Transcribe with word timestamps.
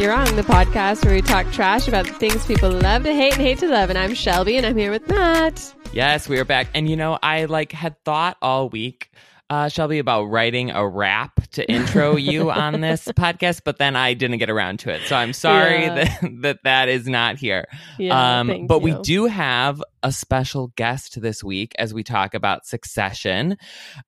You're 0.00 0.12
Wrong, 0.12 0.34
the 0.34 0.40
podcast 0.40 1.04
where 1.04 1.12
we 1.12 1.20
talk 1.20 1.52
trash 1.52 1.86
about 1.86 2.06
the 2.06 2.14
things 2.14 2.46
people 2.46 2.70
love 2.70 3.02
to 3.02 3.12
hate 3.12 3.34
and 3.34 3.42
hate 3.42 3.58
to 3.58 3.68
love. 3.68 3.90
And 3.90 3.98
I'm 3.98 4.14
Shelby, 4.14 4.56
and 4.56 4.64
I'm 4.64 4.74
here 4.74 4.90
with 4.90 5.06
Matt. 5.06 5.74
Yes, 5.92 6.26
we 6.26 6.38
are 6.38 6.46
back. 6.46 6.68
And 6.74 6.88
you 6.88 6.96
know, 6.96 7.18
I 7.22 7.44
like 7.44 7.70
had 7.72 8.02
thought 8.02 8.38
all 8.40 8.70
week, 8.70 9.10
uh, 9.50 9.68
Shelby, 9.68 9.98
about 9.98 10.24
writing 10.24 10.70
a 10.70 10.88
rap 10.88 11.46
to 11.50 11.70
intro 11.70 12.16
you 12.16 12.50
on 12.50 12.80
this 12.80 13.08
podcast, 13.08 13.60
but 13.62 13.76
then 13.76 13.94
I 13.94 14.14
didn't 14.14 14.38
get 14.38 14.48
around 14.48 14.78
to 14.80 14.90
it. 14.90 15.02
So 15.02 15.16
I'm 15.16 15.34
sorry 15.34 15.82
Yeah. 15.84 15.94
that, 15.94 16.30
that 16.40 16.58
that 16.64 16.88
is 16.88 17.06
not 17.06 17.36
here. 17.36 17.66
Yeah, 17.98 18.40
um, 18.40 18.66
but 18.66 18.80
we 18.80 18.94
do 19.02 19.26
have 19.26 19.82
a 20.02 20.12
special 20.12 20.68
guest 20.76 21.20
this 21.20 21.44
week 21.44 21.74
as 21.78 21.92
we 21.92 22.04
talk 22.04 22.32
about 22.32 22.64
succession. 22.64 23.58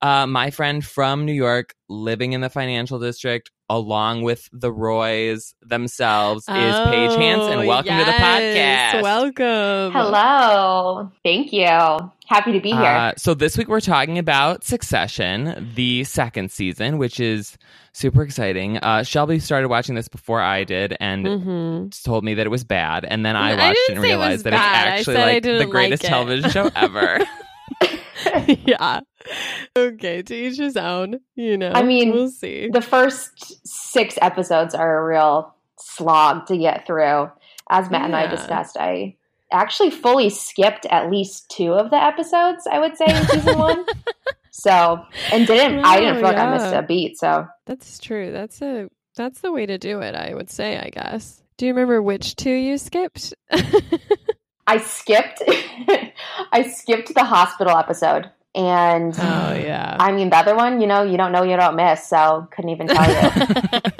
Uh, 0.00 0.26
my 0.26 0.52
friend 0.52 0.82
from 0.82 1.26
New 1.26 1.34
York, 1.34 1.74
living 1.90 2.32
in 2.32 2.40
the 2.40 2.48
financial 2.48 2.98
district, 2.98 3.50
along 3.72 4.20
with 4.22 4.50
the 4.52 4.70
Roys 4.70 5.54
themselves, 5.62 6.44
is 6.46 6.54
Paige 6.54 7.14
Hansen. 7.16 7.60
Oh, 7.60 7.66
Welcome 7.66 7.96
to 7.98 8.04
the 8.04 8.12
podcast. 8.12 9.02
Welcome. 9.02 9.92
Hello. 9.92 11.10
Thank 11.24 11.54
you. 11.54 11.66
Happy 12.26 12.52
to 12.52 12.60
be 12.60 12.70
here. 12.70 12.78
Uh, 12.82 13.12
so 13.16 13.32
this 13.32 13.56
week 13.56 13.68
we're 13.68 13.80
talking 13.80 14.18
about 14.18 14.62
Succession, 14.64 15.72
the 15.74 16.04
second 16.04 16.50
season, 16.52 16.98
which 16.98 17.18
is 17.18 17.56
super 17.92 18.22
exciting. 18.22 18.76
Uh, 18.76 19.04
Shelby 19.04 19.38
started 19.38 19.68
watching 19.68 19.94
this 19.94 20.08
before 20.08 20.40
I 20.40 20.64
did 20.64 20.94
and 21.00 21.26
hmm 21.26 21.86
told 22.04 22.24
me 22.24 22.34
that 22.34 22.46
it 22.46 22.50
was 22.50 22.64
bad, 22.64 23.04
and 23.04 23.24
then 23.24 23.36
I 23.36 23.52
I 23.52 23.68
watched 23.68 23.78
it 23.88 23.92
and 23.92 24.00
say 24.00 24.08
it 24.08 24.12
realized 24.12 24.44
that 24.44 24.50
bad. 24.50 24.98
It's 24.98 25.08
actually 25.08 25.14
said 25.14 25.26
like 25.34 25.42
the 25.66 25.70
greatest 25.70 26.02
like 26.04 26.10
television 26.10 26.50
show 26.50 26.70
ever. 26.76 27.20
yeah. 28.66 29.00
Okay, 29.76 30.22
to 30.22 30.34
each 30.34 30.58
his 30.58 30.76
own. 30.76 31.20
You 31.34 31.56
know, 31.56 31.72
I 31.72 31.82
mean, 31.82 32.12
we'll 32.12 32.28
see. 32.30 32.68
the 32.70 32.82
first 32.82 33.66
six 33.66 34.18
episodes 34.20 34.74
are 34.74 34.98
a 34.98 35.04
real 35.08 35.54
slog 35.78 36.46
to 36.46 36.56
get 36.58 36.86
through. 36.86 37.30
As 37.70 37.90
Matt 37.90 38.06
and 38.06 38.16
I 38.16 38.26
discussed, 38.26 38.76
I 38.78 39.16
actually 39.52 39.90
fully 39.90 40.28
skipped 40.30 40.86
at 40.86 41.10
least 41.10 41.50
two 41.50 41.72
of 41.72 41.90
the 41.90 42.02
episodes, 42.02 42.66
I 42.70 42.78
would 42.78 42.96
say, 42.96 43.06
in 43.06 43.26
season 43.28 43.58
one. 43.58 43.84
So, 44.54 45.02
and 45.32 45.46
didn't, 45.46 45.82
I 45.82 45.98
didn't 45.98 46.16
feel 46.16 46.24
like 46.24 46.36
I 46.36 46.46
Oh, 46.46 46.52
missed 46.52 46.74
a 46.74 46.82
beat. 46.82 47.16
So, 47.18 47.46
That's 47.64 47.98
true. 47.98 48.30
That's 48.30 48.60
a 48.60 48.88
that's 49.16 49.40
the 49.40 49.50
way 49.50 49.64
to 49.64 49.78
do 49.78 50.00
it. 50.00 50.14
I 50.14 50.34
would 50.34 50.50
say. 50.50 50.76
I 50.78 50.90
guess. 50.90 51.42
Do 51.56 51.64
you 51.64 51.72
remember 51.72 52.02
which 52.02 52.36
two 52.36 52.50
you 52.50 52.76
skipped? 52.76 53.32
I 54.66 54.78
skipped, 54.78 55.42
I 56.52 56.62
skipped 56.62 57.14
the 57.14 57.24
hospital 57.24 57.76
episode. 57.76 58.30
And 58.54 59.14
oh 59.18 59.54
yeah. 59.54 59.96
I 59.98 60.12
mean, 60.12 60.28
the 60.28 60.36
other 60.36 60.54
one, 60.54 60.80
you 60.80 60.86
know, 60.86 61.02
you 61.02 61.16
don't 61.16 61.32
know, 61.32 61.42
you 61.42 61.56
don't 61.56 61.74
miss. 61.74 62.06
So, 62.06 62.48
couldn't 62.50 62.70
even 62.70 62.86
tell 62.86 63.10
you. 63.10 63.90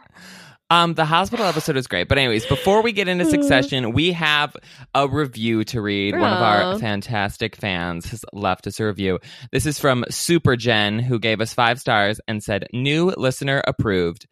Um, 0.72 0.94
the 0.94 1.04
hospital 1.04 1.44
episode 1.44 1.76
is 1.76 1.86
great, 1.86 2.08
but 2.08 2.16
anyways, 2.16 2.46
before 2.46 2.80
we 2.80 2.92
get 2.92 3.06
into 3.06 3.26
Succession, 3.30 3.92
we 3.92 4.10
have 4.12 4.56
a 4.94 5.06
review 5.06 5.64
to 5.64 5.82
read. 5.82 6.18
One 6.18 6.32
of 6.32 6.40
our 6.40 6.78
fantastic 6.78 7.56
fans 7.56 8.06
has 8.06 8.24
left 8.32 8.66
us 8.66 8.80
a 8.80 8.86
review. 8.86 9.18
This 9.50 9.66
is 9.66 9.78
from 9.78 10.06
Super 10.08 10.56
Jen, 10.56 10.98
who 10.98 11.18
gave 11.18 11.42
us 11.42 11.52
five 11.52 11.78
stars 11.78 12.22
and 12.26 12.42
said, 12.42 12.68
"New 12.72 13.12
listener 13.18 13.62
approved." 13.66 14.26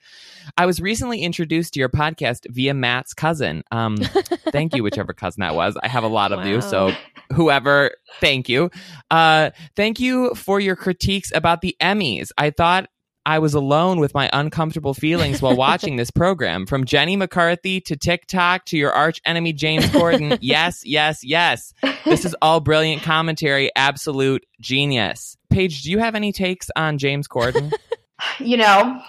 I 0.56 0.64
was 0.64 0.80
recently 0.80 1.20
introduced 1.20 1.74
to 1.74 1.80
your 1.80 1.90
podcast 1.90 2.46
via 2.48 2.72
Matt's 2.72 3.12
cousin. 3.12 3.62
Um, 3.70 3.98
thank 4.48 4.74
you, 4.74 4.82
whichever 4.82 5.12
cousin 5.12 5.42
that 5.42 5.54
was. 5.54 5.76
I 5.82 5.88
have 5.88 6.04
a 6.04 6.08
lot 6.08 6.32
of 6.32 6.46
you, 6.46 6.62
so 6.62 6.94
whoever, 7.34 7.90
thank 8.18 8.48
you. 8.48 8.70
Uh, 9.10 9.50
thank 9.76 10.00
you 10.00 10.34
for 10.34 10.58
your 10.58 10.74
critiques 10.74 11.32
about 11.34 11.60
the 11.60 11.76
Emmys. 11.82 12.30
I 12.38 12.48
thought 12.48 12.88
I 13.30 13.38
was 13.38 13.54
alone 13.54 14.00
with 14.00 14.12
my 14.12 14.28
uncomfortable 14.32 14.92
feelings 14.92 15.40
while 15.40 15.54
watching 15.54 15.94
this 15.94 16.10
program. 16.10 16.66
From 16.66 16.84
Jenny 16.84 17.14
McCarthy 17.14 17.80
to 17.82 17.96
TikTok 17.96 18.64
to 18.64 18.76
your 18.76 18.90
arch 18.90 19.20
enemy 19.24 19.52
James 19.52 19.84
Corden. 19.84 20.36
yes, 20.42 20.82
yes, 20.84 21.22
yes. 21.22 21.72
This 22.04 22.24
is 22.24 22.34
all 22.42 22.58
brilliant 22.58 23.02
commentary. 23.02 23.70
Absolute 23.76 24.44
genius. 24.60 25.36
Paige, 25.48 25.82
do 25.82 25.92
you 25.92 26.00
have 26.00 26.16
any 26.16 26.32
takes 26.32 26.70
on 26.74 26.98
James 26.98 27.28
Corden? 27.28 27.72
you 28.40 28.56
know, 28.56 29.00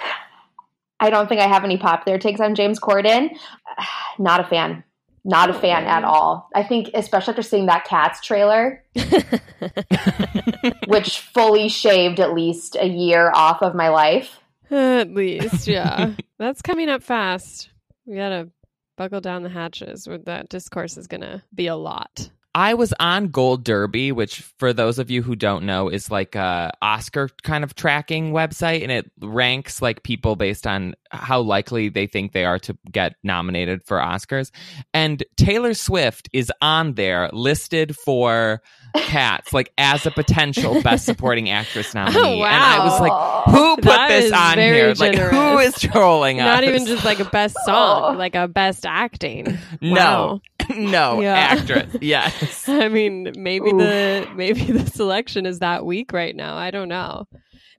I 0.99 1.09
don't 1.09 1.27
think 1.27 1.41
I 1.41 1.47
have 1.47 1.63
any 1.63 1.79
popular 1.79 2.19
takes 2.19 2.39
on 2.39 2.53
James 2.53 2.79
Corden. 2.79 3.35
Not 4.19 4.39
a 4.39 4.43
fan. 4.43 4.83
Not 5.23 5.49
a 5.51 5.53
fan 5.53 5.85
at 5.85 6.03
all. 6.03 6.49
I 6.55 6.63
think, 6.63 6.89
especially 6.93 7.33
after 7.33 7.43
seeing 7.43 7.67
that 7.67 7.85
Cats 7.85 8.21
trailer, 8.21 8.83
which 10.87 11.19
fully 11.19 11.69
shaved 11.69 12.19
at 12.19 12.33
least 12.33 12.75
a 12.79 12.87
year 12.87 13.31
off 13.33 13.61
of 13.61 13.75
my 13.75 13.89
life. 13.89 14.39
At 14.71 15.13
least, 15.13 15.67
yeah. 15.67 16.13
That's 16.39 16.61
coming 16.61 16.89
up 16.89 17.03
fast. 17.03 17.69
We 18.05 18.15
gotta 18.15 18.49
buckle 18.97 19.21
down 19.21 19.43
the 19.43 19.49
hatches. 19.49 20.07
That 20.25 20.49
discourse 20.49 20.97
is 20.97 21.07
gonna 21.07 21.43
be 21.53 21.67
a 21.67 21.75
lot. 21.75 22.31
I 22.53 22.73
was 22.73 22.93
on 22.99 23.27
Gold 23.29 23.63
Derby, 23.63 24.11
which 24.11 24.41
for 24.59 24.73
those 24.73 24.99
of 24.99 25.09
you 25.09 25.21
who 25.21 25.35
don't 25.35 25.63
know 25.65 25.87
is 25.87 26.11
like 26.11 26.35
a 26.35 26.71
Oscar 26.81 27.29
kind 27.43 27.63
of 27.63 27.75
tracking 27.75 28.33
website 28.33 28.83
and 28.83 28.91
it 28.91 29.09
ranks 29.21 29.81
like 29.81 30.03
people 30.03 30.35
based 30.35 30.67
on 30.67 30.93
how 31.11 31.39
likely 31.41 31.87
they 31.89 32.07
think 32.07 32.33
they 32.33 32.43
are 32.45 32.59
to 32.59 32.77
get 32.91 33.15
nominated 33.23 33.83
for 33.85 33.99
Oscars. 33.99 34.51
And 34.93 35.23
Taylor 35.37 35.73
Swift 35.73 36.29
is 36.33 36.51
on 36.61 36.93
there 36.95 37.29
listed 37.31 37.95
for 37.95 38.61
Cats 38.95 39.53
like 39.53 39.71
as 39.77 40.05
a 40.05 40.11
potential 40.11 40.81
best 40.83 41.05
supporting 41.05 41.49
actress 41.49 41.95
oh, 41.95 41.99
nominee. 41.99 42.41
Oh, 42.41 42.45
And 42.45 42.63
I 42.63 42.83
was 42.83 42.99
like, 42.99 43.11
Oh. 43.13 43.43
who 43.47 43.75
put 43.77 43.83
That 43.85 44.07
this 44.09 44.31
on 44.33 44.57
here? 44.57 44.93
Like 44.97 45.15
who 45.17 45.57
is 45.59 45.73
generous. 45.75 45.79
trolling 45.79 46.39
us? 46.41 46.45
Not 46.45 46.63
even 46.65 46.85
just 46.85 47.05
like 47.05 47.19
a 47.19 47.25
best 47.25 47.55
song, 47.65 48.15
Oh. 48.15 48.17
like 48.17 48.35
a 48.35 48.49
best 48.49 48.85
acting. 48.85 49.57
No. 49.79 50.41
no 50.77 51.21
Yeah. 51.21 51.33
actress. 51.35 51.95
Yes. 52.01 52.67
I 52.69 52.87
mean, 52.89 53.31
maybe 53.37 53.71
the 53.71 54.27
maybe 54.35 54.61
the 54.65 54.89
selection 54.89 55.45
is 55.45 55.59
that 55.59 55.85
weak 55.85 56.11
right 56.13 56.35
now. 56.35 56.55
I 56.57 56.71
don't 56.71 56.89
know. 56.89 57.27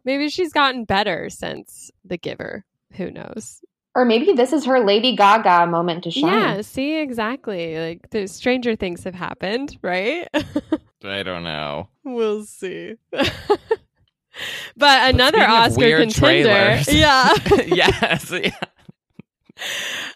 Maybe 0.05 0.29
she's 0.29 0.53
gotten 0.53 0.85
better 0.85 1.31
since 1.31 1.91
The 2.05 2.17
Giver. 2.17 2.65
Who 2.95 3.11
knows? 3.11 3.61
Or 3.95 4.05
maybe 4.05 4.33
this 4.33 4.53
is 4.53 4.65
her 4.65 4.81
Lady 4.81 5.15
Gaga 5.17 5.67
moment 5.67 6.05
to 6.05 6.11
shine. 6.11 6.25
Yeah, 6.25 6.61
see 6.63 6.99
exactly. 7.01 7.79
Like 7.79 8.09
the 8.11 8.27
stranger 8.27 8.75
things 8.75 9.05
have 9.05 9.15
happened, 9.15 9.79
right? 9.83 10.29
I 11.05 11.23
don't 11.23 11.45
know. 11.45 11.89
we'll 12.05 12.45
see. 12.45 12.95
but 14.77 15.15
another 15.15 15.39
speaking 15.39 15.55
Oscar 15.55 15.99
contender. 15.99 16.43
trailers- 16.43 16.93
Yeah. 16.93 17.33
yes. 17.67 18.31
Yeah. 18.33 18.51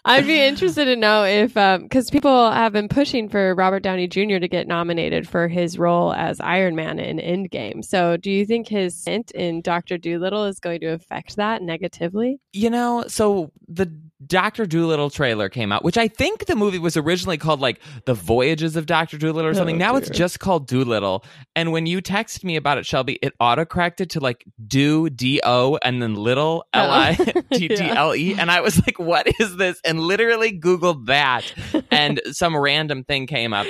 I'd 0.05 0.25
be 0.25 0.39
interested 0.41 0.85
to 0.85 0.95
know 0.95 1.23
if, 1.23 1.55
um, 1.57 1.83
because 1.83 2.09
people 2.09 2.51
have 2.51 2.73
been 2.73 2.87
pushing 2.87 3.29
for 3.29 3.53
Robert 3.55 3.81
Downey 3.81 4.07
Jr. 4.07 4.39
to 4.39 4.47
get 4.47 4.67
nominated 4.67 5.27
for 5.27 5.47
his 5.47 5.77
role 5.77 6.13
as 6.13 6.39
Iron 6.39 6.75
Man 6.75 6.99
in 6.99 7.17
Endgame. 7.17 7.83
So, 7.83 8.17
do 8.17 8.31
you 8.31 8.45
think 8.45 8.67
his 8.67 8.95
stint 8.95 9.31
in 9.31 9.61
Doctor 9.61 9.97
Dolittle 9.97 10.45
is 10.45 10.59
going 10.59 10.79
to 10.81 10.87
affect 10.87 11.35
that 11.35 11.61
negatively? 11.61 12.39
You 12.53 12.69
know, 12.69 13.05
so 13.07 13.51
the 13.67 13.91
Doctor 14.25 14.65
Dolittle 14.65 15.09
trailer 15.09 15.47
came 15.47 15.71
out, 15.71 15.83
which 15.83 15.97
I 15.97 16.07
think 16.07 16.45
the 16.47 16.55
movie 16.55 16.79
was 16.79 16.97
originally 16.97 17.37
called 17.37 17.59
like 17.59 17.79
The 18.05 18.15
Voyages 18.15 18.75
of 18.75 18.87
Doctor 18.87 19.17
Dolittle 19.17 19.45
or 19.45 19.49
oh, 19.49 19.53
something. 19.53 19.75
Oh, 19.75 19.79
now 19.79 19.95
it's 19.95 20.09
just 20.09 20.39
called 20.39 20.67
Doolittle. 20.67 21.23
And 21.55 21.71
when 21.71 21.85
you 21.85 22.01
texted 22.01 22.43
me 22.43 22.55
about 22.55 22.79
it, 22.79 22.85
Shelby, 22.85 23.19
it 23.21 23.33
autocorrected 23.39 24.09
to 24.11 24.19
like 24.19 24.43
do 24.65 25.09
D 25.09 25.39
O 25.43 25.77
and 25.83 26.01
then 26.01 26.15
little 26.15 26.65
Oh. 26.73 26.79
L 26.79 26.91
I 26.91 27.13
T 27.53 27.67
T 27.67 27.81
L 27.81 28.15
E. 28.15 28.33
And 28.33 28.49
I 28.49 28.61
was 28.61 28.79
like, 28.79 28.97
what 28.97 29.27
is 29.39 29.57
this? 29.57 29.79
And 29.85 29.99
literally 29.99 30.57
Googled 30.57 31.05
that 31.05 31.53
and 31.91 32.19
some 32.31 32.57
random 32.57 33.03
thing 33.03 33.27
came 33.27 33.53
up. 33.53 33.67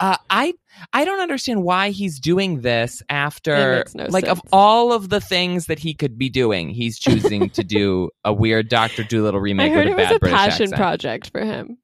Uh, 0.00 0.16
I 0.30 0.54
I 0.94 1.04
don't 1.04 1.20
understand 1.20 1.62
why 1.62 1.90
he's 1.90 2.18
doing 2.18 2.62
this 2.62 3.02
after 3.10 3.84
no 3.94 4.06
like 4.08 4.26
of 4.26 4.40
all 4.50 4.92
of 4.94 5.10
the 5.10 5.20
things 5.20 5.66
that 5.66 5.78
he 5.78 5.92
could 5.92 6.16
be 6.18 6.30
doing, 6.30 6.70
he's 6.70 6.98
choosing 6.98 7.50
to 7.50 7.62
do 7.62 8.08
a 8.24 8.32
weird 8.32 8.68
Doctor 8.70 9.04
Dolittle 9.04 9.40
remake. 9.40 9.72
I 9.72 9.74
remake 9.80 9.88
heard 9.88 9.96
with 9.96 10.00
it 10.00 10.02
a 10.02 10.08
was 10.08 10.16
a 10.16 10.18
British 10.20 10.36
passion 10.38 10.62
accent. 10.64 10.74
project 10.76 11.30
for 11.30 11.44
him. 11.44 11.76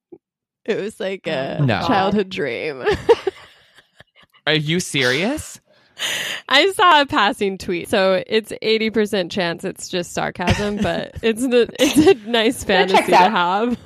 It 0.65 0.81
was 0.81 0.99
like 0.99 1.27
a 1.27 1.59
No. 1.61 1.81
childhood 1.85 2.29
dream. 2.29 2.83
Are 4.47 4.53
you 4.53 4.79
serious? 4.79 5.61
I 6.49 6.71
saw 6.71 7.01
a 7.01 7.05
passing 7.05 7.57
tweet, 7.57 7.89
so 7.89 8.23
it's 8.27 8.53
eighty 8.61 8.89
percent 8.89 9.31
chance 9.31 9.63
it's 9.63 9.89
just 9.89 10.13
sarcasm, 10.13 10.77
but 10.77 11.15
it's 11.21 11.41
the 11.41 11.69
it's 11.79 11.97
a 11.97 12.13
nice 12.29 12.63
fantasy 12.63 13.11
to 13.11 13.15
have. 13.17 13.77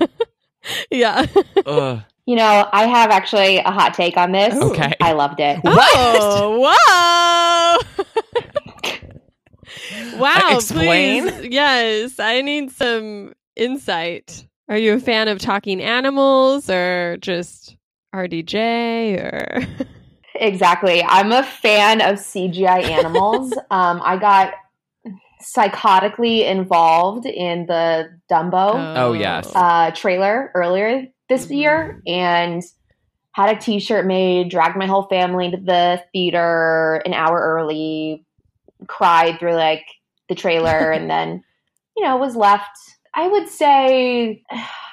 yeah. 0.92 1.25
Ugh. 1.66 2.01
You 2.31 2.38
know, 2.38 2.69
I 2.72 2.86
have 2.88 3.12
actually 3.12 3.57
a 3.57 3.72
hot 3.72 3.94
take 3.94 4.16
on 4.16 4.31
this. 4.31 4.54
Oh. 4.56 4.72
Okay. 4.72 4.94
I 5.01 5.12
loved 5.12 5.42
it. 5.42 5.60
Oh, 5.66 6.62
whoa! 6.63 8.06
wow! 10.18 10.33
Uh, 10.33 10.56
explain? 10.56 11.24
please. 11.28 11.50
Yes, 11.51 12.19
I 12.22 12.39
need 12.39 12.72
some 12.72 13.33
insight. 13.57 14.48
Are 14.69 14.78
you 14.78 14.94
a 14.94 15.00
fan 15.01 15.28
of 15.28 15.39
talking 15.39 15.81
animals 15.81 16.69
or 16.69 17.18
just 17.19 17.75
RDJ 18.16 19.19
or? 19.19 19.68
Exactly. 20.36 21.04
I'm 21.04 21.33
a 21.33 21.44
fan 21.44 22.00
of 22.00 22.16
CGI 22.16 22.83
animals. 22.83 23.51
um, 23.72 24.01
I 24.04 24.16
got 24.18 24.54
psychotically 25.44 26.50
involved 26.50 27.25
in 27.25 27.66
the 27.66 28.18
Dumbo 28.31 28.95
Oh, 28.98 29.12
yes. 29.13 29.51
uh, 29.54 29.92
trailer 29.92 30.51
earlier 30.56 31.07
this 31.31 31.48
Mhm. 31.48 31.56
year 31.57 32.01
and 32.06 32.62
had 33.33 33.56
a 33.56 33.60
t-shirt 33.60 34.06
made, 34.06 34.50
dragged 34.50 34.75
my 34.78 34.86
whole 34.86 35.04
family 35.07 35.50
to 35.51 35.57
the 35.57 36.04
theater 36.12 37.01
an 37.06 37.13
hour 37.13 37.39
early, 37.39 38.25
cried 38.88 39.39
through 39.39 39.56
like 39.56 39.86
the 40.30 40.36
trailer 40.36 40.92
and 40.98 41.10
then, 41.10 41.44
you 41.98 42.04
know, 42.04 42.18
was 42.18 42.36
left 42.36 42.78
I 43.13 43.28
would 43.28 43.50
say 43.50 44.42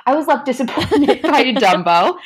I 0.06 0.14
was 0.14 0.26
left 0.26 0.44
disappointed 0.46 1.23
by 1.35 1.44
Dumbo. 1.52 2.19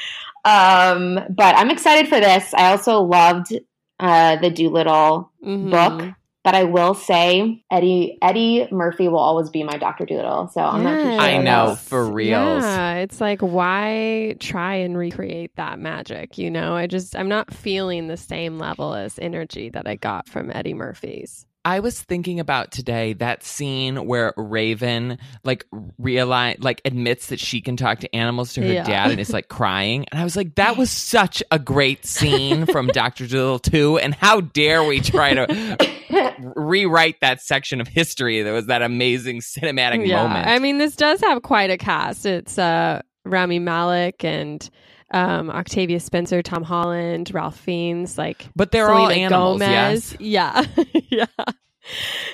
Um, 0.45 1.21
but 1.31 1.55
I'm 1.57 1.71
excited 1.71 2.09
for 2.09 2.19
this. 2.19 2.55
I 2.55 2.71
also 2.71 3.01
loved 3.03 3.53
uh, 4.01 4.37
the 4.37 4.51
Dolittle 4.51 5.31
Mhm. 5.45 5.71
book. 5.71 6.15
But 6.45 6.57
I 6.57 6.65
will 6.65 6.95
say 6.95 7.63
Eddie 7.71 8.19
Eddie 8.21 8.67
Murphy 8.73 9.07
will 9.07 9.21
always 9.21 9.49
be 9.49 9.63
my 9.63 9.77
Doctor 9.79 10.05
Dolittle. 10.05 10.49
So 10.49 10.61
I'm 10.61 10.83
not 10.83 10.97
too 10.97 11.03
sure. 11.11 11.21
I 11.21 11.37
know, 11.39 11.65
about- 11.67 11.79
for 11.79 12.05
reals. 12.05 12.65
Yeah, 12.65 12.95
it's 12.97 13.21
like 13.21 13.41
why 13.41 14.35
try 14.41 14.75
and 14.75 14.99
recreate 14.99 15.55
that 15.55 15.79
magic? 15.79 16.39
You 16.39 16.51
know, 16.51 16.75
I 16.75 16.89
just 16.89 17.15
I'm 17.15 17.29
not 17.29 17.55
feeling 17.55 18.09
the 18.09 18.17
same 18.17 18.59
level 18.59 18.93
as 18.95 19.19
energy 19.21 19.69
that 19.71 19.87
I 19.87 19.95
got 19.95 20.29
from 20.29 20.51
Eddie 20.53 20.75
Murphy's. 20.75 21.47
I 21.65 21.81
was 21.81 22.01
thinking 22.01 22.41
about 22.41 22.73
today 22.73 23.13
that 23.15 23.45
scene 23.45 24.07
where 24.07 24.35
Raven 24.37 25.19
like 25.45 25.65
realize 25.99 26.57
like 26.61 26.81
admits 26.85 27.29
that 27.29 27.39
she 27.39 27.61
can 27.61 27.77
talk 27.77 28.01
to 28.01 28.15
animals 28.15 28.55
to 28.55 28.63
her 28.63 28.73
Yeah. 28.73 28.83
dad 28.85 29.11
and 29.13 29.21
is 29.21 29.33
like 29.33 29.49
crying. 29.49 30.05
And 30.11 30.21
I 30.21 30.25
was 30.25 30.35
like, 30.37 30.57
that 30.57 30.77
was 30.77 30.91
such 30.91 31.43
a 31.51 31.59
great 31.59 32.05
scene 32.05 32.67
from 32.67 32.87
Doctor 32.93 33.27
Dolittle 33.27 33.61
2. 33.61 33.99
And 33.99 34.15
how 34.15 34.41
dare 34.41 34.83
we 34.83 35.01
try 35.01 35.35
to 35.35 36.35
rewrite 36.57 37.21
that 37.21 37.41
section 37.41 37.81
of 37.81 37.87
history 37.89 38.43
that 38.43 38.53
was 38.53 38.67
that 38.67 38.83
amazing 38.83 39.41
cinematic 39.41 40.07
yeah, 40.07 40.23
moment. 40.23 40.47
I 40.49 40.59
mean, 40.59 40.79
this 40.79 40.97
does 40.97 41.21
have 41.21 41.43
quite 41.43 41.71
a 41.71 41.77
cast. 41.79 42.27
It's 42.27 42.59
uh, 42.59 43.03
Rami 43.25 43.61
Malek 43.61 44.25
and 44.25 44.69
um, 45.13 45.51
Octavia 45.51 46.01
Spencer, 46.01 46.43
Tom 46.43 46.63
Holland, 46.63 47.31
Ralph 47.33 47.59
Fiennes, 47.59 48.17
like 48.19 48.47
but 48.57 48.71
they're 48.71 48.91
all 48.91 49.11
animals, 49.11 49.61
Gomez. 49.61 50.17
yes. 50.19 50.67
Yeah, 50.77 50.85
yeah. 51.11 51.45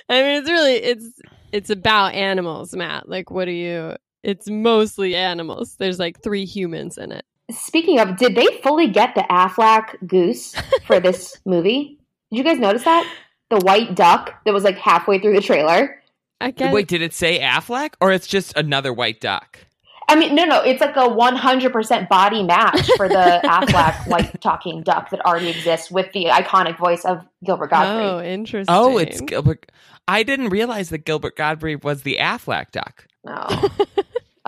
I 0.08 0.22
mean, 0.22 0.40
it's 0.40 0.50
really 0.50 0.74
it's 0.74 1.20
it's 1.52 1.70
about 1.70 2.14
animals, 2.14 2.74
Matt. 2.74 3.08
Like, 3.08 3.30
what 3.30 3.46
do 3.46 3.52
you? 3.52 3.94
It's 4.22 4.48
mostly 4.48 5.14
animals. 5.14 5.76
There's 5.76 5.98
like 5.98 6.22
three 6.22 6.44
humans 6.44 6.98
in 6.98 7.12
it. 7.12 7.24
Speaking 7.50 7.98
of, 7.98 8.16
did 8.16 8.34
they 8.34 8.46
fully 8.62 8.88
get 8.88 9.14
the 9.14 9.22
Aflac 9.22 10.06
goose 10.06 10.54
for 10.86 11.00
this 11.00 11.38
movie? 11.46 11.98
Did 12.30 12.38
you 12.38 12.44
guys 12.44 12.58
notice 12.58 12.84
that? 12.84 13.10
The 13.50 13.58
white 13.58 13.94
duck 13.94 14.34
that 14.44 14.52
was 14.52 14.64
like 14.64 14.76
halfway 14.76 15.18
through 15.18 15.34
the 15.34 15.40
trailer. 15.40 16.02
I 16.40 16.50
guess. 16.50 16.72
Wait, 16.72 16.86
did 16.86 17.02
it 17.02 17.14
say 17.14 17.40
Aflac 17.40 17.94
or 18.00 18.12
it's 18.12 18.26
just 18.26 18.56
another 18.56 18.92
white 18.92 19.20
duck? 19.20 19.58
I 20.08 20.16
mean, 20.16 20.34
no, 20.34 20.44
no, 20.46 20.62
it's 20.62 20.80
like 20.80 20.96
a 20.96 21.08
100% 21.08 22.08
body 22.08 22.42
match 22.42 22.90
for 22.96 23.08
the 23.08 23.40
Aflac 23.44 24.08
white 24.08 24.40
talking 24.40 24.82
duck 24.82 25.10
that 25.10 25.24
already 25.24 25.50
exists 25.50 25.90
with 25.90 26.10
the 26.12 26.26
iconic 26.26 26.78
voice 26.78 27.04
of 27.04 27.26
Gilbert 27.44 27.70
Gottfried. 27.70 28.06
Oh, 28.06 28.22
interesting. 28.22 28.74
Oh, 28.74 28.96
it's 28.96 29.20
Gilbert. 29.20 29.70
I 30.06 30.22
didn't 30.22 30.48
realize 30.48 30.88
that 30.88 31.04
Gilbert 31.04 31.36
Gottfried 31.36 31.84
was 31.84 32.02
the 32.02 32.16
Aflac 32.18 32.70
duck. 32.70 33.06
No. 33.24 33.46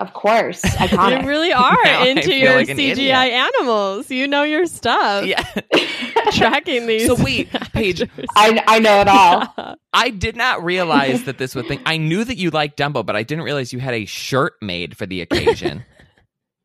of 0.01 0.13
course. 0.13 0.63
you 0.65 0.69
Iconic. 0.71 1.25
really 1.25 1.53
are 1.53 1.77
Now 1.83 2.05
into 2.05 2.33
your 2.35 2.55
like 2.55 2.69
an 2.69 2.77
CGI 2.77 2.91
idiot. 2.91 3.15
animals. 3.15 4.09
You 4.11 4.27
know 4.27 4.43
your 4.43 4.65
stuff. 4.65 5.25
Yeah. 5.25 5.43
Tracking 6.31 6.87
these. 6.87 7.05
So 7.07 7.15
wait, 7.21 7.49
Paige. 7.73 8.01
I, 8.35 8.63
I 8.67 8.79
know 8.79 9.01
it 9.01 9.07
all. 9.07 9.53
Yeah. 9.57 9.75
I 9.93 10.09
did 10.09 10.35
not 10.35 10.63
realize 10.63 11.23
that 11.25 11.37
this 11.37 11.55
would 11.55 11.67
thing. 11.67 11.79
I 11.85 11.97
knew 11.97 12.23
that 12.23 12.37
you 12.37 12.49
liked 12.49 12.77
Dumbo, 12.77 13.05
but 13.05 13.15
I 13.15 13.23
didn't 13.23 13.43
realize 13.43 13.71
you 13.73 13.79
had 13.79 13.93
a 13.93 14.05
shirt 14.05 14.53
made 14.61 14.97
for 14.97 15.05
the 15.05 15.21
occasion. 15.21 15.85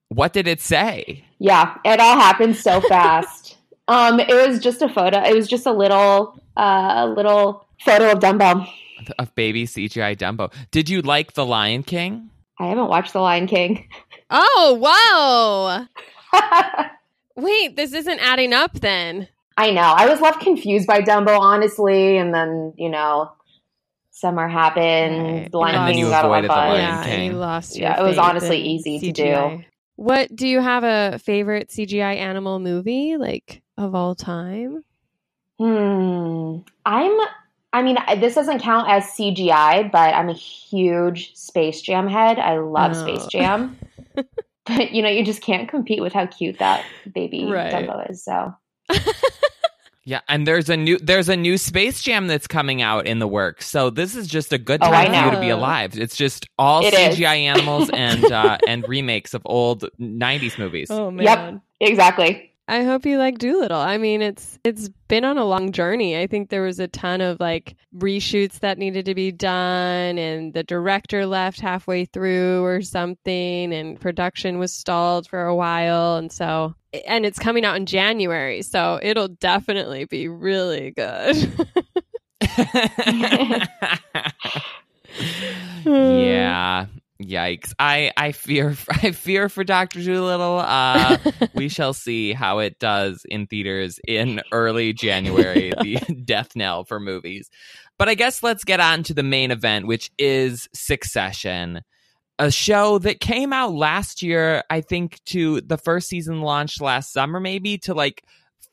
what 0.08 0.32
did 0.32 0.46
it 0.46 0.60
say? 0.60 1.24
Yeah, 1.38 1.76
it 1.84 2.00
all 2.00 2.18
happened 2.18 2.56
so 2.56 2.80
fast. 2.80 3.56
um, 3.88 4.20
it 4.20 4.28
was 4.48 4.60
just 4.60 4.82
a 4.82 4.88
photo. 4.88 5.20
It 5.22 5.34
was 5.34 5.48
just 5.48 5.66
a 5.66 5.72
little, 5.72 6.40
uh, 6.56 6.94
a 7.04 7.06
little 7.08 7.66
photo 7.84 8.12
of 8.12 8.20
Dumbo. 8.20 8.66
Of 9.18 9.34
baby 9.34 9.66
CGI 9.66 10.16
Dumbo. 10.16 10.52
Did 10.70 10.88
you 10.88 11.02
like 11.02 11.34
The 11.34 11.44
Lion 11.44 11.82
King? 11.82 12.30
I 12.58 12.66
haven't 12.66 12.88
watched 12.88 13.12
The 13.12 13.20
Lion 13.20 13.46
King. 13.46 13.88
Oh, 14.30 15.86
whoa. 16.32 16.86
Wait, 17.36 17.76
this 17.76 17.92
isn't 17.92 18.18
adding 18.18 18.52
up 18.52 18.80
then. 18.80 19.28
I 19.56 19.70
know. 19.70 19.82
I 19.96 20.08
was 20.08 20.20
left 20.20 20.40
confused 20.40 20.86
by 20.86 21.00
Dumbo, 21.00 21.38
honestly, 21.38 22.16
and 22.16 22.34
then 22.34 22.74
you 22.76 22.88
know, 22.88 23.30
summer 24.10 24.48
happened. 24.48 25.22
Right. 25.22 25.48
The 25.50 25.58
Lion 25.58 25.74
And 25.76 25.86
then 25.86 25.94
King 25.94 26.04
you 26.04 26.10
got 26.10 26.24
a 26.24 26.28
lot 26.28 26.44
avoided 26.44 26.50
of 26.50 26.56
the 26.56 26.60
fun. 26.60 26.68
Lion 26.70 26.80
yeah, 26.80 27.04
King. 27.04 27.30
you 27.30 27.36
lost 27.36 27.76
your 27.76 27.88
Yeah, 27.88 28.00
it 28.00 28.04
was 28.04 28.18
honestly 28.18 28.60
in 28.60 28.66
easy 28.66 28.98
to 29.00 29.12
do. 29.12 29.64
What 29.96 30.34
do 30.34 30.46
you 30.46 30.60
have 30.60 30.84
a 30.84 31.18
favorite 31.18 31.68
CGI 31.68 32.16
animal 32.16 32.58
movie 32.58 33.16
like 33.16 33.62
of 33.78 33.94
all 33.94 34.14
time? 34.14 34.84
Hmm. 35.58 36.58
I'm. 36.84 37.18
I 37.76 37.82
mean, 37.82 37.98
this 38.20 38.34
doesn't 38.34 38.60
count 38.60 38.88
as 38.88 39.04
CGI, 39.04 39.90
but 39.92 40.14
I'm 40.14 40.28
a 40.28 40.32
huge 40.34 41.34
Space 41.34 41.82
Jam 41.82 42.08
head. 42.08 42.38
I 42.38 42.58
love 42.58 42.92
Oh. 42.96 43.02
Space 43.06 43.26
Jam. 43.26 43.76
but 44.64 44.92
you 44.92 45.02
know, 45.02 45.08
you 45.10 45.24
just 45.24 45.42
can't 45.42 45.68
compete 45.68 46.00
with 46.00 46.12
how 46.14 46.26
cute 46.26 46.58
that 46.58 46.84
baby 47.14 47.44
Right. 47.44 47.72
Dumbo 47.72 48.10
is. 48.10 48.24
So 48.24 48.54
Yeah, 50.08 50.20
and 50.28 50.46
there's 50.46 50.70
a 50.70 50.76
new 50.76 50.98
there's 50.98 51.28
a 51.28 51.34
new 51.36 51.58
Space 51.58 52.00
Jam 52.00 52.28
that's 52.28 52.46
coming 52.46 52.80
out 52.80 53.06
in 53.08 53.18
the 53.18 53.26
works. 53.26 53.66
So 53.66 53.90
this 53.90 54.14
is 54.14 54.28
just 54.28 54.52
a 54.52 54.58
good 54.58 54.80
Oh, 54.80 54.86
time 54.90 55.10
I 55.12 55.18
for 55.20 55.24
you 55.26 55.30
to 55.32 55.40
be 55.40 55.50
alive. 55.50 55.98
It's 55.98 56.16
just 56.16 56.48
all 56.58 56.84
It 56.86 56.94
is. 56.94 57.16
CGI 57.18 57.38
animals 57.40 57.90
and 57.90 58.24
uh, 58.32 58.56
and 58.68 58.88
remakes 58.88 59.34
of 59.34 59.42
old 59.44 59.84
'90s 60.00 60.58
movies. 60.58 60.88
Oh 60.92 61.10
man. 61.10 61.24
Yep. 61.24 61.60
exactly. 61.90 62.52
I 62.68 62.82
hope 62.82 63.06
you 63.06 63.16
like 63.18 63.38
Dolittle. 63.38 63.78
I 63.78 63.96
mean, 63.96 64.22
it's 64.22 64.58
it's 64.64 64.88
been 65.08 65.24
on 65.24 65.38
a 65.38 65.44
long 65.44 65.70
journey. 65.70 66.18
I 66.18 66.26
think 66.26 66.50
there 66.50 66.62
was 66.62 66.80
a 66.80 66.88
ton 66.88 67.20
of 67.20 67.38
like 67.38 67.76
reshoots 67.96 68.58
that 68.60 68.78
needed 68.78 69.04
to 69.06 69.14
be 69.14 69.30
done, 69.30 70.18
and 70.18 70.52
the 70.52 70.64
director 70.64 71.26
left 71.26 71.60
halfway 71.60 72.06
through 72.06 72.64
or 72.64 72.82
something, 72.82 73.72
and 73.72 74.00
production 74.00 74.58
was 74.58 74.72
stalled 74.72 75.28
for 75.28 75.44
a 75.44 75.54
while, 75.54 76.16
and 76.16 76.32
so 76.32 76.74
and 77.06 77.24
it's 77.24 77.38
coming 77.38 77.64
out 77.64 77.76
in 77.76 77.86
January, 77.86 78.62
so 78.62 78.98
it'll 79.02 79.28
definitely 79.28 80.04
be 80.04 80.26
really 80.26 80.90
good. 80.90 81.36
yeah. 85.84 86.86
Yikes. 87.22 87.72
I 87.78 88.12
I 88.16 88.32
fear 88.32 88.76
I 88.90 89.12
fear 89.12 89.48
for 89.48 89.64
Dr. 89.64 90.02
Dolittle. 90.02 90.60
Uh 90.60 91.18
we 91.54 91.68
shall 91.68 91.92
see 91.94 92.32
how 92.32 92.58
it 92.58 92.78
does 92.78 93.24
in 93.28 93.46
theaters 93.46 93.98
in 94.06 94.40
early 94.52 94.92
January, 94.92 95.72
the 95.80 95.96
death 96.24 96.54
knell 96.54 96.84
for 96.84 97.00
movies. 97.00 97.50
But 97.98 98.08
I 98.08 98.14
guess 98.14 98.42
let's 98.42 98.64
get 98.64 98.80
on 98.80 99.02
to 99.04 99.14
the 99.14 99.22
main 99.22 99.50
event, 99.50 99.86
which 99.86 100.10
is 100.18 100.68
Succession, 100.74 101.80
a 102.38 102.50
show 102.50 102.98
that 102.98 103.20
came 103.20 103.54
out 103.54 103.72
last 103.72 104.22
year, 104.22 104.62
I 104.68 104.82
think, 104.82 105.24
to 105.26 105.62
the 105.62 105.78
first 105.78 106.08
season 106.08 106.42
launched 106.42 106.82
last 106.82 107.12
summer, 107.12 107.40
maybe 107.40 107.78
to 107.78 107.94
like 107.94 108.22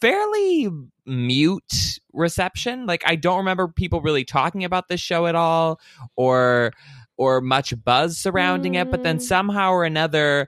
fairly 0.02 0.70
mute 1.06 2.00
reception. 2.12 2.86
Like, 2.86 3.04
I 3.06 3.16
don't 3.16 3.38
remember 3.38 3.70
people 3.70 4.02
really 4.02 4.26
talking 4.26 4.66
about 4.66 4.90
this 4.90 5.00
show 5.00 5.28
at 5.28 5.36
all 5.36 5.80
or 6.18 6.74
or 7.18 7.42
much 7.42 7.74
buzz 7.84 8.18
surrounding 8.18 8.76
it, 8.76 8.90
but 8.92 9.04
then 9.04 9.18
Mm. 9.18 9.22
somehow 9.22 9.72
or 9.72 9.84
another 9.84 10.48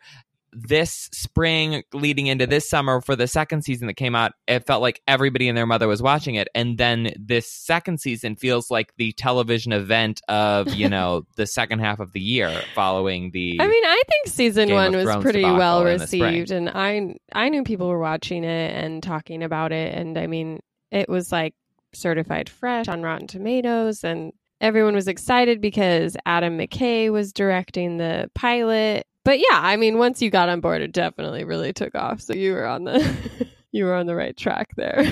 this 0.58 1.10
spring 1.12 1.84
leading 1.94 2.28
into 2.28 2.48
this 2.48 2.70
summer 2.70 3.02
for 3.02 3.14
the 3.14 3.28
second 3.28 3.62
season 3.64 3.88
that 3.88 3.96
came 3.96 4.16
out 4.16 4.32
it 4.48 4.66
felt 4.66 4.82
like 4.82 5.02
everybody 5.06 5.50
and 5.50 5.58
their 5.58 5.66
mother 5.66 5.86
was 5.86 6.02
watching 6.02 6.36
it 6.36 6.48
and 6.56 6.78
then 6.78 7.12
this 7.20 7.52
second 7.52 8.00
season 8.00 8.38
feels 8.38 8.72
like 8.72 8.94
the 8.96 9.12
television 9.12 9.74
event 9.74 10.22
of 10.30 10.74
you 10.74 10.88
know 10.88 11.24
the 11.36 11.46
second 11.46 11.80
half 11.80 12.00
of 12.00 12.14
the 12.14 12.22
year 12.22 12.62
following 12.74 13.32
the 13.32 13.58
I 13.60 13.68
mean, 13.68 13.84
I 13.84 14.02
think 14.08 14.28
season 14.28 14.70
Game 14.70 14.76
one 14.76 14.94
was 14.96 15.04
Thrones 15.04 15.24
pretty 15.24 15.44
well 15.44 15.86
in 15.86 15.98
the 15.98 16.08
spring. 16.08 16.22
received, 16.24 16.52
and 16.52 16.70
I 16.70 17.16
I 17.34 17.50
knew 17.50 17.64
people 17.64 17.90
were 17.90 18.00
watching 18.00 18.46
it 18.46 18.82
and 18.82 19.04
talking 19.04 19.44
about 19.44 19.74
it, 19.74 19.94
and 19.94 20.18
I 20.18 20.28
mean, 20.28 20.62
it 20.90 21.10
was 21.10 21.34
like 21.34 21.54
certified 21.94 22.48
fresh 22.48 22.88
on 22.88 23.02
Rotten 23.04 23.28
Tomatoes, 23.28 24.06
and 24.06 24.32
everyone 24.62 24.96
was 24.96 25.08
excited 25.08 25.62
because 25.62 26.16
Adam 26.26 26.58
McKay 26.58 27.12
was 27.12 27.34
directing 27.34 27.98
the 27.98 28.30
pilot. 28.36 29.08
But 29.24 29.40
yeah, 29.40 29.60
I 29.60 29.76
mean, 29.76 29.98
once 29.98 30.22
you 30.22 30.30
got 30.30 30.50
on 30.50 30.62
board, 30.62 30.82
it 30.82 30.92
definitely 30.92 31.44
really 31.44 31.74
took 31.74 31.96
off. 31.96 32.22
So 32.22 32.34
you 32.34 32.54
were 32.54 32.66
on 32.66 32.84
the 32.84 33.50
you 33.72 33.86
were 33.86 33.96
on 33.96 34.06
the 34.06 34.16
right 34.16 34.36
track 34.36 34.70
there. 34.76 35.06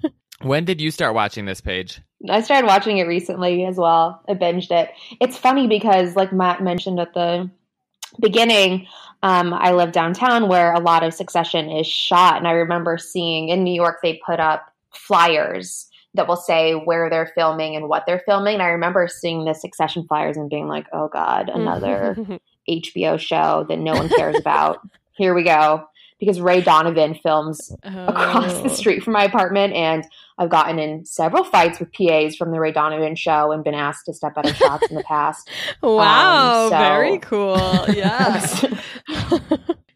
when 0.42 0.64
did 0.64 0.80
you 0.80 0.90
start 0.90 1.14
watching 1.14 1.44
this 1.44 1.60
Paige 1.60 2.00
I 2.28 2.42
started 2.42 2.66
watching 2.66 2.98
it 2.98 3.06
recently 3.06 3.64
as 3.64 3.76
well. 3.76 4.22
I 4.28 4.34
binged 4.34 4.70
it. 4.70 4.90
It's 5.20 5.38
funny 5.38 5.66
because, 5.66 6.16
like 6.16 6.32
Matt 6.32 6.62
mentioned 6.62 7.00
at 7.00 7.14
the 7.14 7.50
beginning, 8.20 8.86
um, 9.22 9.54
I 9.54 9.72
live 9.72 9.92
downtown 9.92 10.48
where 10.48 10.72
a 10.72 10.80
lot 10.80 11.02
of 11.02 11.14
Succession 11.14 11.70
is 11.70 11.86
shot, 11.86 12.36
and 12.36 12.46
I 12.46 12.52
remember 12.52 12.98
seeing 12.98 13.48
in 13.48 13.64
New 13.64 13.72
York 13.72 14.00
they 14.02 14.20
put 14.24 14.38
up 14.38 14.70
flyers 14.92 15.89
that 16.14 16.26
will 16.26 16.36
say 16.36 16.72
where 16.72 17.08
they're 17.08 17.30
filming 17.34 17.76
and 17.76 17.88
what 17.88 18.04
they're 18.06 18.22
filming. 18.26 18.54
And 18.54 18.62
I 18.62 18.68
remember 18.68 19.06
seeing 19.08 19.44
the 19.44 19.54
Succession 19.54 20.06
flyers 20.06 20.36
and 20.36 20.50
being 20.50 20.68
like, 20.68 20.86
"Oh 20.92 21.08
God, 21.08 21.48
another 21.54 22.16
HBO 22.68 23.18
show 23.18 23.66
that 23.68 23.78
no 23.78 23.92
one 23.92 24.08
cares 24.08 24.36
about. 24.36 24.80
Here 25.12 25.34
we 25.34 25.44
go." 25.44 25.86
Because 26.18 26.38
Ray 26.38 26.60
Donovan 26.60 27.14
films 27.14 27.72
oh. 27.82 28.06
across 28.06 28.60
the 28.60 28.68
street 28.68 29.02
from 29.02 29.14
my 29.14 29.24
apartment, 29.24 29.72
and 29.72 30.04
I've 30.36 30.50
gotten 30.50 30.78
in 30.78 31.06
several 31.06 31.44
fights 31.44 31.80
with 31.80 31.90
PAs 31.94 32.36
from 32.36 32.50
the 32.52 32.60
Ray 32.60 32.72
Donovan 32.72 33.16
show 33.16 33.52
and 33.52 33.64
been 33.64 33.72
asked 33.72 34.04
to 34.04 34.12
step 34.12 34.34
out 34.36 34.46
of 34.46 34.54
shots 34.54 34.86
in 34.90 34.96
the 34.96 35.02
past. 35.04 35.48
Wow, 35.82 36.64
Um, 36.64 36.70
so- 36.70 36.76
very 36.76 37.18
cool. 37.20 37.86
Yeah. 37.88 38.46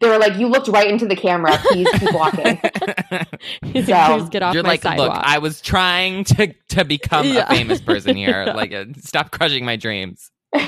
They 0.05 0.11
were 0.11 0.17
like, 0.19 0.37
"You 0.37 0.47
looked 0.47 0.67
right 0.67 0.87
into 0.89 1.05
the 1.07 1.15
camera. 1.15 1.57
Please 1.69 1.87
keep 1.99 2.13
walking." 2.13 2.57
Please 3.63 3.87
So- 3.87 4.27
get 4.27 4.43
off 4.43 4.53
You're 4.53 4.63
my 4.63 4.69
like, 4.69 4.83
sidewalk. 4.83 5.13
look, 5.15 5.23
I 5.23 5.39
was 5.39 5.61
trying 5.61 6.23
to 6.25 6.53
to 6.69 6.85
become 6.85 7.27
Yeah. 7.27 7.45
a 7.51 7.55
famous 7.55 7.81
person 7.81 8.15
here. 8.15 8.43
Yeah. 8.47 8.53
Like, 8.53 8.73
uh, 8.73 8.85
stop 8.99 9.31
crushing 9.31 9.65
my 9.65 9.75
dreams. 9.75 10.29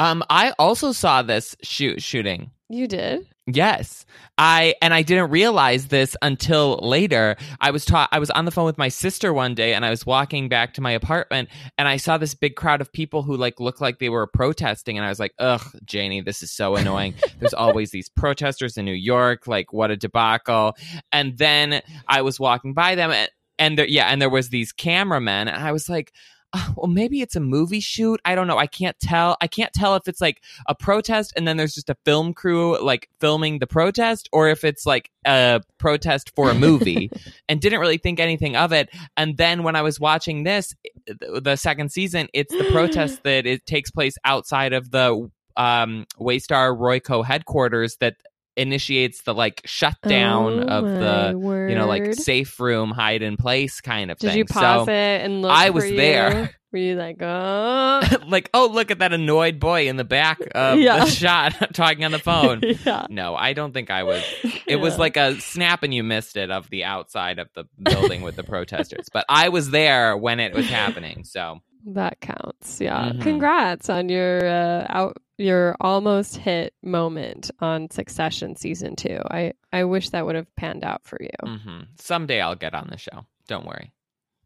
Um, 0.00 0.22
I 0.30 0.52
also 0.60 0.92
saw 0.92 1.22
this 1.22 1.56
shoot 1.62 2.00
shooting. 2.02 2.52
you 2.68 2.86
did. 2.86 3.26
Yes. 3.50 4.04
I 4.36 4.74
and 4.82 4.92
I 4.92 5.00
didn't 5.00 5.30
realize 5.30 5.86
this 5.86 6.14
until 6.20 6.78
later. 6.82 7.34
I 7.62 7.70
was 7.70 7.86
taught 7.86 8.10
I 8.12 8.18
was 8.18 8.30
on 8.30 8.44
the 8.44 8.50
phone 8.50 8.66
with 8.66 8.76
my 8.76 8.88
sister 8.88 9.32
one 9.32 9.54
day 9.54 9.72
and 9.72 9.86
I 9.86 9.90
was 9.90 10.04
walking 10.04 10.50
back 10.50 10.74
to 10.74 10.82
my 10.82 10.90
apartment 10.90 11.48
and 11.78 11.88
I 11.88 11.96
saw 11.96 12.18
this 12.18 12.34
big 12.34 12.56
crowd 12.56 12.82
of 12.82 12.92
people 12.92 13.22
who 13.22 13.36
like 13.38 13.58
looked 13.58 13.80
like 13.80 14.00
they 14.00 14.10
were 14.10 14.26
protesting 14.26 14.98
and 14.98 15.06
I 15.06 15.08
was 15.08 15.18
like, 15.18 15.32
"Ugh, 15.38 15.64
Janie, 15.86 16.20
this 16.20 16.42
is 16.42 16.52
so 16.52 16.76
annoying. 16.76 17.14
There's 17.40 17.54
always 17.54 17.90
these 17.90 18.10
protesters 18.10 18.76
in 18.76 18.84
New 18.84 18.92
York, 18.92 19.46
like 19.46 19.72
what 19.72 19.90
a 19.90 19.96
debacle." 19.96 20.76
And 21.10 21.38
then 21.38 21.80
I 22.06 22.20
was 22.20 22.38
walking 22.38 22.74
by 22.74 22.96
them 22.96 23.10
and, 23.10 23.30
and 23.58 23.78
there 23.78 23.88
yeah, 23.88 24.08
and 24.08 24.20
there 24.20 24.28
was 24.28 24.50
these 24.50 24.72
cameramen 24.72 25.48
and 25.48 25.64
I 25.64 25.72
was 25.72 25.88
like, 25.88 26.12
"Oh, 26.52 26.74
well 26.76 26.86
maybe 26.86 27.20
it's 27.20 27.36
a 27.36 27.40
movie 27.40 27.80
shoot. 27.80 28.20
I 28.24 28.34
don't 28.34 28.46
know. 28.46 28.58
I 28.58 28.66
can't 28.66 28.98
tell. 29.00 29.36
I 29.40 29.46
can't 29.46 29.72
tell 29.72 29.96
if 29.96 30.08
it's 30.08 30.20
like 30.20 30.42
a 30.66 30.74
protest 30.74 31.32
and 31.36 31.46
then 31.46 31.56
there's 31.56 31.74
just 31.74 31.90
a 31.90 31.96
film 32.04 32.34
crew 32.34 32.82
like 32.82 33.08
filming 33.20 33.58
the 33.58 33.66
protest 33.66 34.28
or 34.32 34.48
if 34.48 34.64
it's 34.64 34.86
like 34.86 35.10
a 35.26 35.60
protest 35.78 36.32
for 36.34 36.50
a 36.50 36.54
movie 36.54 37.10
and 37.48 37.60
didn't 37.60 37.80
really 37.80 37.98
think 37.98 38.20
anything 38.20 38.56
of 38.56 38.72
it 38.72 38.88
and 39.16 39.36
then 39.36 39.62
when 39.62 39.76
i 39.76 39.82
was 39.82 40.00
watching 40.00 40.44
this 40.44 40.74
the 41.06 41.56
second 41.56 41.90
season 41.90 42.28
it's 42.32 42.52
the 42.52 42.68
protest 42.70 43.22
that 43.24 43.46
it 43.46 43.64
takes 43.66 43.90
place 43.90 44.16
outside 44.24 44.72
of 44.72 44.90
the 44.90 45.30
um 45.56 46.06
waystar 46.18 46.76
royco 46.76 47.24
headquarters 47.24 47.96
that 47.96 48.16
initiates 48.58 49.22
the 49.22 49.32
like 49.34 49.62
shutdown 49.64 50.64
Oh 50.68 50.78
of 50.78 50.84
the 50.84 51.38
my 51.38 51.68
you 51.68 51.74
know 51.74 51.86
like 51.86 52.14
safe 52.14 52.58
room 52.60 52.90
hide 52.90 53.22
in 53.22 53.36
place 53.36 53.80
kind 53.80 54.10
of 54.10 54.18
Did 54.18 54.28
thing 54.30 54.38
you 54.38 54.44
pause 54.44 54.86
so 54.86 54.92
it 54.92 55.22
and 55.22 55.42
look? 55.42 55.50
I 55.52 55.70
was 55.70 55.88
you? 55.90 55.96
there. 55.96 56.50
Were 56.70 56.78
you 56.78 56.96
like, 56.96 57.16
oh? 57.22 58.02
like 58.28 58.50
oh 58.52 58.68
look 58.70 58.90
at 58.90 58.98
that 58.98 59.14
annoyed 59.14 59.58
boy 59.58 59.88
in 59.88 59.96
the 59.96 60.04
back 60.04 60.38
of 60.54 60.78
Yeah. 60.78 61.04
the 61.06 61.10
shot 61.10 61.54
talking 61.72 62.04
on 62.04 62.12
the 62.12 62.18
phone 62.18 62.60
yeah. 62.84 63.06
No, 63.08 63.34
I 63.34 63.54
don't 63.54 63.72
think 63.72 63.90
I 63.90 64.02
was. 64.02 64.22
It 64.66 64.76
was 64.76 64.98
like 64.98 65.16
a 65.16 65.40
snap 65.40 65.82
and 65.82 65.94
you 65.94 66.02
missed 66.04 66.36
it 66.36 66.50
of 66.50 66.68
the 66.68 66.84
outside 66.84 67.38
of 67.38 67.48
the 67.54 67.64
building 67.82 68.20
with 68.20 68.36
the 68.36 68.44
protesters. 68.44 69.06
But 69.10 69.24
I 69.30 69.48
was 69.48 69.70
there 69.70 70.14
when 70.16 70.40
it 70.40 70.52
was 70.52 70.68
happening. 70.68 71.24
So 71.24 71.60
That 71.94 72.20
counts. 72.20 72.80
Yeah. 72.80 73.12
Mhm. 73.12 73.22
Congrats 73.22 73.88
on 73.88 74.08
your 74.08 74.44
uh, 74.46 74.86
out 74.88 75.16
your 75.38 75.76
almost 75.80 76.36
hit 76.36 76.74
moment 76.82 77.50
on 77.60 77.90
Succession 77.90 78.56
season 78.56 78.96
2. 78.96 79.20
I 79.30 79.52
I 79.72 79.84
wish 79.84 80.10
that 80.10 80.26
would 80.26 80.34
have 80.34 80.54
panned 80.56 80.84
out 80.84 81.02
for 81.04 81.16
you. 81.20 81.28
Mm-hmm. 81.48 81.80
someday 81.98 82.40
I'll 82.40 82.56
get 82.56 82.74
on 82.74 82.88
the 82.90 82.98
show. 82.98 83.24
Don't 83.46 83.64
worry. 83.66 83.92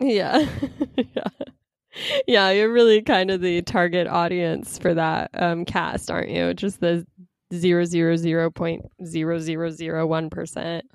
Yeah. 0.00 0.46
yeah. 0.96 1.28
Yeah, 2.26 2.50
you're 2.50 2.72
really 2.72 3.02
kind 3.02 3.30
of 3.30 3.40
the 3.42 3.60
target 3.62 4.06
audience 4.06 4.78
for 4.78 4.94
that 4.94 5.30
um, 5.34 5.64
cast, 5.66 6.10
aren't 6.10 6.30
you? 6.30 6.54
Just 6.54 6.80
the 6.80 7.06
zero 7.52 7.84
zero 7.84 8.16
zero 8.16 8.50
point 8.50 8.82
zero 9.04 9.38
zero 9.38 9.70
zero 9.70 10.06
one 10.06 10.30
percent 10.30 10.86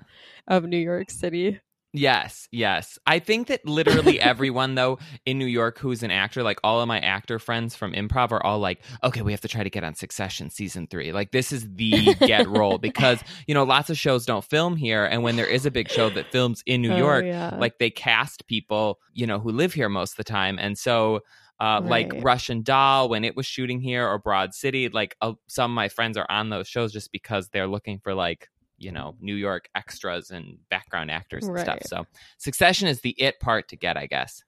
of 0.48 0.64
New 0.64 0.78
York 0.78 1.10
City. 1.10 1.60
Yes, 1.94 2.48
yes. 2.52 2.98
I 3.06 3.18
think 3.18 3.48
that 3.48 3.64
literally 3.66 4.20
everyone 4.20 4.74
though 4.74 4.98
in 5.24 5.38
New 5.38 5.46
York 5.46 5.78
who's 5.78 6.02
an 6.02 6.10
actor, 6.10 6.42
like 6.42 6.60
all 6.62 6.80
of 6.80 6.88
my 6.88 7.00
actor 7.00 7.38
friends 7.38 7.74
from 7.74 7.92
improv 7.94 8.30
are 8.30 8.44
all 8.44 8.58
like, 8.58 8.80
okay, 9.02 9.22
we 9.22 9.32
have 9.32 9.40
to 9.40 9.48
try 9.48 9.62
to 9.62 9.70
get 9.70 9.84
on 9.84 9.94
Succession 9.94 10.50
season 10.50 10.86
three. 10.86 11.12
Like 11.12 11.30
this 11.30 11.50
is 11.50 11.66
the 11.74 12.14
get 12.20 12.46
role 12.46 12.78
because, 12.88 13.22
you 13.46 13.54
know, 13.54 13.64
lots 13.64 13.88
of 13.88 13.96
shows 13.98 14.26
don't 14.26 14.44
film 14.44 14.76
here. 14.76 15.04
And 15.06 15.22
when 15.22 15.36
there 15.36 15.46
is 15.46 15.64
a 15.64 15.70
big 15.70 15.88
show 15.88 16.10
that 16.10 16.30
films 16.30 16.62
in 16.66 16.82
New 16.82 16.92
Oh, 16.92 16.98
York, 16.98 17.24
yeah. 17.24 17.56
like 17.58 17.78
they 17.78 17.90
cast 17.90 18.46
people, 18.46 18.98
you 19.14 19.26
know, 19.26 19.38
who 19.38 19.50
live 19.50 19.72
here 19.72 19.88
most 19.88 20.12
of 20.12 20.16
the 20.18 20.24
time. 20.24 20.58
And 20.58 20.76
so 20.78 21.20
uh, 21.60 21.80
like 21.82 22.12
Russian 22.22 22.62
Doll 22.62 23.08
when 23.08 23.24
it 23.24 23.34
was 23.34 23.46
shooting 23.46 23.80
here 23.80 24.06
or 24.06 24.18
Broad 24.18 24.54
City, 24.54 24.88
like 24.90 25.16
uh, 25.22 25.32
some 25.48 25.70
of 25.72 25.74
my 25.74 25.88
friends 25.88 26.16
are 26.16 26.26
on 26.30 26.50
those 26.50 26.68
shows 26.68 26.92
just 26.92 27.10
because 27.12 27.48
they're 27.48 27.66
looking 27.66 27.98
for 27.98 28.14
like, 28.14 28.48
you 28.78 28.92
know, 28.92 29.16
New 29.20 29.34
York 29.34 29.68
extras 29.74 30.30
and 30.30 30.58
background 30.70 31.10
actors 31.10 31.46
and 31.46 31.58
stuff. 31.58 31.80
So 31.86 32.06
Succession 32.38 32.88
is 32.88 33.00
the 33.00 33.14
it 33.18 33.40
part 33.40 33.68
to 33.68 33.76
get, 33.76 33.96
I 33.96 34.06
guess. 34.06 34.42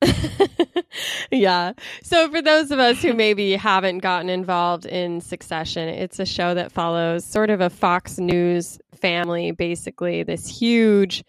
yeah. 1.30 1.72
So 2.02 2.30
for 2.30 2.40
those 2.40 2.70
of 2.70 2.78
us 2.78 3.02
who 3.02 3.12
maybe 3.12 3.52
haven't 3.56 3.98
gotten 3.98 4.30
involved 4.30 4.86
in 4.86 5.20
Succession, 5.20 5.88
it's 5.88 6.18
a 6.18 6.26
show 6.26 6.54
that 6.54 6.72
follows 6.72 7.24
sort 7.24 7.50
of 7.50 7.60
a 7.60 7.70
Fox 7.70 8.18
News 8.18 8.78
family, 8.94 9.50
basically 9.50 10.22
this 10.22 10.46
huge 10.46 11.24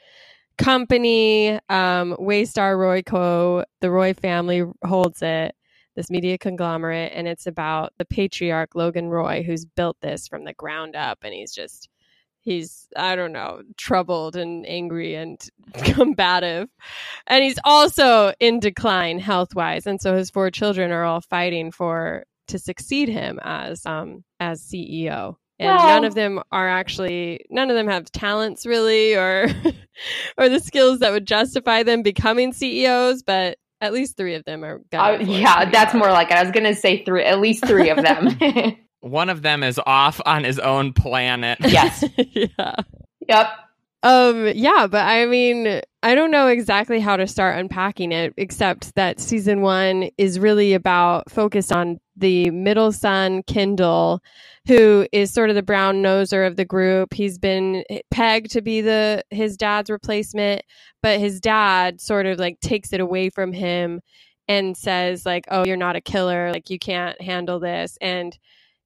company, 0.57 1.51
um, 1.69 2.15
Waystar 2.19 2.75
Royco, 2.75 3.63
the 3.79 3.89
Roy 3.89 4.13
family 4.13 4.63
holds 4.85 5.21
it, 5.21 5.55
this 5.95 6.09
media 6.09 6.37
conglomerate, 6.37 7.11
and 7.15 7.27
it's 7.27 7.47
about 7.47 7.93
the 7.97 8.05
patriarch 8.05 8.75
Logan 8.75 9.09
Roy, 9.09 9.43
who's 9.43 9.65
built 9.65 9.97
this 10.01 10.27
from 10.27 10.45
the 10.45 10.53
ground 10.53 10.95
up, 10.95 11.19
and 11.23 11.33
he's 11.33 11.53
just 11.53 11.89
he's 12.41 12.87
I 12.95 13.15
don't 13.15 13.31
know, 13.33 13.61
troubled 13.77 14.35
and 14.35 14.65
angry 14.67 15.15
and 15.15 15.39
combative. 15.75 16.69
And 17.27 17.43
he's 17.43 17.59
also 17.63 18.33
in 18.39 18.59
decline 18.59 19.19
health 19.19 19.55
wise. 19.55 19.87
And 19.87 20.01
so 20.01 20.15
his 20.15 20.29
four 20.29 20.51
children 20.51 20.91
are 20.91 21.03
all 21.03 21.21
fighting 21.21 21.71
for 21.71 22.25
to 22.49 22.59
succeed 22.59 23.09
him 23.09 23.39
as 23.43 23.85
um 23.85 24.23
as 24.39 24.61
CEO. 24.61 25.35
And 25.59 25.69
Well- 25.77 25.87
none 25.87 26.05
of 26.05 26.15
them 26.15 26.41
are 26.51 26.69
actually 26.69 27.45
none 27.49 27.69
of 27.69 27.75
them 27.75 27.87
have 27.87 28.11
talents 28.11 28.65
really 28.65 29.15
or 29.15 29.47
or 30.37 30.49
the 30.49 30.59
skills 30.59 30.99
that 30.99 31.11
would 31.11 31.27
justify 31.27 31.83
them 31.83 32.01
becoming 32.03 32.53
CEOs, 32.53 33.23
but 33.23 33.57
at 33.81 33.93
least 33.93 34.17
three 34.17 34.35
of 34.35 34.45
them 34.45 34.63
are 34.63 34.81
Uh, 34.93 35.17
yeah, 35.21 35.69
that's 35.71 35.93
more 35.93 36.11
like 36.11 36.31
it. 36.31 36.37
I 36.37 36.43
was 36.43 36.51
gonna 36.51 36.75
say 36.75 37.03
three, 37.05 37.23
at 37.23 37.39
least 37.39 37.65
three 37.65 37.89
of 37.89 37.97
them. 38.03 38.29
One 39.01 39.29
of 39.29 39.41
them 39.41 39.63
is 39.63 39.79
off 39.85 40.21
on 40.25 40.43
his 40.43 40.59
own 40.59 40.93
planet. 40.93 41.59
yes. 41.65 42.03
yeah. 42.17 42.75
Yep. 43.27 43.47
Um, 44.03 44.47
yeah, 44.55 44.87
but 44.87 45.05
I 45.05 45.27
mean, 45.27 45.81
I 46.01 46.15
don't 46.15 46.31
know 46.31 46.47
exactly 46.47 46.99
how 46.99 47.17
to 47.17 47.27
start 47.27 47.59
unpacking 47.59 48.11
it, 48.11 48.33
except 48.35 48.95
that 48.95 49.19
season 49.19 49.61
one 49.61 50.09
is 50.17 50.39
really 50.39 50.73
about 50.73 51.29
focused 51.29 51.71
on 51.71 51.99
the 52.17 52.49
middle 52.49 52.91
son, 52.91 53.43
Kendall, 53.43 54.21
who 54.67 55.07
is 55.11 55.31
sort 55.31 55.49
of 55.51 55.55
the 55.55 55.61
brown 55.61 56.01
noser 56.01 56.47
of 56.47 56.55
the 56.55 56.65
group. 56.65 57.13
He's 57.13 57.37
been 57.37 57.83
pegged 58.09 58.51
to 58.51 58.61
be 58.61 58.81
the 58.81 59.23
his 59.29 59.55
dad's 59.55 59.89
replacement, 59.91 60.63
but 61.03 61.19
his 61.19 61.39
dad 61.39 62.01
sort 62.01 62.25
of 62.25 62.39
like 62.39 62.59
takes 62.59 62.93
it 62.93 63.01
away 63.01 63.29
from 63.29 63.53
him 63.53 64.01
and 64.47 64.75
says 64.75 65.25
like, 65.27 65.45
"Oh, 65.51 65.63
you're 65.63 65.77
not 65.77 65.95
a 65.95 66.01
killer. 66.01 66.51
Like 66.51 66.71
you 66.71 66.79
can't 66.79 67.21
handle 67.21 67.59
this." 67.59 67.97
And 68.01 68.35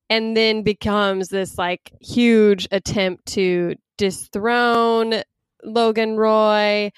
and 0.10 0.36
then 0.36 0.64
becomes 0.64 1.30
this 1.30 1.58
like 1.58 1.92
huge 2.02 2.68
attempt 2.72 3.26
to 3.28 3.76
dethrone 3.98 5.24
Logan 5.64 6.18
Roy 6.18 6.92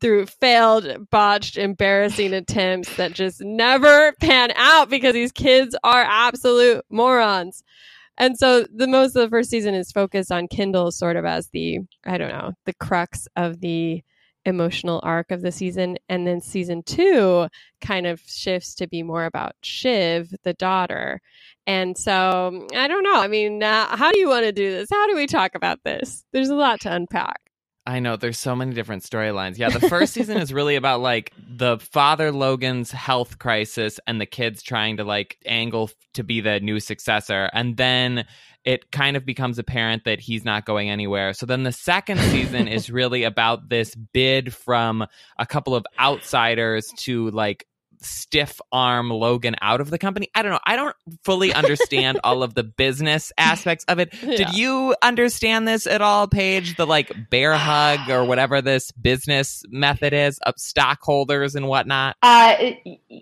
through 0.00 0.26
failed, 0.26 1.08
botched, 1.10 1.56
embarrassing 1.56 2.34
attempts 2.34 2.96
that 2.96 3.12
just 3.12 3.40
never 3.40 4.12
pan 4.20 4.52
out 4.54 4.90
because 4.90 5.14
these 5.14 5.32
kids 5.32 5.74
are 5.82 6.02
absolute 6.02 6.84
morons. 6.90 7.62
And 8.16 8.38
so 8.38 8.64
the 8.72 8.86
most 8.86 9.16
of 9.16 9.22
the 9.22 9.30
first 9.30 9.50
season 9.50 9.74
is 9.74 9.90
focused 9.90 10.30
on 10.30 10.48
Kendall 10.48 10.92
sort 10.92 11.16
of 11.16 11.24
as 11.24 11.48
the, 11.48 11.80
I 12.04 12.18
don't 12.18 12.28
know, 12.30 12.52
the 12.64 12.74
crux 12.74 13.26
of 13.34 13.60
the 13.60 14.02
emotional 14.44 15.00
arc 15.02 15.30
of 15.30 15.42
the 15.42 15.50
season. 15.50 15.96
And 16.08 16.26
then 16.26 16.40
season 16.40 16.82
two 16.82 17.48
kind 17.80 18.06
of 18.06 18.20
shifts 18.26 18.74
to 18.76 18.86
be 18.86 19.02
more 19.02 19.24
about 19.24 19.56
Shiv, 19.62 20.34
the 20.44 20.54
daughter. 20.54 21.20
And 21.66 21.96
so 21.96 22.66
I 22.74 22.88
don't 22.88 23.02
know. 23.02 23.20
I 23.20 23.28
mean, 23.28 23.62
uh, 23.62 23.96
how 23.96 24.12
do 24.12 24.18
you 24.18 24.28
want 24.28 24.44
to 24.44 24.52
do 24.52 24.70
this? 24.70 24.88
How 24.90 25.06
do 25.06 25.16
we 25.16 25.26
talk 25.26 25.54
about 25.54 25.80
this? 25.84 26.24
There's 26.32 26.50
a 26.50 26.54
lot 26.54 26.80
to 26.82 26.92
unpack. 26.92 27.40
I 27.86 28.00
know 28.00 28.16
there's 28.16 28.38
so 28.38 28.56
many 28.56 28.74
different 28.74 29.02
storylines. 29.02 29.58
Yeah, 29.58 29.68
the 29.68 29.88
first 29.88 30.14
season 30.14 30.38
is 30.38 30.52
really 30.52 30.76
about 30.76 31.00
like 31.00 31.32
the 31.36 31.78
father 31.78 32.32
Logan's 32.32 32.90
health 32.90 33.38
crisis 33.38 34.00
and 34.06 34.20
the 34.20 34.26
kids 34.26 34.62
trying 34.62 34.96
to 34.96 35.04
like 35.04 35.38
angle 35.44 35.90
to 36.14 36.24
be 36.24 36.40
the 36.40 36.60
new 36.60 36.80
successor. 36.80 37.50
And 37.52 37.76
then 37.76 38.24
it 38.64 38.90
kind 38.90 39.16
of 39.16 39.26
becomes 39.26 39.58
apparent 39.58 40.04
that 40.04 40.20
he's 40.20 40.44
not 40.44 40.64
going 40.64 40.88
anywhere. 40.88 41.34
So 41.34 41.44
then 41.44 41.64
the 41.64 41.72
second 41.72 42.18
season 42.18 42.68
is 42.68 42.88
really 42.90 43.24
about 43.24 43.68
this 43.68 43.94
bid 43.94 44.54
from 44.54 45.06
a 45.38 45.46
couple 45.46 45.74
of 45.74 45.84
outsiders 46.00 46.90
to 47.00 47.30
like 47.30 47.66
stiff 48.00 48.60
arm 48.72 49.10
Logan 49.10 49.56
out 49.60 49.80
of 49.80 49.90
the 49.90 49.98
company. 49.98 50.28
I 50.34 50.42
don't 50.42 50.52
know. 50.52 50.60
I 50.64 50.76
don't 50.76 50.96
fully 51.24 51.52
understand 51.52 52.20
all 52.24 52.42
of 52.42 52.54
the 52.54 52.64
business 52.64 53.32
aspects 53.38 53.84
of 53.88 53.98
it. 53.98 54.12
Yeah. 54.24 54.36
Did 54.36 54.54
you 54.54 54.96
understand 55.02 55.68
this 55.68 55.86
at 55.86 56.00
all, 56.00 56.26
Paige? 56.26 56.76
The 56.76 56.86
like 56.86 57.12
bear 57.30 57.56
hug 57.56 58.08
or 58.08 58.24
whatever 58.28 58.62
this 58.62 58.90
business 58.92 59.62
method 59.68 60.14
is 60.14 60.38
of 60.38 60.54
stockholders 60.56 61.54
and 61.54 61.68
whatnot? 61.68 62.16
Uh, 62.22 62.72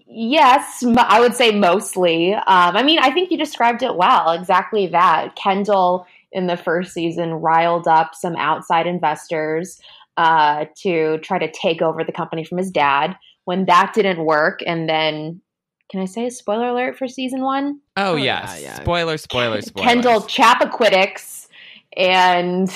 yes, 0.06 0.84
I 0.96 1.20
would 1.20 1.34
say 1.34 1.50
mostly. 1.50 2.34
Um, 2.34 2.76
I 2.76 2.84
mean, 2.84 3.00
I 3.00 3.10
think 3.10 3.30
you 3.30 3.36
described 3.36 3.82
it 3.82 3.96
well. 3.96 4.30
Exactly 4.30 4.86
that. 4.88 5.34
Kendall 5.34 6.06
in 6.30 6.46
the 6.46 6.56
first 6.56 6.92
season 6.92 7.32
riled 7.34 7.88
up 7.88 8.14
some 8.14 8.36
outside 8.36 8.86
investors 8.86 9.80
uh, 10.16 10.66
to 10.76 11.18
try 11.18 11.38
to 11.38 11.50
take 11.50 11.82
over 11.82 12.04
the 12.04 12.12
company 12.12 12.44
from 12.44 12.58
his 12.58 12.70
dad. 12.70 13.16
When 13.44 13.64
that 13.66 13.92
didn't 13.94 14.24
work, 14.24 14.60
and 14.66 14.88
then 14.88 15.40
can 15.90 16.00
I 16.00 16.06
say 16.06 16.26
a 16.26 16.30
spoiler 16.30 16.68
alert 16.68 16.96
for 16.96 17.06
season 17.06 17.42
one? 17.42 17.80
Oh, 17.96 18.12
Oh, 18.12 18.16
yes. 18.16 18.60
yeah, 18.60 18.68
yeah. 18.68 18.74
Spoiler, 18.80 19.18
spoiler, 19.18 19.60
spoiler. 19.62 19.86
Kendall 19.86 20.20
Chappaquiddick's 20.22 21.48
and 21.96 22.72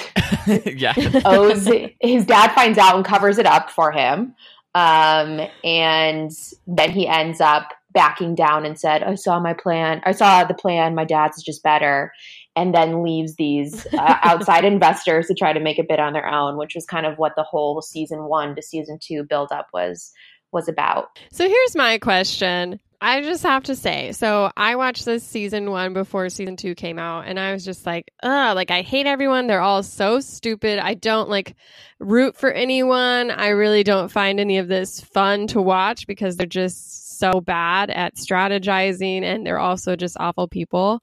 yeah. 0.67 0.93
owes 1.25 1.67
his 2.01 2.27
dad 2.27 2.53
finds 2.55 2.79
out 2.79 2.97
and 2.97 3.05
covers 3.05 3.39
it 3.39 3.47
up 3.47 3.71
for 3.71 3.91
him. 3.91 4.35
Um, 4.75 5.41
and 5.65 6.31
then 6.67 6.91
he 6.91 7.07
ends 7.09 7.41
up 7.41 7.73
backing 7.93 8.35
down 8.35 8.67
and 8.67 8.79
said, 8.79 9.03
I 9.03 9.15
saw 9.15 9.41
my 9.41 9.55
plan. 9.55 10.03
I 10.05 10.13
saw 10.13 10.45
the 10.45 10.53
plan. 10.53 10.95
My 10.95 11.07
dad's 11.07 11.39
is 11.39 11.43
just 11.43 11.63
better. 11.63 12.13
And 12.55 12.75
then 12.75 13.03
leaves 13.03 13.37
these 13.37 13.87
uh, 13.95 14.17
outside 14.23 14.67
investors 14.67 15.29
to 15.29 15.35
try 15.35 15.55
to 15.55 15.61
make 15.61 15.79
a 15.79 15.83
bid 15.83 15.99
on 16.01 16.13
their 16.13 16.29
own, 16.29 16.59
which 16.59 16.75
was 16.75 16.85
kind 16.85 17.07
of 17.07 17.17
what 17.17 17.33
the 17.37 17.43
whole 17.43 17.81
season 17.81 18.25
one 18.25 18.55
to 18.57 18.63
season 18.63 18.99
two 19.03 19.25
build 19.25 19.51
up 19.51 19.69
was 19.73 20.13
was 20.53 20.69
about. 20.69 21.19
So 21.33 21.49
here's 21.49 21.77
my 21.77 21.99
question. 21.99 22.81
I 23.01 23.21
just 23.21 23.43
have 23.43 23.65
to 23.65 23.77
say, 23.77 24.13
so 24.13 24.51
I 24.57 24.77
watched 24.77 25.05
this 25.05 25.23
season 25.23 25.71
one 25.71 25.93
before 25.93 26.31
season 26.31 26.57
two 26.57 26.75
came 26.75 26.99
out, 26.99 27.27
and 27.27 27.39
I 27.39 27.53
was 27.53 27.65
just 27.65 27.85
like, 27.85 28.11
ugh, 28.23 28.57
like 28.57 28.71
I 28.71 28.81
hate 28.81 29.07
everyone. 29.07 29.47
They're 29.47 29.61
all 29.61 29.83
so 29.83 30.21
stupid. 30.21 30.79
I 30.79 30.95
don't 30.95 31.29
like 31.29 31.57
root 31.99 32.37
for 32.37 32.51
anyone. 32.51 33.31
I 33.31 33.49
really 33.49 33.83
don't 33.83 34.11
find 34.11 34.41
any 34.41 34.59
of 34.59 34.69
this 34.69 35.01
fun 35.01 35.47
to 35.49 35.61
watch 35.61 36.07
because 36.07 36.37
they're 36.37 36.47
just 36.47 37.19
so 37.19 37.41
bad 37.41 37.91
at 37.91 38.17
strategizing 38.17 39.23
and 39.23 39.47
they're 39.47 39.59
also 39.59 39.95
just 39.97 40.17
awful 40.19 40.49
people. 40.49 41.03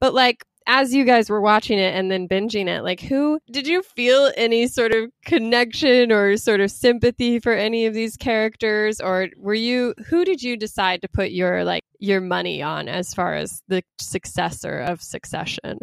But 0.00 0.14
like, 0.14 0.44
as 0.66 0.94
you 0.94 1.04
guys 1.04 1.30
were 1.30 1.40
watching 1.40 1.78
it 1.78 1.94
and 1.94 2.10
then 2.10 2.28
binging 2.28 2.66
it, 2.66 2.82
like 2.82 3.00
who 3.00 3.38
did 3.50 3.66
you 3.66 3.82
feel 3.82 4.32
any 4.36 4.66
sort 4.66 4.92
of 4.92 5.10
connection 5.24 6.12
or 6.12 6.36
sort 6.36 6.60
of 6.60 6.70
sympathy 6.70 7.38
for 7.38 7.52
any 7.52 7.86
of 7.86 7.94
these 7.94 8.16
characters 8.16 9.00
or 9.00 9.28
were 9.36 9.54
you 9.54 9.94
who 10.08 10.24
did 10.24 10.42
you 10.42 10.56
decide 10.56 11.02
to 11.02 11.08
put 11.08 11.30
your 11.30 11.64
like 11.64 11.84
your 11.98 12.20
money 12.20 12.62
on 12.62 12.88
as 12.88 13.14
far 13.14 13.34
as 13.34 13.62
the 13.68 13.82
successor 14.00 14.80
of 14.80 15.02
Succession? 15.02 15.78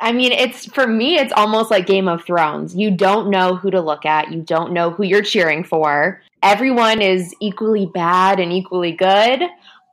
I 0.00 0.12
mean, 0.12 0.32
it's 0.32 0.66
for 0.66 0.86
me, 0.86 1.18
it's 1.18 1.32
almost 1.32 1.70
like 1.70 1.86
Game 1.86 2.08
of 2.08 2.24
Thrones. 2.24 2.74
You 2.74 2.90
don't 2.90 3.30
know 3.30 3.56
who 3.56 3.70
to 3.70 3.80
look 3.80 4.04
at, 4.04 4.32
you 4.32 4.42
don't 4.42 4.72
know 4.72 4.90
who 4.90 5.04
you're 5.04 5.22
cheering 5.22 5.64
for. 5.64 6.20
Everyone 6.42 7.00
is 7.00 7.34
equally 7.40 7.86
bad 7.86 8.40
and 8.40 8.52
equally 8.52 8.92
good. 8.92 9.42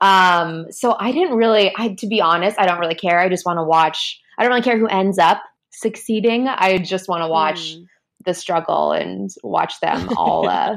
Um, 0.00 0.70
so 0.70 0.96
I 0.98 1.12
didn't 1.12 1.36
really, 1.36 1.72
I 1.76 1.94
to 1.94 2.06
be 2.06 2.20
honest, 2.20 2.58
I 2.58 2.66
don't 2.66 2.80
really 2.80 2.94
care. 2.94 3.18
I 3.18 3.28
just 3.28 3.46
want 3.46 3.58
to 3.58 3.64
watch. 3.64 4.20
I 4.38 4.42
don't 4.42 4.50
really 4.50 4.62
care 4.62 4.78
who 4.78 4.86
ends 4.88 5.18
up 5.18 5.42
succeeding. 5.70 6.48
I 6.48 6.78
just 6.78 7.08
want 7.08 7.22
to 7.22 7.28
watch 7.28 7.76
Mm. 7.76 7.86
the 8.24 8.34
struggle 8.34 8.92
and 8.92 9.30
watch 9.42 9.78
them 9.80 10.08
all 10.16 10.48
uh, 10.48 10.76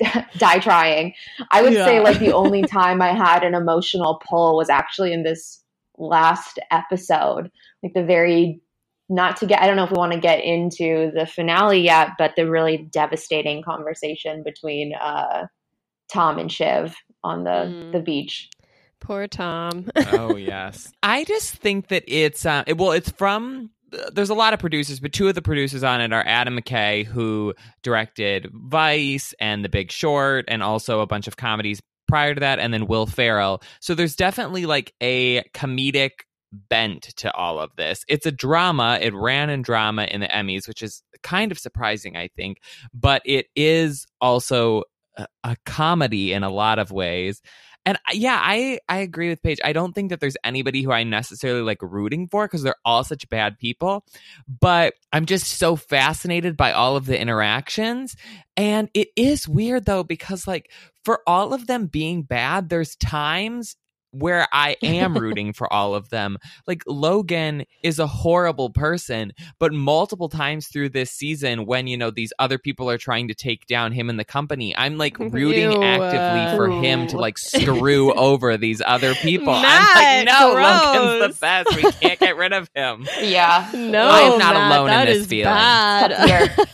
die 0.38 0.58
trying. 0.58 1.14
I 1.50 1.62
would 1.62 1.74
say 1.74 2.00
like 2.00 2.18
the 2.18 2.32
only 2.32 2.64
time 2.72 3.02
I 3.02 3.12
had 3.12 3.42
an 3.44 3.54
emotional 3.54 4.20
pull 4.28 4.56
was 4.56 4.70
actually 4.70 5.12
in 5.12 5.22
this 5.22 5.62
last 5.98 6.58
episode, 6.70 7.50
like 7.82 7.94
the 7.94 8.04
very 8.04 8.60
not 9.08 9.36
to 9.36 9.46
get 9.46 9.62
I 9.62 9.66
don't 9.66 9.76
know 9.76 9.84
if 9.84 9.90
we 9.90 9.98
want 9.98 10.12
to 10.12 10.18
get 10.20 10.42
into 10.42 11.10
the 11.14 11.26
finale 11.26 11.80
yet, 11.80 12.10
but 12.18 12.32
the 12.36 12.50
really 12.50 12.88
devastating 12.90 13.62
conversation 13.62 14.42
between 14.42 14.94
uh 14.94 15.46
Tom 16.12 16.38
and 16.38 16.50
Shiv 16.50 16.94
on 17.22 17.44
the 17.44 17.50
Mm. 17.50 17.92
the 17.92 18.00
beach. 18.00 18.48
Poor 19.00 19.26
Tom. 19.28 19.90
oh 20.12 20.36
yes. 20.36 20.92
I 21.02 21.24
just 21.24 21.54
think 21.54 21.88
that 21.88 22.04
it's 22.06 22.46
uh, 22.46 22.64
it, 22.66 22.78
well 22.78 22.92
it's 22.92 23.10
from 23.10 23.70
there's 24.12 24.30
a 24.30 24.34
lot 24.34 24.52
of 24.52 24.58
producers 24.58 24.98
but 24.98 25.12
two 25.12 25.28
of 25.28 25.34
the 25.34 25.40
producers 25.40 25.84
on 25.84 26.00
it 26.00 26.12
are 26.12 26.24
adam 26.26 26.58
mckay 26.58 27.06
who 27.06 27.54
directed 27.84 28.50
vice 28.52 29.32
and 29.38 29.64
the 29.64 29.68
big 29.68 29.92
short 29.92 30.44
and 30.48 30.60
also 30.60 31.00
a 31.00 31.06
bunch 31.06 31.28
of 31.28 31.36
comedies 31.36 31.80
prior 32.08 32.34
to 32.34 32.40
that 32.40 32.58
and 32.58 32.74
then 32.74 32.86
will 32.86 33.06
ferrell. 33.06 33.62
So 33.80 33.94
there's 33.94 34.16
definitely 34.16 34.66
like 34.66 34.92
a 35.00 35.42
comedic 35.54 36.10
bent 36.52 37.02
to 37.16 37.32
all 37.32 37.58
of 37.58 37.70
this. 37.76 38.04
It's 38.08 38.26
a 38.26 38.32
drama. 38.32 38.98
It 39.00 39.14
ran 39.14 39.50
in 39.50 39.62
drama 39.62 40.04
in 40.04 40.20
the 40.20 40.28
emmys 40.28 40.68
which 40.68 40.82
is 40.82 41.02
kind 41.22 41.50
of 41.50 41.58
surprising 41.58 42.16
i 42.16 42.28
think 42.36 42.58
but 42.94 43.20
it 43.24 43.46
is 43.56 44.06
also 44.20 44.84
a, 45.16 45.26
a 45.42 45.56
comedy 45.66 46.32
in 46.32 46.44
a 46.44 46.50
lot 46.50 46.78
of 46.78 46.92
ways 46.92 47.42
and 47.86 47.96
yeah, 48.12 48.38
I 48.42 48.80
I 48.88 48.98
agree 48.98 49.28
with 49.28 49.42
Paige. 49.42 49.60
I 49.64 49.72
don't 49.72 49.92
think 49.92 50.10
that 50.10 50.18
there's 50.18 50.36
anybody 50.42 50.82
who 50.82 50.90
I 50.90 51.04
necessarily 51.04 51.62
like 51.62 51.80
rooting 51.80 52.26
for 52.26 52.46
because 52.46 52.64
they're 52.64 52.74
all 52.84 53.04
such 53.04 53.28
bad 53.28 53.58
people. 53.58 54.04
But 54.60 54.94
I'm 55.12 55.24
just 55.24 55.46
so 55.46 55.76
fascinated 55.76 56.56
by 56.56 56.72
all 56.72 56.96
of 56.96 57.06
the 57.06 57.18
interactions. 57.18 58.16
And 58.56 58.90
it 58.92 59.08
is 59.14 59.46
weird 59.46 59.86
though, 59.86 60.02
because 60.02 60.48
like 60.48 60.70
for 61.04 61.20
all 61.28 61.54
of 61.54 61.68
them 61.68 61.86
being 61.86 62.22
bad, 62.22 62.68
there's 62.68 62.96
times 62.96 63.76
where 64.18 64.46
I 64.52 64.76
am 64.82 65.16
rooting 65.16 65.52
for 65.52 65.72
all 65.72 65.94
of 65.94 66.08
them. 66.10 66.38
Like 66.66 66.82
Logan 66.86 67.64
is 67.82 67.98
a 67.98 68.06
horrible 68.06 68.70
person, 68.70 69.32
but 69.58 69.72
multiple 69.72 70.28
times 70.28 70.68
through 70.68 70.90
this 70.90 71.10
season, 71.10 71.66
when 71.66 71.86
you 71.86 71.96
know 71.96 72.10
these 72.10 72.32
other 72.38 72.58
people 72.58 72.90
are 72.90 72.98
trying 72.98 73.28
to 73.28 73.34
take 73.34 73.66
down 73.66 73.92
him 73.92 74.10
and 74.10 74.18
the 74.18 74.24
company, 74.24 74.76
I'm 74.76 74.98
like 74.98 75.18
rooting 75.18 75.72
Ew, 75.72 75.82
actively 75.82 76.56
for 76.56 76.70
uh, 76.70 76.80
him 76.80 77.06
to 77.08 77.18
like 77.18 77.38
screw 77.38 78.12
over 78.14 78.56
these 78.56 78.82
other 78.84 79.14
people. 79.14 79.52
I'm 79.52 80.26
like, 80.26 80.26
no, 80.26 80.52
gross. 80.52 80.84
Logan's 80.84 81.36
the 81.36 81.40
best. 81.40 81.76
We 81.76 81.92
can't 81.92 82.20
get 82.20 82.36
rid 82.36 82.52
of 82.52 82.70
him. 82.74 83.06
Yeah. 83.20 83.70
No, 83.74 84.08
I'm 84.08 84.38
not 84.38 84.54
Matt, 84.54 84.80
alone 84.80 84.90
in 84.90 85.06
this 85.06 85.18
is 85.18 85.26
feeling. 85.26 85.52
Bad. 85.52 86.66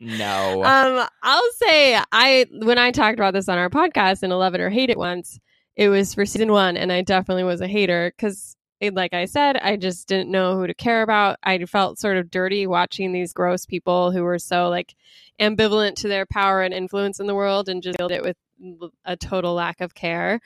No. 0.00 0.64
Um, 0.64 1.08
I'll 1.22 1.50
say 1.54 2.00
I 2.12 2.46
when 2.52 2.78
I 2.78 2.92
talked 2.92 3.18
about 3.18 3.34
this 3.34 3.48
on 3.48 3.58
our 3.58 3.68
podcast 3.68 4.22
in 4.22 4.30
Love 4.30 4.54
It 4.54 4.60
or 4.60 4.70
Hate 4.70 4.90
It 4.90 4.98
once, 4.98 5.40
it 5.78 5.88
was 5.88 6.12
for 6.12 6.26
season 6.26 6.50
one, 6.50 6.76
and 6.76 6.92
I 6.92 7.02
definitely 7.02 7.44
was 7.44 7.60
a 7.60 7.68
hater 7.68 8.12
because, 8.14 8.56
like 8.92 9.14
I 9.14 9.26
said, 9.26 9.56
I 9.56 9.76
just 9.76 10.08
didn't 10.08 10.28
know 10.28 10.56
who 10.56 10.66
to 10.66 10.74
care 10.74 11.02
about. 11.02 11.38
I 11.44 11.64
felt 11.66 12.00
sort 12.00 12.16
of 12.16 12.32
dirty 12.32 12.66
watching 12.66 13.12
these 13.12 13.32
gross 13.32 13.64
people 13.64 14.10
who 14.10 14.24
were 14.24 14.40
so 14.40 14.68
like 14.68 14.96
ambivalent 15.40 15.94
to 15.96 16.08
their 16.08 16.26
power 16.26 16.62
and 16.62 16.74
influence 16.74 17.20
in 17.20 17.28
the 17.28 17.34
world, 17.34 17.68
and 17.68 17.80
just 17.80 17.96
filled 17.96 18.10
it 18.10 18.24
with 18.24 18.36
a 19.04 19.16
total 19.16 19.54
lack 19.54 19.80
of 19.80 19.94
care. 19.94 20.40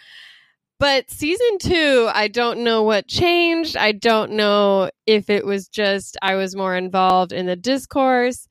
But 0.78 1.10
season 1.10 1.56
two, 1.58 2.10
I 2.12 2.28
don't 2.28 2.58
know 2.58 2.82
what 2.82 3.08
changed. 3.08 3.74
I 3.74 3.92
don't 3.92 4.32
know 4.32 4.90
if 5.06 5.30
it 5.30 5.46
was 5.46 5.66
just 5.66 6.18
I 6.20 6.34
was 6.34 6.54
more 6.54 6.76
involved 6.76 7.32
in 7.32 7.46
the 7.46 7.56
discourse. 7.56 8.48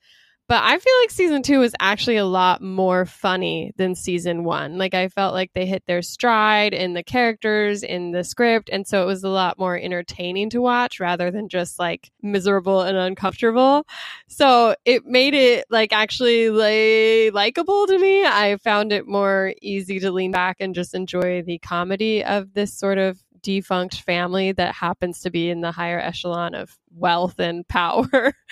But 0.52 0.64
I 0.64 0.78
feel 0.78 0.92
like 1.00 1.10
season 1.10 1.42
two 1.42 1.60
was 1.60 1.74
actually 1.80 2.18
a 2.18 2.26
lot 2.26 2.60
more 2.60 3.06
funny 3.06 3.72
than 3.78 3.94
season 3.94 4.44
one. 4.44 4.76
Like 4.76 4.92
I 4.92 5.08
felt 5.08 5.32
like 5.32 5.50
they 5.54 5.64
hit 5.64 5.82
their 5.86 6.02
stride 6.02 6.74
in 6.74 6.92
the 6.92 7.02
characters, 7.02 7.82
in 7.82 8.10
the 8.10 8.22
script, 8.22 8.68
and 8.70 8.86
so 8.86 9.02
it 9.02 9.06
was 9.06 9.24
a 9.24 9.30
lot 9.30 9.58
more 9.58 9.78
entertaining 9.78 10.50
to 10.50 10.60
watch 10.60 11.00
rather 11.00 11.30
than 11.30 11.48
just 11.48 11.78
like 11.78 12.10
miserable 12.20 12.82
and 12.82 12.98
uncomfortable. 12.98 13.86
So 14.28 14.74
it 14.84 15.06
made 15.06 15.32
it 15.32 15.64
like 15.70 15.94
actually 15.94 16.50
like 16.50 17.32
likable 17.32 17.86
to 17.86 17.98
me. 17.98 18.22
I 18.22 18.58
found 18.62 18.92
it 18.92 19.08
more 19.08 19.54
easy 19.62 20.00
to 20.00 20.12
lean 20.12 20.32
back 20.32 20.58
and 20.60 20.74
just 20.74 20.94
enjoy 20.94 21.40
the 21.40 21.60
comedy 21.60 22.22
of 22.22 22.52
this 22.52 22.74
sort 22.74 22.98
of 22.98 23.18
defunct 23.42 24.02
family 24.02 24.52
that 24.52 24.74
happens 24.74 25.22
to 25.22 25.30
be 25.30 25.48
in 25.48 25.62
the 25.62 25.72
higher 25.72 25.98
echelon 25.98 26.54
of 26.54 26.76
wealth 26.94 27.38
and 27.38 27.66
power. 27.68 28.34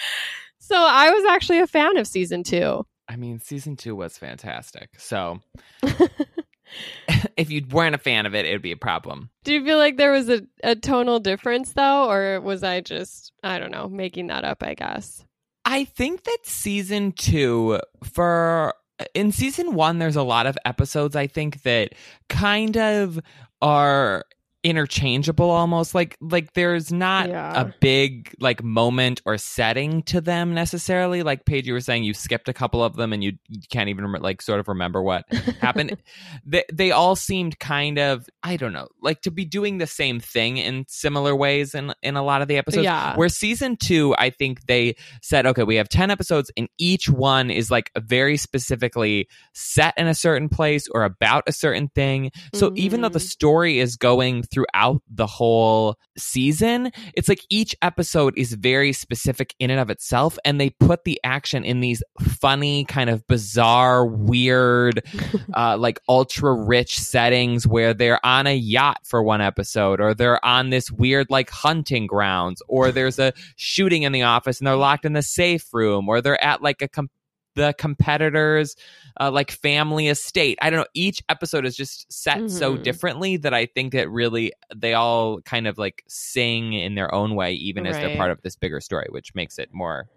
So 0.71 0.77
I 0.77 1.11
was 1.11 1.25
actually 1.25 1.59
a 1.59 1.67
fan 1.67 1.97
of 1.97 2.07
season 2.07 2.45
two. 2.45 2.87
I 3.09 3.17
mean, 3.17 3.41
season 3.41 3.75
two 3.75 3.97
was 3.97 4.17
fantastic. 4.17 4.91
So 4.99 5.41
if 7.37 7.51
you 7.51 7.67
weren't 7.73 7.97
a 7.97 7.99
fan 7.99 8.25
of 8.25 8.37
it, 8.37 8.47
it 8.47 8.53
would 8.53 8.63
be 8.63 8.71
a 8.71 8.77
problem. 8.77 9.31
Do 9.43 9.53
you 9.53 9.65
feel 9.65 9.79
like 9.79 9.97
there 9.97 10.13
was 10.13 10.29
a, 10.29 10.43
a 10.63 10.77
tonal 10.77 11.19
difference 11.19 11.73
though, 11.73 12.09
or 12.09 12.41
was 12.41 12.63
I 12.63 12.83
just 12.83 13.33
I 13.43 13.59
don't 13.59 13.73
know 13.73 13.89
making 13.89 14.29
that 14.29 14.45
up? 14.45 14.63
I 14.63 14.75
guess. 14.75 15.25
I 15.65 15.87
think 15.87 16.23
that 16.23 16.39
season 16.45 17.11
two 17.11 17.81
for 18.05 18.73
in 19.13 19.33
season 19.33 19.75
one, 19.75 19.99
there's 19.99 20.15
a 20.15 20.23
lot 20.23 20.47
of 20.47 20.57
episodes 20.65 21.17
I 21.17 21.27
think 21.27 21.63
that 21.63 21.97
kind 22.29 22.77
of 22.77 23.19
are 23.61 24.25
interchangeable 24.63 25.49
almost 25.51 25.95
like 25.95 26.17
like 26.21 26.53
there's 26.53 26.93
not 26.93 27.29
Yeah. 27.31 27.63
a 27.63 27.75
big 27.81 28.35
like 28.41 28.63
moment 28.63 29.23
or 29.25 29.39
setting 29.39 30.03
to 30.05 30.21
them 30.21 30.53
necessarily 30.53 31.23
like 31.23 31.47
paige 31.47 31.67
you 31.67 31.73
were 31.73 31.81
saying 31.81 32.05
you 32.05 32.13
skipped 32.13 32.49
a 32.49 32.53
couple 32.53 32.85
of 32.85 32.95
them 32.97 33.13
and 33.15 33.25
you, 33.25 33.33
you 33.49 33.61
can't 33.71 33.89
even 33.89 34.07
rem- 34.07 34.23
like 34.23 34.43
sort 34.43 34.61
of 34.61 34.69
remember 34.69 35.03
what 35.03 35.25
happened 35.61 35.97
they, 36.45 36.65
they 36.73 36.91
all 36.91 37.17
seemed 37.17 37.59
kind 37.59 37.99
of 37.99 38.29
i 38.43 38.57
don't 38.57 38.75
know 38.75 38.89
like 39.03 39.23
to 39.23 39.31
be 39.31 39.47
doing 39.47 39.79
the 39.79 39.87
same 39.87 40.21
thing 40.21 40.59
in 40.59 40.85
similar 40.89 41.35
ways 41.35 41.75
in 41.75 41.93
in 42.03 42.17
a 42.17 42.23
lot 42.23 42.43
of 42.43 42.49
the 42.49 42.59
episodes 42.59 42.85
Yeah. 42.85 43.17
where 43.17 43.31
season 43.31 43.77
two 43.77 44.15
i 44.19 44.29
think 44.29 44.67
they 44.67 44.95
said 45.23 45.47
okay 45.47 45.63
we 45.63 45.77
have 45.77 45.89
10 45.89 46.11
episodes 46.11 46.51
and 46.59 46.69
each 46.77 47.09
one 47.09 47.51
is 47.51 47.71
like 47.71 47.91
very 47.99 48.37
specifically 48.37 49.27
set 49.55 49.95
in 49.97 50.07
a 50.07 50.15
certain 50.15 50.51
place 50.51 50.87
or 50.93 51.05
about 51.05 51.45
a 51.47 51.53
certain 51.53 51.89
thing 51.95 52.31
so 52.55 52.73
even 52.77 53.01
though 53.01 53.09
the 53.09 53.19
Mhm. 53.19 53.31
story 53.31 53.79
is 53.79 53.97
going 53.97 54.43
throughout 54.53 55.03
the 55.09 55.27
whole 55.27 55.97
season, 56.17 56.91
it's 57.15 57.29
like 57.29 57.45
each 57.51 57.75
episode 57.83 58.35
is 58.37 58.53
very 58.55 58.93
specific 58.93 59.55
in 59.59 59.71
and 59.71 59.81
of 59.81 59.91
itself, 59.91 60.39
and 60.45 60.61
they 60.61 60.71
put 60.71 61.05
the 61.05 61.21
action 61.25 61.65
in 61.65 61.81
these 61.81 62.03
funny, 62.21 62.85
kind 62.85 63.11
of 63.11 63.27
bizarre, 63.27 64.07
weird, 64.07 65.03
uh, 65.55 65.77
like 65.77 66.01
ultra 66.09 66.53
rich 66.53 66.99
settings 66.99 67.67
where 67.67 67.95
they're 67.95 68.25
on 68.25 68.47
a 68.47 68.57
yacht 68.57 68.99
for 69.05 69.23
one 69.23 69.41
episode, 69.41 70.01
or 70.01 70.15
they're 70.15 70.45
on 70.45 70.71
this 70.71 70.91
weird, 70.91 71.27
like 71.31 71.51
hunting 71.51 72.07
grounds, 72.07 72.63
or 72.69 72.93
there's 72.93 73.19
a 73.19 73.33
shooting 73.57 74.03
in 74.03 74.13
the 74.13 74.23
office 74.23 74.59
and 74.59 74.67
they're 74.67 74.77
locked 74.77 75.05
in 75.05 75.13
the 75.13 75.23
safe 75.23 75.73
room, 75.73 76.09
or 76.09 76.21
they're 76.21 76.43
at 76.43 76.63
like 76.63 76.83
a 76.83 76.89
com- 76.89 77.11
the 77.57 77.75
competitors 77.79 78.77
uh, 79.21 79.31
like 79.31 79.51
family 79.51 80.09
estate. 80.09 80.59
I 80.63 80.71
don't 80.71 80.81
know 80.81 80.87
each 80.95 81.23
episode 81.29 81.67
is 81.67 81.77
just 81.77 82.11
set 82.13 82.51
so 82.51 82.77
Mhm. 82.77 82.83
differently 82.83 83.37
that 83.39 83.53
i 83.53 83.67
think 83.67 83.93
that 83.93 84.09
really 84.11 84.53
they 84.75 84.95
all 84.95 85.41
kind 85.43 85.67
of 85.67 85.79
like 85.79 86.03
sing 86.09 86.73
in 86.73 86.95
their 86.95 87.13
own 87.15 87.35
way 87.35 87.53
even 87.55 87.87
as 87.87 87.97
they're 87.99 88.17
part 88.17 88.31
of 88.31 88.41
this 88.43 88.57
bigger 88.57 88.81
story 88.81 89.07
which 89.11 89.35
makes 89.35 89.59
it 89.59 89.69
more 89.73 90.09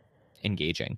engaging. 0.44 0.98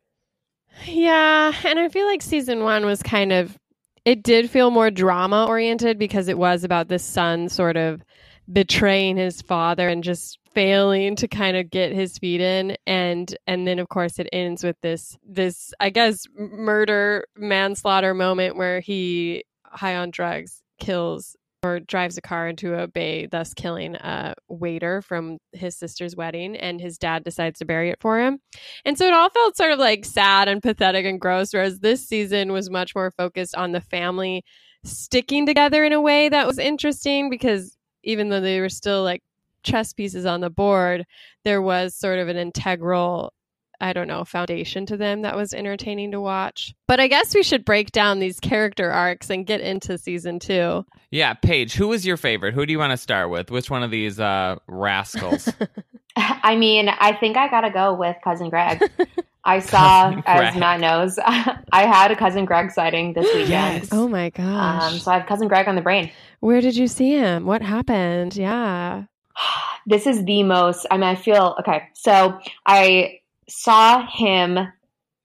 Yeah, 0.86 1.54
and 1.64 1.80
I 1.80 1.90
feel 1.90 2.06
like 2.06 2.22
season 2.22 2.64
one 2.64 2.86
was 2.86 3.02
kind 3.02 3.32
of 3.32 3.58
it 4.04 4.22
did 4.24 4.50
feel 4.52 4.70
more 4.72 4.92
drama 4.92 5.46
oriented 5.48 5.98
because 5.98 6.28
it 6.28 6.38
was 6.38 6.64
about 6.64 6.90
this 6.90 7.04
son 7.04 7.50
sort 7.50 7.76
of 7.78 8.04
betraying 8.52 9.18
his 9.18 9.42
father 9.42 9.90
and 9.90 10.04
just 10.04 10.38
failing 10.56 11.16
to 11.18 11.28
kind 11.28 11.58
of 11.58 11.70
get 11.70 11.92
his 11.92 12.18
feet 12.18 12.42
in 12.42 12.76
and 12.88 13.38
and 13.46 13.68
then 13.68 13.78
of 13.78 13.90
course 13.90 14.18
it 14.18 14.30
ends 14.32 14.64
with 14.64 14.78
this 14.82 15.18
this 15.28 15.74
I 15.80 15.90
guess 15.90 16.26
murder 16.36 17.26
manslaughter 17.36 18.14
moment 18.14 18.56
where 18.56 18.80
he 18.80 19.44
high 19.66 19.98
on 19.98 20.10
drugs 20.12 20.64
kills 20.80 21.36
or 21.66 21.80
drives 21.80 22.18
a 22.18 22.22
car 22.22 22.48
into 22.48 22.80
a 22.80 22.88
bay, 22.88 23.26
thus 23.26 23.54
killing 23.54 23.96
a 23.96 24.36
waiter 24.48 25.02
from 25.02 25.40
his 25.52 25.76
sister's 25.76 26.16
wedding, 26.16 26.56
and 26.56 26.80
his 26.80 26.98
dad 26.98 27.24
decides 27.24 27.60
to 27.60 27.66
bury 27.66 27.90
it 27.90 28.00
for 28.00 28.20
him. 28.20 28.40
And 28.86 28.98
so 28.98 29.08
it 29.08 29.14
all 29.14 29.30
felt 29.32 29.58
sort 29.58 29.72
of 29.72 29.80
like 29.80 30.06
sad 30.06 30.48
and 30.48 30.62
pathetic 30.62 31.06
and 31.06 31.20
gross, 31.20 31.54
whereas 31.54 31.80
this 31.80 32.08
season 32.08 32.52
was 32.52 32.70
much 32.70 32.96
more 32.96 33.12
focused 33.18 33.56
on 33.56 33.72
the 33.72 33.82
family 33.82 34.44
sticking 34.84 35.48
together 35.48 35.84
in 35.84 35.92
a 35.94 36.02
way 36.02 36.30
that 36.30 36.46
was 36.46 36.60
interesting 36.60 37.30
because 37.30 37.76
even 38.04 38.30
though 38.30 38.42
they 38.42 38.62
were 38.62 38.70
still 38.70 39.04
like 39.04 39.24
chess 39.66 39.92
pieces 39.92 40.26
on 40.26 40.40
the 40.40 40.50
board, 40.50 41.06
there 41.44 41.62
was 41.62 41.94
sort 41.96 42.20
of 42.20 42.30
an 42.30 42.38
integral 42.38 43.34
I 43.82 43.92
don't 43.92 44.08
know, 44.08 44.24
foundation 44.24 44.86
to 44.86 44.96
them 44.96 45.24
that 45.24 45.36
was 45.36 45.54
entertaining 45.54 46.12
to 46.12 46.22
watch. 46.22 46.74
But 46.88 47.02
I 47.02 47.08
guess 47.10 47.36
we 47.36 47.44
should 47.44 47.66
break 47.66 47.92
down 47.92 48.20
these 48.20 48.40
character 48.40 48.90
arcs 48.90 49.30
and 49.30 49.46
get 49.46 49.60
into 49.60 49.98
season 49.98 50.40
two. 50.40 50.86
yeah 51.12 51.34
paige 51.34 51.74
who 51.76 51.90
was 51.90 52.06
your 52.06 52.16
favorite 52.16 52.54
who 52.54 52.66
do 52.66 52.72
you 52.72 52.80
want 52.80 52.92
to 52.92 52.98
start 52.98 53.30
with 53.30 53.52
which 53.52 53.70
one 53.70 53.84
of 53.84 53.92
these 53.92 54.18
uh 54.20 54.56
rascals 54.68 55.50
I 56.16 56.56
mean, 56.56 56.88
I 56.88 57.12
think 57.14 57.36
I 57.36 57.50
gotta 57.50 57.70
go 57.70 57.94
with 57.94 58.16
cousin 58.24 58.50
Greg. 58.50 58.82
I 59.44 59.60
saw, 59.60 60.10
Cousin 60.12 60.24
as 60.26 60.56
Matt 60.56 60.80
knows, 60.80 61.20
I 61.26 61.86
had 61.86 62.10
a 62.12 62.16
cousin 62.16 62.46
Greg 62.46 62.72
sighting 62.72 63.14
this 63.14 63.26
weekend. 63.36 63.50
Yes. 63.50 63.90
Oh 63.92 64.08
my 64.08 64.30
gosh. 64.30 64.94
Um, 64.94 65.00
so 65.00 65.12
I 65.12 65.20
have 65.20 65.28
cousin 65.28 65.48
Greg 65.50 65.68
on 65.68 65.76
the 65.76 65.82
brain. 65.82 66.10
Where 66.40 66.62
did 66.62 66.76
you 66.76 66.88
see 66.88 67.12
him? 67.12 67.46
What 67.46 67.62
happened? 67.62 68.36
Yeah. 68.38 69.04
This 69.88 70.08
is 70.08 70.26
the 70.26 70.42
most. 70.42 70.88
I 70.90 70.98
mean, 70.98 71.04
I 71.04 71.14
feel 71.14 71.56
okay. 71.60 71.84
So 71.94 72.40
I 72.66 73.20
saw 73.48 74.04
him 74.08 74.58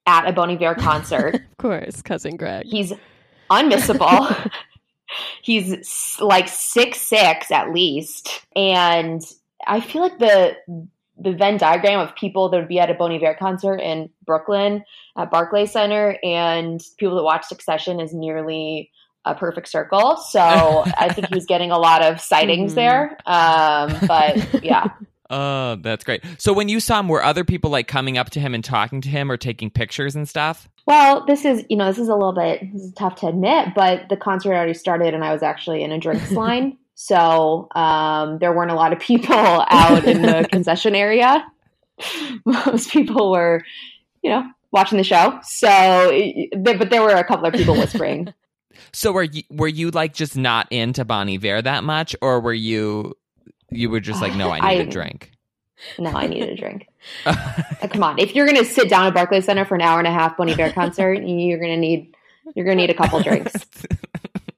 at 0.05 0.27
a 0.27 0.33
Bon 0.33 0.51
Iver 0.51 0.75
concert. 0.75 1.35
Of 1.51 1.57
course, 1.57 2.01
cousin 2.03 2.37
Greg. 2.37 2.65
He's 2.65 2.93
unmissable. 3.49 4.51
He's 5.41 6.19
like 6.19 6.47
six 6.47 7.01
six 7.01 7.49
at 7.51 7.71
least, 7.71 8.45
and 8.55 9.21
I 9.65 9.79
feel 9.79 10.03
like 10.03 10.19
the 10.19 10.55
the 11.17 11.33
Venn 11.33 11.57
diagram 11.57 11.99
of 11.99 12.15
people 12.15 12.49
that 12.49 12.57
would 12.57 12.67
be 12.67 12.79
at 12.79 12.89
a 12.89 12.95
Bon 12.95 13.11
Iver 13.11 13.35
concert 13.35 13.77
in 13.77 14.09
Brooklyn 14.25 14.83
at 15.17 15.29
Barclays 15.29 15.71
Center 15.71 16.17
and 16.23 16.81
people 16.97 17.15
that 17.15 17.23
watch 17.23 17.45
Succession 17.45 17.99
is 17.99 18.13
nearly 18.13 18.89
a 19.25 19.35
perfect 19.35 19.67
circle. 19.67 20.17
So 20.17 20.39
I 20.39 21.11
think 21.13 21.27
he 21.27 21.35
was 21.35 21.45
getting 21.45 21.71
a 21.71 21.77
lot 21.77 22.03
of 22.03 22.19
sightings 22.19 22.71
Mhm. 22.73 22.75
there. 22.75 23.17
Um, 23.25 23.95
but 24.07 24.63
yeah, 24.63 24.87
oh 25.33 25.77
that's 25.77 26.03
great 26.03 26.21
so 26.37 26.51
when 26.51 26.67
you 26.67 26.81
saw 26.81 26.99
him 26.99 27.07
were 27.07 27.23
other 27.23 27.45
people 27.45 27.71
like 27.71 27.87
coming 27.87 28.17
up 28.17 28.29
to 28.31 28.37
him 28.41 28.53
and 28.53 28.65
talking 28.65 28.99
to 28.99 29.07
him 29.07 29.31
or 29.31 29.37
taking 29.37 29.69
pictures 29.69 30.13
and 30.13 30.27
stuff 30.27 30.67
Well, 30.85 31.25
this 31.25 31.45
is 31.45 31.63
you 31.69 31.77
know 31.77 31.85
this 31.85 31.99
is 31.99 32.09
a 32.09 32.13
little 32.15 32.33
bit 32.33 32.59
this 32.73 32.81
is 32.81 32.93
tough 32.95 33.15
to 33.21 33.27
admit, 33.27 33.69
but 33.73 34.09
the 34.09 34.17
concert 34.17 34.49
already 34.53 34.73
started 34.73 35.13
and 35.13 35.23
I 35.23 35.31
was 35.31 35.41
actually 35.41 35.83
in 35.83 35.93
a 35.93 35.99
drinks 35.99 36.31
line, 36.43 36.77
so 36.95 37.69
um, 37.75 38.39
there 38.39 38.51
weren't 38.51 38.71
a 38.71 38.75
lot 38.75 38.91
of 38.91 38.99
people 38.99 39.33
out 39.33 40.03
in 40.05 40.21
the 40.21 40.47
concession 40.51 40.95
area. 40.95 41.45
Most 42.45 42.91
people 42.91 43.31
were, 43.31 43.63
you 44.21 44.29
know, 44.31 44.43
watching 44.71 44.97
the 44.97 45.03
show. 45.03 45.39
So, 45.43 46.11
but 46.57 46.89
there 46.89 47.01
were 47.03 47.11
a 47.15 47.23
couple 47.23 47.45
of 47.45 47.53
people 47.53 47.75
whispering. 47.75 48.33
So 48.93 49.11
were 49.11 49.23
you 49.23 49.43
were 49.49 49.67
you 49.67 49.91
like 49.91 50.13
just 50.13 50.35
not 50.37 50.67
into 50.71 51.05
Bon 51.05 51.29
Iver 51.29 51.61
that 51.61 51.83
much, 51.83 52.15
or 52.21 52.39
were 52.39 52.53
you 52.53 53.13
you 53.69 53.89
were 53.89 53.99
just 53.99 54.21
like, 54.21 54.35
no, 54.35 54.51
I 54.51 54.59
need 54.59 54.79
a 54.81 54.83
I- 54.83 54.89
drink? 54.89 55.31
no, 55.97 56.11
I 56.11 56.27
need 56.27 56.43
a 56.43 56.55
drink. 56.55 56.87
Uh, 57.25 57.87
come 57.87 58.03
on, 58.03 58.19
if 58.19 58.35
you're 58.35 58.45
gonna 58.45 58.63
sit 58.63 58.87
down 58.87 59.07
at 59.07 59.13
Barclays 59.15 59.45
Center 59.45 59.65
for 59.65 59.73
an 59.73 59.81
hour 59.81 59.97
and 59.97 60.07
a 60.07 60.11
half 60.11 60.37
Bon 60.37 60.47
Iver 60.47 60.71
concert, 60.73 61.13
you're 61.25 61.59
gonna 61.59 61.75
need 61.77 62.13
you're 62.55 62.63
gonna 62.63 62.75
need 62.75 62.91
a 62.91 62.93
couple 62.93 63.19
drinks. 63.23 63.65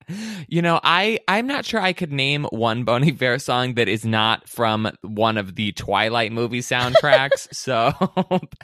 you 0.49 0.62
know, 0.62 0.82
I 0.84 1.19
I'm 1.30 1.47
not 1.47 1.63
sure 1.63 1.80
I 1.80 1.93
could 1.93 2.12
name 2.12 2.43
one 2.52 2.84
Bon 2.84 3.02
Iver 3.02 3.39
song 3.39 3.76
that 3.76 3.88
is 3.88 4.04
not 4.04 4.49
from 4.49 4.91
one 5.02 5.38
of 5.38 5.56
the 5.56 5.71
Twilight 5.71 6.34
movie 6.34 6.60
soundtracks. 6.60 7.47
so 7.54 7.93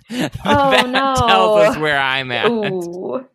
that 0.10 0.90
no. 0.90 1.16
tells 1.16 1.60
us 1.70 1.78
where 1.78 1.98
I'm 2.00 2.30
at. 2.34 2.50
Ooh. 2.50 3.26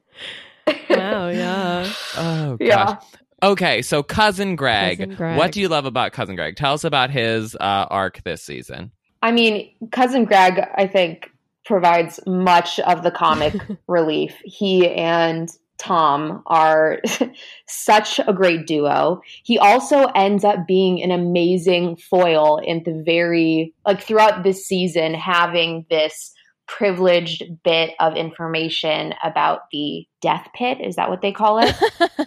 Wow, 0.91 1.29
yeah. 1.29 1.93
Oh 2.17 2.57
gosh. 2.57 2.59
Yeah. 2.61 2.97
Okay, 3.43 3.83
so 3.83 4.03
cousin 4.03 4.57
Greg, 4.57 4.99
Cousin 4.99 5.15
Greg. 5.17 5.37
what 5.37 5.53
do 5.53 5.61
you 5.61 5.69
love 5.69 5.85
about 5.85 6.13
cousin 6.13 6.35
Greg? 6.37 6.57
Tell 6.57 6.73
us 6.75 6.85
about 6.85 7.11
his 7.11 7.55
uh, 7.57 7.87
arc 7.91 8.23
this 8.25 8.43
season. 8.43 8.91
I 9.23 9.33
mean, 9.33 9.71
cousin 9.91 10.25
Greg, 10.25 10.61
I 10.77 10.87
think, 10.87 11.31
provides 11.65 12.21
much 12.27 12.79
of 12.81 13.03
the 13.03 13.11
comic 13.11 13.55
relief. 13.89 14.35
He 14.45 14.89
and 14.89 15.49
Tom 15.79 16.43
are 16.47 17.01
such 17.67 18.21
a 18.21 18.33
great 18.33 18.67
duo. 18.67 19.21
He 19.43 19.59
also 19.59 20.05
ends 20.15 20.45
up 20.45 20.67
being 20.67 21.03
an 21.03 21.11
amazing 21.11 21.97
foil 21.97 22.59
in 22.59 22.83
the 22.85 23.03
very, 23.05 23.75
like, 23.87 24.03
throughout 24.03 24.45
this 24.45 24.67
season, 24.67 25.15
having 25.15 25.85
this 25.91 26.33
privileged 26.67 27.63
bit 27.63 27.91
of 28.01 28.17
information 28.17 29.15
about 29.23 29.71
the 29.71 30.07
death 30.21 30.49
pit. 30.55 30.79
Is 30.81 30.97
that 30.97 31.09
what 31.11 31.23
they 31.23 31.33
call 31.33 31.59
it? 31.59 31.75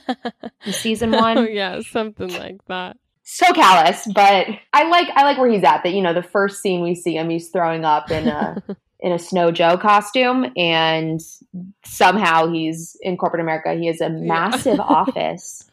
in 0.66 0.74
season 0.74 1.12
one? 1.12 1.38
Oh, 1.38 1.44
yeah, 1.44 1.82
something 1.82 2.32
like 2.34 2.64
that. 2.68 2.98
so 3.24 3.52
callous, 3.54 4.08
but 4.14 4.48
I 4.74 4.88
like 4.90 5.10
I 5.16 5.24
like 5.24 5.38
where 5.38 5.50
he's 5.50 5.64
at. 5.64 5.84
That 5.84 5.94
you 5.94 6.02
know, 6.02 6.14
the 6.14 6.24
first 6.24 6.62
scene 6.62 6.82
we 6.82 6.96
see 6.96 7.16
him, 7.16 7.30
he's 7.30 7.50
throwing 7.50 7.84
up 7.86 8.12
in 8.12 8.28
a 8.28 8.64
in 9.00 9.12
a 9.12 9.20
Snow 9.20 9.52
Joe 9.52 9.78
costume, 9.78 10.52
and 10.56 11.20
somehow 11.86 12.52
he's 12.52 12.98
in 13.02 13.18
corporate 13.18 13.42
America. 13.42 13.74
He 13.74 13.88
has 13.88 14.02
a 14.02 14.10
massive 14.10 14.80
office 14.80 15.70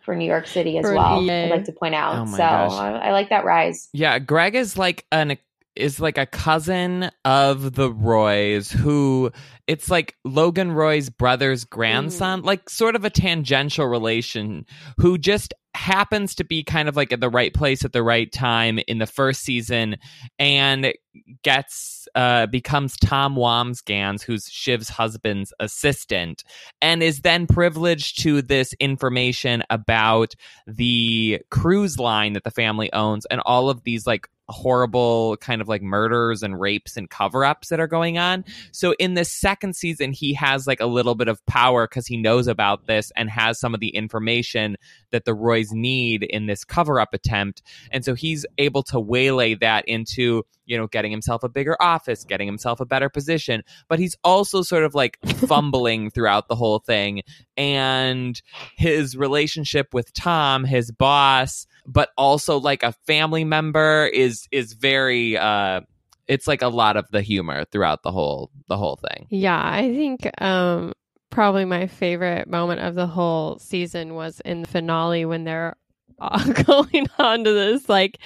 for 0.00 0.14
New 0.14 0.26
York 0.26 0.46
City 0.46 0.78
as 0.78 0.84
For 0.84 0.94
well. 0.94 1.22
EA. 1.22 1.44
I'd 1.44 1.50
like 1.50 1.64
to 1.64 1.72
point 1.72 1.94
out. 1.94 2.16
Oh 2.16 2.24
my 2.26 2.32
so 2.32 2.38
gosh. 2.38 2.72
I, 2.72 2.90
I 3.08 3.12
like 3.12 3.30
that 3.30 3.44
rise. 3.44 3.88
Yeah, 3.92 4.18
Greg 4.18 4.54
is 4.54 4.76
like 4.76 5.06
an 5.10 5.38
is 5.76 6.00
like 6.00 6.18
a 6.18 6.26
cousin 6.26 7.10
of 7.24 7.74
the 7.74 7.92
Roys 7.92 8.70
who 8.70 9.30
it's 9.66 9.90
like 9.90 10.16
Logan 10.24 10.72
Roy's 10.72 11.10
brother's 11.10 11.64
grandson, 11.64 12.42
mm. 12.42 12.44
like 12.44 12.68
sort 12.68 12.96
of 12.96 13.04
a 13.04 13.10
tangential 13.10 13.86
relation 13.86 14.66
who 14.98 15.18
just 15.18 15.54
happens 15.74 16.36
to 16.36 16.44
be 16.44 16.62
kind 16.62 16.88
of 16.88 16.96
like 16.96 17.12
at 17.12 17.20
the 17.20 17.30
right 17.30 17.52
place 17.52 17.84
at 17.84 17.92
the 17.92 18.02
right 18.02 18.30
time 18.30 18.78
in 18.86 18.98
the 18.98 19.06
first 19.06 19.42
season. 19.42 19.96
And 20.38 20.92
gets 21.42 22.08
uh 22.14 22.46
becomes 22.46 22.96
Tom 22.96 23.36
Wambsgans 23.36 24.22
who's 24.22 24.48
Shiv's 24.48 24.88
husband's 24.88 25.52
assistant 25.60 26.44
and 26.82 27.02
is 27.02 27.20
then 27.20 27.46
privileged 27.46 28.20
to 28.22 28.42
this 28.42 28.74
information 28.80 29.62
about 29.70 30.34
the 30.66 31.40
cruise 31.50 31.98
line 31.98 32.32
that 32.32 32.44
the 32.44 32.50
family 32.50 32.92
owns 32.92 33.26
and 33.26 33.40
all 33.44 33.70
of 33.70 33.84
these 33.84 34.06
like 34.06 34.28
horrible 34.48 35.36
kind 35.38 35.62
of 35.62 35.68
like 35.68 35.82
murders 35.82 36.42
and 36.42 36.60
rapes 36.60 36.96
and 36.96 37.08
cover-ups 37.08 37.68
that 37.68 37.80
are 37.80 37.86
going 37.86 38.18
on. 38.18 38.44
So 38.72 38.94
in 38.98 39.14
the 39.14 39.24
second 39.24 39.74
season 39.74 40.12
he 40.12 40.34
has 40.34 40.66
like 40.66 40.80
a 40.80 40.86
little 40.86 41.14
bit 41.14 41.28
of 41.28 41.44
power 41.46 41.86
cuz 41.86 42.06
he 42.06 42.16
knows 42.16 42.46
about 42.46 42.86
this 42.86 43.10
and 43.16 43.30
has 43.30 43.58
some 43.58 43.72
of 43.72 43.80
the 43.80 43.88
information 43.88 44.76
that 45.12 45.24
the 45.24 45.34
Roys 45.34 45.72
need 45.72 46.24
in 46.24 46.46
this 46.46 46.64
cover-up 46.64 47.14
attempt. 47.14 47.62
And 47.90 48.04
so 48.04 48.14
he's 48.14 48.44
able 48.58 48.82
to 48.84 49.00
waylay 49.00 49.54
that 49.54 49.86
into, 49.88 50.42
you 50.66 50.76
know, 50.76 50.86
getting 50.86 51.10
himself 51.10 51.42
a 51.42 51.48
bigger 51.48 51.76
office, 51.80 52.24
getting 52.24 52.46
himself 52.46 52.80
a 52.80 52.86
better 52.86 53.08
position, 53.08 53.62
but 53.88 53.98
he's 53.98 54.16
also 54.24 54.62
sort 54.62 54.84
of 54.84 54.94
like 54.94 55.18
fumbling 55.46 56.10
throughout 56.10 56.48
the 56.48 56.54
whole 56.54 56.78
thing 56.78 57.22
and 57.56 58.40
his 58.76 59.16
relationship 59.16 59.92
with 59.92 60.12
Tom, 60.12 60.64
his 60.64 60.90
boss, 60.90 61.66
but 61.86 62.10
also 62.16 62.58
like 62.58 62.82
a 62.82 62.92
family 63.06 63.44
member 63.44 64.06
is 64.06 64.48
is 64.50 64.72
very 64.72 65.36
uh 65.36 65.80
it's 66.26 66.46
like 66.46 66.62
a 66.62 66.68
lot 66.68 66.96
of 66.96 67.10
the 67.10 67.20
humor 67.20 67.64
throughout 67.66 68.02
the 68.02 68.10
whole 68.10 68.50
the 68.68 68.76
whole 68.76 68.96
thing. 68.96 69.26
Yeah, 69.30 69.60
I 69.62 69.94
think 69.94 70.30
um 70.42 70.92
probably 71.30 71.64
my 71.64 71.86
favorite 71.86 72.48
moment 72.48 72.80
of 72.80 72.94
the 72.94 73.06
whole 73.06 73.58
season 73.58 74.14
was 74.14 74.40
in 74.40 74.62
the 74.62 74.68
finale 74.68 75.24
when 75.24 75.44
they're 75.44 75.76
uh, 76.20 76.52
going 76.64 77.08
onto 77.18 77.52
this 77.52 77.88
like 77.88 78.18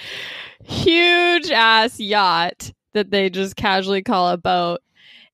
huge 0.63 1.51
ass 1.51 1.99
yacht 1.99 2.71
that 2.93 3.11
they 3.11 3.29
just 3.29 3.55
casually 3.55 4.01
call 4.01 4.29
a 4.29 4.37
boat. 4.37 4.79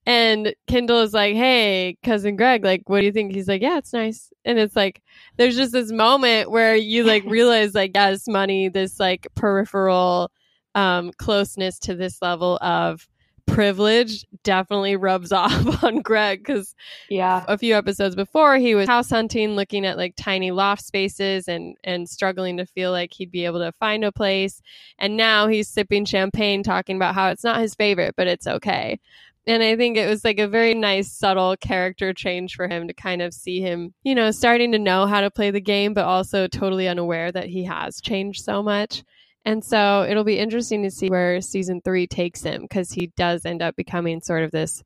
And 0.07 0.53
Kendall 0.67 1.01
is 1.01 1.13
like, 1.13 1.35
"Hey, 1.35 1.97
cousin 2.03 2.35
Greg, 2.35 2.63
like, 2.63 2.83
what 2.87 2.99
do 2.99 3.05
you 3.07 3.11
think?" 3.11 3.33
He's 3.33 3.47
like, 3.47 3.61
"Yeah, 3.63 3.77
it's 3.79 3.93
nice." 3.93 4.31
And 4.45 4.59
it's 4.59 4.75
like, 4.75 5.01
there's 5.37 5.55
just 5.55 5.71
this 5.71 5.91
moment 5.91 6.51
where 6.51 6.75
you 6.75 7.03
like 7.03 7.23
realize, 7.27 7.73
like, 7.73 7.91
yes, 7.95 8.27
money, 8.27 8.69
this 8.69 8.99
like 8.99 9.27
peripheral 9.35 10.31
um, 10.75 11.11
closeness 11.17 11.79
to 11.79 11.95
this 11.95 12.21
level 12.21 12.57
of 12.61 13.07
privilege 13.47 14.25
definitely 14.43 14.95
rubs 14.95 15.31
off 15.33 15.83
on 15.83 16.01
Greg 16.01 16.39
because 16.39 16.75
Yeah. 17.09 17.43
a 17.47 17.57
few 17.57 17.75
episodes 17.75 18.15
before 18.15 18.57
he 18.57 18.75
was 18.75 18.87
house 18.87 19.09
hunting 19.09 19.55
looking 19.55 19.85
at 19.85 19.97
like 19.97 20.15
tiny 20.15 20.51
loft 20.51 20.83
spaces 20.83 21.47
and 21.47 21.77
and 21.83 22.09
struggling 22.09 22.57
to 22.57 22.65
feel 22.65 22.91
like 22.91 23.13
he'd 23.13 23.31
be 23.31 23.45
able 23.45 23.59
to 23.59 23.71
find 23.73 24.03
a 24.03 24.11
place. 24.11 24.61
And 24.99 25.17
now 25.17 25.47
he's 25.47 25.67
sipping 25.69 26.05
champagne 26.05 26.63
talking 26.63 26.95
about 26.95 27.15
how 27.15 27.29
it's 27.29 27.43
not 27.43 27.61
his 27.61 27.75
favorite 27.75 28.15
but 28.17 28.27
it's 28.27 28.47
okay. 28.47 28.99
And 29.47 29.61
i 29.61 29.75
think 29.75 29.95
it 29.95 30.09
was 30.09 30.23
like 30.25 30.39
a 30.39 30.47
very 30.47 30.73
nice 30.73 31.11
subtle 31.11 31.55
character 31.57 32.13
change 32.13 32.55
for 32.55 32.67
him 32.67 32.87
to 32.87 32.93
kind 32.95 33.21
of 33.21 33.31
see 33.31 33.61
him 33.61 33.93
you 34.03 34.15
know 34.15 34.31
starting 34.31 34.71
to 34.71 34.79
know 34.79 35.05
how 35.05 35.21
to 35.21 35.29
play 35.29 35.51
the 35.51 35.61
game 35.61 35.93
but 35.93 36.05
also 36.05 36.47
totally 36.47 36.87
unaware 36.87 37.31
that 37.31 37.47
he 37.47 37.63
has 37.65 38.01
changed 38.01 38.43
so 38.43 38.63
much 38.63 39.03
and 39.45 39.63
so 39.63 40.05
it'll 40.09 40.23
be 40.23 40.39
interesting 40.39 40.83
to 40.83 40.91
see 40.91 41.07
where 41.07 41.39
season 41.41 41.81
three 41.81 42.07
takes 42.07 42.41
him 42.41 42.63
because 42.63 42.91
he 42.91 43.07
does 43.15 43.45
end 43.45 43.61
up 43.61 43.75
becoming 43.75 44.21
sort 44.21 44.43
of 44.43 44.51
this 44.51 44.83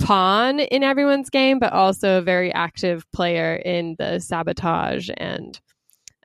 pawn 0.00 0.60
in 0.60 0.82
everyone's 0.82 1.30
game, 1.30 1.58
but 1.58 1.72
also 1.72 2.18
a 2.18 2.22
very 2.22 2.52
active 2.52 3.10
player 3.12 3.56
in 3.56 3.94
the 3.98 4.18
sabotage 4.18 5.10
and 5.16 5.60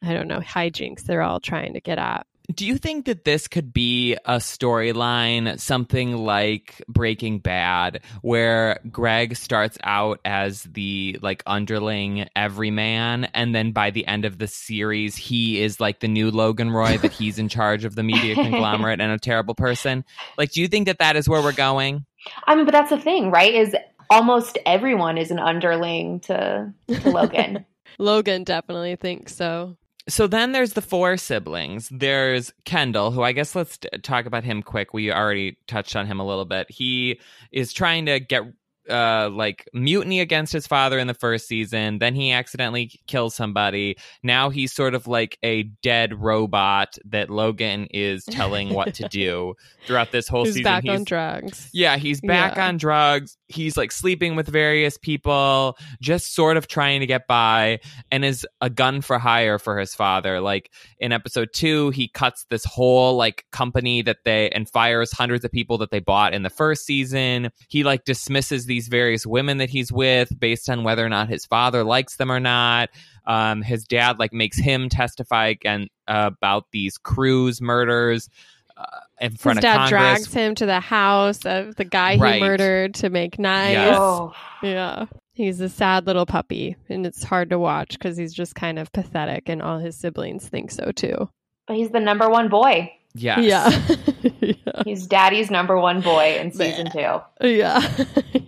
I 0.02 0.13
don't 0.13 0.28
know, 0.28 0.39
hijinks 0.39 1.04
they're 1.04 1.21
all 1.21 1.39
trying 1.39 1.74
to 1.74 1.82
get 1.82 1.98
at. 1.98 2.26
Do 2.53 2.65
you 2.65 2.77
think 2.77 3.05
that 3.05 3.25
this 3.25 3.47
could 3.47 3.73
be 3.73 4.13
a 4.25 4.38
storyline, 4.38 5.60
something 5.60 6.17
like 6.17 6.84
Breaking 6.88 7.39
Bad, 7.39 8.01
where 8.21 8.79
Greg 8.91 9.36
starts 9.36 9.77
out 9.84 10.19
as 10.25 10.63
the 10.63 11.17
like 11.21 11.41
underling 11.45 12.27
everyman, 12.36 13.25
and 13.34 13.55
then 13.55 13.71
by 13.71 13.89
the 13.89 14.05
end 14.05 14.25
of 14.25 14.38
the 14.38 14.47
series, 14.47 15.15
he 15.15 15.62
is 15.62 15.79
like 15.79 15.99
the 15.99 16.08
new 16.08 16.29
Logan 16.29 16.71
Roy, 16.71 16.97
that 16.97 17.12
he's 17.13 17.39
in 17.39 17.49
charge 17.49 17.86
of 17.86 17.95
the 17.95 18.03
media 18.03 18.36
conglomerate 18.36 19.01
and 19.01 19.12
a 19.12 19.17
terrible 19.17 19.55
person? 19.55 20.05
Like, 20.38 20.51
do 20.51 20.62
you 20.62 20.67
think 20.67 20.86
that 20.86 20.99
that 20.99 21.15
is 21.15 21.27
where 21.27 21.41
we're 21.41 21.51
going? 21.51 22.05
I 22.45 22.55
mean, 22.55 22.65
but 22.65 22.71
that's 22.71 22.89
the 22.89 22.99
thing, 22.99 23.31
right? 23.31 23.53
Is 23.53 23.75
almost 24.10 24.58
everyone 24.65 25.17
is 25.17 25.31
an 25.31 25.39
underling 25.39 26.19
to 26.21 26.73
to 26.88 27.10
Logan. 27.10 27.65
Logan 27.99 28.43
definitely 28.43 28.95
thinks 28.95 29.36
so. 29.36 29.77
So 30.08 30.28
then 30.28 30.52
there's 30.52 30.74
the 30.74 30.82
four 30.82 31.18
siblings. 31.18 31.89
There's 31.91 32.54
Kendall, 32.63 33.12
who 33.12 33.24
I 33.24 33.32
guess 33.32 33.56
let's 33.56 33.80
talk 34.04 34.26
about 34.26 34.44
him 34.44 34.62
quick. 34.62 34.94
We 34.94 35.12
already 35.12 35.58
touched 35.68 35.96
on 35.96 36.06
him 36.06 36.20
a 36.20 36.26
little 36.26 36.46
bit. 36.46 36.70
He 36.70 37.20
is 37.52 37.74
trying 37.74 38.06
to 38.06 38.20
get 38.20 38.44
uh 38.89 39.30
like 39.32 39.67
mutiny 39.74 40.19
against 40.19 40.54
his 40.54 40.67
father 40.67 41.00
in 41.00 41.08
the 41.08 41.13
first 41.13 41.48
season 41.48 42.00
then 42.00 42.13
he 42.15 42.32
accidentally 42.32 42.91
kills 43.08 43.36
somebody 43.36 43.95
now 44.24 44.50
he's 44.50 44.71
sort 44.74 44.93
of 44.93 45.08
like 45.08 45.38
a 45.43 45.63
dead 45.82 46.19
robot 46.21 46.98
that 47.06 47.30
logan 47.30 47.88
is 47.91 48.24
telling 48.26 48.74
what 48.74 48.93
to 48.93 49.08
do 49.10 49.54
throughout 49.86 50.12
this 50.12 50.28
whole 50.28 50.45
Who's 50.45 50.54
season 50.56 50.63
back 50.63 50.84
he's 50.84 50.91
on 50.91 51.04
drugs. 51.04 51.69
yeah, 51.74 51.98
he's 51.98 52.19
back 52.21 52.56
Yeah. 52.56 52.67
on 52.67 52.78
drugs. 52.78 53.38
He's 53.48 53.78
like 53.78 53.91
sleeping 53.91 54.36
with 54.36 54.48
various 54.48 54.98
people, 54.98 55.78
just 56.02 56.34
sort 56.34 56.58
of 56.58 56.67
trying 56.67 57.02
to 57.02 57.06
get 57.06 57.28
by, 57.28 57.80
and 58.12 58.26
is 58.26 58.48
a 58.62 58.69
gun 58.71 59.02
for 59.02 59.19
hire 59.19 59.60
for 59.60 59.78
his 59.78 59.93
father. 59.93 60.41
Like 60.41 60.71
in 61.00 61.12
episode 61.12 61.50
two, 61.54 61.91
he 61.91 62.08
cuts 62.08 62.45
this 62.50 62.65
whole 62.65 63.15
like 63.15 63.45
company 63.52 64.02
that 64.02 64.17
they 64.26 64.50
and 64.50 64.67
fires 64.67 65.12
hundreds 65.12 65.45
of 65.45 65.52
people 65.52 65.78
that 65.78 65.91
they 65.91 66.00
bought 66.00 66.34
in 66.34 66.41
the 66.41 66.50
first 66.50 66.86
season. 66.88 67.52
He 67.69 67.84
like 67.84 68.06
dismisses 68.06 68.65
these 68.75 68.89
various 68.89 69.25
women 69.25 69.57
that 69.59 69.69
he's 69.69 69.89
with 69.91 70.38
based 70.38 70.69
on 70.69 70.83
whether 70.83 71.05
or 71.05 71.09
not 71.09 71.29
his 71.29 71.45
father 71.45 71.83
likes 71.85 72.17
them 72.17 72.29
or 72.29 72.41
not. 72.41 72.89
Um, 73.25 73.61
his 73.61 73.85
dad 73.85 74.19
like 74.19 74.33
makes 74.33 74.57
him 74.59 74.89
testify 74.89 75.47
again 75.47 75.88
uh, 76.09 76.31
about 76.38 76.65
these 76.71 76.97
cruise 76.97 77.61
murders. 77.61 78.29
Uh, 78.77 78.85
in 79.21 79.31
His 79.31 79.41
front 79.41 79.59
of 79.59 79.63
his 79.63 79.69
dad 79.71 79.77
Congress. 79.77 79.89
drags 80.01 80.33
him 80.33 80.55
to 80.55 80.65
the 80.65 80.81
house 80.81 81.45
of 81.45 81.75
the 81.77 81.85
guy 81.85 82.17
Right. 82.17 82.35
he 82.35 82.39
murdered 82.41 82.95
to 82.95 83.09
make 83.09 83.39
nice. 83.39 83.71
Yes. 83.71 83.97
Oh, 83.97 84.33
Yeah. 84.61 85.05
He's 85.31 85.61
a 85.61 85.69
sad 85.69 86.05
little 86.07 86.25
puppy, 86.25 86.75
and 86.89 87.05
it's 87.05 87.23
hard 87.23 87.49
to 87.51 87.59
watch 87.59 87.91
because 87.91 88.17
he's 88.17 88.33
just 88.33 88.55
kind 88.55 88.77
of 88.77 88.91
pathetic, 88.91 89.47
and 89.47 89.61
all 89.61 89.79
his 89.79 89.95
siblings 89.97 90.47
think 90.49 90.71
so 90.71 90.91
too. 90.93 91.29
but 91.67 91.77
he's 91.77 91.89
the 91.91 91.99
number 92.01 92.29
one 92.29 92.49
boy. 92.49 92.91
Yes. 93.13 93.39
Yeah. 93.41 94.51
He's 94.83 95.07
daddy's 95.07 95.49
number 95.49 95.79
one 95.79 96.01
boy 96.01 96.38
in 96.39 96.51
season 96.53 96.91
two. 96.91 97.19
Yeah. 97.41 97.81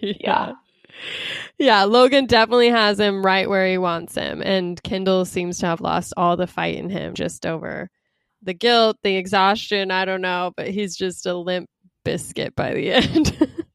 yeah. 0.01 0.53
Yeah, 1.59 1.83
Logan 1.83 2.25
definitely 2.25 2.69
has 2.69 2.99
him 2.99 3.25
right 3.25 3.47
where 3.49 3.67
he 3.67 3.77
wants 3.77 4.15
him. 4.15 4.41
And 4.41 4.81
Kendall 4.83 5.25
seems 5.25 5.59
to 5.59 5.67
have 5.67 5.81
lost 5.81 6.13
all 6.17 6.35
the 6.37 6.47
fight 6.47 6.75
in 6.75 6.89
him 6.89 7.13
just 7.13 7.45
over 7.45 7.89
the 8.41 8.53
guilt, 8.53 8.97
the 9.03 9.15
exhaustion. 9.15 9.91
I 9.91 10.05
don't 10.05 10.21
know, 10.21 10.53
but 10.55 10.69
he's 10.69 10.95
just 10.95 11.25
a 11.25 11.35
limp 11.35 11.69
biscuit 12.03 12.55
by 12.55 12.73
the 12.73 12.91
end. 12.93 13.65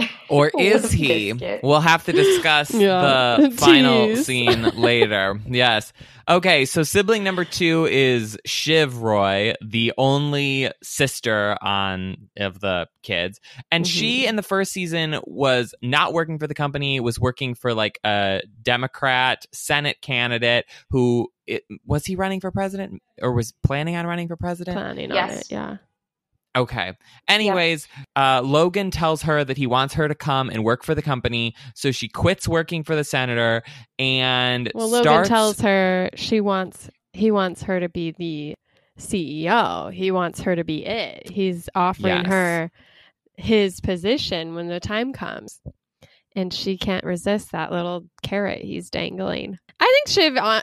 Or 0.30 0.48
is 0.56 0.92
he? 0.92 1.32
Bizkit. 1.32 1.64
We'll 1.64 1.80
have 1.80 2.04
to 2.04 2.12
discuss 2.12 2.72
Yeah. 2.74 3.38
the 3.40 3.50
final 3.56 4.14
scene 4.16 4.62
later. 4.76 5.40
Yes. 5.44 5.92
Okay, 6.28 6.66
so 6.66 6.84
sibling 6.84 7.24
number 7.24 7.44
two 7.44 7.86
is 7.86 8.38
Shiv 8.46 8.98
Roy, 9.02 9.54
the 9.60 9.92
only 9.98 10.70
sister 10.84 11.56
on 11.60 12.28
of 12.38 12.60
the 12.60 12.86
kids. 13.02 13.40
And 13.72 13.84
she 13.84 14.20
mm-hmm. 14.20 14.28
in 14.28 14.36
the 14.36 14.44
first 14.44 14.72
season 14.72 15.18
was 15.24 15.74
not 15.82 16.12
working 16.12 16.38
for 16.38 16.46
the 16.46 16.54
company, 16.54 17.00
was 17.00 17.18
working 17.18 17.54
for 17.54 17.74
like 17.74 17.98
a 18.04 18.42
Democrat 18.62 19.46
Senate 19.52 20.00
candidate 20.00 20.66
who 20.90 21.28
it, 21.48 21.64
was 21.84 22.06
he 22.06 22.14
running 22.14 22.38
for 22.38 22.52
president 22.52 23.02
or 23.20 23.32
was 23.32 23.52
planning 23.64 23.96
on 23.96 24.06
running 24.06 24.28
for 24.28 24.36
president? 24.36 24.76
Planning 24.76 25.10
on 25.10 25.30
it. 25.30 25.50
Yeah. 25.50 25.78
Okay. 26.56 26.92
Anyways, 27.28 27.86
uh, 28.16 28.42
Logan 28.44 28.90
tells 28.90 29.22
her 29.22 29.44
that 29.44 29.56
he 29.56 29.66
wants 29.66 29.94
her 29.94 30.08
to 30.08 30.14
come 30.16 30.50
and 30.50 30.64
work 30.64 30.82
for 30.84 30.94
the 30.96 31.02
company, 31.02 31.54
so 31.74 31.92
she 31.92 32.08
quits 32.08 32.48
working 32.48 32.82
for 32.82 32.96
the 32.96 33.04
senator 33.04 33.62
and 33.98 34.70
Well, 34.74 34.88
Logan 34.88 35.04
starts. 35.04 35.28
tells 35.28 35.60
her 35.60 36.10
she 36.16 36.40
wants 36.40 36.90
he 37.12 37.30
wants 37.30 37.62
her 37.64 37.78
to 37.80 37.88
be 37.88 38.12
the 38.12 38.54
CEO. 38.98 39.92
He 39.92 40.10
wants 40.10 40.40
her 40.42 40.54
to 40.56 40.64
be 40.64 40.84
it. 40.86 41.28
He's 41.30 41.68
offering 41.74 42.24
Yes. 42.24 42.26
her 42.26 42.70
his 43.36 43.80
position 43.80 44.54
when 44.54 44.68
the 44.68 44.80
time 44.80 45.12
comes. 45.12 45.60
And 46.36 46.52
she 46.54 46.76
can't 46.76 47.04
resist 47.04 47.50
that 47.52 47.72
little 47.72 48.04
carrot 48.22 48.62
he's 48.62 48.88
dangling. 48.90 49.58
I 49.80 49.84
think 50.04 50.08
Shiv 50.08 50.36
uh, 50.36 50.62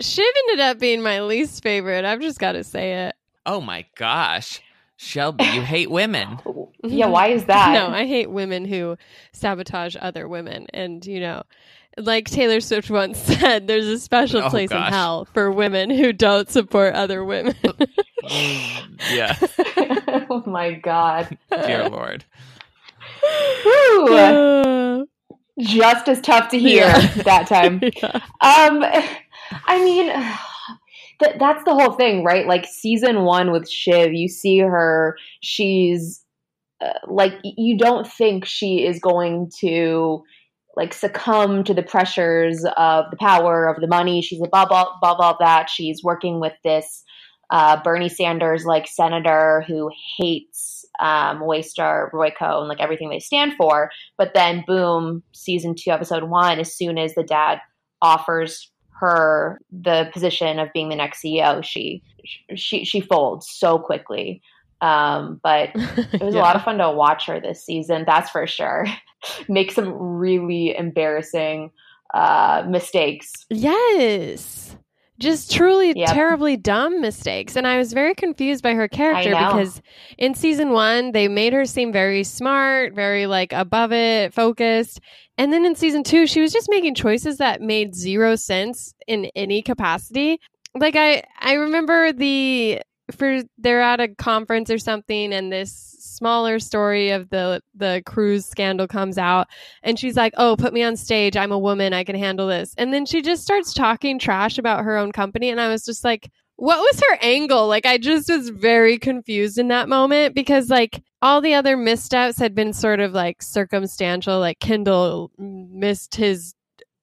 Shiv 0.00 0.24
ended 0.48 0.60
up 0.60 0.78
being 0.78 1.02
my 1.02 1.20
least 1.22 1.62
favorite. 1.62 2.04
I've 2.04 2.20
just 2.20 2.38
got 2.38 2.52
to 2.52 2.62
say 2.64 3.06
it. 3.06 3.14
oh 3.46 3.60
my 3.60 3.86
gosh, 3.96 4.60
Shelby, 5.02 5.44
you 5.44 5.62
hate 5.62 5.90
women. 5.90 6.38
Yeah, 6.82 7.06
why 7.06 7.26
is 7.28 7.44
that? 7.44 7.72
No, 7.74 7.88
I 7.94 8.06
hate 8.06 8.30
women 8.30 8.64
who 8.64 8.96
sabotage 9.32 9.96
other 10.00 10.26
women. 10.26 10.66
And, 10.72 11.04
you 11.04 11.20
know, 11.20 11.42
like 11.98 12.26
Taylor 12.30 12.60
Swift 12.60 12.90
once 12.90 13.18
said, 13.18 13.66
there's 13.66 13.86
a 13.86 13.98
special 13.98 14.42
Oh, 14.42 14.48
place 14.48 14.70
gosh. 14.70 14.86
in 14.88 14.92
hell 14.94 15.26
for 15.34 15.50
women 15.50 15.90
who 15.90 16.14
don't 16.14 16.48
support 16.50 16.94
other 16.94 17.22
women. 17.22 17.54
yeah, 19.10 19.36
oh 20.30 20.42
my 20.46 20.72
god. 20.72 21.36
dear 21.50 21.88
lord. 21.90 22.24
Whew. 23.62 24.14
Uh, 24.16 25.04
Just 25.60 26.08
as 26.08 26.20
tough 26.22 26.48
to 26.50 26.58
hear 26.58 26.84
Yeah. 26.86 27.06
that 27.24 27.46
time. 27.46 27.80
yeah. 27.82 28.14
Um, 28.40 28.84
I 29.66 29.84
mean, 29.84 30.08
th- 31.20 31.36
that's 31.38 31.64
the 31.64 31.74
whole 31.74 31.92
thing, 31.92 32.24
right? 32.24 32.46
Like 32.46 32.66
season 32.66 33.22
one 33.22 33.52
with 33.52 33.70
Shiv, 33.70 34.12
you 34.12 34.28
see 34.28 34.58
her, 34.58 35.16
she's 35.40 36.24
uh, 36.80 36.92
like, 37.06 37.34
you 37.44 37.78
don't 37.78 38.06
think 38.06 38.44
she 38.44 38.86
is 38.86 38.98
going 38.98 39.50
to 39.60 40.22
like 40.76 40.94
succumb 40.94 41.64
to 41.64 41.74
the 41.74 41.82
pressures 41.82 42.64
of 42.76 43.04
the 43.10 43.16
power 43.16 43.68
of 43.68 43.80
the 43.80 43.88
money. 43.88 44.22
She's 44.22 44.42
above 44.42 44.68
all, 44.70 44.98
above 45.02 45.18
all 45.20 45.36
that. 45.40 45.68
She's 45.68 46.02
working 46.02 46.40
with 46.40 46.54
this 46.64 47.04
uh, 47.50 47.82
Bernie 47.82 48.08
Sanders 48.08 48.64
like 48.64 48.86
senator 48.86 49.64
who 49.66 49.90
hates 50.16 50.84
um, 51.00 51.40
Waystar 51.40 52.10
Royco 52.12 52.60
and 52.60 52.68
like 52.68 52.80
everything 52.80 53.10
they 53.10 53.18
stand 53.18 53.54
for. 53.58 53.90
But 54.16 54.32
then, 54.34 54.64
boom, 54.66 55.22
season 55.32 55.74
two, 55.74 55.90
episode 55.90 56.24
one. 56.24 56.60
As 56.60 56.74
soon 56.74 56.98
as 56.98 57.14
the 57.14 57.24
dad 57.24 57.58
offers 58.00 58.70
her 59.00 59.60
the 59.72 60.10
position 60.12 60.58
of 60.58 60.72
being 60.74 60.90
the 60.90 60.96
next 60.96 61.22
CEO, 61.22 61.64
she 61.64 62.02
she 62.54 62.84
she 62.84 63.00
folds 63.00 63.50
so 63.50 63.78
quickly. 63.78 64.42
Um, 64.82 65.40
but 65.42 65.70
it 65.74 66.22
was 66.22 66.34
a 66.34 66.38
lot 66.38 66.56
of 66.56 66.62
fun 66.62 66.78
to 66.78 66.90
watch 66.90 67.26
her 67.26 67.40
this 67.40 67.64
season. 67.64 68.04
That's 68.06 68.30
for 68.30 68.46
sure. 68.46 68.86
Make 69.48 69.72
some 69.72 69.92
really 69.92 70.76
embarrassing 70.76 71.70
uh, 72.14 72.64
mistakes. 72.68 73.46
Yes. 73.48 74.76
Just 75.20 75.52
truly 75.52 75.92
Yep. 75.94 76.08
terribly 76.08 76.56
dumb 76.56 77.00
mistakes. 77.00 77.54
And 77.54 77.66
I 77.66 77.76
was 77.76 77.92
very 77.92 78.14
confused 78.14 78.62
by 78.62 78.72
her 78.72 78.88
character 78.88 79.30
because 79.30 79.82
in 80.16 80.34
season 80.34 80.70
one, 80.70 81.12
they 81.12 81.28
made 81.28 81.52
her 81.52 81.66
seem 81.66 81.92
very 81.92 82.24
smart, 82.24 82.94
very 82.94 83.26
like 83.26 83.52
above 83.52 83.92
it, 83.92 84.32
focused. 84.32 84.98
And 85.36 85.52
then 85.52 85.64
in 85.66 85.74
season 85.74 86.02
two, 86.02 86.26
she 86.26 86.40
was 86.40 86.52
just 86.52 86.68
making 86.70 86.94
choices 86.94 87.36
that 87.36 87.60
made 87.60 87.94
zero 87.94 88.34
sense 88.34 88.94
in 89.06 89.30
any 89.36 89.62
capacity. 89.62 90.40
Like 90.74 90.96
I, 90.96 91.22
I 91.38 91.54
remember 91.54 92.12
the 92.12 92.80
for 93.16 93.42
they're 93.58 93.82
at 93.82 94.00
a 94.00 94.08
conference 94.08 94.70
or 94.70 94.78
something, 94.78 95.32
and 95.32 95.52
this 95.52 95.89
smaller 96.20 96.58
story 96.58 97.10
of 97.10 97.30
the 97.30 97.62
the 97.74 98.02
cruise 98.04 98.44
scandal 98.46 98.86
comes 98.86 99.16
out, 99.18 99.48
and 99.82 99.98
she's 99.98 100.16
like, 100.16 100.34
"Oh, 100.36 100.54
put 100.56 100.74
me 100.74 100.82
on 100.82 100.96
stage. 100.96 101.36
I'm 101.36 101.52
a 101.52 101.58
woman. 101.58 101.92
I 101.94 102.04
can 102.04 102.16
handle 102.16 102.46
this." 102.46 102.74
And 102.78 102.92
then 102.92 103.06
she 103.06 103.22
just 103.22 103.42
starts 103.42 103.72
talking 103.74 104.18
trash 104.18 104.58
about 104.58 104.84
her 104.84 104.96
own 104.98 105.12
company, 105.12 105.48
and 105.50 105.60
I 105.60 105.68
was 105.68 105.84
just 105.84 106.04
like, 106.04 106.30
"What 106.56 106.78
was 106.78 107.00
her 107.08 107.18
angle?" 107.22 107.66
Like, 107.68 107.86
I 107.86 107.98
just 107.98 108.30
was 108.30 108.50
very 108.50 108.98
confused 108.98 109.58
in 109.58 109.68
that 109.68 109.88
moment 109.88 110.34
because, 110.34 110.68
like, 110.70 111.02
all 111.22 111.40
the 111.40 111.54
other 111.54 111.76
missteps 111.76 112.38
had 112.38 112.54
been 112.54 112.72
sort 112.74 113.00
of 113.00 113.12
like 113.12 113.42
circumstantial. 113.42 114.38
Like, 114.40 114.58
Kendall 114.60 115.30
missed 115.38 116.14
his 116.16 116.54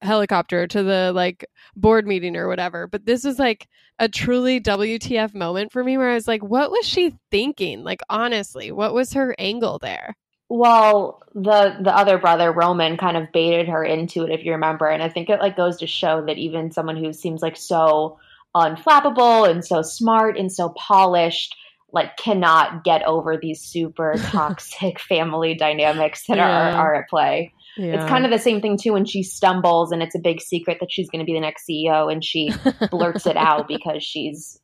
helicopter 0.02 0.66
to 0.66 0.82
the 0.82 1.12
like 1.14 1.44
board 1.76 2.06
meeting 2.06 2.36
or 2.36 2.48
whatever, 2.48 2.86
but 2.86 3.06
this 3.06 3.24
was 3.24 3.38
like 3.38 3.68
a 3.98 4.08
truly 4.08 4.60
WTF 4.60 5.34
moment 5.34 5.72
for 5.72 5.82
me 5.82 5.98
where 5.98 6.10
I 6.10 6.14
was 6.14 6.28
like, 6.28 6.42
"What 6.42 6.70
was 6.70 6.86
she 6.86 7.14
thinking?" 7.30 7.82
Like, 7.84 8.00
honestly, 8.08 8.70
what 8.72 8.94
was 8.94 9.12
her 9.14 9.34
angle 9.38 9.78
there? 9.78 10.14
Well, 10.48 11.22
the 11.34 11.76
the 11.80 11.94
other 11.94 12.18
brother 12.18 12.50
Roman 12.52 12.96
kind 12.96 13.16
of 13.16 13.32
baited 13.32 13.68
her 13.68 13.84
into 13.84 14.24
it, 14.24 14.30
if 14.30 14.44
you 14.44 14.52
remember, 14.52 14.86
and 14.86 15.02
I 15.02 15.08
think 15.08 15.28
it 15.28 15.40
like 15.40 15.56
goes 15.56 15.78
to 15.78 15.86
show 15.86 16.24
that 16.26 16.38
even 16.38 16.72
someone 16.72 16.96
who 16.96 17.12
seems 17.12 17.42
like 17.42 17.56
so 17.56 18.18
unflappable 18.56 19.48
and 19.48 19.64
so 19.64 19.82
smart 19.82 20.38
and 20.38 20.50
so 20.50 20.70
polished, 20.70 21.54
like 21.92 22.16
cannot 22.16 22.82
get 22.82 23.02
over 23.02 23.36
these 23.36 23.60
super 23.60 24.14
toxic 24.18 24.98
family 25.00 25.54
dynamics 25.54 26.24
that 26.28 26.38
are 26.38 26.70
are 26.70 26.94
at 26.94 27.08
play. 27.10 27.52
Yeah. 27.78 27.94
It's 28.02 28.08
kind 28.10 28.24
of 28.24 28.30
the 28.32 28.38
same 28.38 28.60
thing 28.60 28.76
too 28.76 28.92
when 28.92 29.04
she 29.04 29.22
stumbles 29.22 29.92
and 29.92 30.02
it's 30.02 30.14
a 30.14 30.18
big 30.18 30.40
secret 30.40 30.78
that 30.80 30.90
she's 30.90 31.08
going 31.08 31.20
to 31.20 31.24
be 31.24 31.32
the 31.32 31.40
next 31.40 31.62
CEO 31.70 32.12
and 32.12 32.22
she 32.24 32.50
blurts 32.90 33.24
it 33.26 33.36
out 33.36 33.68
because 33.68 34.02
she's 34.02 34.60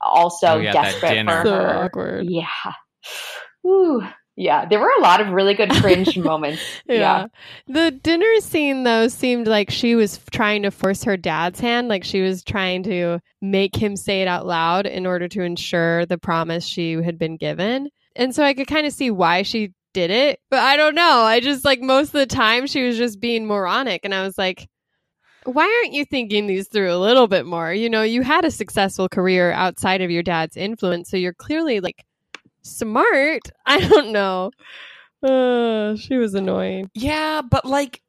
also 0.00 0.46
Oh, 0.46 0.58
yeah, 0.58 0.72
desperate 0.72 1.10
dinner. 1.14 1.42
for 1.42 1.48
so 1.48 1.54
her. 1.54 1.84
awkward. 1.84 2.26
Yeah. 2.28 2.46
Ooh. 3.66 4.02
Yeah, 4.36 4.66
there 4.68 4.80
were 4.80 4.90
a 4.98 5.00
lot 5.00 5.20
of 5.20 5.28
really 5.28 5.54
good 5.54 5.70
cringe 5.70 6.18
moments. 6.18 6.60
Yeah. 6.88 7.26
The 7.68 7.92
dinner 7.92 8.40
scene 8.40 8.82
though 8.82 9.06
seemed 9.06 9.46
like 9.46 9.70
she 9.70 9.94
was 9.94 10.16
f- 10.16 10.28
trying 10.32 10.62
to 10.64 10.72
force 10.72 11.04
her 11.04 11.16
dad's 11.16 11.60
hand, 11.60 11.86
like 11.86 12.02
she 12.02 12.20
was 12.20 12.42
trying 12.42 12.82
to 12.84 13.20
make 13.40 13.76
him 13.76 13.94
say 13.94 14.22
it 14.22 14.28
out 14.28 14.44
loud 14.44 14.86
in 14.86 15.06
order 15.06 15.28
to 15.28 15.42
ensure 15.42 16.04
the 16.06 16.18
promise 16.18 16.64
she 16.66 16.94
had 16.94 17.16
been 17.16 17.36
given. 17.36 17.90
And 18.16 18.34
so 18.34 18.42
I 18.42 18.54
could 18.54 18.66
kind 18.66 18.88
of 18.88 18.92
see 18.92 19.10
why 19.12 19.42
she 19.42 19.72
did 19.94 20.10
it, 20.10 20.40
but 20.50 20.58
I 20.58 20.76
don't 20.76 20.94
know. 20.94 21.22
I 21.22 21.40
just 21.40 21.64
like 21.64 21.80
most 21.80 22.08
of 22.08 22.20
the 22.20 22.26
time 22.26 22.66
she 22.66 22.82
was 22.86 22.98
just 22.98 23.20
being 23.20 23.46
moronic 23.46 24.04
and 24.04 24.14
I 24.14 24.22
was 24.22 24.36
like 24.36 24.68
why 25.44 25.64
aren't 25.64 25.94
you 25.94 26.04
thinking 26.04 26.46
these 26.46 26.68
through 26.68 26.92
a 26.92 26.96
little 26.96 27.28
bit 27.28 27.46
more? 27.46 27.72
You 27.72 27.90
know, 27.90 28.02
you 28.02 28.22
had 28.22 28.44
a 28.44 28.50
successful 28.50 29.08
career 29.08 29.52
outside 29.52 30.00
of 30.00 30.10
your 30.10 30.22
dad's 30.22 30.56
influence, 30.56 31.10
so 31.10 31.16
you're 31.16 31.34
clearly 31.34 31.80
like 31.80 32.04
smart. 32.62 33.42
I 33.66 33.80
don't 33.80 34.12
know. 34.12 34.50
Uh, 35.22 35.96
she 35.96 36.16
was 36.16 36.34
annoying. 36.34 36.90
Yeah, 36.94 37.42
but 37.42 37.64
like, 37.64 38.02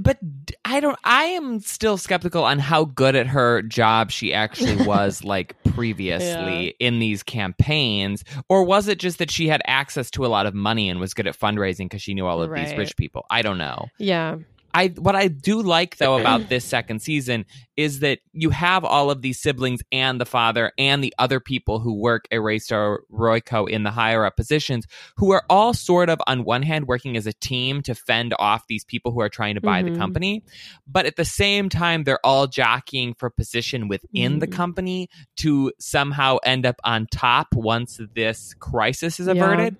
but 0.00 0.18
I 0.64 0.80
don't. 0.80 0.98
I 1.04 1.24
am 1.24 1.60
still 1.60 1.96
skeptical 1.96 2.44
on 2.44 2.58
how 2.58 2.84
good 2.84 3.14
at 3.14 3.26
her 3.26 3.62
job 3.62 4.10
she 4.10 4.34
actually 4.34 4.76
was, 4.86 5.24
like 5.24 5.54
previously 5.74 6.74
in 6.80 6.98
these 6.98 7.22
campaigns, 7.22 8.24
or 8.48 8.64
was 8.64 8.88
it 8.88 8.98
just 8.98 9.18
that 9.18 9.30
she 9.30 9.48
had 9.48 9.62
access 9.66 10.10
to 10.12 10.26
a 10.26 10.28
lot 10.28 10.46
of 10.46 10.54
money 10.54 10.88
and 10.88 11.00
was 11.00 11.14
good 11.14 11.26
at 11.26 11.38
fundraising 11.38 11.86
because 11.86 12.02
she 12.02 12.14
knew 12.14 12.26
all 12.26 12.42
of 12.42 12.52
these 12.52 12.74
rich 12.76 12.96
people? 12.96 13.24
I 13.30 13.42
don't 13.42 13.58
know. 13.58 13.86
Yeah. 13.98 14.36
I 14.76 14.88
what 14.88 15.16
I 15.16 15.28
do 15.28 15.62
like 15.62 15.96
though 15.96 16.18
about 16.18 16.50
this 16.50 16.64
second 16.64 17.00
season 17.00 17.46
is 17.78 18.00
that 18.00 18.18
you 18.32 18.50
have 18.50 18.84
all 18.84 19.10
of 19.10 19.22
these 19.22 19.40
siblings 19.40 19.80
and 19.90 20.20
the 20.20 20.26
father 20.26 20.72
and 20.78 21.02
the 21.02 21.14
other 21.18 21.40
people 21.40 21.78
who 21.80 21.94
work 21.94 22.26
at 22.30 22.40
Waystar 22.40 22.98
Royco 23.10 23.68
in 23.68 23.84
the 23.84 23.90
higher 23.90 24.24
up 24.26 24.36
positions 24.36 24.86
who 25.16 25.30
are 25.32 25.44
all 25.48 25.72
sort 25.72 26.10
of 26.10 26.20
on 26.26 26.44
one 26.44 26.62
hand 26.62 26.86
working 26.86 27.16
as 27.16 27.26
a 27.26 27.32
team 27.32 27.80
to 27.82 27.94
fend 27.94 28.34
off 28.38 28.66
these 28.66 28.84
people 28.84 29.12
who 29.12 29.20
are 29.20 29.30
trying 29.30 29.54
to 29.54 29.60
buy 29.62 29.82
Mhm. 29.82 29.92
the 29.92 29.98
company, 29.98 30.44
but 30.86 31.06
at 31.06 31.16
the 31.16 31.24
same 31.24 31.68
time 31.70 32.04
they're 32.04 32.24
all 32.24 32.46
jockeying 32.46 33.14
for 33.14 33.30
position 33.30 33.88
within 33.88 34.40
the 34.40 34.46
Mhm. 34.46 34.52
company 34.52 35.08
to 35.36 35.72
somehow 35.78 36.36
end 36.44 36.66
up 36.66 36.76
on 36.84 37.06
top 37.10 37.48
once 37.54 37.98
this 38.14 38.54
crisis 38.54 39.18
is 39.20 39.26
Yeah. 39.26 39.70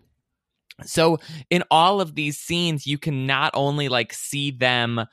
So 0.84 1.18
in 1.50 1.64
all 1.70 2.00
of 2.00 2.14
these 2.14 2.38
scenes, 2.38 2.86
you 2.86 2.98
can 2.98 3.26
not 3.26 3.52
only 3.54 3.88
like 3.88 4.12
see 4.12 4.50
them 4.50 5.06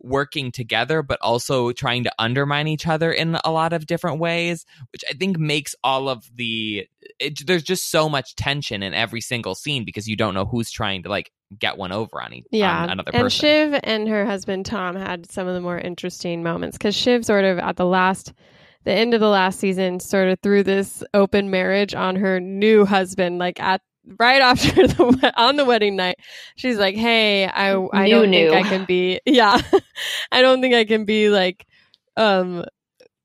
working 0.00 0.52
together, 0.52 1.02
but 1.02 1.18
also 1.22 1.72
trying 1.72 2.04
to 2.04 2.12
undermine 2.18 2.68
each 2.68 2.86
other 2.86 3.10
in 3.10 3.38
a 3.44 3.50
lot 3.50 3.72
of 3.72 3.86
different 3.86 4.18
ways, 4.18 4.66
which 4.92 5.02
I 5.08 5.14
think 5.14 5.38
makes 5.38 5.74
all 5.82 6.08
of 6.08 6.28
the. 6.34 6.86
It, 7.18 7.46
there's 7.46 7.62
just 7.62 7.90
so 7.90 8.08
much 8.08 8.34
tension 8.36 8.82
in 8.82 8.92
every 8.92 9.20
single 9.20 9.54
scene 9.54 9.84
because 9.84 10.06
you 10.06 10.16
don't 10.16 10.34
know 10.34 10.44
who's 10.44 10.70
trying 10.70 11.04
to 11.04 11.08
like 11.08 11.32
get 11.58 11.78
one 11.78 11.92
over 11.92 12.20
on, 12.20 12.34
each, 12.34 12.44
Yeah. 12.50 12.82
on 12.82 12.90
another 12.90 13.12
and 13.14 13.22
person. 13.24 13.40
Shiv 13.40 13.80
and 13.84 14.08
her 14.08 14.26
husband 14.26 14.66
Tom 14.66 14.96
had 14.96 15.30
some 15.30 15.46
of 15.46 15.54
the 15.54 15.60
more 15.60 15.78
interesting 15.78 16.42
moments 16.42 16.76
because 16.76 16.94
Shiv 16.94 17.24
sort 17.24 17.44
of 17.44 17.58
at 17.58 17.76
the 17.76 17.86
last, 17.86 18.32
the 18.84 18.92
end 18.92 19.14
of 19.14 19.20
the 19.20 19.28
last 19.28 19.60
season, 19.60 20.00
sort 20.00 20.28
of 20.28 20.38
threw 20.40 20.62
this 20.62 21.02
open 21.14 21.50
marriage 21.50 21.94
on 21.94 22.16
her 22.16 22.40
new 22.40 22.84
husband, 22.84 23.38
like 23.38 23.60
at 23.60 23.80
right 24.18 24.40
after 24.42 24.86
the 24.86 25.32
on 25.36 25.56
the 25.56 25.64
wedding 25.64 25.96
night. 25.96 26.16
She's 26.56 26.78
like, 26.78 26.96
"Hey, 26.96 27.46
I 27.46 27.74
I 27.92 28.04
New, 28.04 28.10
don't 28.10 28.30
new. 28.30 28.50
think 28.50 28.66
I 28.66 28.68
can 28.68 28.84
be. 28.84 29.20
Yeah, 29.26 29.60
I 30.32 30.42
don't 30.42 30.60
think 30.60 30.74
I 30.74 30.84
can 30.84 31.04
be 31.04 31.28
like, 31.30 31.66
um, 32.16 32.64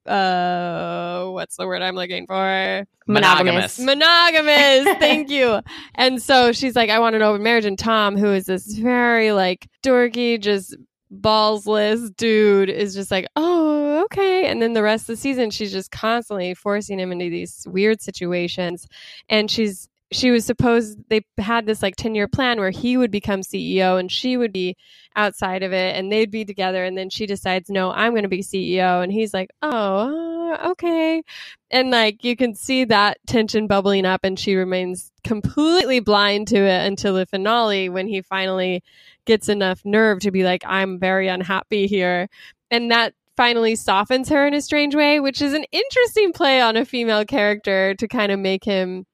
uh, 0.06 1.26
what's 1.28 1.58
the 1.58 1.68
word 1.68 1.82
I'm 1.82 1.96
looking 1.96 2.26
for? 2.28 2.86
Monogamous. 3.08 3.80
monogamous 3.80 4.86
thank 5.00 5.30
you 5.32 5.62
and 5.96 6.22
so 6.22 6.52
she's 6.52 6.76
like 6.76 6.92
i 6.92 7.00
want 7.00 7.16
an 7.16 7.24
open 7.24 7.42
marriage 7.42 7.66
and 7.66 7.80
tom 7.80 8.16
who 8.16 8.32
is 8.32 8.46
this 8.46 8.76
very 8.76 9.32
like 9.32 9.68
dorky 9.84 10.40
just 10.40 10.78
ballsless 11.12 12.16
dude 12.18 12.70
is 12.70 12.94
just 12.94 13.10
like 13.10 13.26
oh 13.36 14.04
okay 14.04 14.46
and 14.46 14.62
then 14.62 14.74
the 14.74 14.84
rest 14.84 15.04
of 15.10 15.16
the 15.16 15.18
season 15.18 15.50
she's 15.50 15.72
just 15.72 15.90
constantly 15.90 16.54
forcing 16.54 17.00
him 17.00 17.12
into 17.12 17.32
these 17.32 17.66
weird 17.68 18.00
situations 18.00 18.88
and 19.28 19.50
she's 19.50 19.89
she 20.12 20.32
was 20.32 20.46
supposed 20.46 20.98
they 21.10 21.24
had 21.38 21.66
this 21.66 21.82
like 21.82 21.96
10 21.96 22.16
year 22.16 22.28
plan 22.28 22.60
where 22.60 22.72
he 22.72 22.98
would 22.98 23.12
become 23.12 23.42
CEO 23.42 24.00
and 24.00 24.12
she 24.12 24.38
would 24.38 24.52
be 24.52 24.76
outside 25.16 25.64
of 25.64 25.72
it 25.74 25.96
and 25.96 26.12
they'd 26.12 26.32
be 26.32 26.46
together 26.46 26.84
and 26.84 26.98
then 26.98 27.10
she 27.10 27.26
decides 27.26 27.70
no 27.70 27.92
I'm 27.92 28.14
going 28.14 28.24
to 28.24 28.30
be 28.30 28.42
CEO 28.42 29.04
and 29.04 29.12
he's 29.12 29.34
like 29.34 29.50
oh 29.62 30.50
uh, 30.52 30.70
okay 30.72 31.22
and 31.70 31.92
like 31.92 32.24
you 32.24 32.36
can 32.36 32.56
see 32.56 32.86
that 32.86 33.18
tension 33.28 33.68
bubbling 33.68 34.06
up 34.06 34.22
and 34.24 34.40
she 34.40 34.56
remains 34.56 35.12
completely 35.24 36.00
blind 36.00 36.48
to 36.48 36.58
it 36.58 36.88
until 36.88 37.14
the 37.14 37.26
finale 37.26 37.90
when 37.90 38.08
he 38.08 38.22
finally 38.22 38.84
gets 39.26 39.48
enough 39.48 39.82
nerve 39.86 40.20
to 40.22 40.32
be 40.32 40.44
like 40.44 40.64
I'm 40.66 40.98
very 40.98 41.28
unhappy 41.28 41.86
here 41.88 42.30
and 42.72 42.92
that 42.92 43.14
finally 43.40 43.74
softens 43.74 44.28
her 44.28 44.46
in 44.46 44.54
a 44.54 44.62
strange 44.62 44.94
way, 44.94 45.22
which 45.22 45.42
is 45.42 45.54
an 45.54 45.64
interesting 45.72 46.34
play 46.34 46.60
on 46.60 46.76
a 46.76 46.84
female 46.84 47.24
character 47.24 47.96
to 47.96 48.06
kind 48.06 48.34
of 48.34 48.40
make 48.40 48.66
him. 48.66 49.06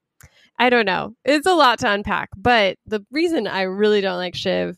I 0.57 0.69
don't 0.69 0.85
know. 0.85 1.15
It's 1.25 1.47
a 1.47 1.53
lot 1.53 1.79
to 1.79 1.91
unpack, 1.91 2.29
but 2.35 2.77
the 2.85 3.05
reason 3.11 3.47
I 3.47 3.63
really 3.63 4.01
don't 4.01 4.17
like 4.17 4.35
Shiv 4.35 4.77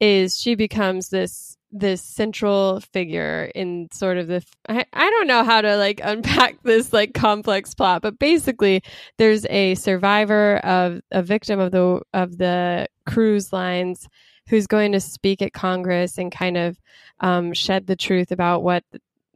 is 0.00 0.38
she 0.38 0.54
becomes 0.54 1.08
this 1.08 1.56
this 1.76 2.02
central 2.02 2.78
figure 2.92 3.50
in 3.52 3.88
sort 3.92 4.16
of 4.16 4.28
the 4.28 4.44
I, 4.68 4.84
don't 4.92 5.26
know 5.26 5.42
how 5.42 5.60
to 5.60 5.76
like 5.76 6.00
unpack 6.04 6.62
this 6.62 6.92
like 6.92 7.14
complex 7.14 7.74
plot 7.74 8.00
but 8.00 8.16
basically 8.20 8.84
there's 9.18 9.44
a 9.46 9.74
survivor 9.74 10.58
of 10.58 11.00
a 11.10 11.20
victim 11.20 11.58
of 11.58 11.72
the 11.72 12.00
of 12.12 12.38
the 12.38 12.86
cruise 13.06 13.52
lines 13.52 14.08
who's 14.48 14.66
going 14.66 14.92
to 14.92 15.00
speak 15.00 15.42
at 15.42 15.52
Congress 15.52 16.18
and 16.18 16.30
kind 16.30 16.56
of 16.56 16.78
um, 17.20 17.52
shed 17.52 17.86
the 17.86 17.96
truth 17.96 18.30
about 18.30 18.62
what 18.62 18.84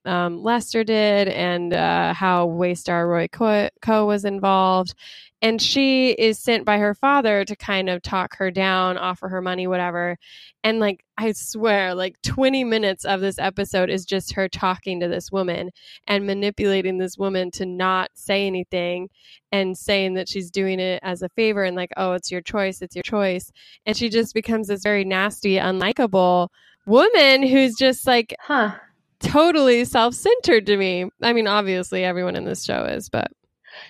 um, 0.04 0.42
Lester 0.42 0.84
did 0.84 1.28
and 1.28 1.72
uh, 1.72 2.12
how 2.14 2.48
Waystar 2.48 3.06
Royco 3.06 4.06
was 4.06 4.24
involved. 4.24 4.94
And 5.40 5.62
she 5.62 6.10
is 6.10 6.38
sent 6.38 6.64
by 6.64 6.78
her 6.78 6.94
father 6.94 7.44
to 7.44 7.54
kind 7.54 7.88
of 7.88 8.02
talk 8.02 8.36
her 8.36 8.50
down, 8.50 8.98
offer 8.98 9.28
her 9.28 9.40
money, 9.40 9.66
whatever. 9.66 10.16
And 10.64 10.80
like, 10.80 11.04
I 11.16 11.32
swear, 11.32 11.94
like 11.94 12.20
20 12.22 12.64
minutes 12.64 13.04
of 13.04 13.20
this 13.20 13.38
episode 13.38 13.88
is 13.88 14.04
just 14.04 14.32
her 14.34 14.48
talking 14.48 14.98
to 15.00 15.08
this 15.08 15.30
woman 15.30 15.70
and 16.08 16.26
manipulating 16.26 16.98
this 16.98 17.16
woman 17.16 17.52
to 17.52 17.66
not 17.66 18.10
say 18.14 18.46
anything 18.46 19.08
and 19.52 19.78
saying 19.78 20.14
that 20.14 20.28
she's 20.28 20.50
doing 20.50 20.80
it 20.80 21.00
as 21.04 21.22
a 21.22 21.28
favor 21.30 21.62
and 21.62 21.76
like, 21.76 21.92
oh, 21.96 22.14
it's 22.14 22.32
your 22.32 22.42
choice, 22.42 22.82
it's 22.82 22.96
your 22.96 23.04
choice. 23.04 23.52
And 23.86 23.96
she 23.96 24.08
just 24.08 24.34
becomes 24.34 24.66
this 24.66 24.82
very 24.82 25.04
nasty, 25.04 25.54
unlikable 25.54 26.48
woman 26.84 27.46
who's 27.46 27.76
just 27.76 28.06
like, 28.06 28.34
huh 28.40 28.74
totally 29.20 29.84
self-centered 29.84 30.66
to 30.66 30.76
me. 30.76 31.06
I 31.22 31.32
mean, 31.32 31.46
obviously 31.46 32.04
everyone 32.04 32.36
in 32.36 32.44
this 32.44 32.64
show 32.64 32.84
is, 32.84 33.08
but 33.08 33.30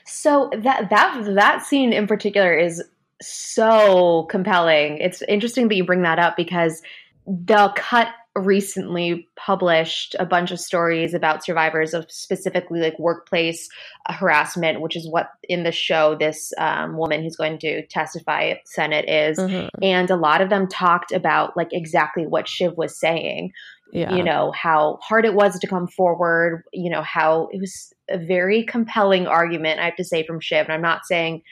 so 0.05 0.51
that 0.57 0.91
that 0.91 1.25
that 1.35 1.63
scene 1.63 1.93
in 1.93 2.07
particular 2.07 2.57
is 2.57 2.83
so 3.21 4.27
compelling. 4.31 4.99
It's 4.99 5.23
interesting 5.23 5.69
that 5.69 5.75
you 5.75 5.85
bring 5.85 6.03
that 6.03 6.19
up 6.19 6.37
because 6.37 6.83
the 7.27 7.73
cut 7.77 8.09
recently 8.35 9.29
published 9.37 10.15
a 10.19 10.27
bunch 10.27 10.51
of 10.51 10.61
stories 10.61 11.15
about 11.15 11.45
survivors 11.45 11.95
of 11.95 12.11
specifically 12.11 12.81
like 12.81 12.99
workplace 12.99 13.69
harassment, 14.09 14.81
which 14.81 14.97
is 14.97 15.09
what 15.09 15.31
in 15.49 15.65
the 15.65 15.73
show 15.73 16.15
this 16.15 16.53
um, 16.59 16.97
woman 16.97 17.23
who's 17.23 17.37
going 17.37 17.59
to 17.59 17.85
testify 17.87 18.49
at 18.49 18.69
Senate 18.69 19.09
is. 19.09 19.39
Mm-hmm. 19.39 19.83
And 19.83 20.11
a 20.11 20.17
lot 20.17 20.41
of 20.41 20.51
them 20.51 20.69
talked 20.69 21.13
about 21.13 21.57
like 21.57 21.73
exactly 21.73 22.27
what 22.27 22.49
Shiv 22.49 22.77
was 22.77 22.99
saying, 22.99 23.53
yeah. 23.93 24.15
you 24.15 24.23
know, 24.23 24.53
how 24.53 24.99
hard 25.03 25.25
it 25.25 25.35
was 25.35 25.59
to 25.59 25.67
come 25.67 25.89
forward, 25.89 26.65
you 26.73 26.91
know, 26.91 27.03
how 27.03 27.49
it 27.53 27.61
was 27.61 27.93
a 28.09 28.19
very 28.19 28.65
compelling 28.65 29.27
argument, 29.27 29.81
I 29.81 29.87
have 29.87 29.97
to 29.97 30.05
say, 30.05 30.27
from 30.27 30.41
Shiv. 30.41 30.65
And 30.65 30.73
I'm 30.73 30.83
not 30.83 31.07
saying 31.07 31.43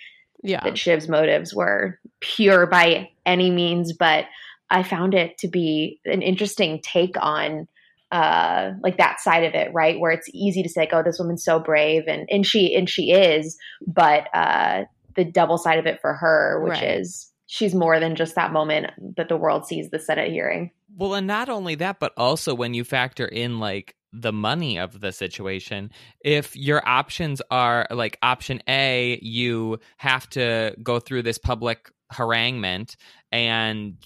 yeah. 0.42 0.62
that 0.62 0.78
Shiv's 0.78 1.08
motives 1.08 1.54
were 1.54 1.98
pure 2.20 2.66
by 2.66 3.10
any 3.24 3.50
means, 3.50 3.92
but 3.92 4.26
I 4.70 4.82
found 4.82 5.14
it 5.14 5.38
to 5.38 5.48
be 5.48 6.00
an 6.04 6.22
interesting 6.22 6.80
take 6.82 7.14
on 7.20 7.68
uh 8.12 8.70
like 8.84 8.98
that 8.98 9.18
side 9.18 9.42
of 9.42 9.54
it 9.54 9.74
right 9.74 9.98
where 9.98 10.12
it's 10.12 10.28
easy 10.32 10.62
to 10.62 10.68
say 10.68 10.82
like, 10.82 10.90
oh 10.92 11.02
this 11.02 11.18
woman's 11.18 11.44
so 11.44 11.58
brave 11.58 12.04
and 12.06 12.28
and 12.30 12.46
she 12.46 12.72
and 12.72 12.88
she 12.88 13.10
is 13.10 13.58
but 13.84 14.28
uh 14.32 14.84
the 15.16 15.24
double 15.24 15.58
side 15.58 15.80
of 15.80 15.86
it 15.86 16.00
for 16.00 16.14
her 16.14 16.62
which 16.62 16.74
right. 16.74 17.00
is 17.00 17.32
she's 17.46 17.74
more 17.74 17.98
than 18.00 18.16
just 18.16 18.34
that 18.34 18.52
moment 18.52 18.90
that 19.16 19.28
the 19.28 19.36
world 19.36 19.66
sees 19.66 19.90
the 19.90 19.98
senate 19.98 20.30
hearing. 20.30 20.70
Well, 20.96 21.14
and 21.14 21.26
not 21.26 21.48
only 21.48 21.76
that, 21.76 22.00
but 22.00 22.12
also 22.16 22.54
when 22.54 22.74
you 22.74 22.84
factor 22.84 23.26
in 23.26 23.58
like 23.58 23.94
the 24.12 24.32
money 24.32 24.78
of 24.78 25.00
the 25.00 25.12
situation, 25.12 25.90
if 26.24 26.56
your 26.56 26.86
options 26.86 27.42
are 27.50 27.86
like 27.90 28.18
option 28.22 28.62
A, 28.68 29.18
you 29.22 29.78
have 29.98 30.28
to 30.30 30.74
go 30.82 30.98
through 30.98 31.22
this 31.22 31.38
public 31.38 31.90
haranguement 32.10 32.96
and 33.32 33.96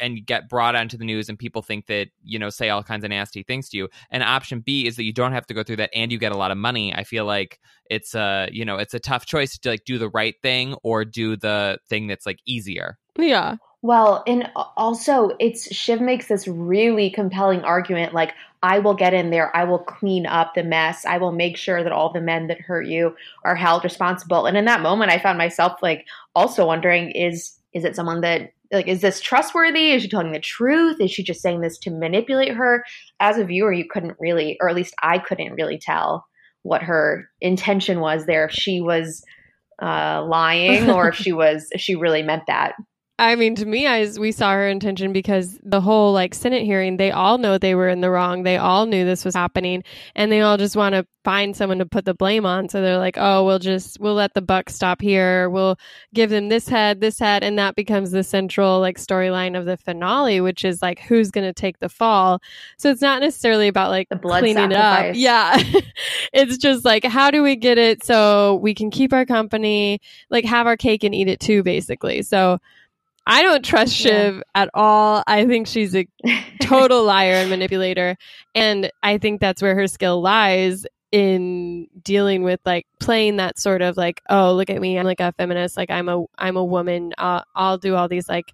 and 0.00 0.24
get 0.24 0.48
brought 0.48 0.74
onto 0.74 0.96
the 0.96 1.04
news 1.04 1.28
and 1.28 1.38
people 1.38 1.62
think 1.62 1.86
that 1.86 2.08
you 2.22 2.38
know 2.38 2.50
say 2.50 2.68
all 2.68 2.82
kinds 2.82 3.04
of 3.04 3.10
nasty 3.10 3.42
things 3.42 3.68
to 3.70 3.76
you. 3.76 3.88
And 4.10 4.22
option 4.22 4.60
b 4.60 4.86
is 4.86 4.96
that 4.96 5.04
you 5.04 5.12
don't 5.12 5.32
have 5.32 5.46
to 5.46 5.54
go 5.54 5.62
through 5.62 5.76
that 5.76 5.90
and 5.94 6.10
you 6.10 6.18
get 6.18 6.32
a 6.32 6.38
lot 6.38 6.50
of 6.50 6.58
money. 6.58 6.94
I 6.94 7.04
feel 7.04 7.24
like 7.24 7.60
it's 7.86 8.14
a 8.14 8.48
you 8.52 8.64
know 8.64 8.76
it's 8.76 8.94
a 8.94 9.00
tough 9.00 9.26
choice 9.26 9.58
to 9.58 9.70
like 9.70 9.84
do 9.84 9.98
the 9.98 10.08
right 10.10 10.34
thing 10.42 10.74
or 10.82 11.04
do 11.04 11.36
the 11.36 11.78
thing 11.88 12.06
that's 12.06 12.26
like 12.26 12.40
easier. 12.46 12.98
Yeah. 13.16 13.56
Well, 13.82 14.22
and 14.26 14.50
also 14.54 15.30
it's 15.40 15.74
Shiv 15.74 16.02
makes 16.02 16.26
this 16.26 16.46
really 16.46 17.10
compelling 17.10 17.62
argument 17.62 18.12
like 18.12 18.34
I 18.62 18.78
will 18.78 18.92
get 18.92 19.14
in 19.14 19.30
there, 19.30 19.54
I 19.56 19.64
will 19.64 19.78
clean 19.78 20.26
up 20.26 20.52
the 20.54 20.62
mess, 20.62 21.06
I 21.06 21.16
will 21.16 21.32
make 21.32 21.56
sure 21.56 21.82
that 21.82 21.92
all 21.92 22.12
the 22.12 22.20
men 22.20 22.48
that 22.48 22.60
hurt 22.60 22.86
you 22.86 23.16
are 23.42 23.56
held 23.56 23.84
responsible. 23.84 24.44
And 24.44 24.56
in 24.56 24.66
that 24.66 24.82
moment 24.82 25.10
I 25.10 25.18
found 25.18 25.38
myself 25.38 25.82
like 25.82 26.06
also 26.34 26.66
wondering 26.66 27.10
is 27.10 27.52
is 27.72 27.84
it 27.84 27.96
someone 27.96 28.20
that 28.22 28.50
like 28.72 28.88
is 28.88 29.00
this 29.00 29.20
trustworthy? 29.20 29.92
Is 29.92 30.02
she 30.02 30.08
telling 30.08 30.32
the 30.32 30.40
truth? 30.40 31.00
Is 31.00 31.10
she 31.10 31.22
just 31.22 31.42
saying 31.42 31.60
this 31.60 31.78
to 31.78 31.90
manipulate 31.90 32.54
her? 32.54 32.84
As 33.18 33.38
a 33.38 33.44
viewer, 33.44 33.72
you 33.72 33.84
couldn't 33.88 34.16
really 34.20 34.56
or 34.60 34.68
at 34.68 34.76
least 34.76 34.94
I 35.02 35.18
couldn't 35.18 35.54
really 35.54 35.78
tell 35.78 36.26
what 36.62 36.82
her 36.82 37.28
intention 37.40 38.00
was 38.00 38.26
there 38.26 38.46
if 38.46 38.52
she 38.52 38.80
was 38.80 39.22
uh, 39.82 40.24
lying 40.28 40.90
or 40.90 41.08
if 41.08 41.14
she 41.16 41.32
was 41.32 41.68
if 41.72 41.80
she 41.80 41.96
really 41.96 42.22
meant 42.22 42.44
that. 42.46 42.74
I 43.20 43.36
mean, 43.36 43.54
to 43.56 43.66
me, 43.66 43.86
I 43.86 44.06
we 44.18 44.32
saw 44.32 44.52
her 44.52 44.66
intention 44.66 45.12
because 45.12 45.58
the 45.62 45.82
whole 45.82 46.14
like 46.14 46.34
Senate 46.34 46.64
hearing, 46.64 46.96
they 46.96 47.10
all 47.10 47.36
know 47.36 47.58
they 47.58 47.74
were 47.74 47.90
in 47.90 48.00
the 48.00 48.10
wrong. 48.10 48.44
They 48.44 48.56
all 48.56 48.86
knew 48.86 49.04
this 49.04 49.26
was 49.26 49.34
happening, 49.34 49.84
and 50.16 50.32
they 50.32 50.40
all 50.40 50.56
just 50.56 50.74
want 50.74 50.94
to 50.94 51.06
find 51.22 51.54
someone 51.54 51.76
to 51.80 51.84
put 51.84 52.06
the 52.06 52.14
blame 52.14 52.46
on. 52.46 52.70
So 52.70 52.80
they're 52.80 52.96
like, 52.96 53.18
"Oh, 53.18 53.44
we'll 53.44 53.58
just 53.58 54.00
we'll 54.00 54.14
let 54.14 54.32
the 54.32 54.40
buck 54.40 54.70
stop 54.70 55.02
here. 55.02 55.50
We'll 55.50 55.76
give 56.14 56.30
them 56.30 56.48
this 56.48 56.66
head, 56.66 57.02
this 57.02 57.18
head," 57.18 57.44
and 57.44 57.58
that 57.58 57.76
becomes 57.76 58.10
the 58.10 58.24
central 58.24 58.80
like 58.80 58.96
storyline 58.96 59.54
of 59.54 59.66
the 59.66 59.76
finale, 59.76 60.40
which 60.40 60.64
is 60.64 60.80
like 60.80 61.00
who's 61.00 61.30
going 61.30 61.46
to 61.46 61.52
take 61.52 61.78
the 61.78 61.90
fall. 61.90 62.40
So 62.78 62.90
it's 62.90 63.02
not 63.02 63.20
necessarily 63.20 63.68
about 63.68 63.90
like 63.90 64.08
the 64.08 64.16
blood 64.16 64.40
cleaning 64.40 64.70
sacrifice. 64.70 65.14
it 65.14 65.28
up. 65.28 65.62
Yeah, 65.62 65.80
it's 66.32 66.56
just 66.56 66.86
like 66.86 67.04
how 67.04 67.30
do 67.30 67.42
we 67.42 67.54
get 67.54 67.76
it 67.76 68.02
so 68.02 68.54
we 68.62 68.72
can 68.72 68.90
keep 68.90 69.12
our 69.12 69.26
company, 69.26 70.00
like 70.30 70.46
have 70.46 70.66
our 70.66 70.78
cake 70.78 71.04
and 71.04 71.14
eat 71.14 71.28
it 71.28 71.38
too, 71.38 71.62
basically. 71.62 72.22
So 72.22 72.60
I 73.30 73.42
don't 73.42 73.64
trust 73.64 73.94
Shiv 73.94 74.36
yeah. 74.36 74.42
at 74.56 74.70
all. 74.74 75.22
I 75.24 75.46
think 75.46 75.68
she's 75.68 75.94
a 75.94 76.08
total 76.62 77.04
liar 77.04 77.34
and 77.34 77.48
manipulator. 77.48 78.16
And 78.56 78.90
I 79.04 79.18
think 79.18 79.40
that's 79.40 79.62
where 79.62 79.76
her 79.76 79.86
skill 79.86 80.20
lies 80.20 80.84
in 81.12 81.86
dealing 82.02 82.42
with 82.42 82.58
like 82.64 82.88
playing 82.98 83.36
that 83.36 83.56
sort 83.56 83.82
of 83.82 83.96
like, 83.96 84.20
oh, 84.28 84.54
look 84.54 84.68
at 84.68 84.80
me. 84.80 84.98
I'm 84.98 85.06
like 85.06 85.20
a 85.20 85.32
feminist. 85.38 85.76
Like 85.76 85.90
I'm 85.90 86.08
a, 86.08 86.24
I'm 86.38 86.56
a 86.56 86.64
woman. 86.64 87.14
Uh, 87.18 87.42
I'll 87.54 87.78
do 87.78 87.94
all 87.94 88.08
these 88.08 88.28
like, 88.28 88.52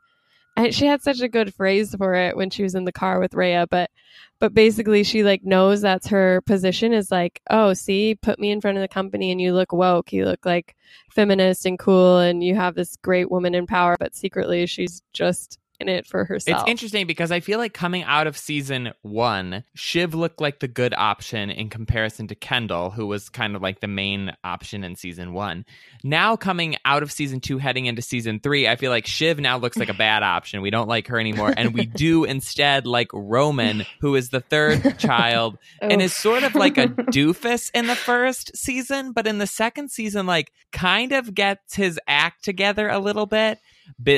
I, 0.58 0.68
she 0.70 0.84
had 0.84 1.00
such 1.00 1.22
a 1.22 1.28
good 1.28 1.54
phrase 1.54 1.94
for 1.94 2.14
it 2.14 2.36
when 2.36 2.50
she 2.50 2.62
was 2.62 2.74
in 2.74 2.84
the 2.84 2.92
car 2.92 3.18
with 3.18 3.32
Rhea, 3.32 3.66
but 3.70 3.90
but 4.38 4.54
basically 4.54 5.02
she 5.02 5.22
like 5.22 5.44
knows 5.44 5.80
that's 5.80 6.06
her 6.08 6.40
position 6.42 6.92
is 6.92 7.10
like 7.10 7.40
oh 7.50 7.72
see 7.72 8.14
put 8.14 8.38
me 8.38 8.50
in 8.50 8.60
front 8.60 8.76
of 8.76 8.82
the 8.82 8.88
company 8.88 9.30
and 9.30 9.40
you 9.40 9.52
look 9.54 9.72
woke. 9.72 10.12
You 10.12 10.24
look 10.24 10.44
like 10.44 10.76
feminist 11.10 11.66
and 11.66 11.78
cool 11.78 12.18
and 12.18 12.42
you 12.42 12.54
have 12.54 12.74
this 12.74 12.96
great 12.96 13.30
woman 13.30 13.54
in 13.54 13.66
power. 13.66 13.96
But 13.98 14.14
secretly 14.14 14.66
she's 14.66 15.02
just 15.12 15.58
in 15.80 15.88
it 15.88 16.06
for 16.06 16.24
herself. 16.24 16.62
It's 16.62 16.70
interesting 16.70 17.06
because 17.06 17.30
I 17.30 17.40
feel 17.40 17.58
like 17.58 17.74
coming 17.74 18.02
out 18.04 18.26
of 18.26 18.36
season 18.36 18.92
one, 19.02 19.64
Shiv 19.74 20.14
looked 20.14 20.40
like 20.40 20.60
the 20.60 20.68
good 20.68 20.94
option 20.94 21.50
in 21.50 21.68
comparison 21.68 22.28
to 22.28 22.34
Kendall, 22.34 22.90
who 22.90 23.06
was 23.06 23.28
kind 23.28 23.56
of 23.56 23.62
like 23.62 23.80
the 23.80 23.88
main 23.88 24.32
option 24.44 24.84
in 24.84 24.96
season 24.96 25.32
one. 25.32 25.64
Now 26.02 26.36
coming 26.36 26.76
out 26.84 27.02
of 27.02 27.12
season 27.12 27.40
two, 27.40 27.58
heading 27.58 27.86
into 27.86 28.02
season 28.02 28.40
three, 28.40 28.68
I 28.68 28.76
feel 28.76 28.90
like 28.90 29.06
Shiv 29.06 29.38
now 29.38 29.58
looks 29.58 29.76
like 29.76 29.88
a 29.88 29.94
bad 29.94 30.22
option. 30.22 30.62
We 30.62 30.70
don't 30.70 30.88
like 30.88 31.08
her 31.08 31.18
anymore. 31.18 31.52
And 31.56 31.74
we 31.74 31.86
do 31.86 32.24
instead 32.36 32.86
like 32.86 33.08
Roman, 33.12 33.84
who 34.00 34.14
is 34.14 34.30
the 34.30 34.40
third 34.40 34.98
child 34.98 35.58
and 35.82 36.00
is 36.00 36.12
oh. 36.12 36.20
sort 36.20 36.42
of 36.42 36.54
like 36.54 36.78
a 36.78 36.86
doofus 36.88 37.70
in 37.74 37.86
the 37.86 37.96
first 37.96 38.56
season, 38.56 39.12
but 39.12 39.26
in 39.26 39.38
the 39.38 39.46
second 39.46 39.90
season, 39.90 40.26
like 40.26 40.52
kind 40.72 41.12
of 41.12 41.34
gets 41.34 41.74
his 41.74 41.98
act 42.06 42.44
together 42.44 42.88
a 42.88 42.98
little 42.98 43.26
bit 43.26 43.58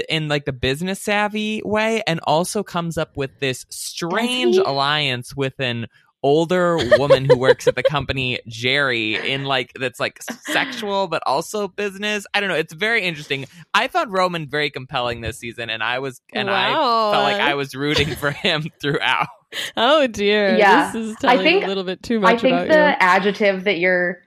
in 0.09 0.29
like 0.29 0.45
the 0.45 0.53
business 0.53 1.01
savvy 1.01 1.63
way 1.65 2.03
and 2.07 2.21
also 2.25 2.63
comes 2.63 2.99
up 2.99 3.17
with 3.17 3.39
this 3.41 3.67
strange 3.71 4.57
alliance 4.57 5.35
with 5.37 5.59
an 5.61 5.87
older 6.25 6.77
woman 6.99 7.25
who 7.25 7.39
works 7.39 7.69
at 7.69 7.77
the 7.77 7.83
company 7.83 8.41
Gerri 8.49 9.15
in 9.25 9.45
like 9.45 9.73
that's 9.79 10.01
like 10.01 10.21
sexual 10.23 11.07
but 11.07 11.23
also 11.27 11.69
business. 11.69 12.27
I 12.35 12.41
don't 12.41 12.49
know. 12.49 12.57
It's 12.57 12.73
very 12.73 13.03
interesting. 13.03 13.47
I 13.73 13.87
found 13.89 14.13
Roman 14.13 14.49
very 14.49 14.69
compelling 14.71 15.21
this 15.21 15.39
season, 15.39 15.71
and 15.71 15.81
I 15.83 16.01
was 16.01 16.21
and 16.33 16.51
I 16.51 16.73
felt 16.73 17.23
like 17.23 17.41
I 17.41 17.55
was 17.55 17.75
rooting 17.75 18.09
for 18.17 18.31
him 18.33 18.65
throughout. 18.81 19.29
Oh 19.77 20.07
dear. 20.09 20.57
Yeah. 20.57 20.91
This 20.93 21.03
is 21.11 21.17
I 21.23 21.37
telling 21.37 21.45
think- 21.45 21.65
a 21.65 21.69
little 21.69 21.85
bit 21.85 22.03
too 22.03 22.19
much. 22.21 22.31
I 22.31 22.33
much 22.33 22.43
think 22.43 22.55
about 22.55 22.69
the 22.69 22.75
you. 22.75 22.97
adjective 22.99 23.65
that 23.65 23.79
you're 23.79 24.21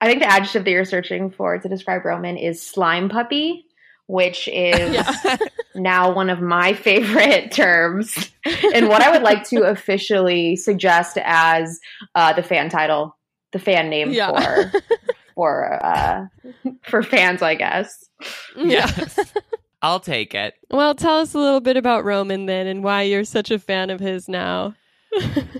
I 0.00 0.06
think 0.06 0.20
the 0.20 0.28
adjective 0.30 0.64
that 0.64 0.70
you're 0.70 0.84
searching 0.84 1.30
for 1.30 1.58
to 1.58 1.68
describe 1.68 2.04
Roman 2.04 2.36
is 2.38 2.62
slime 2.62 3.08
puppy, 3.08 3.66
which 4.08 4.48
is 4.52 4.92
Yeah. 4.94 5.36
now 5.76 6.12
one 6.12 6.28
of 6.30 6.40
my 6.40 6.72
favorite 6.72 7.52
terms 7.52 8.30
and 8.74 8.88
what 8.88 9.00
I 9.02 9.10
would 9.12 9.22
like 9.22 9.44
to 9.50 9.62
officially 9.62 10.56
suggest 10.56 11.16
as 11.22 11.78
uh, 12.16 12.32
the 12.32 12.42
fan 12.42 12.68
title, 12.68 13.16
the 13.52 13.60
fan 13.60 13.88
name 13.88 14.10
Yeah. 14.10 14.32
for 14.40 14.72
for 15.36 15.84
uh, 15.84 16.26
for 16.82 17.02
fans, 17.04 17.42
I 17.42 17.54
guess. 17.54 18.04
Yes. 18.56 19.32
I'll 19.80 20.00
take 20.00 20.34
it. 20.34 20.54
Well, 20.72 20.96
tell 20.96 21.18
us 21.20 21.34
a 21.34 21.38
little 21.38 21.60
bit 21.60 21.76
about 21.76 22.04
Roman 22.04 22.46
then 22.46 22.66
and 22.66 22.82
why 22.82 23.02
you're 23.02 23.22
such 23.22 23.52
a 23.52 23.60
fan 23.60 23.90
of 23.90 24.00
his 24.00 24.28
now. 24.28 24.74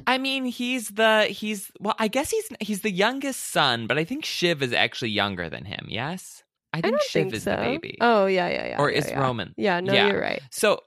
I 0.06 0.18
mean, 0.18 0.44
he's 0.44 0.88
the 0.88 1.26
he's 1.26 1.70
well, 1.80 1.94
I 1.98 2.08
guess 2.08 2.30
he's 2.30 2.48
he's 2.60 2.80
the 2.82 2.90
youngest 2.90 3.44
son, 3.52 3.86
but 3.86 3.96
I 3.98 4.04
think 4.04 4.24
Shiv 4.24 4.62
is 4.62 4.72
actually 4.72 5.10
younger 5.10 5.48
than 5.48 5.64
him. 5.64 5.86
Yes, 5.88 6.42
I 6.72 6.78
I 6.78 6.80
think 6.82 6.92
don't 6.92 7.02
Shiv 7.02 7.22
think 7.24 7.34
is 7.34 7.42
so. 7.44 7.50
the 7.52 7.56
baby, 7.56 7.96
Oh, 8.00 8.26
yeah, 8.26 8.48
yeah, 8.48 8.66
yeah. 8.68 8.78
or 8.78 8.90
yeah, 8.90 8.98
is 8.98 9.08
yeah. 9.08 9.20
Roman? 9.20 9.54
Yeah, 9.56 9.80
no, 9.80 9.92
Yeah. 9.92 10.08
you're 10.08 10.20
right. 10.20 10.42
So, 10.50 10.80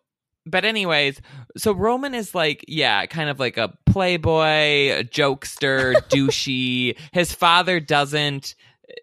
but 0.46 0.64
anyways, 0.66 1.22
so 1.58 1.72
Roman 1.72 2.14
is 2.16 2.34
like, 2.36 2.64
yeah, 2.68 3.06
kind 3.08 3.30
of 3.30 3.40
like 3.40 3.58
a 3.58 3.74
playboy, 3.88 4.92
a 5.00 5.04
jokester, 5.04 5.94
douchey. 6.10 6.98
His 7.14 7.34
father 7.34 7.80
doesn't 7.80 8.56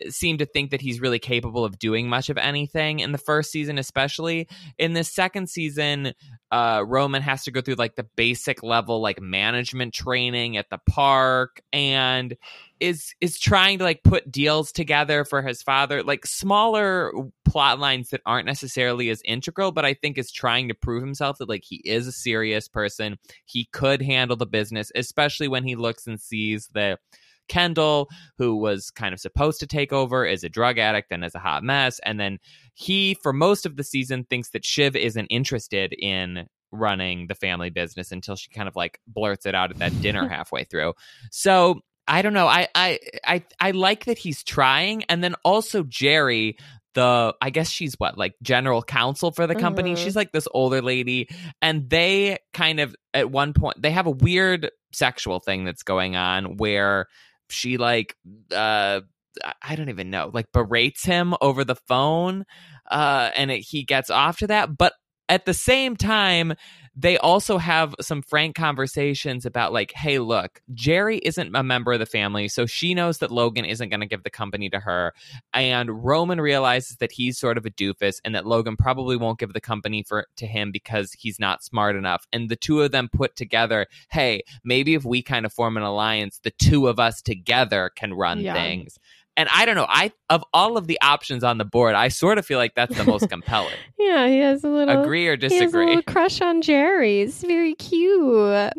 uh, 0.07 0.11
seem 0.11 0.39
to 0.39 0.47
think 0.47 0.71
that 0.71 0.81
he's 0.81 1.01
really 1.01 1.19
capable 1.19 1.65
of 1.65 1.79
doing 1.79 2.09
much 2.09 2.29
of 2.29 2.39
anything 2.39 3.01
in 3.01 3.13
the 3.13 3.19
first 3.19 3.51
season, 3.51 3.79
especially 3.79 4.49
in 4.79 4.93
the 4.95 5.05
second 5.05 5.49
season. 5.49 6.13
Uh, 6.51 6.83
Roman 6.87 7.23
has 7.23 7.45
to 7.45 7.51
go 7.51 7.61
through 7.61 7.75
like 7.75 7.95
the 7.97 8.07
basic 8.17 8.63
level, 8.63 9.01
like 9.01 9.21
management 9.21 9.95
training 9.95 10.57
at 10.57 10.71
the 10.71 10.79
park, 10.89 11.61
and 11.73 12.37
is 12.81 13.15
is 13.21 13.39
trying 13.39 13.79
to 13.79 13.85
like 13.85 14.03
put 14.03 14.31
deals 14.31 14.73
together 14.73 15.25
for 15.25 15.43
his 15.43 15.63
father 15.63 16.03
like 16.03 16.27
smaller 16.27 17.13
plot 17.45 17.79
lines 17.79 18.11
that 18.11 18.21
aren't 18.27 18.47
necessarily 18.47 19.11
as 19.11 19.23
integral 19.25 19.73
but 19.73 19.85
i 19.85 19.95
think 19.95 20.19
is 20.19 20.31
trying 20.31 20.69
to 20.69 20.75
prove 20.75 21.03
himself 21.03 21.39
that 21.39 21.49
like 21.49 21.65
he 21.65 21.77
is 21.85 22.07
a 22.07 22.13
serious 22.13 22.69
person. 22.69 23.19
He 23.47 23.69
could 23.73 24.03
handle 24.03 24.37
the 24.37 24.47
business 24.47 24.93
especially 24.95 25.49
when 25.49 25.65
he 25.65 25.77
looks 25.77 26.07
and 26.07 26.21
sees 26.21 26.69
that 26.75 27.01
kendall 27.49 28.09
who 28.37 28.57
was 28.57 28.91
kind 28.91 29.13
of 29.13 29.21
supposed 29.21 29.59
to 29.61 29.67
take 29.67 29.93
over 29.93 30.25
is 30.25 30.45
a 30.45 30.49
drug 30.49 30.79
addict 30.79 31.11
and 31.11 31.25
is 31.25 31.35
a 31.35 31.41
hot 31.41 31.65
mess. 31.65 31.99
And 32.05 32.21
then 32.21 32.39
he 32.75 33.15
for 33.23 33.33
most 33.33 33.67
of 33.67 33.77
the 33.77 33.85
season 33.85 34.25
thinks 34.25 34.51
that 34.51 34.65
shiv 34.65 34.95
isn't 34.95 35.27
interested 35.27 35.95
in 35.99 36.47
running 36.71 37.27
the 37.27 37.35
family 37.35 37.71
business 37.71 38.13
until 38.13 38.37
she 38.37 38.51
kind 38.51 38.69
of 38.69 38.77
like 38.77 39.01
blurts 39.07 39.47
it 39.47 39.55
out 39.55 39.71
at 39.71 39.79
that 39.79 40.01
dinner 40.03 40.29
halfway 40.29 40.65
through. 40.65 40.95
So 41.31 41.81
I 42.09 42.23
don't 42.23 42.33
know. 42.33 42.47
I, 42.49 42.69
I 42.75 42.99
I 43.25 43.45
I 43.61 43.71
like 43.73 44.07
that 44.07 44.19
he's 44.19 44.43
trying, 44.43 45.05
and 45.05 45.23
then 45.23 45.35
also 45.45 45.85
Gerri, 45.85 46.55
the 46.95 47.35
I 47.41 47.51
guess 47.51 47.69
she's 47.69 47.95
what 47.99 48.17
like 48.19 48.35
general 48.43 48.83
counsel 48.83 49.31
for 49.31 49.47
the 49.47 49.55
company. 49.55 49.93
Mhm. 49.95 49.99
She's 49.99 50.17
like 50.17 50.33
this 50.33 50.49
older 50.53 50.81
lady, 50.83 51.29
and 51.63 51.89
they 51.91 52.39
kind 52.55 52.81
of 52.81 52.97
at 53.15 53.31
one 53.31 53.53
point 53.53 53.81
they 53.81 53.91
have 53.91 54.07
a 54.07 54.11
weird 54.11 54.71
sexual 54.93 55.39
thing 55.39 55.65
that's 55.65 55.83
going 55.83 56.17
on 56.17 56.57
where 56.57 57.07
she 57.51 57.77
like 57.77 58.17
uh 58.53 59.01
I- 59.45 59.55
I 59.63 59.77
don't 59.77 59.91
even 59.91 60.11
know 60.11 60.31
like 60.33 60.51
berates 60.53 61.05
him 61.05 61.35
over 61.41 61.63
the 61.65 61.77
phone, 61.77 62.45
uh, 62.91 63.31
and 63.37 63.51
it, 63.51 63.61
he 63.61 63.85
gets 63.85 64.11
off 64.11 64.39
to 64.39 64.47
that, 64.49 64.77
but. 64.77 64.95
At 65.31 65.45
the 65.45 65.53
same 65.53 65.95
time, 65.95 66.55
they 67.01 67.17
also 67.19 67.59
have 67.59 67.95
some 68.01 68.21
frank 68.23 68.57
conversations 68.57 69.47
about 69.47 69.73
like 69.73 69.93
hey 69.93 70.19
look 70.19 70.61
gerri 70.75 71.21
isn't 71.23 71.55
a 71.55 71.63
member 71.63 71.93
of 71.93 72.01
the 72.01 72.07
family 72.07 72.49
so 72.49 72.67
she 72.67 72.93
knows 72.95 73.19
that 73.19 73.31
logan 73.31 73.65
isn't 73.65 73.89
going 73.89 74.01
to 74.01 74.07
give 74.07 74.25
the 74.25 74.31
company 74.31 74.69
to 74.69 74.81
her 74.81 75.13
and 75.55 76.05
roman 76.05 76.41
realizes 76.41 76.97
that 76.97 77.13
he's 77.13 77.39
sort 77.39 77.57
of 77.57 77.65
a 77.65 77.71
doofus 77.71 78.21
and 78.25 78.35
that 78.35 78.47
logan 78.47 78.77
probably 78.77 79.17
won't 79.17 79.39
give 79.39 79.53
the 79.53 79.61
company 79.61 80.03
for 80.03 80.27
to 80.37 80.47
him 80.47 80.73
because 80.73 81.13
he's 81.13 81.39
not 81.39 81.63
smart 81.63 81.95
enough 81.95 82.27
and 82.33 82.49
the 82.49 82.57
two 82.57 82.83
of 82.83 82.91
them 82.91 83.09
put 83.13 83.37
together 83.37 83.87
hey 84.11 84.43
maybe 84.65 84.95
if 84.95 85.05
we 85.05 85.23
kind 85.23 85.47
of 85.47 85.53
form 85.53 85.77
an 85.77 85.83
alliance 85.83 86.41
the 86.43 86.51
two 86.53 86.89
of 86.89 86.99
us 86.99 87.23
together 87.23 87.91
can 87.95 88.13
run 88.15 88.41
Yeah. 88.41 88.55
things 88.55 88.99
and 89.39 89.49
i 89.55 89.65
don't 89.65 89.77
know 89.77 89.87
i 89.89 90.13
of 90.29 90.45
all 90.53 90.77
of 90.77 90.87
the 90.87 90.99
options 91.01 91.43
on 91.43 91.57
the 91.57 91.65
board 91.65 91.95
i 91.95 92.09
sort 92.09 92.37
of 92.37 92.45
feel 92.45 92.59
like 92.59 92.75
that's 92.75 92.95
the 92.97 93.05
most 93.05 93.31
compelling 93.31 93.73
Yeah, 93.99 94.27
he 94.27 94.39
has 94.39 94.65
a 94.65 94.69
little 94.69 95.03
agree 95.03 95.27
or 95.27 95.37
He 95.37 95.45
has 95.45 95.53
a 95.53 95.59
disagree 95.59 95.87
little 95.87 96.03
crush 96.03 96.41
on 96.41 96.63
Gerri. 96.63 97.23
It's 97.23 97.43
very 97.43 97.75
cute. 97.75 98.73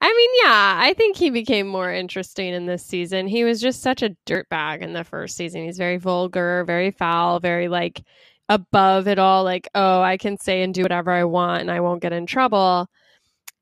I 0.00 0.12
mean, 0.14 0.30
yeah, 0.44 0.76
I 0.78 0.94
think 0.96 1.16
he 1.16 1.30
became 1.30 1.66
more 1.66 1.92
interesting 1.92 2.52
in 2.52 2.66
this 2.66 2.84
season. 2.84 3.26
He 3.26 3.44
was 3.44 3.60
just 3.60 3.82
such 3.82 4.02
a 4.02 4.14
dirtbag 4.26 4.82
in 4.82 4.92
the 4.92 5.02
first 5.02 5.36
season. 5.36 5.64
He's 5.64 5.78
very 5.78 5.96
vulgar, 5.96 6.64
very 6.64 6.90
foul, 6.90 7.40
very 7.40 7.68
like 7.68 8.02
above 8.48 9.08
it 9.08 9.18
all. 9.18 9.44
Like, 9.44 9.68
oh, 9.74 10.02
I 10.02 10.18
can 10.18 10.38
say 10.38 10.62
and 10.62 10.74
do 10.74 10.82
whatever 10.82 11.10
I 11.10 11.24
want 11.24 11.62
and 11.62 11.70
I 11.70 11.80
won't 11.80 12.02
get 12.02 12.12
in 12.12 12.26
trouble. 12.26 12.88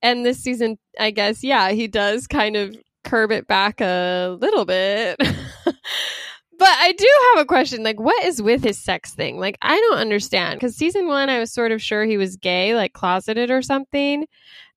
And 0.03 0.27
this 0.27 0.39
season, 0.39 0.79
I 0.99 1.11
guess, 1.11 1.43
yeah, 1.43 1.71
he 1.71 1.87
does 1.87 2.27
kind 2.27 2.57
of 2.57 2.77
curb 3.05 3.31
it 3.31 3.47
back 3.47 3.81
a 3.81 4.37
little 4.41 4.65
bit. 4.65 5.21
But 6.65 6.79
I 6.79 6.93
do 6.93 7.07
have 7.35 7.43
a 7.43 7.47
question. 7.47 7.83
Like, 7.83 8.01
what 8.01 8.25
is 8.25 8.41
with 8.41 8.65
his 8.65 8.79
sex 8.79 9.11
thing? 9.13 9.39
Like, 9.39 9.59
I 9.61 9.79
don't 9.79 9.99
understand. 9.99 10.59
Because 10.59 10.75
season 10.75 11.07
one, 11.07 11.29
I 11.29 11.39
was 11.39 11.53
sort 11.53 11.73
of 11.73 11.83
sure 11.83 12.07
he 12.07 12.17
was 12.17 12.37
gay, 12.39 12.75
like 12.75 12.95
closeted 12.95 13.51
or 13.51 13.61
something. 13.61 14.25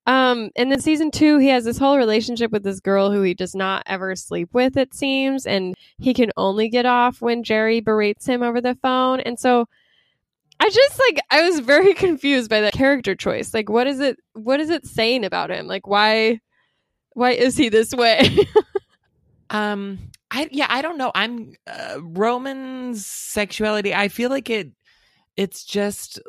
Um, 0.06 0.50
and 0.58 0.70
then 0.70 0.82
season 0.82 1.12
two, 1.12 1.38
he 1.38 1.48
has 1.48 1.64
this 1.64 1.78
whole 1.78 1.98
relationship 1.98 2.52
with 2.52 2.64
this 2.64 2.82
girl 2.82 3.10
who 3.10 3.22
he 3.22 3.34
does 3.34 3.56
not 3.56 3.84
ever 3.86 4.18
sleep 4.18 4.50
with, 4.52 4.76
it 4.76 4.94
seems. 4.94 5.46
And 5.46 5.76
he 5.98 6.14
can 6.14 6.30
only 6.36 6.68
get 6.68 6.86
off 6.86 7.22
when 7.22 7.42
Gerri 7.42 7.82
berates 7.82 8.26
him 8.26 8.44
over 8.44 8.60
the 8.60 8.76
phone. 8.82 9.22
And 9.22 9.40
so 9.40 9.70
I 10.60 10.70
just 10.70 11.00
like, 11.00 11.20
I 11.32 11.44
was 11.44 11.62
very 11.62 11.94
confused 12.06 12.50
by 12.50 12.60
that 12.60 12.74
character 12.74 13.16
choice. 13.16 13.54
Like, 13.54 13.70
what 13.70 13.88
is 13.88 14.02
it, 14.02 14.18
what 14.34 14.60
is 14.60 14.72
it 14.72 14.86
saying 14.86 15.24
about 15.24 15.52
him? 15.52 15.68
Like, 15.68 15.88
why, 15.88 16.42
why 17.14 17.32
is 17.32 17.56
he 17.56 17.70
this 17.70 17.94
way? 17.94 18.40
Um, 19.50 20.12
I 20.32 20.50
yeah, 20.52 20.68
I 20.70 20.82
don't 20.82 20.98
know. 20.98 21.12
I'm 21.16 21.54
uh, 21.68 21.98
Roman's 22.02 23.06
sexuality. 23.06 23.94
I 23.94 24.08
feel 24.10 24.30
like 24.30 24.50
it. 24.50 24.72
It's 25.36 25.64
just 25.64 26.20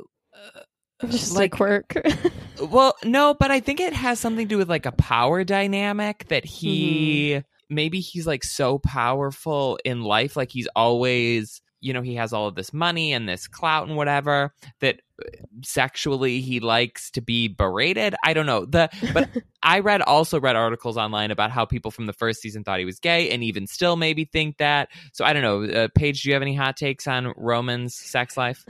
just 1.09 1.32
like- 1.32 1.53
like 1.53 1.53
quirk. 1.53 1.94
well, 2.70 2.94
no, 3.05 3.34
but 3.34 3.51
I 3.51 3.61
think 3.61 3.80
it 3.80 3.92
has 3.92 4.20
something 4.20 4.46
to 4.46 4.49
do 4.49 4.59
with 4.59 4.68
like 4.68 4.86
a 4.86 4.92
power 4.92 5.44
dynamic 5.44 6.26
that 6.28 6.44
he 6.44 7.42
maybe 7.70 8.01
he's 8.01 8.26
like 8.26 8.44
so 8.44 8.78
powerful 8.78 9.78
in 9.84 10.03
life, 10.03 10.36
like 10.36 10.51
he's 10.51 10.68
always. 10.76 11.61
You 11.80 11.92
know, 11.92 12.02
he 12.02 12.14
has 12.16 12.32
all 12.32 12.48
of 12.48 12.54
this 12.54 12.72
money 12.72 13.12
and 13.12 13.28
this 13.28 13.46
clout 13.46 13.86
and 13.86 13.96
whatever 13.96 14.52
that 14.80 15.00
uh, 15.22 15.28
sexually 15.62 16.40
he 16.40 16.60
likes 16.60 17.10
to 17.12 17.20
be 17.20 17.48
berated. 17.48 18.14
I 18.24 18.34
don't 18.34 18.46
know. 18.46 18.64
The 18.64 18.88
but 19.12 19.28
I 19.62 19.80
read 19.80 20.02
also 20.02 20.40
read 20.40 20.56
articles 20.56 20.96
online 20.96 21.30
about 21.30 21.50
how 21.50 21.64
people 21.64 21.90
from 21.90 22.06
the 22.06 22.12
first 22.12 22.40
season 22.40 22.64
thought 22.64 22.78
he 22.78 22.84
was 22.84 22.98
gay 22.98 23.30
and 23.30 23.42
even 23.44 23.66
still 23.66 23.96
maybe 23.96 24.24
think 24.24 24.58
that. 24.58 24.88
So 25.12 25.24
I 25.24 25.32
don't 25.32 25.42
know. 25.42 25.64
Uh, 25.64 25.88
Paige, 25.94 26.22
do 26.22 26.28
you 26.28 26.34
have 26.34 26.42
any 26.42 26.54
hot 26.54 26.76
takes 26.76 27.06
on 27.06 27.32
Roman's 27.36 27.94
sex 27.94 28.36
life? 28.36 28.64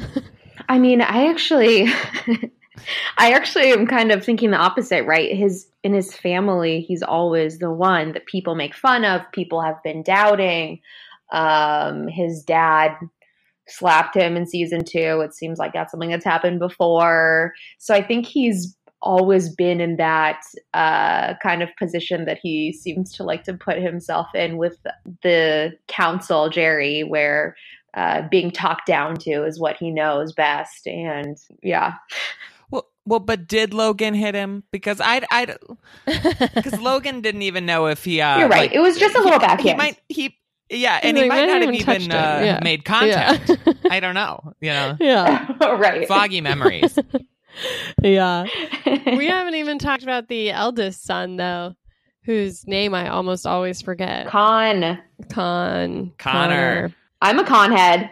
I 0.69 0.79
mean, 0.79 1.01
I 1.01 1.29
actually, 1.29 1.87
I 3.19 3.33
actually 3.33 3.73
am 3.73 3.87
kind 3.87 4.13
of 4.13 4.25
thinking 4.25 4.51
the 4.51 4.57
opposite, 4.57 5.05
right? 5.05 5.35
His 5.35 5.69
in 5.85 5.95
his 5.95 6.15
family, 6.15 6.81
he's 6.81 7.03
always 7.03 7.59
the 7.59 7.71
one 7.71 8.13
that 8.13 8.27
people 8.27 8.55
make 8.55 8.75
fun 8.75 9.05
of. 9.05 9.23
People 9.33 9.61
have 9.63 9.83
been 9.83 10.03
doubting. 10.03 10.81
Um, 11.33 12.09
his 12.09 12.43
dad 12.43 12.93
slapped 13.69 14.15
him 14.17 14.37
in 14.37 14.47
season 14.47 14.85
two. 14.85 15.21
It 15.21 15.35
seems 15.35 15.59
like 15.59 15.73
that's 15.73 15.91
something 15.91 16.11
that's 16.11 16.25
happened 16.25 16.59
before. 16.59 17.53
So 17.79 17.95
I 17.95 18.03
think 18.03 18.27
he's 18.27 18.75
always 19.01 19.55
been 19.55 19.81
in 19.81 19.97
that 19.97 20.43
uh, 20.75 21.35
kind 21.43 21.63
of 21.63 21.69
position 21.79 22.25
that 22.25 22.39
he 22.43 22.73
seems 22.73 23.13
to 23.13 23.23
like 23.25 23.45
to 23.45 23.55
put 23.55 23.79
himself 23.79 24.27
in 24.35 24.57
with 24.57 24.79
the 25.23 25.73
counsel, 25.87 26.51
Gerri, 26.51 27.09
where 27.09 27.55
uh, 27.95 28.23
being 28.31 28.51
talked 28.51 28.87
down 28.87 29.15
to 29.17 29.45
is 29.45 29.61
what 29.61 29.77
he 29.79 29.91
knows 29.91 30.33
best. 30.33 30.87
And 30.87 31.37
yeah, 31.63 31.95
Well, 32.71 32.87
well, 33.07 33.21
but 33.21 33.47
did 33.47 33.73
Logan 33.73 34.15
hit 34.15 34.35
him? 34.35 34.65
Because 34.73 35.01
I, 35.01 35.23
I, 35.31 35.57
because 36.55 36.81
Logan 36.81 37.21
didn't 37.21 37.43
even 37.43 37.67
know 37.67 37.87
if 37.87 38.05
he. 38.05 38.21
Uh, 38.21 38.39
You're 38.41 38.49
right. 38.49 38.63
like, 38.63 38.73
It 38.73 38.81
was 38.81 38.99
just 38.99 39.15
a 39.15 39.19
little 39.21 39.39
he- 39.39 39.45
He 39.47 39.47
backhand. 39.47 39.79
might 39.79 40.01
he. 40.09 40.37
Yeah, 40.71 41.01
and 41.03 41.17
Like, 41.17 41.23
he 41.25 41.29
might 41.29 41.35
might 41.41 41.47
not 41.47 41.63
have 41.63 41.75
even 41.75 41.97
even 41.97 42.13
uh. 42.13 42.41
Yeah. 42.45 42.61
made 42.63 42.85
contact. 42.85 43.49
Yeah. 43.49 43.73
I 43.91 44.01
don't 44.01 44.15
know. 44.15 44.53
You 44.61 44.71
know, 44.71 44.97
yeah. 45.01 45.53
right. 45.61 46.07
foggy 46.09 46.41
memories. 46.41 46.99
Yeah. 48.03 48.45
We 48.87 49.27
haven't 49.27 49.57
even 49.57 49.79
talked 49.81 50.05
about 50.05 50.29
the 50.29 50.51
eldest 50.51 51.03
son 51.05 51.37
though, 51.37 51.75
whose 52.23 52.67
name 52.69 52.95
I 52.95 53.09
almost 53.09 53.47
always 53.47 53.83
forget. 53.83 54.29
Con. 54.29 54.99
Con 55.31 56.13
Connor. 56.19 56.95
I'm 57.21 57.39
a 57.39 57.45
con 57.45 57.73
head. 57.73 58.11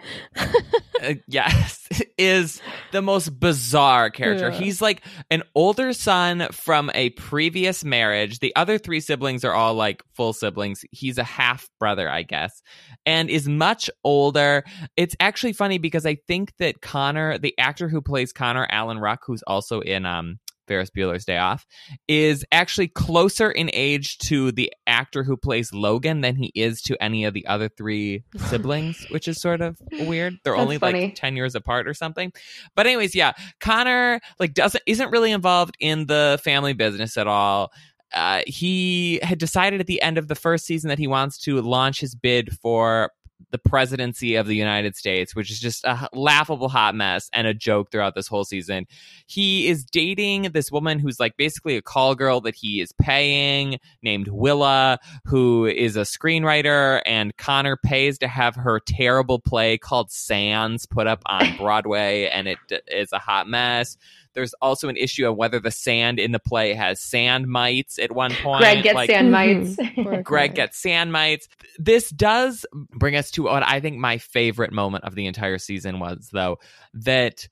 uh, 1.03 1.15
yes, 1.29 1.89
is 2.19 2.61
the 2.93 3.03
most 3.03 3.39
bizarre 3.39 4.11
character. 4.11 4.49
Yeah. 4.49 4.59
He's 4.59 4.83
like 4.83 5.03
an 5.31 5.43
older 5.55 5.93
son 5.93 6.49
from 6.51 6.91
a 6.95 7.11
previous 7.11 7.85
marriage. 7.85 8.41
The 8.41 8.55
other 8.57 8.79
three 8.79 9.01
siblings 9.01 9.45
are 9.45 9.53
all 9.53 9.75
like 9.75 10.03
full 10.15 10.33
siblings. 10.33 10.85
He's 10.91 11.19
a 11.19 11.25
half 11.25 11.69
brother, 11.79 12.11
I 12.11 12.23
guess, 12.23 12.63
and 13.05 13.31
is 13.31 13.49
much 13.49 13.89
older. 14.03 14.65
It's 14.97 15.15
actually 15.21 15.53
funny 15.53 15.79
because 15.79 16.05
I 16.05 16.17
think 16.27 16.53
that 16.59 16.81
Connor, 16.81 17.39
the 17.39 17.55
actor 17.59 17.89
who 17.89 18.03
plays 18.03 18.33
Connor, 18.33 18.67
Alan 18.71 18.99
Ruck, 18.99 19.23
who's 19.25 19.43
also 19.47 19.81
in 19.81 20.05
um 20.05 20.39
Ferris 20.67 20.91
Bueller's 20.91 21.25
Day 21.25 21.39
Off, 21.39 21.67
is 22.09 22.45
actually 22.53 22.89
closer 22.89 23.51
in 23.51 23.71
age 23.73 24.19
to 24.19 24.53
the 24.53 24.73
actor 24.87 25.25
who 25.25 25.37
plays 25.37 25.73
Logan 25.73 26.21
than 26.21 26.37
he 26.37 26.53
is 26.55 26.81
to 26.83 27.03
any 27.03 27.25
of 27.25 27.35
the 27.35 27.47
other 27.47 27.69
three 27.69 28.25
siblings, 28.49 29.07
which 29.11 29.29
is 29.29 29.41
sort 29.41 29.61
of 29.61 29.77
weird. 29.93 30.35
They're 30.45 30.55
That's 30.55 30.63
only 30.63 30.79
funny. 30.79 31.07
like 31.07 31.15
10 31.15 31.37
years 31.37 31.55
apart 31.55 31.89
or 31.89 31.95
something. 31.95 32.33
But 32.75 32.87
anyways, 32.87 33.15
yeah, 33.15 33.33
Connor 33.61 34.21
like 34.39 34.55
doesn't 34.55 34.83
isn't 34.87 35.11
really 35.11 35.33
involved 35.33 35.77
in 35.81 36.07
the 36.07 36.41
family 36.43 36.73
business 36.73 37.17
at 37.17 37.27
all. 37.27 37.73
Uh, 38.13 38.43
he 38.47 39.19
had 39.23 39.39
decided 39.39 39.81
at 39.81 39.87
the 39.87 40.01
end 40.01 40.17
of 40.17 40.29
the 40.29 40.35
first 40.35 40.65
season 40.65 40.89
that 40.89 40.99
he 40.99 41.07
wants 41.07 41.39
to 41.39 41.61
launch 41.61 42.01
his 42.01 42.15
bid 42.15 42.57
for 42.59 43.11
the 43.51 43.59
presidency 43.59 44.35
of 44.35 44.47
the 44.47 44.57
United 44.57 44.97
States, 44.97 45.35
which 45.35 45.51
is 45.51 45.61
just 45.61 45.85
a 45.85 46.09
laughable 46.13 46.69
hot 46.69 46.95
mess 46.95 47.29
and 47.33 47.47
a 47.47 47.55
joke 47.55 47.91
throughout 47.91 48.15
this 48.15 48.29
whole 48.29 48.45
season. 48.45 48.87
He 49.27 49.69
is 49.69 49.85
dating 49.85 50.51
this 50.53 50.73
woman 50.73 50.99
who's 50.99 51.21
like 51.21 51.37
basically 51.37 51.77
a 51.77 51.83
call 51.83 52.15
girl 52.15 52.41
that 52.43 52.55
he 52.55 52.81
is 52.81 52.93
paying, 52.93 53.79
named 54.03 54.29
Willa, 54.29 54.99
who 55.25 55.67
is 55.67 55.97
a 55.97 56.01
screenwriter, 56.01 57.03
and 57.07 57.37
Connor 57.37 57.77
pays 57.77 58.19
to 58.19 58.29
have 58.29 58.57
her 58.57 58.81
terrible 58.81 59.39
play 59.39 59.79
called 59.79 60.11
Sands 60.11 60.87
put 60.87 61.07
up 61.07 61.23
on 61.27 61.57
Broadway, 61.59 62.29
and 62.29 62.49
it 62.49 62.59
is 62.89 63.13
a 63.13 63.19
hot 63.19 63.47
mess. 63.47 63.97
There's 64.37 64.53
also 64.61 64.91
an 64.91 64.99
issue 64.99 65.27
of 65.27 65.35
whether 65.35 65.59
the 65.59 65.71
sand 65.71 66.21
in 66.21 66.33
the 66.33 66.39
play 66.39 66.75
has 66.75 67.01
sand 67.01 67.47
mites 67.47 67.99
at 67.99 68.13
one 68.13 68.35
point. 68.43 68.61
Greg 68.61 68.83
gets 68.83 68.95
like, 68.95 69.11
sand 69.11 69.33
mites. 69.33 69.77
Mm-hmm. 69.77 70.03
Poor 70.03 70.13
Greg 70.13 70.25
Greg. 70.25 70.55
gets 70.55 70.79
sand 70.79 71.11
mites. 71.11 71.49
This 71.79 72.11
does 72.11 72.67
bring 72.91 73.17
us 73.17 73.31
to 73.33 73.45
what 73.45 73.63
I 73.67 73.81
think 73.81 73.97
my 73.97 74.19
favorite 74.19 74.73
moment 74.73 75.05
of 75.05 75.15
the 75.15 75.27
entire 75.27 75.57
season 75.57 76.01
was, 76.01 76.29
though, 76.33 76.59
that 76.93 77.49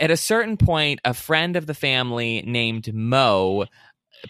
at 0.00 0.10
a 0.10 0.16
certain 0.16 0.56
point, 0.56 1.00
a 1.04 1.14
friend 1.14 1.54
of 1.54 1.66
the 1.66 1.74
family 1.74 2.42
named 2.44 2.92
Mo 2.92 3.66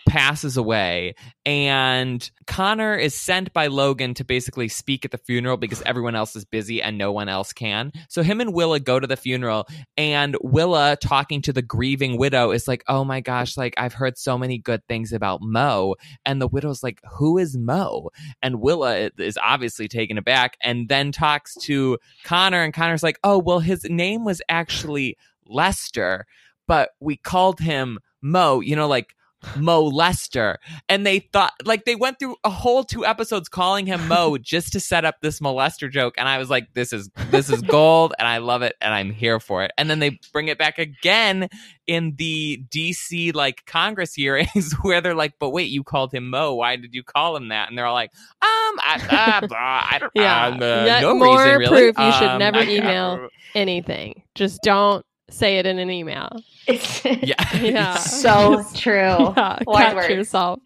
passes 0.09 0.57
away 0.57 1.15
and 1.47 2.31
Connor 2.47 2.95
is 2.95 3.15
sent 3.15 3.53
by 3.53 3.69
Logan 3.69 4.15
to 4.15 4.25
basically 4.25 4.69
speak 4.69 5.05
at 5.05 5.11
the 5.11 5.19
funeral 5.19 5.57
because 5.57 5.83
everyone 5.83 6.15
else 6.15 6.37
is 6.37 6.45
busy 6.45 6.83
and 6.83 6.99
no 6.99 7.13
one 7.13 7.29
else 7.29 7.53
can. 7.53 7.93
So 8.09 8.23
him 8.23 8.41
and 8.41 8.53
Willa 8.53 8.81
go 8.81 9.01
to 9.01 9.07
the 9.07 9.17
funeral 9.17 9.67
and 9.97 10.37
Willa 10.43 10.97
talking 11.01 11.41
to 11.43 11.53
the 11.53 11.63
grieving 11.63 12.19
widow 12.19 12.51
is 12.51 12.69
like, 12.69 12.85
"Oh 12.87 13.05
my 13.05 13.21
gosh, 13.21 13.57
like 13.57 13.75
I've 13.79 13.95
heard 13.95 14.19
so 14.19 14.37
many 14.37 14.59
good 14.59 14.87
things 14.89 15.13
about 15.13 15.41
Mo." 15.43 15.95
And 16.27 16.41
the 16.41 16.49
widow's 16.49 16.83
like, 16.83 17.01
"Who 17.19 17.39
is 17.39 17.57
Mo?" 17.57 18.11
And 18.43 18.61
Willa 18.61 19.11
is 19.19 19.39
obviously 19.43 19.89
taken 19.89 20.19
aback 20.19 20.57
and 20.63 20.89
then 20.89 21.13
talks 21.13 21.55
to 21.63 21.99
Connor 22.25 22.63
and 22.63 22.75
Connor's 22.75 23.03
like, 23.03 23.19
"Oh, 23.25 23.39
well 23.39 23.61
his 23.61 23.85
name 23.85 24.25
was 24.25 24.43
actually 24.49 25.17
Lester, 25.47 26.27
but 26.67 26.91
we 27.01 27.17
called 27.17 27.61
him 27.61 27.99
Mo, 28.21 28.61
you 28.61 28.77
know 28.77 28.89
like 28.89 29.15
Mo 29.57 29.83
Lester. 29.83 30.59
And 30.89 31.07
they 31.07 31.21
thought, 31.33 31.53
like, 31.65 31.85
they 31.85 31.95
went 31.95 32.19
through 32.19 32.37
a 32.45 32.51
whole 32.51 32.85
two 32.85 33.07
episodes 33.07 33.49
calling 33.49 33.87
him 33.87 34.07
Mo 34.09 34.37
just 34.41 34.73
to 34.73 34.81
set 34.81 35.05
up 35.05 35.17
this 35.23 35.41
molester 35.41 35.91
joke. 35.91 36.15
And 36.19 36.29
I 36.29 36.39
was 36.39 36.51
like, 36.51 36.73
this 36.75 36.93
is, 36.93 37.09
this 37.31 37.49
is 37.51 37.63
gold 37.63 38.15
and 38.19 38.27
I 38.27 38.39
love 38.39 38.63
it 38.63 38.75
and 38.81 38.93
I'm 38.93 39.11
here 39.11 39.39
for 39.41 39.63
it. 39.65 39.71
And 39.79 39.89
then 39.89 39.99
they 40.01 40.19
bring 40.33 40.49
it 40.49 40.59
back 40.59 40.79
again 40.79 41.49
in 41.87 42.15
the 42.17 42.63
DC, 42.69 43.35
like, 43.35 43.65
Congress 43.67 44.13
hearings 44.15 44.75
where 44.83 45.01
they're 45.01 45.15
like, 45.15 45.35
but 45.39 45.51
wait, 45.51 45.71
you 45.71 45.83
called 45.85 46.13
him 46.13 46.31
Mo. 46.31 46.55
Why 46.55 46.77
did 46.77 46.95
you 46.95 47.03
call 47.03 47.37
him 47.37 47.49
that? 47.49 47.69
And 47.69 47.79
they're 47.79 47.87
all 47.87 47.95
like, 47.95 48.11
um, 48.43 48.49
I, 48.81 49.39
uh, 49.43 49.47
blah, 49.47 49.57
I 49.59 49.99
don't 50.01 50.13
Yeah. 50.15 50.47
um, 50.47 50.55
uh, 50.63 50.85
Yet 50.85 51.01
no 51.01 51.15
more 51.15 51.39
reason, 51.39 51.59
really. 51.59 51.93
proof 51.93 51.99
you 51.99 52.13
should 52.13 52.29
Um, 52.29 52.39
never 52.39 52.59
I- 52.59 52.65
email. 52.67 53.29
Anything. 53.55 54.23
Just 54.35 54.61
don't 54.63 55.05
say 55.31 55.59
it 55.59 55.67
in 55.67 55.79
an 55.79 55.91
email. 55.91 56.41
It's 56.67 57.05
Yeah. 57.23 57.57
Yeah. 57.57 57.95
so 57.99 58.63
true. 58.75 59.35
Yeah, 59.37 59.59
catch 59.67 60.11
yourself. 60.11 60.61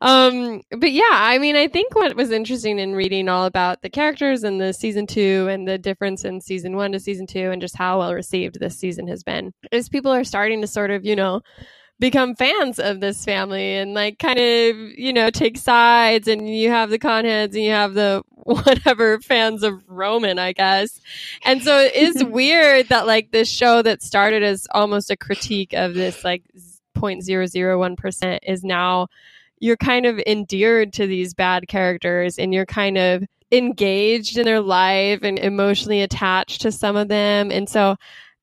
um 0.00 0.62
but 0.78 0.92
yeah 0.92 1.02
i 1.10 1.38
mean 1.38 1.56
i 1.56 1.68
think 1.68 1.94
what 1.94 2.14
was 2.16 2.30
interesting 2.30 2.78
in 2.78 2.94
reading 2.94 3.28
all 3.28 3.44
about 3.44 3.82
the 3.82 3.90
characters 3.90 4.44
in 4.44 4.58
the 4.58 4.72
season 4.72 5.06
two 5.06 5.48
and 5.50 5.66
the 5.68 5.78
difference 5.78 6.24
in 6.24 6.40
season 6.40 6.76
one 6.76 6.92
to 6.92 7.00
season 7.00 7.26
two 7.26 7.50
and 7.50 7.60
just 7.60 7.76
how 7.76 7.98
well 7.98 8.14
received 8.14 8.58
this 8.60 8.76
season 8.78 9.06
has 9.08 9.22
been 9.22 9.52
is 9.72 9.88
people 9.88 10.12
are 10.12 10.24
starting 10.24 10.60
to 10.60 10.66
sort 10.66 10.90
of 10.90 11.04
you 11.04 11.14
know 11.16 11.40
become 12.00 12.34
fans 12.34 12.78
of 12.80 13.00
this 13.00 13.24
family 13.24 13.76
and 13.76 13.92
like 13.94 14.18
kind 14.18 14.38
of 14.38 14.76
you 14.98 15.12
know 15.12 15.30
take 15.30 15.58
sides 15.58 16.26
and 16.26 16.48
you 16.48 16.70
have 16.70 16.90
the 16.90 16.98
conheads 16.98 17.54
and 17.54 17.62
you 17.62 17.70
have 17.70 17.94
the 17.94 18.22
whatever 18.30 19.20
fans 19.20 19.62
of 19.62 19.82
roman 19.86 20.38
i 20.38 20.52
guess. 20.52 20.98
And 21.44 21.62
so 21.62 21.78
it 21.78 21.94
is 21.94 22.24
weird 22.28 22.88
that 22.88 23.06
like 23.06 23.30
this 23.30 23.48
show 23.48 23.82
that 23.82 24.02
started 24.02 24.42
as 24.42 24.66
almost 24.72 25.10
a 25.10 25.16
critique 25.16 25.74
of 25.74 25.94
this 25.94 26.24
like 26.24 26.42
0.001% 26.96 28.38
is 28.42 28.64
now 28.64 29.06
you're 29.60 29.76
kind 29.76 30.06
of 30.06 30.18
endeared 30.26 30.94
to 30.94 31.06
these 31.06 31.34
bad 31.34 31.68
characters 31.68 32.38
and 32.38 32.52
you're 32.54 32.66
kind 32.66 32.96
of 32.96 33.24
engaged 33.52 34.38
in 34.38 34.44
their 34.44 34.60
life 34.60 35.20
and 35.22 35.38
emotionally 35.38 36.00
attached 36.00 36.62
to 36.62 36.72
some 36.72 36.96
of 36.96 37.08
them. 37.08 37.50
And 37.50 37.68
so 37.68 37.96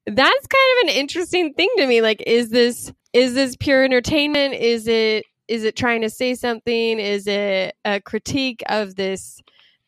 that's 0.05 0.47
kind 0.47 0.77
of 0.77 0.87
an 0.87 0.99
interesting 0.99 1.53
thing 1.53 1.69
to 1.77 1.87
me. 1.87 2.01
Like 2.01 2.23
is 2.25 2.49
this 2.49 2.93
is 3.17 3.33
this 3.33 3.55
pure 3.55 3.83
entertainment? 3.83 4.53
Is 4.53 4.87
it 4.87 5.25
is 5.47 5.63
it 5.63 5.75
trying 5.75 6.01
to 6.01 6.09
say 6.09 6.35
something? 6.35 6.99
Is 6.99 7.25
it 7.25 7.75
a 7.83 7.99
critique 7.99 8.61
of 8.67 8.95
this 8.95 9.41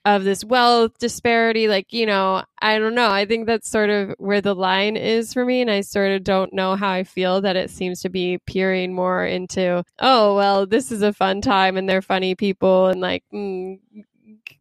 of 0.03 0.23
this 0.23 0.43
wealth 0.43 0.97
disparity? 0.97 1.67
Like 1.67 1.93
you 1.93 2.07
know 2.07 2.43
i 2.59 2.79
don't 2.79 2.95
know. 2.95 3.11
I 3.11 3.25
think 3.25 3.45
that's 3.45 3.69
sort 3.69 3.91
of 3.91 4.15
where 4.17 4.41
the 4.41 4.55
line 4.55 4.97
is 4.97 5.31
for 5.31 5.45
me 5.45 5.61
and 5.61 5.69
i 5.69 5.81
sort 5.81 6.11
of 6.11 6.23
don't 6.23 6.53
know 6.53 6.75
how 6.75 6.89
i 6.89 7.03
feel 7.03 7.41
that 7.41 7.55
it 7.55 7.69
seems 7.69 8.01
to 8.01 8.09
be 8.09 8.39
peering 8.47 8.93
more 8.93 9.25
into 9.25 9.83
oh 9.99 10.35
well 10.35 10.65
this 10.65 10.91
is 10.91 11.03
a 11.03 11.13
fun 11.13 11.41
time 11.41 11.77
and 11.77 11.87
they're 11.87 12.01
funny 12.01 12.33
people 12.35 12.87
and 12.87 12.99
like 13.01 13.23
mm, 13.33 13.79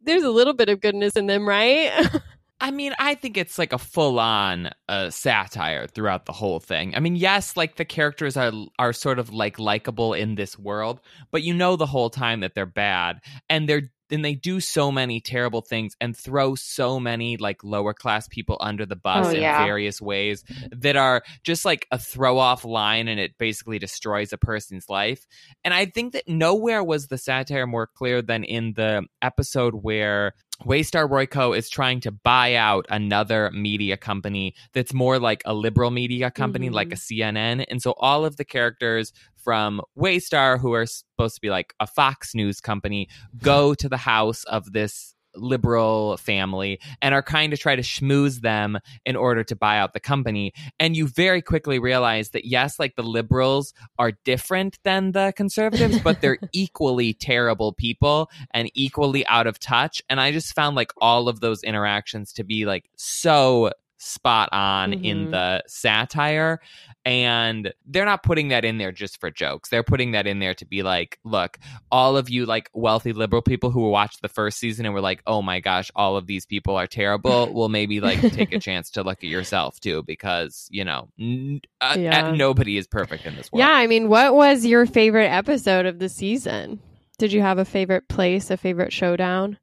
there's 0.03 0.23
a 0.23 0.29
little 0.29 0.53
bit 0.53 0.69
of 0.69 0.79
goodness 0.81 1.15
in 1.15 1.25
them 1.27 1.47
right 1.47 1.91
I 2.61 2.71
mean, 2.71 2.93
I 2.99 3.15
think 3.15 3.37
it's 3.37 3.57
like 3.57 3.71
a 3.73 3.77
full 3.77 4.19
on 4.19 4.69
uh, 4.89 5.09
satire 5.11 5.87
throughout 5.87 6.25
the 6.25 6.33
whole 6.33 6.59
thing. 6.59 6.93
I 6.95 6.99
mean, 6.99 7.15
yes, 7.15 7.55
like 7.55 7.77
the 7.77 7.85
characters 7.85 8.35
are 8.35 8.51
are 8.77 8.93
sort 8.93 9.19
of 9.19 9.31
like 9.31 9.59
likable 9.59 10.13
in 10.13 10.35
this 10.35 10.59
world, 10.59 10.99
but 11.31 11.41
you 11.43 11.53
know 11.53 11.75
the 11.75 11.85
whole 11.85 12.09
time 12.09 12.41
that 12.41 12.55
they're 12.55 12.65
bad, 12.65 13.21
and 13.49 13.67
they're 13.69 13.91
and 14.11 14.25
they 14.25 14.33
do 14.33 14.59
so 14.59 14.91
many 14.91 15.21
terrible 15.21 15.61
things 15.61 15.95
and 16.01 16.17
throw 16.17 16.55
so 16.55 16.99
many 16.99 17.37
like 17.37 17.63
lower 17.63 17.93
class 17.93 18.27
people 18.27 18.57
under 18.59 18.85
the 18.85 18.95
bus 18.95 19.27
Oh, 19.27 19.29
in 19.29 19.41
yeah. 19.41 19.63
various 19.63 20.01
ways 20.01 20.43
that 20.71 20.95
are 20.95 21.21
just 21.43 21.63
like 21.63 21.87
a 21.91 21.99
throw 21.99 22.39
off 22.39 22.65
line 22.65 23.07
and 23.07 23.19
it 23.19 23.37
basically 23.37 23.77
destroys 23.77 24.33
a 24.33 24.37
person's 24.39 24.89
life. 24.89 25.27
And 25.63 25.75
I 25.75 25.85
think 25.85 26.13
that 26.13 26.27
nowhere 26.27 26.83
was 26.83 27.05
the 27.07 27.19
satire 27.19 27.67
more 27.67 27.85
clear 27.85 28.23
than 28.23 28.43
in 28.43 28.73
the 28.73 29.05
episode 29.21 29.75
where 29.75 30.33
Waystar 30.65 31.09
Royco 31.09 31.57
is 31.57 31.69
trying 31.69 32.01
to 32.01 32.11
buy 32.11 32.55
out 32.55 32.85
another 32.89 33.49
media 33.51 33.97
company 33.97 34.53
that's 34.73 34.93
more 34.93 35.19
like 35.19 35.41
a 35.45 35.53
liberal 35.53 35.91
media 35.91 36.29
company, 36.31 36.69
Mhm. 36.69 36.73
like 36.73 36.91
a 36.91 36.97
CNN. 36.97 37.61
And 37.69 37.81
so 37.81 37.93
all 37.97 38.25
of 38.25 38.37
the 38.37 38.45
characters 38.45 39.13
from 39.43 39.81
Waystar, 39.97 40.59
who 40.59 40.73
are 40.73 40.85
supposed 40.85 41.35
to 41.35 41.41
be 41.41 41.49
like 41.49 41.73
a 41.79 41.87
Fox 41.87 42.35
News 42.35 42.59
company, 42.59 43.07
go 43.37 43.73
to 43.75 43.87
the 43.89 43.97
house 43.97 44.43
of 44.45 44.73
this 44.73 45.15
liberal 45.39 46.17
family 46.17 46.79
and 47.01 47.13
are 47.13 47.23
kind 47.23 47.53
of 47.53 47.59
try 47.59 47.75
to 47.75 47.81
schmooze 47.81 48.41
them 48.41 48.79
in 49.05 49.15
order 49.15 49.43
to 49.43 49.55
buy 49.55 49.77
out 49.77 49.93
the 49.93 49.99
company. 49.99 50.53
And 50.79 50.95
you 50.95 51.07
very 51.07 51.41
quickly 51.41 51.79
realize 51.79 52.29
that 52.29 52.45
yes 52.45 52.79
like 52.79 52.95
the 52.95 53.03
liberals 53.03 53.73
are 53.97 54.11
different 54.23 54.79
than 54.83 55.11
the 55.11 55.33
conservatives 55.35 55.99
but 55.99 56.21
they're 56.21 56.39
equally 56.53 57.13
terrible 57.13 57.73
people 57.73 58.29
and 58.51 58.69
equally 58.73 59.25
out 59.27 59.47
of 59.47 59.59
touch. 59.59 60.01
And 60.09 60.19
i 60.19 60.31
just 60.31 60.53
found 60.53 60.75
like 60.75 60.91
all 60.99 61.27
of 61.27 61.39
those 61.39 61.63
interactions 61.63 62.33
to 62.33 62.43
be 62.43 62.65
like 62.65 62.89
so 62.95 63.71
spot 64.01 64.47
on 64.53 64.93
in 64.93 65.27
Mhm. 65.27 65.31
the 65.31 65.63
satire 65.67 66.59
and 67.05 67.73
they're 67.85 68.05
not 68.05 68.23
putting 68.23 68.47
that 68.49 68.63
in 68.65 68.77
there 68.77 68.91
just 68.91 69.19
for 69.19 69.29
jokes 69.29 69.69
they're 69.69 69.83
putting 69.83 70.11
that 70.11 70.25
in 70.25 70.39
there 70.39 70.53
to 70.53 70.65
be 70.65 70.83
like 70.83 71.19
look 71.23 71.57
all 71.91 72.15
of 72.17 72.29
you 72.29 72.45
like 72.45 72.69
wealthy 72.73 73.13
liberal 73.13 73.41
people 73.41 73.71
who 73.71 73.89
watched 73.89 74.21
the 74.21 74.29
first 74.29 74.57
season 74.57 74.85
and 74.85 74.93
were 74.93 75.01
like 75.01 75.21
oh 75.27 75.41
my 75.41 75.59
gosh 75.59 75.91
all 75.95 76.15
of 76.17 76.27
these 76.27 76.45
people 76.45 76.75
are 76.75 76.87
terrible 76.87 77.53
will 77.53 77.69
maybe 77.69 77.99
like 77.99 78.19
take 78.31 78.51
a 78.53 78.59
chance 78.59 78.89
to 78.89 79.03
look 79.03 79.17
at 79.19 79.29
yourself 79.29 79.79
too 79.79 80.01
because 80.03 80.67
you 80.71 80.83
know 80.85 81.09
n- 81.19 81.61
uh, 81.81 81.95
Yeah. 81.99 82.27
uh, 82.29 82.35
nobody 82.35 82.77
is 82.77 82.87
perfect 82.87 83.25
in 83.25 83.35
this 83.35 83.51
world 83.51 83.59
yeah 83.59 83.73
i 83.73 83.85
mean 83.87 84.07
what 84.09 84.33
was 84.33 84.65
your 84.65 84.85
favorite 84.85 85.27
episode 85.29 85.85
of 85.85 85.99
the 85.99 86.09
season 86.09 86.79
Did 87.17 87.33
you 87.33 87.41
have 87.41 87.57
a 87.57 87.65
favorite 87.65 88.07
place, 88.07 88.49
a 88.49 88.55
favorite 88.55 88.93
showdown? 88.93 89.57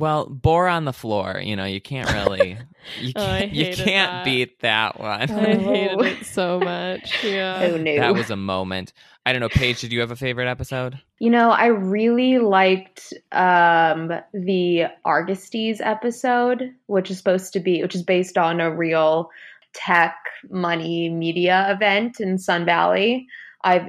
Well, 0.00 0.26
bore 0.26 0.66
on 0.68 0.84
the 0.86 0.92
floor. 0.92 1.40
You 1.42 1.54
know, 1.56 1.64
you 1.64 1.80
can't 1.80 2.10
really, 2.12 2.58
you 3.00 3.12
Oh, 3.16 3.20
can't, 3.20 3.52
you 3.52 3.64
can't 3.66 4.10
that. 4.12 4.24
beat 4.24 4.60
that 4.60 4.98
one. 4.98 5.30
I 5.30 5.52
Oh. 5.54 5.58
hated 5.58 6.00
it 6.00 6.26
so 6.26 6.58
much. 6.58 7.22
Yeah. 7.22 7.68
Oh 7.70 7.76
no. 7.76 7.96
That 7.96 8.14
was 8.14 8.30
a 8.30 8.36
moment. 8.36 8.92
I 9.26 9.32
don't 9.32 9.40
know, 9.40 9.50
Paige. 9.50 9.82
Did 9.82 9.92
you 9.92 10.00
have 10.00 10.10
a 10.10 10.16
favorite 10.16 10.48
episode? 10.48 10.98
You 11.18 11.28
know, 11.30 11.50
I 11.50 11.66
really 11.66 12.38
liked 12.38 13.12
um, 13.32 14.10
the 14.32 14.86
Argestes 15.04 15.80
episode, 15.80 16.72
which 16.86 17.10
is 17.10 17.18
supposed 17.18 17.52
to 17.52 17.60
be, 17.60 17.82
which 17.82 17.94
is 17.94 18.02
based 18.02 18.38
on 18.38 18.60
a 18.60 18.74
real 18.74 19.30
tech 19.74 20.16
money 20.48 21.10
media 21.10 21.66
event 21.70 22.18
in 22.18 22.38
Sun 22.38 22.64
Valley. 22.64 23.26
I've 23.62 23.88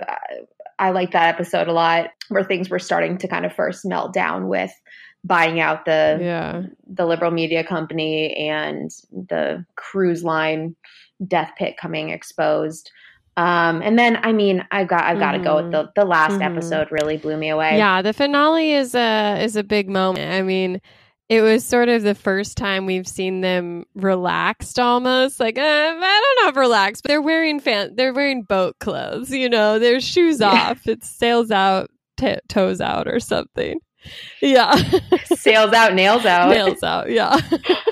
I 0.80 0.90
like 0.90 1.12
that 1.12 1.34
episode 1.36 1.68
a 1.68 1.74
lot, 1.74 2.10
where 2.30 2.44
things 2.44 2.70
were 2.70 2.80
starting 2.80 3.18
to 3.20 3.28
kind 3.28 3.46
of 3.46 3.54
first 3.54 3.86
melt 3.86 4.14
down 4.14 4.48
with 4.48 4.72
buying 5.24 5.60
out 5.60 5.86
the 5.86 6.18
Yeah. 6.22 6.64
the 6.88 7.06
liberal 7.06 7.32
media 7.32 7.64
company 7.64 8.34
and 8.36 8.90
the 9.12 9.66
cruise 9.76 10.24
line 10.24 10.76
death 11.28 11.52
pit 11.58 11.76
coming 11.80 12.10
exposed. 12.10 12.92
Um, 13.38 13.82
and 13.82 13.98
then, 13.98 14.18
I 14.24 14.34
mean, 14.34 14.66
I've 14.72 14.88
got 14.88 15.04
I've 15.04 15.20
got 15.20 15.34
to 15.34 15.40
go 15.40 15.56
with 15.64 15.72
the 15.72 15.90
the 15.96 16.06
last 16.06 16.34
Mhm. 16.34 16.46
episode. 16.46 16.92
Really 16.92 17.18
blew 17.18 17.38
me 17.38 17.50
away. 17.50 17.78
Yeah, 17.78 18.02
the 18.02 18.14
finale 18.14 18.74
is 18.74 18.94
a 18.96 19.38
is 19.42 19.56
a 19.56 19.64
big 19.64 19.90
moment. 19.90 20.32
I 20.34 20.42
mean, 20.42 20.82
it 21.30 21.42
was 21.42 21.64
sort 21.64 21.88
of 21.88 22.02
the 22.04 22.14
first 22.16 22.58
time 22.58 22.86
we've 22.86 23.08
seen 23.08 23.40
them 23.40 23.86
relaxed 23.96 24.78
almost. 24.80 25.40
Like, 25.40 25.58
uh, 25.58 25.62
I 25.62 26.22
don't 26.36 26.44
know 26.46 26.50
if 26.50 26.58
relaxed, 26.58 27.04
but 27.04 27.10
they're 27.10 27.22
wearing 27.22 27.60
fan 27.62 27.96
they're 27.96 28.14
wearing 28.14 28.44
boat 28.44 28.76
clothes, 28.80 29.32
you 29.32 29.48
know, 29.48 29.80
their 29.80 30.02
shoes 30.02 30.42
Yeah. 30.42 30.50
off. 30.72 30.86
It's 30.88 31.08
sails 31.10 31.52
out, 31.52 31.90
t- 32.18 32.36
toes 32.50 32.82
out 32.82 33.08
or 33.08 33.20
something. 33.22 33.80
Yeah. 34.42 34.76
Sails 35.36 35.74
out, 35.74 35.94
nails 35.94 36.26
out. 36.26 36.50
Nails 36.50 36.84
out. 36.84 37.10
Yeah. 37.12 37.38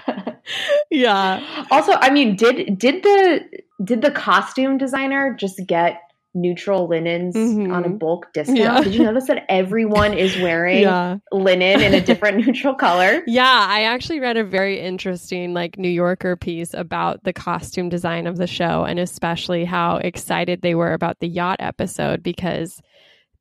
yeah. 0.89 1.65
also, 1.71 1.93
I 1.93 2.09
mean, 2.09 2.35
did 2.35 2.77
did 2.77 3.03
the 3.03 3.41
did 3.83 4.01
the 4.01 4.11
costume 4.11 4.77
designer 4.77 5.35
just 5.39 5.61
get 5.67 6.01
neutral 6.35 6.87
linens 6.87 7.35
Mhm. 7.35 7.73
on 7.73 7.85
a 7.85 7.89
bulk 7.89 8.31
discount? 8.33 8.59
Yeah. 8.59 8.81
Did 8.81 8.93
you 8.93 9.03
notice 9.03 9.25
that 9.27 9.45
everyone 9.49 10.13
is 10.13 10.37
wearing 10.39 10.81
Yeah. 10.83 11.17
linen 11.31 11.81
in 11.81 11.93
a 11.95 12.01
different 12.01 12.37
neutral 12.45 12.75
color? 12.75 13.23
Yeah, 13.25 13.65
I 13.67 13.83
actually 13.83 14.19
read 14.19 14.37
a 14.37 14.43
very 14.43 14.79
interesting 14.79 15.53
like 15.55 15.79
New 15.79 15.89
Yorker 15.89 16.35
piece 16.35 16.73
about 16.75 17.23
the 17.23 17.33
costume 17.33 17.89
design 17.89 18.27
of 18.27 18.37
the 18.37 18.45
show 18.47 18.83
and 18.85 18.99
especially 18.99 19.65
how 19.65 19.97
excited 19.97 20.61
they 20.61 20.75
were 20.75 20.93
about 20.93 21.19
the 21.19 21.27
yacht 21.27 21.57
episode 21.59 22.21
because 22.21 22.79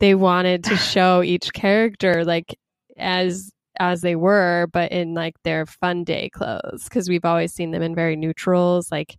they 0.01 0.14
wanted 0.14 0.64
to 0.64 0.76
show 0.94 1.22
each 1.22 1.53
character 1.53 2.24
like 2.24 2.59
as 2.96 3.51
as 3.80 4.01
they 4.01 4.16
were 4.16 4.68
but 4.72 4.90
in 4.92 5.14
like 5.14 5.34
their 5.44 5.64
fun 5.66 6.05
day 6.05 6.28
clothes 6.30 6.84
because 6.84 7.09
we've 7.09 7.24
always 7.24 7.53
seen 7.53 7.70
them 7.70 7.82
in 7.82 7.94
very 7.94 8.16
neutrals 8.16 8.90
like 8.90 9.16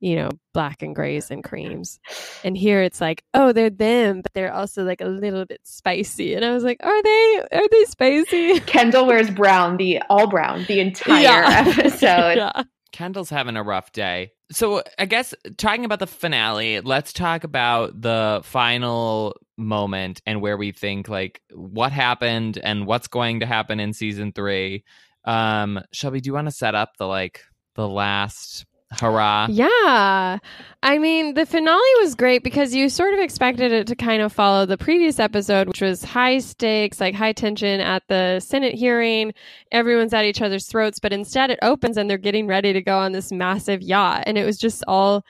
you 0.00 0.16
know 0.16 0.28
black 0.52 0.82
and 0.82 0.96
grays 0.96 1.30
and 1.30 1.44
creams 1.44 2.00
and 2.42 2.56
here 2.56 2.82
it's 2.82 3.00
like 3.00 3.22
oh 3.34 3.52
they're 3.52 3.70
them 3.70 4.20
but 4.20 4.32
they're 4.32 4.52
also 4.52 4.82
like 4.82 5.00
a 5.00 5.06
little 5.06 5.44
bit 5.44 5.60
spicy 5.62 6.34
and 6.34 6.44
i 6.44 6.52
was 6.52 6.64
like 6.64 6.78
are 6.82 7.02
they 7.04 7.40
are 7.52 7.68
they 7.70 7.84
spicy 7.84 8.58
Kendall 8.60 9.06
wears 9.06 9.30
brown, 9.30 9.76
the 9.76 10.00
all 10.10 10.26
brown, 10.26 10.64
the 10.66 10.80
entire 10.86 11.22
Yeah. 11.22 11.64
episode. 11.78 12.34
yeah 12.36 12.62
Kendall's 12.92 13.30
having 13.30 13.56
a 13.56 13.62
rough 13.62 13.92
day. 13.92 14.32
So 14.50 14.82
I 14.98 15.06
guess 15.06 15.34
talking 15.56 15.84
about 15.84 15.98
the 15.98 16.06
finale, 16.06 16.80
let's 16.80 17.12
talk 17.12 17.44
about 17.44 18.00
the 18.00 18.42
final 18.44 19.36
moment 19.56 20.20
and 20.26 20.40
where 20.40 20.56
we 20.56 20.72
think 20.72 21.08
like 21.08 21.40
what 21.52 21.92
happened 21.92 22.58
and 22.58 22.86
what's 22.86 23.08
going 23.08 23.40
to 23.40 23.46
happen 23.46 23.80
in 23.80 23.92
season 23.92 24.32
three. 24.32 24.84
Um, 25.24 25.80
Shelby, 25.92 26.20
do 26.20 26.28
you 26.28 26.34
want 26.34 26.48
to 26.48 26.52
set 26.52 26.74
up 26.74 26.96
the 26.98 27.06
like 27.06 27.40
the 27.74 27.88
last 27.88 28.66
hurrah? 28.98 29.46
Yeah. 29.50 30.38
I 30.84 30.98
mean, 30.98 31.34
the 31.34 31.46
finale 31.46 31.80
was 32.00 32.14
great 32.14 32.42
because 32.42 32.74
you 32.74 32.88
sort 32.88 33.14
of 33.14 33.20
expected 33.20 33.72
it 33.72 33.86
to 33.86 33.94
kind 33.94 34.20
of 34.20 34.32
follow 34.32 34.66
the 34.66 34.76
previous 34.76 35.18
episode, 35.20 35.68
which 35.68 35.80
was 35.80 36.02
high 36.02 36.38
stakes, 36.38 37.00
like 37.00 37.14
high 37.14 37.32
tension 37.32 37.80
at 37.80 38.02
the 38.08 38.40
Senate 38.40 38.74
hearing. 38.74 39.32
Everyone's 39.70 40.12
at 40.12 40.24
each 40.24 40.42
other's 40.42 40.66
throats, 40.66 40.98
but 40.98 41.12
instead 41.12 41.50
it 41.50 41.58
opens 41.62 41.96
and 41.96 42.10
they're 42.10 42.18
getting 42.18 42.46
ready 42.46 42.72
to 42.72 42.82
go 42.82 42.98
on 42.98 43.12
this 43.12 43.30
massive 43.30 43.80
yacht. 43.80 44.24
And 44.26 44.36
it 44.36 44.44
was 44.44 44.58
just 44.58 44.82
all. 44.88 45.24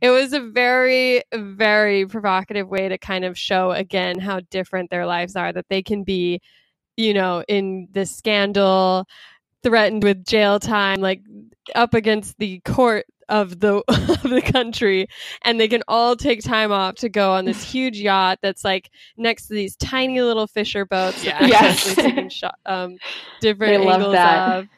It 0.00 0.10
was 0.10 0.34
a 0.34 0.40
very, 0.40 1.22
very 1.32 2.04
provocative 2.06 2.68
way 2.68 2.88
to 2.88 2.98
kind 2.98 3.24
of 3.24 3.38
show 3.38 3.70
again 3.70 4.18
how 4.18 4.40
different 4.50 4.90
their 4.90 5.06
lives 5.06 5.36
are, 5.36 5.52
that 5.52 5.70
they 5.70 5.82
can 5.82 6.04
be, 6.04 6.40
you 6.98 7.14
know, 7.14 7.42
in 7.48 7.88
this 7.92 8.14
scandal, 8.14 9.06
threatened 9.62 10.04
with 10.04 10.24
jail 10.24 10.60
time, 10.60 11.00
like 11.00 11.22
up 11.74 11.94
against 11.94 12.38
the 12.38 12.60
court 12.60 13.06
of 13.28 13.58
the 13.58 13.76
of 13.88 14.22
the 14.22 14.42
country 14.42 15.08
and 15.42 15.58
they 15.58 15.66
can 15.68 15.82
all 15.88 16.14
take 16.16 16.42
time 16.42 16.70
off 16.70 16.94
to 16.94 17.08
go 17.08 17.32
on 17.32 17.44
this 17.44 17.62
huge 17.62 17.98
yacht 17.98 18.38
that's 18.40 18.64
like 18.64 18.90
next 19.16 19.48
to 19.48 19.54
these 19.54 19.74
tiny 19.76 20.20
little 20.20 20.46
fisher 20.46 20.84
boats 20.86 21.24
Yes. 21.24 21.82
taking 21.96 22.28
shot, 22.28 22.54
um 22.66 22.98
different 23.40 23.80
They 23.80 23.88
angles 23.88 24.14
of. 24.14 24.68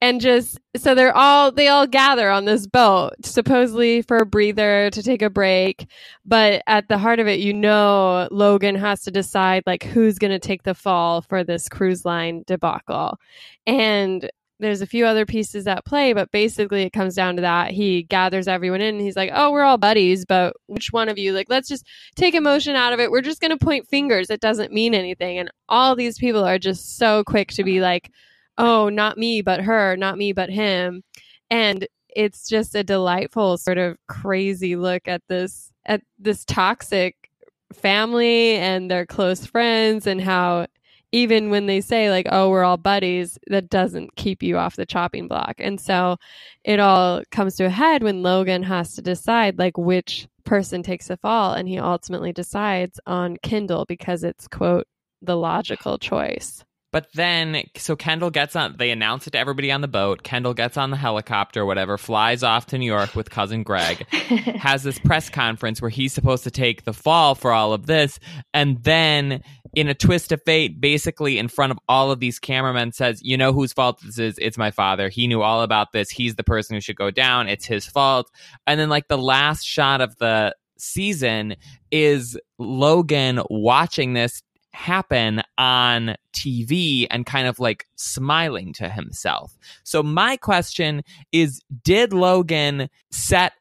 And 0.00 0.20
just 0.20 0.58
so 0.76 0.94
they're 0.94 1.16
all 1.16 1.50
they 1.52 1.68
all 1.68 1.86
gather 1.86 2.28
on 2.28 2.44
this 2.44 2.66
boat 2.66 3.12
supposedly 3.22 4.02
for 4.02 4.18
a 4.18 4.26
breather 4.26 4.90
to 4.90 5.02
take 5.02 5.22
a 5.22 5.30
break. 5.30 5.86
But 6.26 6.62
at 6.66 6.88
the 6.88 6.98
heart 6.98 7.20
of 7.20 7.28
it 7.28 7.38
you 7.40 7.54
know 7.54 8.28
logan 8.30 8.74
has 8.74 9.02
to 9.04 9.10
decide 9.10 9.62
like 9.66 9.84
who's 9.84 10.18
going 10.18 10.32
to 10.32 10.38
take 10.38 10.64
the 10.64 10.74
fall 10.74 11.22
for 11.22 11.44
this 11.44 11.68
cruise 11.68 12.04
line 12.04 12.42
debacle. 12.46 13.18
And 13.66 14.28
there's 14.60 14.80
a 14.80 14.86
few 14.86 15.04
other 15.04 15.26
pieces 15.26 15.66
at 15.66 15.84
play, 15.84 16.12
but 16.12 16.30
basically 16.30 16.82
it 16.82 16.92
comes 16.92 17.14
down 17.14 17.36
to 17.36 17.42
that. 17.42 17.72
He 17.72 18.04
gathers 18.04 18.46
everyone 18.46 18.80
in 18.80 18.94
and 18.96 19.04
he's 19.04 19.16
like, 19.16 19.30
Oh, 19.34 19.50
we're 19.50 19.64
all 19.64 19.78
buddies, 19.78 20.24
but 20.24 20.54
which 20.66 20.92
one 20.92 21.08
of 21.08 21.18
you? 21.18 21.32
Like, 21.32 21.48
let's 21.48 21.68
just 21.68 21.86
take 22.14 22.34
emotion 22.34 22.76
out 22.76 22.92
of 22.92 23.00
it. 23.00 23.10
We're 23.10 23.20
just 23.20 23.40
going 23.40 23.50
to 23.50 23.64
point 23.64 23.88
fingers. 23.88 24.30
It 24.30 24.40
doesn't 24.40 24.72
mean 24.72 24.94
anything. 24.94 25.38
And 25.38 25.50
all 25.68 25.96
these 25.96 26.18
people 26.18 26.44
are 26.44 26.58
just 26.58 26.96
so 26.96 27.24
quick 27.24 27.52
to 27.52 27.64
be 27.64 27.80
like, 27.80 28.10
Oh, 28.56 28.88
not 28.88 29.18
me, 29.18 29.42
but 29.42 29.60
her, 29.60 29.96
not 29.96 30.16
me, 30.16 30.32
but 30.32 30.50
him. 30.50 31.02
And 31.50 31.86
it's 32.08 32.48
just 32.48 32.76
a 32.76 32.84
delightful 32.84 33.58
sort 33.58 33.78
of 33.78 33.96
crazy 34.06 34.76
look 34.76 35.08
at 35.08 35.22
this, 35.28 35.72
at 35.84 36.02
this 36.18 36.44
toxic 36.44 37.30
family 37.72 38.54
and 38.56 38.88
their 38.88 39.04
close 39.04 39.44
friends 39.44 40.06
and 40.06 40.20
how 40.20 40.66
even 41.14 41.48
when 41.48 41.66
they 41.66 41.80
say 41.80 42.10
like 42.10 42.26
oh 42.32 42.50
we're 42.50 42.64
all 42.64 42.76
buddies 42.76 43.38
that 43.46 43.70
doesn't 43.70 44.16
keep 44.16 44.42
you 44.42 44.58
off 44.58 44.74
the 44.74 44.84
chopping 44.84 45.28
block 45.28 45.54
and 45.58 45.80
so 45.80 46.16
it 46.64 46.80
all 46.80 47.22
comes 47.30 47.54
to 47.54 47.64
a 47.64 47.70
head 47.70 48.02
when 48.02 48.22
logan 48.22 48.64
has 48.64 48.94
to 48.94 49.02
decide 49.02 49.56
like 49.56 49.78
which 49.78 50.26
person 50.44 50.82
takes 50.82 51.06
the 51.06 51.16
fall 51.16 51.52
and 51.52 51.68
he 51.68 51.78
ultimately 51.78 52.32
decides 52.32 52.98
on 53.06 53.36
kendall 53.38 53.84
because 53.86 54.24
it's 54.24 54.48
quote 54.48 54.86
the 55.22 55.36
logical 55.36 55.98
choice 55.98 56.64
But 56.94 57.08
then, 57.12 57.64
so 57.76 57.96
Kendall 57.96 58.30
gets 58.30 58.54
on, 58.54 58.76
they 58.78 58.92
announce 58.92 59.26
it 59.26 59.32
to 59.32 59.38
everybody 59.38 59.72
on 59.72 59.80
the 59.80 59.88
boat. 59.88 60.22
Kendall 60.22 60.54
gets 60.54 60.76
on 60.76 60.92
the 60.92 60.96
helicopter, 60.96 61.66
whatever, 61.66 61.98
flies 61.98 62.44
off 62.44 62.66
to 62.66 62.78
New 62.78 62.86
York 62.86 63.16
with 63.16 63.30
cousin 63.30 63.64
Greg, 63.64 64.06
has 64.12 64.84
this 64.84 65.00
press 65.00 65.28
conference 65.28 65.82
where 65.82 65.90
he's 65.90 66.12
supposed 66.12 66.44
to 66.44 66.52
take 66.52 66.84
the 66.84 66.92
fall 66.92 67.34
for 67.34 67.50
all 67.50 67.72
of 67.72 67.86
this. 67.86 68.20
And 68.52 68.80
then, 68.84 69.42
in 69.74 69.88
a 69.88 69.94
twist 69.94 70.32
of 70.32 70.42
fate, 70.42 70.80
basically 70.80 71.38
in 71.38 71.48
front 71.48 71.72
of 71.72 71.78
all 71.88 72.10
of 72.10 72.20
these 72.20 72.38
cameramen, 72.38 72.92
says, 72.92 73.20
You 73.22 73.36
know 73.36 73.52
whose 73.52 73.72
fault 73.72 74.00
this 74.02 74.18
is? 74.18 74.38
It's 74.38 74.58
my 74.58 74.70
father. 74.70 75.08
He 75.08 75.26
knew 75.26 75.42
all 75.42 75.62
about 75.62 75.92
this. 75.92 76.10
He's 76.10 76.36
the 76.36 76.44
person 76.44 76.74
who 76.74 76.80
should 76.80 76.96
go 76.96 77.10
down. 77.10 77.48
It's 77.48 77.64
his 77.64 77.86
fault. 77.86 78.30
And 78.66 78.78
then, 78.78 78.88
like, 78.88 79.08
the 79.08 79.18
last 79.18 79.64
shot 79.64 80.00
of 80.00 80.16
the 80.16 80.54
season 80.76 81.56
is 81.90 82.38
Logan 82.58 83.42
watching 83.48 84.14
this 84.14 84.42
happen 84.74 85.40
on 85.56 86.16
TV 86.32 87.06
and 87.10 87.24
kind 87.24 87.46
of 87.46 87.60
like 87.60 87.86
smiling 87.94 88.72
to 88.74 88.88
himself. 88.88 89.56
So 89.84 90.02
my 90.02 90.36
question 90.36 91.02
is 91.30 91.62
did 91.84 92.12
Logan 92.12 92.90
set 93.10 93.52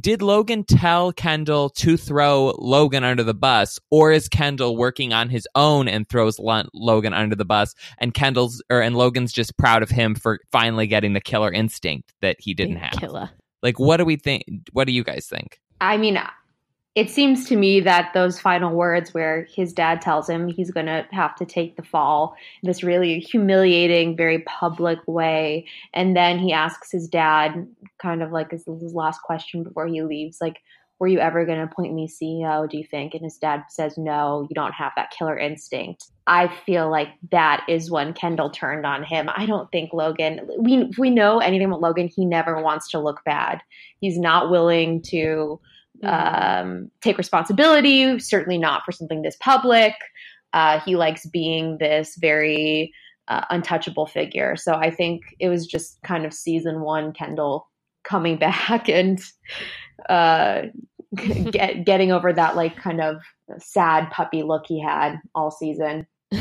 did 0.00 0.22
Logan 0.22 0.64
tell 0.64 1.12
Kendall 1.12 1.70
to 1.70 1.96
throw 1.96 2.54
Logan 2.58 3.04
under 3.04 3.22
the 3.22 3.34
bus 3.34 3.78
or 3.90 4.12
is 4.12 4.28
Kendall 4.28 4.76
working 4.76 5.12
on 5.12 5.28
his 5.28 5.46
own 5.54 5.88
and 5.88 6.08
throws 6.08 6.38
Lo- 6.38 6.68
Logan 6.74 7.14
under 7.14 7.36
the 7.36 7.44
bus 7.44 7.74
and 7.98 8.14
Kendall's 8.14 8.62
or 8.70 8.80
and 8.80 8.96
Logan's 8.96 9.32
just 9.32 9.56
proud 9.56 9.82
of 9.82 9.90
him 9.90 10.14
for 10.14 10.40
finally 10.50 10.86
getting 10.86 11.12
the 11.12 11.20
killer 11.20 11.52
instinct 11.52 12.12
that 12.20 12.36
he 12.38 12.54
didn't 12.54 12.76
have. 12.76 12.92
killer 12.92 13.30
Like 13.62 13.78
what 13.78 13.98
do 13.98 14.04
we 14.04 14.16
think 14.16 14.44
what 14.72 14.86
do 14.86 14.92
you 14.92 15.04
guys 15.04 15.26
think? 15.26 15.60
I 15.80 15.96
mean, 15.96 16.18
it 16.94 17.10
seems 17.10 17.46
to 17.46 17.56
me 17.56 17.80
that 17.80 18.12
those 18.12 18.40
final 18.40 18.74
words 18.74 19.14
where 19.14 19.46
his 19.54 19.72
dad 19.72 20.00
tells 20.00 20.28
him 20.28 20.48
he's 20.48 20.70
going 20.70 20.86
to 20.86 21.06
have 21.12 21.36
to 21.36 21.44
take 21.44 21.76
the 21.76 21.82
fall 21.82 22.34
in 22.62 22.66
this 22.66 22.82
really 22.82 23.20
humiliating, 23.20 24.16
very 24.16 24.40
public 24.40 24.98
way. 25.06 25.66
And 25.94 26.16
then 26.16 26.38
he 26.38 26.52
asks 26.52 26.90
his 26.90 27.06
dad, 27.06 27.68
kind 28.02 28.22
of 28.22 28.32
like 28.32 28.50
his, 28.50 28.64
his 28.64 28.94
last 28.94 29.22
question 29.22 29.62
before 29.62 29.86
he 29.86 30.02
leaves, 30.02 30.38
like, 30.40 30.56
were 30.98 31.06
you 31.06 31.20
ever 31.20 31.46
going 31.46 31.58
to 31.58 31.64
appoint 31.64 31.94
me 31.94 32.08
CEO, 32.08 32.68
do 32.68 32.76
you 32.76 32.84
think? 32.84 33.14
And 33.14 33.22
his 33.22 33.36
dad 33.36 33.62
says, 33.68 33.96
no, 33.96 34.46
you 34.50 34.54
don't 34.54 34.72
have 34.72 34.92
that 34.96 35.12
killer 35.16 35.38
instinct. 35.38 36.06
I 36.26 36.48
feel 36.66 36.90
like 36.90 37.10
that 37.30 37.64
is 37.68 37.90
when 37.90 38.12
Kendall 38.12 38.50
turned 38.50 38.84
on 38.84 39.04
him. 39.04 39.30
I 39.34 39.46
don't 39.46 39.70
think 39.70 39.92
Logan, 39.92 40.48
we, 40.58 40.90
we 40.98 41.10
know 41.10 41.38
anything 41.38 41.68
about 41.68 41.80
Logan, 41.80 42.08
he 42.08 42.24
never 42.24 42.60
wants 42.60 42.90
to 42.90 42.98
look 42.98 43.22
bad. 43.24 43.60
He's 44.00 44.18
not 44.18 44.50
willing 44.50 45.00
to 45.02 45.60
um, 46.04 46.90
take 47.00 47.18
responsibility, 47.18 48.18
certainly 48.18 48.58
not 48.58 48.84
for 48.84 48.92
something 48.92 49.22
this 49.22 49.36
public. 49.40 49.94
Uh, 50.52 50.80
he 50.80 50.96
likes 50.96 51.26
being 51.26 51.78
this 51.78 52.16
very 52.16 52.92
uh, 53.28 53.44
untouchable 53.50 54.06
figure. 54.06 54.56
So 54.56 54.74
I 54.74 54.90
think 54.90 55.22
it 55.38 55.48
was 55.48 55.66
just 55.66 56.00
kind 56.02 56.24
of 56.24 56.32
season 56.32 56.80
one 56.80 57.12
Kendall 57.12 57.68
coming 58.04 58.36
back 58.38 58.88
and 58.88 59.20
uh, 60.08 60.62
get, 61.50 61.84
getting 61.84 62.12
over 62.12 62.32
that 62.32 62.56
like 62.56 62.76
kind 62.76 63.00
of 63.00 63.22
sad 63.58 64.10
puppy 64.10 64.42
look 64.42 64.64
he 64.66 64.80
had 64.82 65.16
all 65.34 65.50
season. 65.50 66.06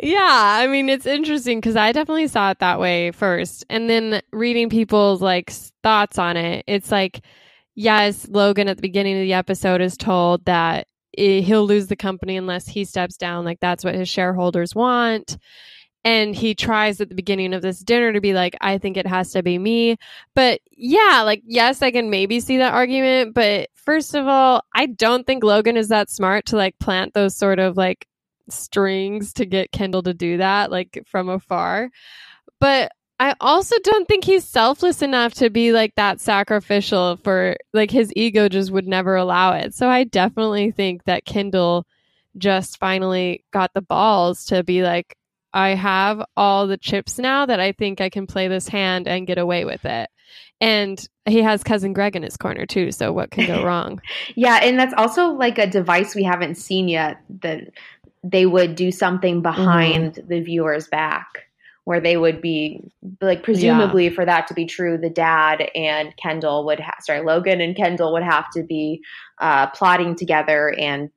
yeah, 0.00 0.58
I 0.60 0.66
mean 0.66 0.88
it's 0.88 1.06
interesting 1.06 1.58
because 1.58 1.76
I 1.76 1.92
definitely 1.92 2.28
saw 2.28 2.50
it 2.50 2.58
that 2.60 2.80
way 2.80 3.10
first, 3.10 3.64
and 3.68 3.88
then 3.90 4.22
reading 4.32 4.70
people's 4.70 5.20
like 5.20 5.50
thoughts 5.82 6.18
on 6.18 6.36
it, 6.36 6.64
it's 6.66 6.90
like 6.90 7.22
yes, 7.74 8.26
Logan 8.28 8.68
at 8.68 8.76
the 8.76 8.82
beginning 8.82 9.16
of 9.16 9.22
the 9.22 9.32
episode 9.32 9.80
is 9.80 9.96
told 9.96 10.44
that 10.44 10.86
he'll 11.16 11.66
lose 11.66 11.88
the 11.88 11.96
company 11.96 12.36
unless 12.36 12.66
he 12.66 12.84
steps 12.84 13.16
down. 13.16 13.44
Like 13.44 13.60
that's 13.60 13.84
what 13.84 13.94
his 13.94 14.08
shareholders 14.08 14.74
want. 14.74 15.36
And 16.04 16.34
he 16.34 16.54
tries 16.54 17.00
at 17.00 17.08
the 17.08 17.14
beginning 17.14 17.54
of 17.54 17.62
this 17.62 17.78
dinner 17.78 18.12
to 18.12 18.20
be 18.20 18.32
like, 18.32 18.56
I 18.60 18.78
think 18.78 18.96
it 18.96 19.06
has 19.06 19.30
to 19.32 19.42
be 19.42 19.56
me. 19.56 19.98
But 20.34 20.60
yeah, 20.72 21.22
like, 21.24 21.42
yes, 21.46 21.80
I 21.80 21.92
can 21.92 22.10
maybe 22.10 22.40
see 22.40 22.58
that 22.58 22.74
argument. 22.74 23.34
But 23.34 23.68
first 23.74 24.14
of 24.14 24.26
all, 24.26 24.62
I 24.74 24.86
don't 24.86 25.24
think 25.26 25.44
Logan 25.44 25.76
is 25.76 25.88
that 25.88 26.10
smart 26.10 26.46
to 26.46 26.56
like 26.56 26.76
plant 26.80 27.14
those 27.14 27.36
sort 27.36 27.60
of 27.60 27.76
like 27.76 28.08
strings 28.48 29.32
to 29.34 29.46
get 29.46 29.70
Kendall 29.70 30.02
to 30.02 30.14
do 30.14 30.38
that, 30.38 30.72
like 30.72 31.04
from 31.06 31.28
afar. 31.28 31.88
But 32.58 32.90
I 33.22 33.36
also 33.40 33.76
don't 33.84 34.08
think 34.08 34.24
he's 34.24 34.44
selfless 34.44 35.00
enough 35.00 35.34
to 35.34 35.48
be 35.48 35.70
like 35.70 35.94
that 35.94 36.20
sacrificial 36.20 37.18
for 37.18 37.56
like 37.72 37.88
his 37.88 38.12
ego 38.16 38.48
just 38.48 38.72
would 38.72 38.88
never 38.88 39.14
allow 39.14 39.52
it. 39.52 39.74
So 39.74 39.88
I 39.88 40.02
definitely 40.02 40.72
think 40.72 41.04
that 41.04 41.24
Kendall 41.24 41.86
just 42.36 42.80
finally 42.80 43.44
got 43.52 43.74
the 43.74 43.80
balls 43.80 44.46
to 44.46 44.64
be 44.64 44.82
like, 44.82 45.16
I 45.52 45.76
have 45.76 46.20
all 46.36 46.66
the 46.66 46.76
chips 46.76 47.16
now 47.16 47.46
that 47.46 47.60
I 47.60 47.70
think 47.70 48.00
I 48.00 48.10
can 48.10 48.26
play 48.26 48.48
this 48.48 48.66
hand 48.66 49.06
and 49.06 49.24
get 49.24 49.38
away 49.38 49.64
with 49.64 49.84
it. 49.84 50.10
And 50.60 51.00
he 51.24 51.42
has 51.42 51.62
cousin 51.62 51.92
Greg 51.92 52.16
in 52.16 52.24
his 52.24 52.36
corner 52.36 52.66
too. 52.66 52.90
So 52.90 53.12
what 53.12 53.30
can 53.30 53.46
go 53.46 53.62
wrong? 53.64 54.00
yeah. 54.34 54.58
And 54.64 54.76
that's 54.76 54.94
also 54.96 55.28
like 55.28 55.58
a 55.58 55.68
device 55.68 56.16
we 56.16 56.24
haven't 56.24 56.56
seen 56.56 56.88
yet 56.88 57.20
that 57.42 57.68
they 58.24 58.46
would 58.46 58.74
do 58.74 58.90
something 58.90 59.42
behind 59.42 60.14
mm-hmm. 60.14 60.26
the 60.26 60.40
viewer's 60.40 60.88
back 60.88 61.44
where 61.84 62.00
they 62.00 62.16
would 62.16 62.40
be 62.40 62.80
like 63.20 63.42
presumably 63.42 64.04
yeah. 64.04 64.14
for 64.14 64.24
that 64.24 64.46
to 64.46 64.54
be 64.54 64.66
true 64.66 64.96
the 64.96 65.10
dad 65.10 65.68
and 65.74 66.16
kendall 66.16 66.64
would 66.64 66.80
have 66.80 66.96
sorry 67.00 67.22
logan 67.22 67.60
and 67.60 67.76
kendall 67.76 68.12
would 68.12 68.22
have 68.22 68.50
to 68.50 68.62
be 68.62 69.02
uh, 69.38 69.66
plotting 69.68 70.14
together 70.14 70.74
and 70.78 71.10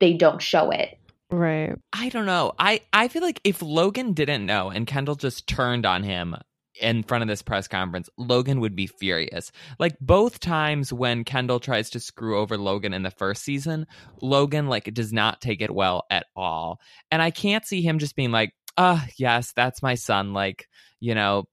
they 0.00 0.12
don't 0.12 0.42
show 0.42 0.70
it 0.70 0.98
right 1.30 1.74
i 1.92 2.08
don't 2.08 2.26
know 2.26 2.52
i 2.58 2.80
i 2.92 3.08
feel 3.08 3.22
like 3.22 3.40
if 3.44 3.60
logan 3.62 4.12
didn't 4.12 4.46
know 4.46 4.70
and 4.70 4.86
kendall 4.86 5.14
just 5.14 5.46
turned 5.46 5.84
on 5.84 6.02
him 6.02 6.36
in 6.80 7.02
front 7.02 7.22
of 7.22 7.28
this 7.28 7.42
press 7.42 7.68
conference, 7.68 8.08
Logan 8.16 8.60
would 8.60 8.76
be 8.76 8.86
furious. 8.86 9.50
Like 9.78 9.96
both 10.00 10.40
times 10.40 10.92
when 10.92 11.24
Kendall 11.24 11.60
tries 11.60 11.90
to 11.90 12.00
screw 12.00 12.38
over 12.38 12.58
Logan 12.58 12.92
in 12.92 13.02
the 13.02 13.10
first 13.10 13.42
season, 13.42 13.86
Logan 14.20 14.66
like 14.68 14.92
does 14.92 15.12
not 15.12 15.40
take 15.40 15.62
it 15.62 15.74
well 15.74 16.04
at 16.10 16.26
all. 16.36 16.80
And 17.10 17.22
I 17.22 17.30
can't 17.30 17.66
see 17.66 17.82
him 17.82 17.98
just 17.98 18.16
being 18.16 18.30
like, 18.30 18.52
uh 18.76 19.00
yes 19.18 19.52
that's 19.52 19.82
my 19.82 19.94
son 19.94 20.32
like 20.32 20.68
you 21.00 21.14
know 21.14 21.44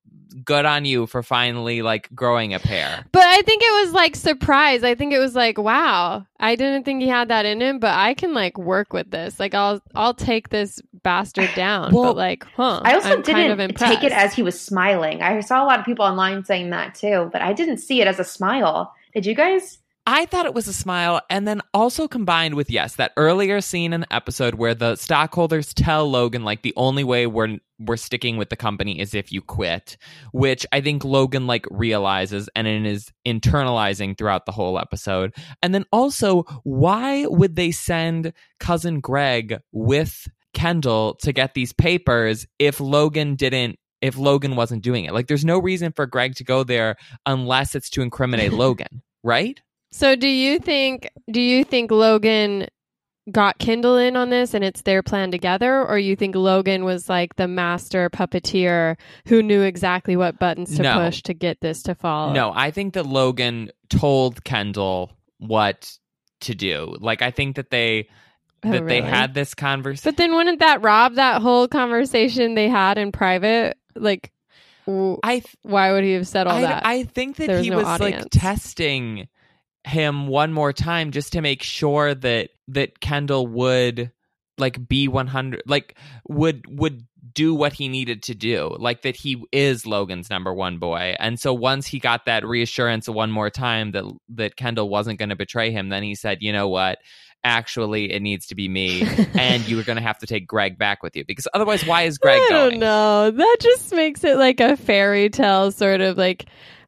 good 0.43 0.65
on 0.65 0.85
you 0.85 1.05
for 1.05 1.21
finally 1.21 1.81
like 1.81 2.09
growing 2.15 2.53
a 2.53 2.59
pair. 2.59 3.05
But 3.11 3.23
i 3.23 3.41
think 3.41 3.61
it 3.61 3.85
was 3.85 3.93
like 3.93 4.15
surprise. 4.15 4.83
I 4.83 4.95
think 4.95 5.13
it 5.13 5.19
was 5.19 5.35
like 5.35 5.57
wow. 5.57 6.25
I 6.39 6.55
didn't 6.55 6.83
think 6.83 7.01
he 7.01 7.07
had 7.07 7.29
that 7.29 7.45
in 7.45 7.61
him 7.61 7.79
but 7.79 7.93
i 7.93 8.13
can 8.13 8.33
like 8.33 8.57
work 8.57 8.93
with 8.93 9.11
this. 9.11 9.39
Like 9.39 9.53
i'll 9.53 9.81
i'll 9.95 10.13
take 10.13 10.49
this 10.49 10.81
bastard 11.03 11.49
down 11.55 11.93
well, 11.93 12.13
but 12.13 12.17
like 12.17 12.45
huh 12.55 12.81
i 12.83 12.93
also 12.93 13.09
I'm 13.09 13.21
didn't 13.21 13.49
kind 13.57 13.61
of 13.61 13.75
take 13.75 14.03
it 14.03 14.11
as 14.11 14.33
he 14.33 14.41
was 14.41 14.59
smiling. 14.59 15.21
I 15.21 15.39
saw 15.41 15.63
a 15.63 15.67
lot 15.67 15.79
of 15.79 15.85
people 15.85 16.05
online 16.05 16.45
saying 16.45 16.69
that 16.71 16.95
too 16.95 17.29
but 17.31 17.41
i 17.41 17.53
didn't 17.53 17.77
see 17.77 18.01
it 18.01 18.07
as 18.07 18.19
a 18.19 18.23
smile. 18.23 18.93
Did 19.13 19.25
you 19.27 19.35
guys 19.35 19.77
I 20.05 20.25
thought 20.25 20.45
it 20.45 20.53
was 20.53 20.67
a 20.67 20.73
smile, 20.73 21.21
and 21.29 21.47
then 21.47 21.61
also 21.73 22.09
combined 22.09 22.55
with 22.55 22.69
yes, 22.69 22.97
that 22.97 23.13
earlier 23.15 23.61
scene 23.61 23.93
in 23.93 24.01
the 24.01 24.13
episode 24.13 24.55
where 24.55 24.75
the 24.75 24.97
stockholders 24.97 25.73
tell 25.73 26.09
Logan 26.09 26.43
like 26.43 26.61
the 26.61 26.73
only 26.75 27.05
way 27.05 27.25
we're 27.25 27.59
we're 27.79 27.97
sticking 27.97 28.35
with 28.35 28.49
the 28.49 28.57
company 28.57 28.99
is 28.99 29.13
if 29.13 29.31
you 29.31 29.41
quit, 29.41 29.97
which 30.33 30.65
I 30.73 30.81
think 30.81 31.05
Logan 31.05 31.47
like 31.47 31.65
realizes 31.71 32.49
and 32.53 32.67
is 32.67 33.11
internalizing 33.25 34.17
throughout 34.17 34.45
the 34.45 34.51
whole 34.51 34.77
episode. 34.77 35.33
And 35.61 35.73
then 35.73 35.85
also, 35.91 36.43
why 36.63 37.25
would 37.25 37.55
they 37.55 37.71
send 37.71 38.33
cousin 38.59 38.99
Greg 38.99 39.59
with 39.71 40.27
Kendall 40.53 41.15
to 41.21 41.31
get 41.31 41.53
these 41.53 41.73
papers 41.73 42.45
if 42.59 42.79
Logan 42.81 43.35
didn't 43.35 43.79
if 44.01 44.17
Logan 44.17 44.57
wasn't 44.57 44.83
doing 44.83 45.05
it? 45.05 45.13
Like 45.13 45.27
there's 45.27 45.45
no 45.45 45.59
reason 45.59 45.93
for 45.93 46.05
Greg 46.05 46.35
to 46.35 46.43
go 46.43 46.65
there 46.65 46.97
unless 47.25 47.73
it's 47.73 47.89
to 47.91 48.01
incriminate 48.01 48.51
Logan, 48.53 49.01
right? 49.23 49.61
So 49.93 50.15
do 50.15 50.27
you 50.27 50.57
think 50.57 51.07
do 51.31 51.39
you 51.39 51.63
think 51.63 51.91
Logan 51.91 52.67
got 53.31 53.59
Kendall 53.59 53.97
in 53.97 54.17
on 54.17 54.31
this 54.31 54.55
and 54.55 54.63
it's 54.63 54.81
their 54.81 55.03
plan 55.03 55.29
together 55.29 55.85
or 55.85 55.99
you 55.99 56.15
think 56.15 56.35
Logan 56.35 56.83
was 56.83 57.07
like 57.07 57.35
the 57.35 57.47
master 57.47 58.09
puppeteer 58.09 58.97
who 59.27 59.43
knew 59.43 59.61
exactly 59.61 60.15
what 60.15 60.39
buttons 60.39 60.75
to 60.77 60.81
no. 60.81 60.95
push 60.95 61.21
to 61.21 61.35
get 61.35 61.61
this 61.61 61.83
to 61.83 61.93
fall? 61.93 62.33
No, 62.33 62.51
I 62.55 62.71
think 62.71 62.95
that 62.95 63.05
Logan 63.05 63.69
told 63.89 64.43
Kendall 64.43 65.11
what 65.37 65.95
to 66.41 66.55
do. 66.55 66.95
Like 66.99 67.21
I 67.21 67.29
think 67.29 67.57
that 67.57 67.69
they 67.69 68.09
oh, 68.65 68.71
that 68.71 68.83
really? 68.83 69.01
they 69.01 69.07
had 69.07 69.35
this 69.35 69.53
conversation. 69.53 70.09
But 70.09 70.17
then 70.17 70.33
wouldn't 70.33 70.59
that 70.59 70.81
rob 70.81 71.15
that 71.15 71.43
whole 71.43 71.67
conversation 71.67 72.55
they 72.55 72.67
had 72.67 72.97
in 72.97 73.11
private? 73.11 73.77
Like 73.95 74.31
I 74.87 75.39
th- 75.39 75.55
why 75.61 75.91
would 75.91 76.03
he 76.03 76.13
have 76.13 76.27
said 76.27 76.47
all 76.47 76.57
I, 76.57 76.61
that? 76.61 76.83
I 76.83 77.03
think 77.03 77.35
that 77.35 77.63
he 77.63 77.69
no 77.69 77.77
was 77.77 77.99
like 77.99 78.27
testing 78.31 79.27
him 79.85 80.27
one 80.27 80.53
more 80.53 80.71
time 80.73 81.11
just 81.11 81.33
to 81.33 81.41
make 81.41 81.61
sure 81.61 82.13
that 82.15 82.49
that 82.69 82.99
Kendall 82.99 83.47
would 83.47 84.11
like 84.57 84.87
be 84.87 85.07
100 85.07 85.63
like 85.65 85.97
would 86.27 86.65
would 86.69 87.05
do 87.33 87.55
what 87.55 87.73
he 87.73 87.87
needed 87.87 88.21
to 88.21 88.35
do 88.35 88.75
like 88.79 89.01
that 89.01 89.15
he 89.15 89.43
is 89.51 89.85
Logan's 89.87 90.29
number 90.29 90.53
1 90.53 90.77
boy. 90.77 91.15
And 91.19 91.39
so 91.39 91.53
once 91.53 91.87
he 91.87 91.99
got 91.99 92.25
that 92.25 92.45
reassurance 92.45 93.09
one 93.09 93.31
more 93.31 93.49
time 93.49 93.91
that 93.91 94.05
that 94.35 94.55
Kendall 94.55 94.89
wasn't 94.89 95.19
going 95.19 95.29
to 95.29 95.35
betray 95.35 95.71
him 95.71 95.89
then 95.89 96.03
he 96.03 96.15
said 96.15 96.37
you 96.41 96.53
know 96.53 96.69
what? 96.69 96.99
Actually 97.43 98.13
it 98.13 98.21
needs 98.21 98.45
to 98.47 98.55
be 98.55 98.69
me 98.69 99.01
and 99.33 99.67
you 99.67 99.77
are 99.79 99.83
going 99.83 99.97
to 99.97 100.03
have 100.03 100.19
to 100.19 100.27
take 100.27 100.47
Greg 100.47 100.77
back 100.77 101.03
with 101.03 101.15
you. 101.15 101.25
Because 101.25 101.47
otherwise 101.53 101.85
why 101.85 102.03
is 102.03 102.17
Greg 102.19 102.41
I 102.41 102.49
going? 102.49 102.69
don't 102.71 102.79
know. 102.79 103.31
That 103.31 103.57
just 103.59 103.93
makes 103.93 104.23
it 104.23 104.37
like 104.37 104.61
a 104.61 104.77
fairy 104.77 105.29
tale 105.29 105.71
sort 105.71 105.99
of 105.99 106.17
like 106.17 106.45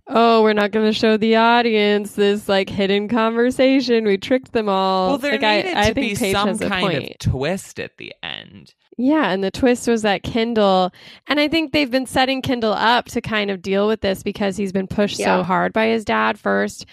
oh, 0.08 0.44
we're 0.44 0.54
not 0.54 0.72
going 0.72 0.86
to 0.86 0.98
show 0.98 1.18
the 1.18 1.36
audience 1.36 2.14
this 2.14 2.48
like 2.48 2.70
hidden 2.70 3.08
conversation. 3.08 4.06
We 4.06 4.18
tricked 4.18 4.52
them 4.52 4.70
all. 4.70 5.10
Well, 5.10 5.18
there 5.18 5.40
like, 5.40 5.66
needed 5.66 5.78
I, 5.78 5.84
to 5.84 5.90
I 5.90 5.94
be 5.94 6.16
some 6.16 6.58
kind 6.58 7.04
of 7.04 7.20
twist 7.20 7.80
at 7.80 7.98
the 7.98 8.14
end. 8.22 8.74
Yeah, 8.98 9.32
and 9.32 9.44
the 9.44 9.52
twist 9.52 9.88
was 9.88 10.04
that 10.04 10.24
Kendall, 10.24 10.92
and 11.28 11.40
I 11.40 11.48
think 11.48 11.74
they've 11.74 11.92
been 11.92 12.06
setting 12.06 12.42
Kendall 12.42 12.74
up 12.74 13.06
to 13.08 13.22
kind 13.22 13.52
of 13.52 13.62
deal 13.62 13.88
with 13.88 14.02
this 14.02 14.24
because 14.24 14.56
he's 14.56 14.72
been 14.72 14.88
pushed 14.88 15.20
yeah. 15.20 15.38
so 15.38 15.44
hard 15.44 15.74
by 15.74 15.88
his 15.88 16.06
dad 16.06 16.40
first. 16.40 16.86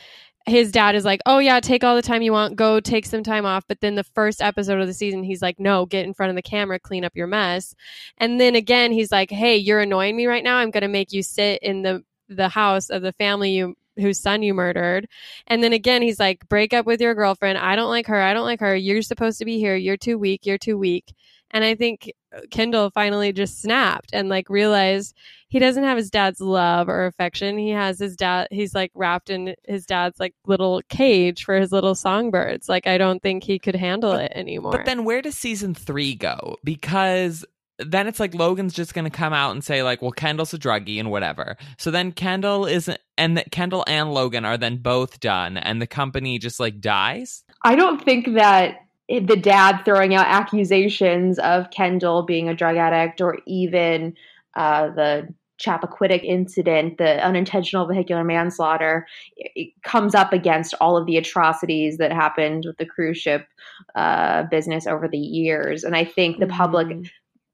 His 0.45 0.73
dad 0.73 0.97
is 0.97 1.05
like, 1.05 1.21
"Oh 1.27 1.39
yeah, 1.39 1.61
take 1.61 1.85
all 1.85 1.95
the 1.95 2.03
time 2.03 2.23
you 2.23 2.33
want, 2.33 2.57
go 2.57 2.81
take 2.81 3.07
some 3.07 3.23
time 3.23 3.47
off." 3.47 3.63
But 3.69 3.81
then 3.81 3.95
the 3.95 4.03
first 4.03 4.43
episode 4.43 4.81
of 4.81 4.89
the 4.89 4.93
season, 4.93 5.23
he's 5.23 5.41
like, 5.41 5.61
"No, 5.61 5.87
get 5.87 6.05
in 6.05 6.15
front 6.15 6.31
of 6.31 6.37
the 6.37 6.43
camera, 6.43 6.81
clean 6.81 7.05
up 7.05 7.15
your 7.15 7.29
mess." 7.29 7.77
And 8.19 8.41
then 8.41 8.57
again, 8.57 8.91
he's 8.91 9.13
like, 9.13 9.31
"Hey, 9.31 9.57
you're 9.57 9.79
annoying 9.79 10.17
me 10.17 10.27
right 10.27 10.43
now. 10.43 10.57
I'm 10.57 10.73
going 10.73 10.83
to 10.83 10.89
make 10.89 11.13
you 11.13 11.23
sit 11.23 11.63
in 11.63 11.83
the 11.83 12.03
the 12.37 12.49
house 12.49 12.91
of 12.91 13.03
the 13.03 13.13
family 13.13 13.53
you 13.53 13.75
whose 13.97 14.19
son 14.19 14.43
you 14.43 14.55
murdered. 14.55 15.07
And 15.47 15.63
then 15.63 15.73
again, 15.73 16.03
he's 16.03 16.19
like, 16.19 16.49
break 16.49 16.73
up 16.73 16.87
with 16.87 17.01
your 17.01 17.15
girlfriend. 17.15 17.59
I 17.59 17.77
don't 17.77 17.91
like 17.91 18.07
her. 18.07 18.21
I 18.21 18.33
don't 18.33 18.47
like 18.47 18.61
her. 18.61 18.75
You're 18.75 19.03
supposed 19.03 19.39
to 19.39 19.45
be 19.45 19.59
here. 19.59 19.77
You're 19.77 19.97
too 19.97 20.19
weak. 20.19 20.47
You're 20.47 20.59
too 20.59 20.79
weak. 20.79 21.15
And 21.51 21.63
I 21.63 21.75
think 21.75 22.11
Kendall 22.51 22.91
finally 22.91 23.33
just 23.33 23.61
snapped 23.61 24.11
and 24.15 24.31
like 24.31 24.49
realized 24.49 25.15
he 25.49 25.59
doesn't 25.59 25.85
have 25.85 25.99
his 25.99 26.11
dad's 26.11 26.41
love 26.41 26.89
or 26.89 27.05
affection. 27.05 27.59
He 27.59 27.69
has 27.71 27.99
his 27.99 28.17
dad, 28.17 28.49
he's 28.51 28.75
like 28.75 28.91
wrapped 28.95 29.29
in 29.29 29.55
his 29.65 29.85
dad's 29.85 30.19
like 30.19 30.35
little 30.47 30.81
cage 30.89 31.45
for 31.45 31.55
his 31.57 31.71
little 31.71 31.95
songbirds. 31.95 32.71
Like, 32.71 32.87
I 32.87 32.97
don't 32.97 33.23
think 33.23 33.45
he 33.45 33.59
could 33.59 33.77
handle 33.77 34.13
but, 34.13 34.25
it 34.25 34.33
anymore. 34.35 34.73
But 34.73 34.87
then 34.87 35.05
where 35.05 35.21
does 35.21 35.37
season 35.37 35.75
three 35.75 36.15
go? 36.15 36.57
Because 36.65 37.45
then 37.87 38.07
it's 38.07 38.21
like 38.21 38.35
Logan's 38.35 38.75
just 38.75 38.95
going 38.95 39.05
to 39.05 39.11
come 39.11 39.33
out 39.33 39.53
and 39.53 39.65
say 39.65 39.83
like, 39.83 40.03
well, 40.03 40.13
Kendall's 40.13 40.55
a 40.55 40.59
druggie 40.59 40.99
and 40.99 41.11
whatever. 41.11 41.57
So 41.79 41.91
then 41.91 42.13
Kendall 42.13 42.67
isn't, 42.67 43.01
and 43.17 43.37
that 43.37 43.51
Kendall 43.51 43.85
and 43.87 44.13
Logan 44.13 44.45
are 44.45 44.57
then 44.59 44.79
both 44.79 45.21
done, 45.21 45.57
and 45.57 45.81
the 45.81 45.87
company 45.87 46.39
just 46.39 46.61
like 46.61 46.81
dies. 46.81 47.45
I 47.65 47.77
don't 47.77 48.03
think 48.03 48.35
that 48.35 48.81
the 49.09 49.37
dad 49.37 49.83
throwing 49.85 50.15
out 50.15 50.27
accusations 50.27 51.39
of 51.39 51.71
Kendall 51.71 52.23
being 52.23 52.49
a 52.49 52.55
drug 52.55 52.77
addict 52.77 53.21
or 53.21 53.39
even 53.47 54.15
uh, 54.55 54.89
the 54.89 55.29
Chappaquiddick 55.61 56.25
incident, 56.25 56.99
the 56.99 57.25
unintentional 57.25 57.87
vehicular 57.87 58.25
manslaughter, 58.25 59.07
it 59.37 59.73
comes 59.85 60.15
up 60.15 60.33
against 60.33 60.75
all 60.81 60.97
of 60.97 61.07
the 61.07 61.17
atrocities 61.17 61.99
that 61.99 62.13
happened 62.13 62.65
with 62.67 62.77
the 62.79 62.87
cruise 62.87 63.19
ship 63.19 63.47
uh, 63.95 64.43
business 64.45 64.87
over 64.87 65.07
the 65.07 65.19
years. 65.19 65.85
And 65.85 65.95
I 65.95 66.05
think 66.05 66.41
the 66.41 66.47
public 66.47 66.89
Mm. 66.89 67.09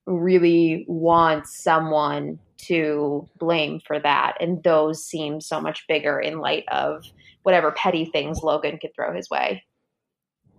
Really 0.08 0.84
wants 0.88 1.62
someone 1.62 2.38
to 2.58 3.28
blame 3.38 3.80
for 3.86 3.98
that. 4.00 4.36
And 4.40 4.62
those 4.64 5.04
seem 5.04 5.40
so 5.40 5.60
much 5.60 5.84
bigger 5.86 6.18
in 6.18 6.38
light 6.40 6.64
of 6.68 7.04
whatever 7.42 7.70
petty 7.70 8.04
things 8.06 8.42
Logan 8.42 8.78
could 8.78 8.94
throw 8.94 9.14
his 9.14 9.30
way. 9.30 9.62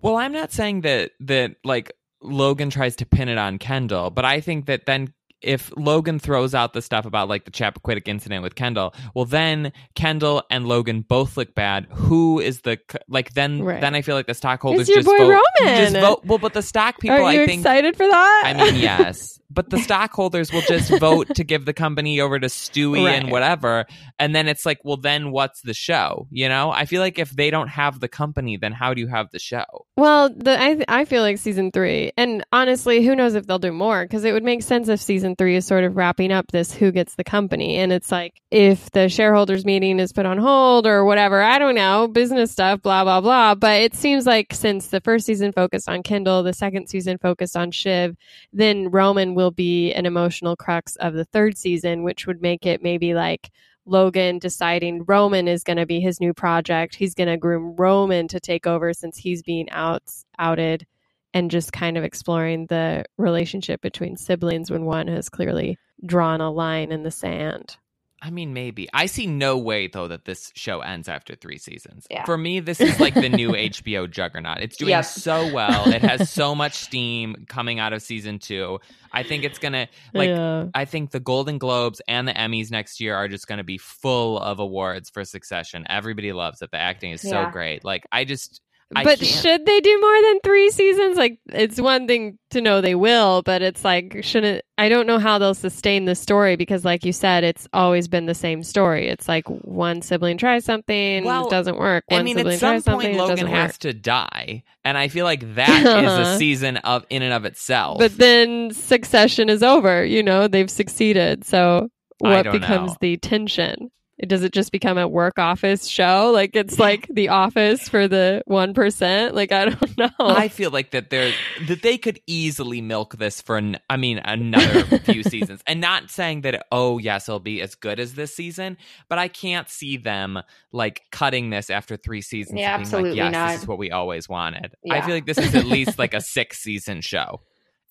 Well, 0.01 0.15
I'm 0.15 0.31
not 0.31 0.51
saying 0.53 0.81
that 0.81 1.11
that 1.21 1.55
like 1.63 1.91
Logan 2.21 2.69
tries 2.69 2.95
to 2.97 3.05
pin 3.05 3.27
it 3.29 3.37
on 3.37 3.57
Kendall, 3.57 4.09
but 4.11 4.23
I 4.25 4.39
think 4.39 4.65
that 4.67 4.85
then 4.85 5.13
if 5.41 5.71
Logan 5.77 6.19
throws 6.19 6.53
out 6.53 6.73
the 6.73 6.81
stuff 6.81 7.05
about 7.05 7.29
like 7.29 7.45
the 7.45 7.51
Chappaquiddick 7.51 8.07
incident 8.09 8.43
with 8.43 8.55
Kendall, 8.55 8.93
well 9.13 9.25
then 9.25 9.71
Kendall 9.95 10.43
and 10.49 10.67
Logan 10.67 11.01
both 11.01 11.35
look 11.37 11.53
bad. 11.55 11.85
Who 11.91 12.39
is 12.39 12.61
the 12.61 12.77
like 13.09 13.33
then 13.33 13.61
Right. 13.63 13.81
then 13.81 13.93
I 13.95 14.01
feel 14.01 14.15
like 14.15 14.27
the 14.27 14.33
stockholders 14.33 14.81
It's 14.81 14.89
your 14.89 14.97
just 14.97 15.07
boy 15.07 15.17
vote, 15.17 15.39
Roman. 15.61 15.77
just 15.83 15.95
vote. 15.95 16.25
Well, 16.25 16.37
but 16.39 16.53
the 16.53 16.61
stock 16.61 16.99
people, 16.99 17.17
Are 17.17 17.33
you 17.33 17.43
I 17.43 17.45
think. 17.45 17.59
excited 17.59 17.95
for 17.97 18.07
that? 18.07 18.43
I 18.45 18.53
mean, 18.53 18.75
yes, 18.81 19.38
but 19.49 19.69
the 19.69 19.79
stockholders 19.79 20.51
will 20.51 20.61
just 20.61 20.89
vote 20.99 21.35
to 21.35 21.43
give 21.43 21.65
the 21.65 21.73
company 21.73 22.19
over 22.21 22.39
to 22.39 22.47
Stewy 22.47 23.09
and 23.09 23.31
whatever, 23.31 23.85
and 24.19 24.35
then 24.35 24.47
it's 24.47 24.65
like, 24.65 24.79
well, 24.83 24.97
then 24.97 25.31
what's 25.31 25.61
the 25.61 25.73
show? 25.73 26.27
You 26.29 26.49
know, 26.49 26.71
I 26.71 26.85
feel 26.85 27.01
like 27.01 27.17
if 27.17 27.31
they 27.31 27.49
don't 27.49 27.67
have 27.69 27.99
the 27.99 28.07
company, 28.07 28.57
then 28.57 28.71
how 28.71 28.93
do 28.93 29.01
you 29.01 29.07
have 29.07 29.31
the 29.31 29.39
show? 29.39 29.85
Well, 29.97 30.29
the 30.29 30.59
I 30.59 30.83
I 30.87 31.05
feel 31.05 31.21
like 31.21 31.37
season 31.37 31.71
three, 31.71 32.11
and 32.17 32.43
honestly, 32.51 33.03
who 33.05 33.15
knows 33.15 33.35
if 33.35 33.47
they'll 33.47 33.59
do 33.59 33.71
more? 33.71 34.03
Because 34.03 34.23
it 34.23 34.33
would 34.33 34.43
make 34.43 34.61
sense 34.61 34.87
if 34.87 35.01
season 35.01 35.35
three 35.35 35.55
is 35.55 35.65
sort 35.65 35.83
of 35.83 35.95
wrapping 35.95 36.31
up 36.31 36.47
this 36.51 36.73
who 36.73 36.91
gets 36.91 37.15
the 37.15 37.23
company, 37.23 37.77
and 37.77 37.91
it's 37.91 38.11
like 38.11 38.41
if 38.51 38.91
the 38.91 39.09
shareholders 39.09 39.65
meeting 39.65 39.99
is 39.99 40.13
put 40.13 40.25
on 40.25 40.37
hold 40.37 40.85
or 40.85 41.05
whatever, 41.05 41.41
I 41.41 41.59
don't 41.59 41.75
know, 41.75 42.07
business 42.07 42.51
stuff, 42.51 42.81
blah 42.81 43.03
blah 43.03 43.21
blah. 43.21 43.55
But 43.55 43.81
it 43.81 43.95
seems 43.95 44.25
like 44.25 44.53
since 44.53 44.87
the 44.87 45.01
first 45.01 45.25
season 45.25 45.51
focused 45.51 45.89
on 45.89 46.03
Kendall, 46.03 46.43
the 46.43 46.53
second 46.53 46.87
season 46.87 47.17
focused 47.17 47.57
on 47.57 47.71
Shiv, 47.71 48.15
then 48.53 48.89
Roman 48.91 49.35
will 49.39 49.51
be 49.51 49.93
an 49.93 50.05
emotional 50.05 50.57
crux 50.57 50.97
of 50.97 51.13
the 51.13 51.23
third 51.23 51.57
season, 51.57 52.03
which 52.03 52.27
would 52.27 52.41
make 52.41 52.65
it 52.65 52.83
maybe 52.83 53.13
like 53.13 53.49
Logan 53.85 54.37
deciding 54.37 55.05
Roman 55.05 55.47
is 55.47 55.63
going 55.63 55.77
to 55.77 55.85
be 55.85 56.01
his 56.01 56.19
new 56.19 56.33
project. 56.33 56.93
He's 56.93 57.15
going 57.15 57.29
to 57.29 57.37
groom 57.37 57.73
Roman 57.77 58.27
to 58.27 58.41
take 58.41 58.67
over 58.67 58.93
since 58.93 59.17
he's 59.17 59.41
being 59.41 59.69
out 59.69 60.03
outed 60.37 60.85
and 61.33 61.49
just 61.49 61.71
kind 61.71 61.97
of 61.97 62.03
exploring 62.03 62.65
the 62.65 63.05
relationship 63.17 63.79
between 63.79 64.17
siblings 64.17 64.69
when 64.69 64.83
one 64.83 65.07
has 65.07 65.29
clearly 65.29 65.77
drawn 66.05 66.41
a 66.41 66.51
line 66.51 66.91
in 66.91 67.03
the 67.03 67.11
sand. 67.11 67.77
I 68.22 68.32
mean, 68.32 68.53
maybe. 68.53 68.89
I 68.93 69.05
see 69.05 69.28
no 69.28 69.57
way 69.57 69.88
though 69.88 70.09
that 70.09 70.26
this 70.26 70.51
show 70.55 70.82
ends 70.82 71.07
after 71.07 71.36
three 71.36 71.57
seasons. 71.57 72.05
Yeah. 72.11 72.26
For 72.26 72.38
me, 72.38 72.59
this 72.59 72.82
is 72.82 72.99
like 72.99 73.13
the 73.13 73.30
new 73.30 73.51
HBO 73.51 74.09
juggernaut. 74.11 74.57
It's 74.59 74.76
doing 74.78 74.89
Yep. 74.89 75.05
so 75.05 75.53
well. 75.53 75.88
It 75.88 76.01
has 76.01 76.30
so 76.30 76.53
much 76.63 76.74
steam 76.74 77.45
coming 77.47 77.80
out 77.80 77.93
of 77.93 78.01
season 78.01 78.39
two. 78.39 78.80
I 79.13 79.24
think 79.24 79.43
it's 79.45 79.57
gonna 79.59 79.88
like. 80.13 80.30
yeah. 80.30 80.65
I 80.74 80.86
think 80.86 81.11
the 81.11 81.20
Golden 81.22 81.57
Globes 81.59 82.01
and 82.07 82.28
the 82.28 82.34
Emmys 82.34 82.72
next 82.72 82.99
year 82.99 83.15
are 83.15 83.28
just 83.28 83.47
going 83.47 83.57
to 83.59 83.63
be 83.63 83.78
full 83.78 84.38
of 84.38 84.59
awards 84.59 85.09
for 85.09 85.24
Succession. 85.24 85.86
Everybody 85.89 86.32
loves 86.34 86.61
it. 86.61 86.72
The 86.72 86.78
acting 86.78 87.11
is 87.11 87.22
so 87.22 87.30
Yeah. 87.41 87.51
great. 87.51 87.84
Like 87.86 88.05
I 88.11 88.26
just, 88.26 88.61
I 88.95 89.03
but 89.03 89.19
can't- 89.19 89.29
should 89.31 89.65
they 89.67 89.79
do 89.81 89.99
more 90.01 90.21
than 90.23 90.39
three 90.43 90.71
seasons? 90.71 91.15
Like, 91.15 91.37
it's 91.49 91.79
one 91.79 92.07
thing 92.07 92.39
to 92.49 92.59
know 92.61 92.81
they 92.81 92.95
will, 92.95 93.43
but 93.43 93.61
it's 93.61 93.85
like, 93.85 94.23
shouldn't, 94.23 94.63
I 94.79 94.89
don't 94.89 95.05
know 95.05 95.19
how 95.19 95.37
they'll 95.37 95.53
sustain 95.53 96.05
the 96.05 96.15
story 96.15 96.55
because, 96.55 96.83
like 96.83 97.05
you 97.05 97.13
said, 97.13 97.43
it's 97.43 97.67
always 97.71 98.07
been 98.07 98.25
the 98.25 98.33
same 98.33 98.63
story. 98.63 99.07
It's 99.07 99.27
like 99.27 99.47
one 99.47 100.01
sibling 100.01 100.39
tries 100.39 100.65
something, 100.65 101.23
Well, 101.23 101.45
it 101.47 101.51
doesn't 101.51 101.77
work. 101.77 102.03
One 102.07 102.21
I 102.21 102.23
mean, 102.23 102.35
sibling 102.37 102.55
at 102.55 102.59
some 102.59 102.69
tries 102.71 102.83
something, 102.85 103.15
point, 103.15 103.29
Logan 103.29 103.47
has 103.47 103.69
work. 103.73 103.77
to 103.79 103.93
die, 103.93 104.63
and 104.83 104.97
I 104.97 105.07
feel 105.07 105.25
like 105.25 105.53
that 105.55 105.81
is 105.81 105.85
a 105.85 106.07
Uh-huh. 106.07 106.37
season 106.39 106.77
of 106.77 107.05
in 107.11 107.21
and 107.21 107.33
of 107.33 107.45
itself. 107.45 107.99
But 107.99 108.17
then 108.17 108.71
succession 108.71 109.49
is 109.49 109.61
over, 109.61 110.03
you 110.03 110.23
know, 110.23 110.47
they've 110.47 110.69
succeeded. 110.69 111.45
So, 111.45 111.89
what 112.17 112.51
becomes 112.51 112.91
know. 112.91 112.97
the 113.01 113.17
tension? 113.17 113.91
Does 114.28 114.43
it 114.43 114.51
just 114.51 114.72
become 114.72 114.97
a 114.97 115.07
work 115.07 115.39
office 115.39 115.88
show? 115.88 116.32
Like 116.34 116.55
it's 116.55 116.78
like 116.78 117.07
the 117.09 117.30
office 117.30 117.88
for 117.88 118.07
the 118.07 118.43
1%? 118.49 119.34
Like, 119.34 119.51
I 119.53 119.65
don't 119.65 119.97
know. 119.97 120.09
I 120.20 120.49
feel 120.49 120.72
like 120.72 120.91
that 120.91 121.09
they're 121.09 121.34
that 121.67 121.82
they 121.82 121.97
could 121.97 122.20
easily 122.28 122.82
milk 122.82 123.17
this 123.17 123.41
for 123.41 123.57
an, 123.57 123.78
I 123.89 123.95
mean 123.97 124.20
another 124.20 124.84
few 124.99 125.24
seasons, 125.24 125.61
and 125.65 125.80
not 125.80 126.09
saying 126.09 126.41
that 126.41 126.65
oh 126.72 126.97
yes 126.97 127.30
it'll 127.30 127.39
be 127.39 127.61
as 127.61 127.76
good 127.76 127.99
as 127.99 128.15
this 128.15 128.36
season, 128.36 128.78
but 129.07 129.20
I 129.20 129.30
can't 129.30 129.70
see 129.70 129.95
them 129.95 130.39
like 130.72 131.03
cutting 131.11 131.49
this 131.49 131.70
after 131.70 131.95
three 131.95 132.22
seasons. 132.22 132.59
Yeah, 132.59 132.76
and 132.76 132.80
being 132.80 132.88
absolutely 132.88 133.09
like, 133.11 133.17
yes, 133.17 133.34
not. 133.34 133.51
this 133.51 133.61
is 133.61 133.67
what 133.67 133.78
we 133.78 133.91
always 133.91 134.28
wanted. 134.28 134.76
I 134.91 135.01
feel 135.01 135.15
like 135.15 135.26
this 135.26 135.38
is 135.38 135.55
at 135.55 135.65
least 135.65 135.97
like 135.97 136.13
a 136.13 136.22
six 136.22 136.59
season 136.59 137.01
show, 137.01 137.41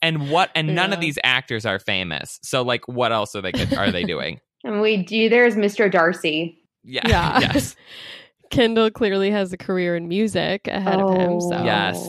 and 0.02 0.30
what 0.30 0.50
and 0.54 0.74
none 0.74 0.92
of 0.92 1.00
these 1.00 1.18
actors 1.24 1.64
are 1.64 1.78
famous, 1.78 2.38
so 2.42 2.62
like 2.62 2.86
what 2.86 3.12
else 3.12 3.34
are 3.34 3.40
they 3.40 3.52
are 3.76 3.90
they 3.90 4.04
doing? 4.04 4.40
And 4.64 4.80
we 4.80 4.98
do, 5.02 5.28
there's 5.28 5.54
Mr. 5.56 5.90
Darcy. 5.90 6.58
Yeah, 6.84 7.02
Yeah. 7.06 7.38
yes. 7.54 7.76
Kendall 8.50 8.90
clearly 8.90 9.30
has 9.30 9.52
a 9.52 9.58
career 9.58 9.94
in 9.94 10.08
music 10.08 10.68
ahead 10.68 11.00
of 11.00 11.14
him. 11.14 11.40
So 11.40 11.62
Yes. 11.62 12.08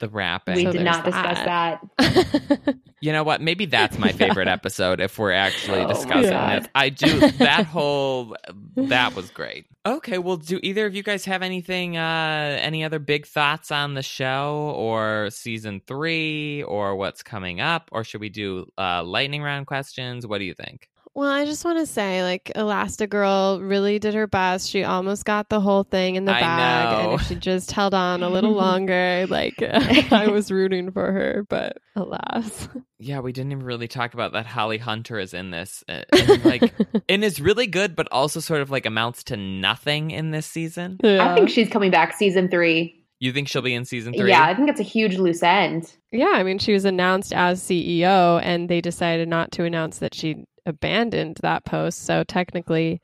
The 0.00 0.08
rapping. 0.08 0.56
We 0.56 0.64
So 0.64 0.72
did 0.72 0.80
there's 0.84 0.96
not 0.96 1.04
discuss 1.04 1.38
that. 1.38 1.80
that. 1.98 2.74
You 3.02 3.12
know 3.12 3.22
what? 3.24 3.40
Maybe 3.40 3.64
that's 3.64 3.96
my 3.96 4.12
favorite 4.12 4.46
episode 4.46 5.00
if 5.00 5.18
we're 5.18 5.32
actually 5.32 5.80
Oh, 5.80 5.88
discussing 5.88 6.32
God. 6.32 6.64
this. 6.64 6.68
I 6.74 6.90
do 6.90 7.18
that 7.38 7.64
whole 7.64 8.36
that 8.76 9.14
was 9.16 9.30
great. 9.30 9.64
Okay, 9.86 10.18
well 10.18 10.36
do 10.36 10.60
either 10.62 10.84
of 10.84 10.94
you 10.94 11.02
guys 11.02 11.24
have 11.24 11.40
anything 11.40 11.96
uh 11.96 12.58
any 12.60 12.84
other 12.84 12.98
big 12.98 13.24
thoughts 13.26 13.70
on 13.70 13.94
the 13.94 14.02
show 14.02 14.74
or 14.76 15.30
season 15.30 15.80
3 15.86 16.62
or 16.64 16.94
what's 16.96 17.22
coming 17.22 17.58
up 17.62 17.88
or 17.90 18.04
should 18.04 18.20
we 18.20 18.28
do 18.28 18.70
uh 18.76 19.02
lightning 19.02 19.42
round 19.42 19.66
questions? 19.66 20.26
What 20.26 20.36
do 20.36 20.44
you 20.44 20.52
think? 20.52 20.89
Well, 21.14 21.28
I 21.28 21.44
just 21.44 21.64
want 21.64 21.78
to 21.80 21.86
say, 21.86 22.22
like, 22.22 22.52
Elastigirl 22.54 23.68
really 23.68 23.98
did 23.98 24.14
her 24.14 24.26
best. 24.26 24.70
She 24.70 24.84
almost 24.84 25.24
got 25.24 25.48
the 25.48 25.60
whole 25.60 25.82
thing 25.82 26.14
in 26.14 26.24
the 26.24 26.34
I 26.34 26.40
bag. 26.40 26.92
know. 27.04 27.10
And 27.12 27.20
if 27.20 27.26
she 27.26 27.34
just 27.34 27.72
held 27.72 27.94
on 27.94 28.22
a 28.22 28.28
little 28.28 28.52
longer, 28.54 29.26
like, 29.28 29.54
I 29.62 30.28
was 30.28 30.52
rooting 30.52 30.92
for 30.92 31.10
her, 31.10 31.44
but 31.48 31.78
alas. 31.96 32.68
Yeah, 32.98 33.20
we 33.20 33.32
didn't 33.32 33.52
even 33.52 33.64
really 33.64 33.88
talk 33.88 34.14
about 34.14 34.32
that 34.32 34.46
Holly 34.46 34.78
Hunter 34.78 35.18
is 35.18 35.34
in 35.34 35.50
this. 35.50 35.82
uh, 35.88 36.02
and, 36.12 36.44
like 36.44 36.72
and 37.08 37.24
is 37.24 37.40
really 37.40 37.66
good 37.66 37.96
but 37.96 38.06
also 38.12 38.40
sort 38.40 38.60
of 38.60 38.70
like 38.70 38.86
amounts 38.86 39.24
to 39.24 39.36
nothing 39.36 40.10
in 40.10 40.30
this 40.30 40.46
season. 40.46 40.98
yeah. 41.02 41.32
I 41.32 41.34
think 41.34 41.48
she's 41.50 41.68
coming 41.68 41.90
back 41.90 42.14
season 42.16 42.48
three. 42.48 42.96
You 43.22 43.32
think 43.34 43.48
she'll 43.48 43.60
be 43.60 43.74
in 43.74 43.84
season 43.84 44.14
3? 44.14 44.30
Yeah, 44.30 44.44
I 44.46 44.54
think 44.54 44.70
it's 44.70 44.80
a 44.80 44.82
huge 44.82 45.18
loose 45.18 45.42
end. 45.42 45.94
yeah, 46.10 46.32
I 46.36 46.42
mean, 46.42 46.58
she 46.58 46.72
was 46.72 46.86
announced 46.86 47.34
as 47.34 47.60
CEO, 47.60 48.40
and 48.42 48.70
they 48.70 48.80
decided 48.80 49.28
not 49.28 49.52
to 49.52 49.64
announce 49.64 49.98
that 49.98 50.14
she 50.14 50.46
abandoned 50.66 51.38
that 51.42 51.64
post. 51.64 52.04
So 52.04 52.24
technically, 52.24 53.00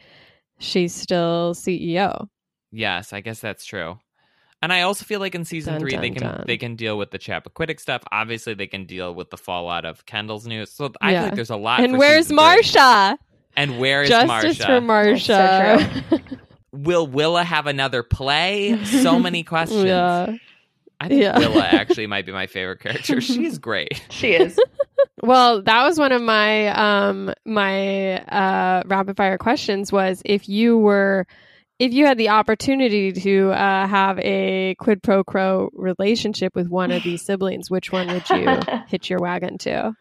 she's 0.59 0.94
still 0.94 1.54
CEO. 1.54 2.28
Yes, 2.72 3.12
I 3.12 3.20
guess 3.20 3.40
that's 3.40 3.64
true. 3.64 3.98
And 4.62 4.72
I 4.72 4.82
also 4.82 5.04
feel 5.04 5.20
like 5.20 5.34
in 5.34 5.44
season 5.44 5.74
Dun, 5.74 5.80
three 5.80 5.96
they 5.96 6.11
can 6.11 6.22
dun. 6.22 6.44
they 6.46 6.57
can 6.57 6.76
deal 6.76 6.96
with 6.98 7.11
the 7.11 7.18
Chappaquiddick 7.18 7.78
stuff. 7.78 8.02
Obviously, 8.11 8.54
they 8.54 8.66
can 8.66 8.86
deal 8.86 9.14
with 9.14 9.30
the 9.30 9.36
fallout 9.36 9.84
of 9.84 10.07
Kendall's 10.07 10.46
news. 10.46 10.72
So 10.72 10.92
I 11.00 11.12
Yeah. 11.12 11.18
feel 11.20 11.26
like 11.28 11.34
there's 11.36 11.50
a 11.50 11.57
lot. 11.57 11.80
And 11.80 11.92
for 11.92 11.98
where's 11.98 12.26
season. 12.28 12.38
Marsha? 12.38 13.16
And 13.57 13.78
where 13.78 14.02
is 14.02 14.09
Justice 14.09 14.59
Marsha? 14.59 14.66
for 14.66 14.80
Marsha. 14.80 16.38
Will 16.72 17.07
Willa 17.07 17.44
have 17.44 17.66
another 17.66 18.02
play? 18.02 18.82
So 18.84 19.18
many 19.18 19.42
questions. 19.54 19.84
yeah. 19.84 20.34
I 21.01 21.09
think 21.09 21.22
Yeah. 21.22 21.38
Willa 21.38 21.64
actually 21.72 22.07
might 22.07 22.26
be 22.26 22.32
my 22.32 22.47
favorite 22.47 22.80
character. 22.80 23.20
She's 23.20 23.59
great. 23.59 24.03
She 24.11 24.32
is. 24.32 24.59
Well, 25.22 25.62
that 25.62 25.84
was 25.84 25.99
one 25.99 26.12
of 26.12 26.22
my 26.22 26.68
um 26.68 27.32
my 27.44 28.18
uh 28.22 28.82
rapid 28.86 29.16
fire 29.16 29.38
questions 29.38 29.90
was 29.92 30.22
if 30.24 30.49
you 30.49 30.78
were 30.78 31.26
if 31.78 31.92
you 31.92 32.07
had 32.07 32.16
the 32.16 32.30
opportunity 32.30 33.12
to 33.12 33.51
uh, 33.51 33.86
have 33.86 34.18
a 34.20 34.74
quid 34.78 35.03
pro 35.03 35.22
quo 35.22 35.68
relationship 35.74 36.55
with 36.55 36.68
one 36.68 36.90
of 36.90 37.03
these 37.03 37.20
siblings, 37.22 37.70
which 37.70 37.92
one 37.92 38.07
would 38.09 38.28
you 38.30 38.49
hitch 38.88 39.11
your 39.11 39.18
wagon 39.18 39.59
to? 39.59 39.94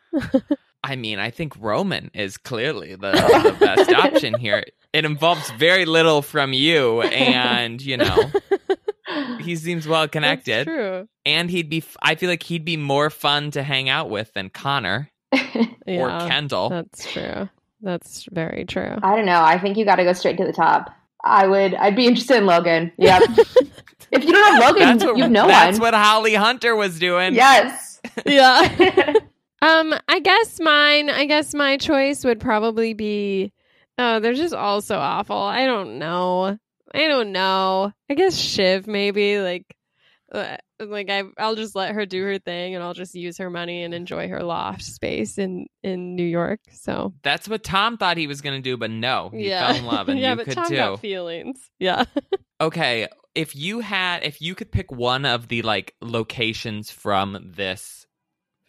I 0.84 0.96
mean, 0.96 1.20
I 1.20 1.32
think 1.32 1.54
Roman 1.60 2.12
is 2.14 2.38
clearly 2.38 2.96
the, 2.96 3.12
the 3.12 3.58
best 3.60 3.92
option 3.92 4.40
here. 4.40 4.64
It 4.94 5.04
involves 5.04 5.50
very 5.52 5.84
little 5.86 6.22
from 6.22 6.54
you, 6.54 7.02
and 7.02 7.82
you 7.82 7.98
know 7.98 8.32
he 9.42 9.56
seems 9.56 9.88
well 9.88 10.08
connected. 10.08 10.68
That's 10.68 10.76
true. 10.76 11.08
and 11.26 11.50
he'd 11.50 11.70
be 11.70 11.84
i 12.02 12.16
feel 12.16 12.30
like 12.30 12.44
he'd 12.44 12.66
be 12.66 12.78
more 12.78 13.10
fun 13.10 13.52
to 13.52 13.62
hang 13.64 13.88
out 13.90 14.10
with 14.10 14.34
than 14.34 14.50
connor 14.50 15.10
Yeah, 15.86 16.24
or 16.24 16.28
Kendall. 16.28 16.70
That's 16.70 17.12
true. 17.12 17.50
That's 17.82 18.28
very 18.32 18.66
true. 18.66 18.96
I 19.04 19.16
don't 19.16 19.26
know. 19.26 19.42
I 19.44 19.60
think 19.60 19.78
you 19.78 19.86
got 19.86 19.98
to 19.98 20.04
go 20.04 20.14
straight 20.14 20.38
to 20.38 20.46
the 20.46 20.54
top. 20.54 20.90
I 21.24 21.46
would. 21.46 21.76
I'd 21.76 21.96
be 21.96 22.08
interested 22.08 22.38
in 22.38 22.46
Logan. 22.48 22.92
Yep. 22.98 23.22
if 24.12 24.24
you 24.24 24.32
don't 24.32 24.54
have 24.54 24.60
Logan, 24.64 24.80
That's 24.98 25.04
what, 25.06 25.18
you 25.18 25.24
have 25.24 25.32
no 25.32 25.46
that's 25.48 25.78
one. 25.80 25.88
what 25.88 25.94
Holly 25.94 26.34
Hunter 26.34 26.76
was 26.76 26.98
doing. 26.98 27.36
yes. 27.36 28.02
yeah. 28.26 29.14
Um, 29.62 29.94
I 30.08 30.20
guess 30.20 30.60
mine. 30.60 31.10
I 31.10 31.26
guess 31.26 31.54
my 31.54 31.78
choice 31.78 32.24
would 32.24 32.40
probably 32.40 32.94
be. 32.94 33.52
Oh, 33.98 34.20
they're 34.20 34.34
just 34.34 34.54
all 34.54 34.82
so 34.82 34.98
awful. 34.98 35.38
I 35.38 35.66
don't 35.66 36.00
know. 36.00 36.58
I 36.96 37.08
don't 37.08 37.32
know. 37.32 37.92
I 38.10 38.14
guess 38.14 38.36
Shiv 38.36 38.88
maybe 38.88 39.40
like, 39.40 39.66
uh, 40.32 40.58
like 40.80 41.10
I 41.10 41.24
I'll 41.38 41.56
just 41.56 41.76
let 41.76 41.94
her 41.94 42.06
do 42.06 42.22
her 42.24 42.40
thing 42.40 42.76
and 42.76 42.84
I'll 42.84 42.94
just 42.94 43.16
use 43.16 43.38
her 43.38 43.50
money 43.50 43.84
and 43.84 43.94
enjoy 43.94 44.28
her 44.30 44.44
loft 44.44 44.84
space 44.84 45.38
in 45.38 45.68
in 45.84 46.16
New 46.16 46.26
York. 46.26 46.60
So 46.72 47.14
That's 47.24 47.48
what 47.48 47.64
Tom 47.64 47.98
thought 47.98 48.18
he 48.18 48.28
was 48.28 48.42
going 48.42 48.56
to 48.56 48.62
do, 48.62 48.78
but 48.78 48.92
no, 48.92 49.30
he 49.34 49.50
yeah, 49.50 49.68
fell 49.68 49.76
in 49.78 49.86
love, 49.86 50.10
and 50.10 50.20
yeah, 50.22 50.32
you 50.32 50.38
but 50.38 50.46
could 50.46 50.56
Tom 50.56 50.68
too. 50.68 50.76
got 50.76 51.00
feelings. 51.00 51.70
Yeah. 51.80 52.06
okay, 52.62 53.08
if 53.36 53.56
you 53.56 53.82
had, 53.82 54.24
if 54.24 54.42
you 54.42 54.56
could 54.56 54.72
pick 54.72 54.92
one 54.92 55.26
of 55.26 55.48
the 55.48 55.62
like 55.62 55.94
locations 56.02 56.90
from 56.90 57.52
this 57.56 58.06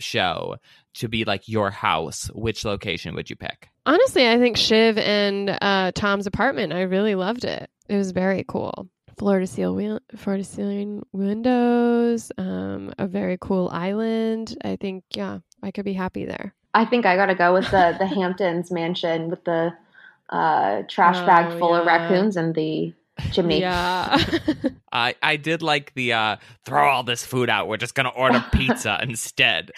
show 0.00 0.56
to 0.94 1.08
be 1.08 1.24
like 1.24 1.48
your 1.48 1.70
house, 1.70 2.28
which 2.34 2.64
location 2.64 3.14
would 3.14 3.30
you 3.30 3.36
pick? 3.36 3.68
Honestly, 3.86 4.28
I 4.28 4.38
think 4.38 4.56
Shiv 4.56 4.98
and 4.98 5.56
uh, 5.60 5.92
Tom's 5.94 6.26
apartment. 6.26 6.72
I 6.72 6.82
really 6.82 7.14
loved 7.14 7.44
it. 7.44 7.70
It 7.88 7.96
was 7.96 8.10
very 8.12 8.44
cool. 8.46 8.88
Floor 9.18 9.38
to 9.40 9.46
ceiling, 9.46 9.98
floor 10.16 10.36
to 10.36 10.44
ceiling 10.44 11.04
windows. 11.12 12.30
Um, 12.36 12.92
a 12.98 13.06
very 13.06 13.38
cool 13.40 13.70
island. 13.72 14.56
I 14.62 14.76
think, 14.76 15.04
yeah, 15.14 15.38
I 15.62 15.70
could 15.70 15.84
be 15.84 15.94
happy 15.94 16.26
there. 16.26 16.54
I 16.74 16.84
think 16.84 17.06
I 17.06 17.16
got 17.16 17.26
to 17.26 17.34
go 17.34 17.54
with 17.54 17.70
the 17.70 17.96
the 17.98 18.06
Hamptons 18.18 18.70
mansion 18.70 19.30
with 19.30 19.42
the 19.44 19.72
uh, 20.28 20.82
trash 20.88 21.16
Oh, 21.18 21.26
bag 21.26 21.58
full 21.58 21.74
of 21.74 21.86
raccoons 21.86 22.36
and 22.36 22.54
the 22.54 22.92
chimney. 23.32 23.60
Yeah, 23.60 24.22
I 24.92 25.14
I 25.22 25.36
did 25.36 25.62
like 25.62 25.94
the 25.94 26.12
uh 26.12 26.36
throw 26.66 26.86
all 26.86 27.02
this 27.02 27.24
food 27.24 27.48
out. 27.48 27.68
We're 27.68 27.78
just 27.78 27.94
gonna 27.94 28.10
order 28.10 28.44
pizza 28.52 28.98
instead. 29.02 29.70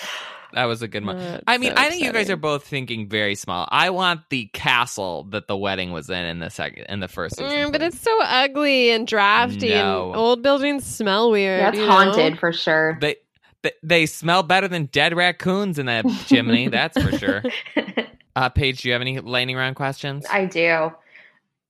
That 0.52 0.64
was 0.64 0.82
a 0.82 0.88
good 0.88 1.04
one. 1.04 1.18
That's 1.18 1.44
I 1.46 1.58
mean, 1.58 1.70
so 1.70 1.82
I 1.82 1.90
think 1.90 2.02
you 2.02 2.12
guys 2.12 2.30
are 2.30 2.36
both 2.36 2.64
thinking 2.66 3.08
very 3.08 3.34
small. 3.34 3.68
I 3.70 3.90
want 3.90 4.22
the 4.30 4.46
castle 4.46 5.24
that 5.30 5.46
the 5.46 5.56
wedding 5.56 5.92
was 5.92 6.08
in 6.08 6.24
in 6.24 6.38
the 6.38 6.50
second 6.50 6.86
in 6.88 7.00
the 7.00 7.08
first 7.08 7.36
season. 7.36 7.50
Mm, 7.68 7.72
but 7.72 7.82
it's 7.82 8.00
so 8.00 8.16
ugly 8.22 8.90
and 8.90 9.06
drafty, 9.06 9.68
No. 9.70 10.08
and 10.08 10.16
old 10.16 10.42
buildings 10.42 10.84
smell 10.86 11.30
weird. 11.30 11.60
Yeah, 11.60 11.68
it's 11.68 11.78
you 11.78 11.86
know? 11.86 11.92
haunted 11.92 12.38
for 12.38 12.52
sure. 12.52 12.96
they, 13.00 13.16
they 13.62 13.72
they 13.82 14.06
smell 14.06 14.42
better 14.42 14.68
than 14.68 14.86
dead 14.86 15.14
raccoons 15.14 15.78
in 15.78 15.86
that 15.86 16.06
chimney. 16.26 16.68
that's 16.68 17.00
for 17.02 17.16
sure. 17.18 17.42
Uh, 18.36 18.48
Paige, 18.48 18.82
do 18.82 18.88
you 18.88 18.92
have 18.92 19.00
any 19.02 19.18
lightning 19.18 19.56
round 19.56 19.74
questions? 19.74 20.24
I 20.30 20.44
do. 20.44 20.92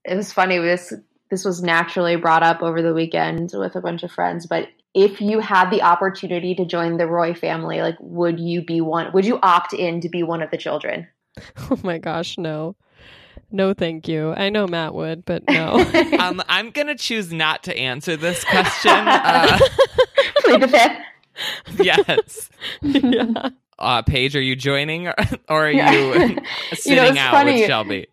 It 0.05 0.14
was 0.16 0.35
funny. 0.35 0.59
This 0.59 0.93
this 1.31 1.43
was 1.43 1.62
naturally 1.62 2.16
brought 2.16 2.43
up 2.43 2.62
over 2.62 2.83
the 2.83 2.93
weekend 2.93 3.53
with 3.55 3.74
a 3.74 3.81
bunch 3.81 4.03
of 4.03 4.12
friends. 4.12 4.45
But 4.45 4.68
if 4.95 5.20
you 5.20 5.41
had 5.41 5.70
the 5.70 5.82
opportunity 5.82 6.55
to 6.57 6.64
join 6.64 6.97
the 6.97 7.07
Roy 7.07 7.34
family, 7.34 7.80
like, 7.82 7.97
would 8.01 8.41
you 8.41 8.64
be 8.64 8.80
one? 8.80 9.12
Would 9.12 9.24
you 9.24 9.39
opt 9.43 9.72
in 9.72 10.01
to 10.01 10.09
be 10.09 10.22
one 10.22 10.43
of 10.43 10.51
the 10.51 10.57
children? 10.59 11.09
Oh 11.70 11.78
my 11.84 11.99
gosh, 11.99 12.36
no, 12.36 12.74
no, 13.53 13.72
thank 13.74 14.09
you. 14.09 14.32
I 14.36 14.49
know 14.49 14.66
Matt 14.66 14.93
would, 14.95 15.24
but 15.24 15.45
no. 15.49 15.74
um, 16.18 16.43
I'm 16.49 16.70
gonna 16.70 16.97
choose 16.97 17.32
not 17.32 17.62
to 17.64 17.76
answer 17.78 18.16
this 18.16 18.43
question. 18.45 18.91
Uh, 18.93 19.59
Plead 20.41 20.62
the 20.62 20.68
fifth. 20.68 21.80
yes. 21.80 22.51
yeah. 22.82 23.51
Uh, 23.78 24.03
Paige, 24.03 24.34
are 24.34 24.41
you 24.43 24.57
joining 24.57 25.07
or, 25.07 25.14
or 25.49 25.66
are 25.66 25.70
Yeah. 25.70 25.93
you 25.93 26.12
sitting 26.72 27.05
it's 27.05 27.18
out 27.18 27.30
funny. 27.32 27.61
with 27.61 27.66
Shelby? 27.68 28.09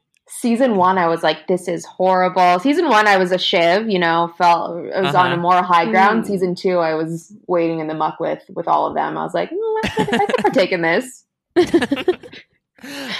Season 0.45 0.75
one, 0.75 0.99
I 0.99 1.07
was 1.07 1.23
like, 1.23 1.47
"This 1.47 1.67
is 1.67 1.83
horrible." 1.85 2.59
Season 2.59 2.87
one, 2.87 3.07
I 3.07 3.17
was 3.17 3.31
a 3.31 3.37
shiv, 3.39 3.89
you 3.89 3.97
know, 3.97 4.31
felt 4.37 4.77
I 4.95 5.01
was 5.01 5.15
on 5.15 5.25
Uh-huh. 5.31 5.33
a 5.33 5.37
moral 5.37 5.63
high 5.63 5.89
ground. 5.89 6.23
Mm. 6.23 6.27
Season 6.27 6.53
two, 6.53 6.77
I 6.77 6.93
was 6.93 7.33
waiting 7.47 7.79
in 7.79 7.87
the 7.87 7.95
muck 7.95 8.19
with 8.19 8.43
with 8.53 8.67
all 8.67 8.85
of 8.85 8.93
them. 8.93 9.17
I 9.17 9.23
was 9.23 9.33
like, 9.33 9.49
mm, 9.49 9.77
I, 9.83 9.89
could, 9.89 10.13
I 10.21 10.25
could 10.27 10.37
partake 10.43 10.71
in 10.71 10.81
this. 10.83 11.25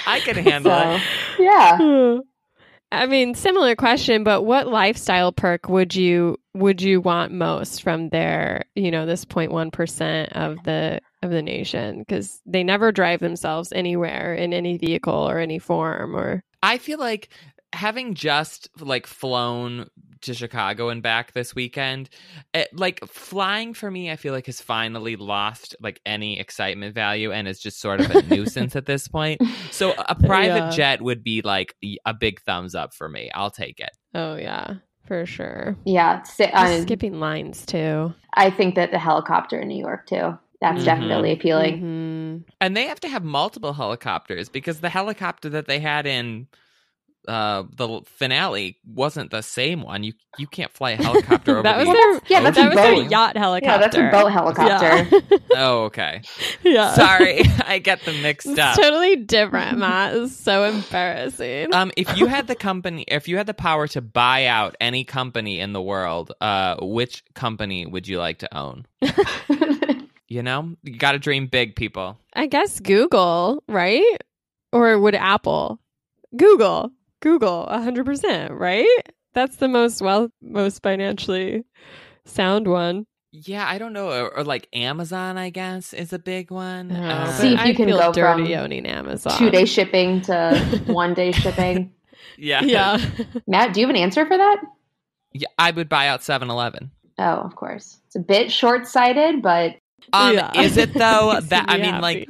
I 0.06 0.20
can 0.20 0.36
handle 0.36 0.72
it. 0.76 1.02
Yeah. 1.40 2.20
I 2.92 3.08
mean, 3.08 3.34
similar 3.34 3.76
question, 3.76 4.24
but 4.24 4.44
what 4.44 4.68
lifestyle 4.68 5.32
perk 5.32 5.68
would 5.68 5.96
you 5.96 6.38
would 6.54 6.80
you 6.82 7.02
want 7.02 7.32
most 7.32 7.82
from 7.82 8.10
their, 8.10 8.66
you 8.76 8.92
know, 8.92 9.08
this 9.08 9.26
0.1 9.26 9.72
percent 9.74 10.32
of 10.34 10.64
the 10.64 11.02
of 11.24 11.32
the 11.32 11.42
nation? 11.42 12.00
Because 12.00 12.40
they 12.46 12.64
never 12.64 12.92
drive 12.92 13.20
themselves 13.20 13.72
anywhere 13.74 14.36
in 14.36 14.54
any 14.54 14.78
vehicle 14.78 15.28
or 15.28 15.40
any 15.40 15.58
form. 15.58 16.16
Or 16.16 16.44
I 16.66 16.78
feel 16.78 17.00
like 17.00 17.30
having 17.74 18.14
just 18.14 18.70
like 18.80 19.06
flown 19.06 19.90
to 20.22 20.34
Chicago 20.34 20.90
and 20.90 21.04
back 21.04 21.34
this 21.34 21.54
weekend, 21.54 22.10
it, 22.54 22.70
like 22.74 23.00
flying 23.06 23.74
for 23.74 23.92
me, 23.92 24.10
I 24.10 24.16
feel 24.16 24.34
like 24.34 24.48
has 24.48 24.62
finally 24.62 25.16
lost 25.18 25.76
like 25.82 26.00
any 26.06 26.40
excitement 26.40 26.96
value 26.96 27.32
and 27.32 27.48
is 27.48 27.60
just 27.60 27.80
sort 27.80 28.00
of 28.02 28.10
a 28.10 28.24
nuisance 28.24 28.76
at 28.76 28.86
this 28.86 29.08
point. 29.08 29.42
So 29.72 29.94
a 29.98 30.16
private 30.16 30.56
Yeah. 30.56 30.70
jet 30.72 31.02
would 31.02 31.22
be 31.22 31.42
like 31.42 31.76
a 32.06 32.14
big 32.14 32.40
thumbs 32.42 32.76
up 32.76 32.94
for 32.94 33.10
me. 33.10 33.30
I'll 33.36 33.52
take 33.52 33.80
it. 33.82 33.90
oh 34.14 34.36
yeah, 34.38 34.76
for 35.06 35.26
sure. 35.26 35.76
Yeah, 35.86 36.24
si- 36.24 36.50
skipping 36.82 37.20
lines 37.20 37.66
too. 37.66 38.14
I 38.34 38.50
think 38.52 38.76
that 38.76 38.92
the 38.92 39.00
helicopter 39.00 39.60
in 39.60 39.68
New 39.68 39.78
York 39.80 40.08
too. 40.08 40.40
That's 40.66 40.82
Mhm. 40.82 40.86
definitely 40.86 41.32
appealing. 41.32 41.82
Mhm. 41.82 42.44
And 42.60 42.76
they 42.76 42.88
have 42.88 43.00
to 43.02 43.08
have 43.08 43.24
multiple 43.24 43.74
helicopters 43.74 44.50
because 44.50 44.80
the 44.82 44.90
helicopter 44.90 45.50
that 45.50 45.68
they 45.68 45.80
had 45.80 46.08
in 46.08 46.48
uh 47.28 47.64
the 47.76 48.02
finale 48.06 48.78
wasn't 48.86 49.32
the 49.32 49.42
same 49.42 49.82
one. 49.82 50.04
You 50.04 50.14
you 50.38 50.46
can't 50.48 50.72
fly 50.72 50.92
a 50.92 50.96
helicopter 51.04 51.54
over 51.54 51.64
That 51.64 51.78
was 51.78 51.88
the 51.88 51.94
their 51.94 52.22
Yeah, 52.30 52.42
that's 52.44 52.58
that 52.58 52.66
a 52.66 52.70
was 52.70 52.76
their 52.76 53.04
yacht 53.10 53.36
helicopter. 53.38 53.72
Yeah, 53.72 53.78
that's 53.78 53.96
a 53.96 54.12
boat 54.12 54.32
helicopter. 54.32 55.40
Oh, 55.58 55.84
okay. 55.86 56.22
Yeah. 56.64 56.72
yeah. 56.72 56.94
Sorry, 56.94 57.42
I 57.66 57.80
get 57.80 58.04
them 58.04 58.22
mixed 58.22 58.46
It's 58.48 58.60
up. 58.60 58.76
totally 58.76 59.16
different, 59.16 59.78
Matt. 59.78 60.14
It's 60.16 60.36
so 60.36 60.66
embarrassing. 60.66 61.74
Um, 61.74 61.92
if 61.96 62.18
you 62.18 62.26
had 62.28 62.48
the 62.48 62.56
company, 62.56 63.06
if 63.08 63.28
you 63.30 63.38
had 63.38 63.48
the 63.48 63.54
power 63.54 63.88
to 63.90 64.02
buy 64.02 64.48
out 64.48 64.76
any 64.82 65.04
company 65.06 65.60
in 65.62 65.72
the 65.72 65.82
world, 65.82 66.34
uh, 66.42 66.76
which 66.82 67.24
company 67.36 67.86
would 67.86 68.06
you 68.08 68.20
like 68.20 68.40
to 68.40 68.54
own? 68.58 68.86
You 70.36 70.44
know, 70.44 70.76
you 70.84 70.98
got 70.98 71.14
to 71.14 71.18
dream 71.18 71.48
big, 71.48 71.78
people. 71.78 72.20
I 72.34 72.48
guess 72.48 72.82
Google, 72.82 73.64
right? 73.70 74.18
Or 74.74 75.00
would 75.00 75.16
Apple? 75.16 75.80
Google. 76.36 76.92
Google, 77.22 77.66
100%, 77.72 78.50
right? 78.52 78.86
That's 79.34 79.56
the 79.56 79.70
most 79.70 80.02
well 80.02 80.28
most 80.42 80.84
financially 80.84 81.64
sound 82.26 82.68
one. 82.68 83.06
Yeah, 83.32 83.66
I 83.66 83.78
don't 83.78 83.94
know, 83.94 84.10
or, 84.10 84.38
or 84.40 84.44
like 84.44 84.68
Amazon, 84.74 85.38
I 85.38 85.52
guess, 85.52 85.94
is 85.94 86.12
a 86.12 86.20
big 86.20 86.52
one. 86.52 86.90
No, 86.90 87.02
Uh, 87.02 87.32
See 87.32 87.54
if 87.54 87.60
you 87.66 87.72
I 87.72 87.74
can 87.74 87.86
feel 87.88 87.98
go 88.00 88.12
dirty 88.12 88.54
from 88.56 88.64
owning 88.64 88.86
Amazon. 88.86 89.38
Two 89.38 89.50
day 89.50 89.64
shipping 89.64 90.20
to 90.24 90.82
one 90.88 91.14
day 91.14 91.32
shipping. 91.32 91.94
yeah, 92.38 92.62
Yeah. 92.62 93.00
Matt, 93.48 93.74
do 93.74 93.80
you 93.80 93.88
have 93.88 93.96
an 93.96 94.02
answer 94.02 94.26
for 94.26 94.38
that? 94.38 94.62
yeah, 95.32 95.48
I 95.58 95.72
would 95.72 95.88
buy 95.88 96.10
out 96.10 96.20
7-Eleven. 96.20 96.92
Oh, 97.20 97.24
of 97.24 97.56
course. 97.56 98.02
It's 98.08 98.18
a 98.18 98.20
bit 98.20 98.52
short 98.52 98.86
sighted, 98.86 99.42
but 99.42 99.76
Um, 100.14 100.36
Yeah. 100.36 100.62
is 100.62 100.78
it 100.78 100.94
though? 100.94 101.40
That 101.50 101.66
I 101.70 101.78
me 101.78 101.84
mean, 101.92 102.02
like 102.02 102.30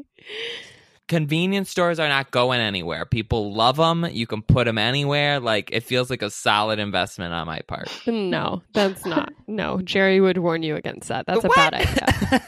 convenience 1.08 1.70
stores 1.70 2.00
are 2.00 2.08
not 2.10 2.32
going 2.32 2.60
anywhere. 2.60 3.06
People 3.06 3.54
love 3.54 3.76
them. 3.78 4.06
You 4.10 4.26
can 4.26 4.42
put 4.42 4.66
them 4.66 4.78
anywhere. 4.80 5.40
Like 5.40 5.70
it 5.72 5.84
feels 5.84 6.10
like 6.10 6.22
a 6.24 6.30
solid 6.32 6.80
investment 6.80 7.34
on 7.34 7.46
my 7.48 7.60
part. 7.68 7.90
No, 8.08 8.64
that's 8.74 9.06
not. 9.06 9.32
No, 9.48 9.78
Gerri 9.78 10.22
would 10.22 10.38
warn 10.40 10.64
you 10.64 10.76
against 10.76 11.10
that. 11.10 11.26
That's 11.28 11.44
a 11.44 11.50
bad 11.50 11.74
idea. 11.76 12.48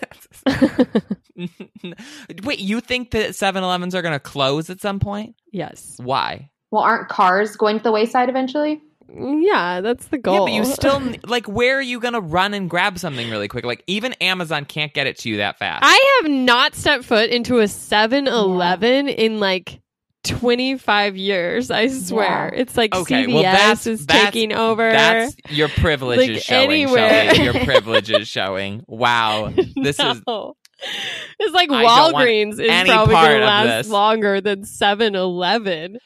Wait, 2.43 2.59
you 2.59 2.79
think 2.81 3.11
that 3.11 3.31
7-Elevens 3.31 3.93
are 3.95 4.01
going 4.01 4.13
to 4.13 4.19
close 4.19 4.69
at 4.69 4.81
some 4.81 4.99
point? 4.99 5.35
yes. 5.51 5.95
Why? 6.03 6.49
well, 6.71 6.83
aren't 6.83 7.07
cars 7.07 7.55
going 7.55 7.77
to 7.77 7.83
the 7.83 7.91
wayside 7.93 8.27
eventually? 8.27 8.81
Yeah, 9.09 9.81
that's 9.81 10.07
the 10.07 10.17
goal. 10.17 10.33
Yeah, 10.33 10.39
but 10.61 10.67
you 10.67 10.73
still 10.73 11.01
like 11.27 11.47
where 11.47 11.77
are 11.77 11.81
you 11.81 11.99
going 11.99 12.13
to 12.13 12.21
run 12.21 12.53
and 12.53 12.69
grab 12.69 12.99
something 12.99 13.29
really 13.29 13.47
quick? 13.47 13.65
Like 13.65 13.83
even 13.87 14.13
Amazon 14.13 14.65
can't 14.65 14.93
get 14.93 15.07
it 15.07 15.17
to 15.19 15.29
you 15.29 15.37
that 15.37 15.57
fast. 15.59 15.83
I 15.85 16.19
have 16.21 16.31
not 16.31 16.75
stepped 16.75 17.05
foot 17.05 17.29
into 17.29 17.59
a 17.59 17.67
7 17.67 18.27
Eleven 18.27 19.07
in 19.07 19.39
like 19.39 19.79
25 20.23 21.15
years, 21.15 21.71
I 21.71 21.87
swear. 21.87 22.51
It's 22.53 22.75
like 22.75 22.93
Okay, 22.93 23.25
CVS 23.27 23.33
well, 23.33 23.43
that's- 23.43 23.87
is 23.87 24.05
that's- 24.05 24.25
taking 24.33 24.51
over. 24.53 24.91
That's 24.91 25.35
your 25.49 25.69
privilege 25.69 26.17
Like, 26.19 26.29
is 26.31 26.43
showing. 26.43 26.69
anywhere. 26.69 27.33
Shelby. 27.33 27.43
Your 27.43 27.53
privilege 27.65 28.11
is 28.11 28.27
showing. 28.37 28.83
Wow, 28.87 29.53
this 29.55 29.99
is 29.99 30.21
It's 30.27 31.53
like 31.53 31.69
I 31.71 31.83
Walgreens 31.85 32.59
is 32.59 32.67
probably 32.89 33.13
going 33.15 33.39
to 33.39 33.45
last 33.45 33.89
longer 33.89 34.41
than 34.41 34.65
7 34.65 35.15
Eleven. 35.15 35.97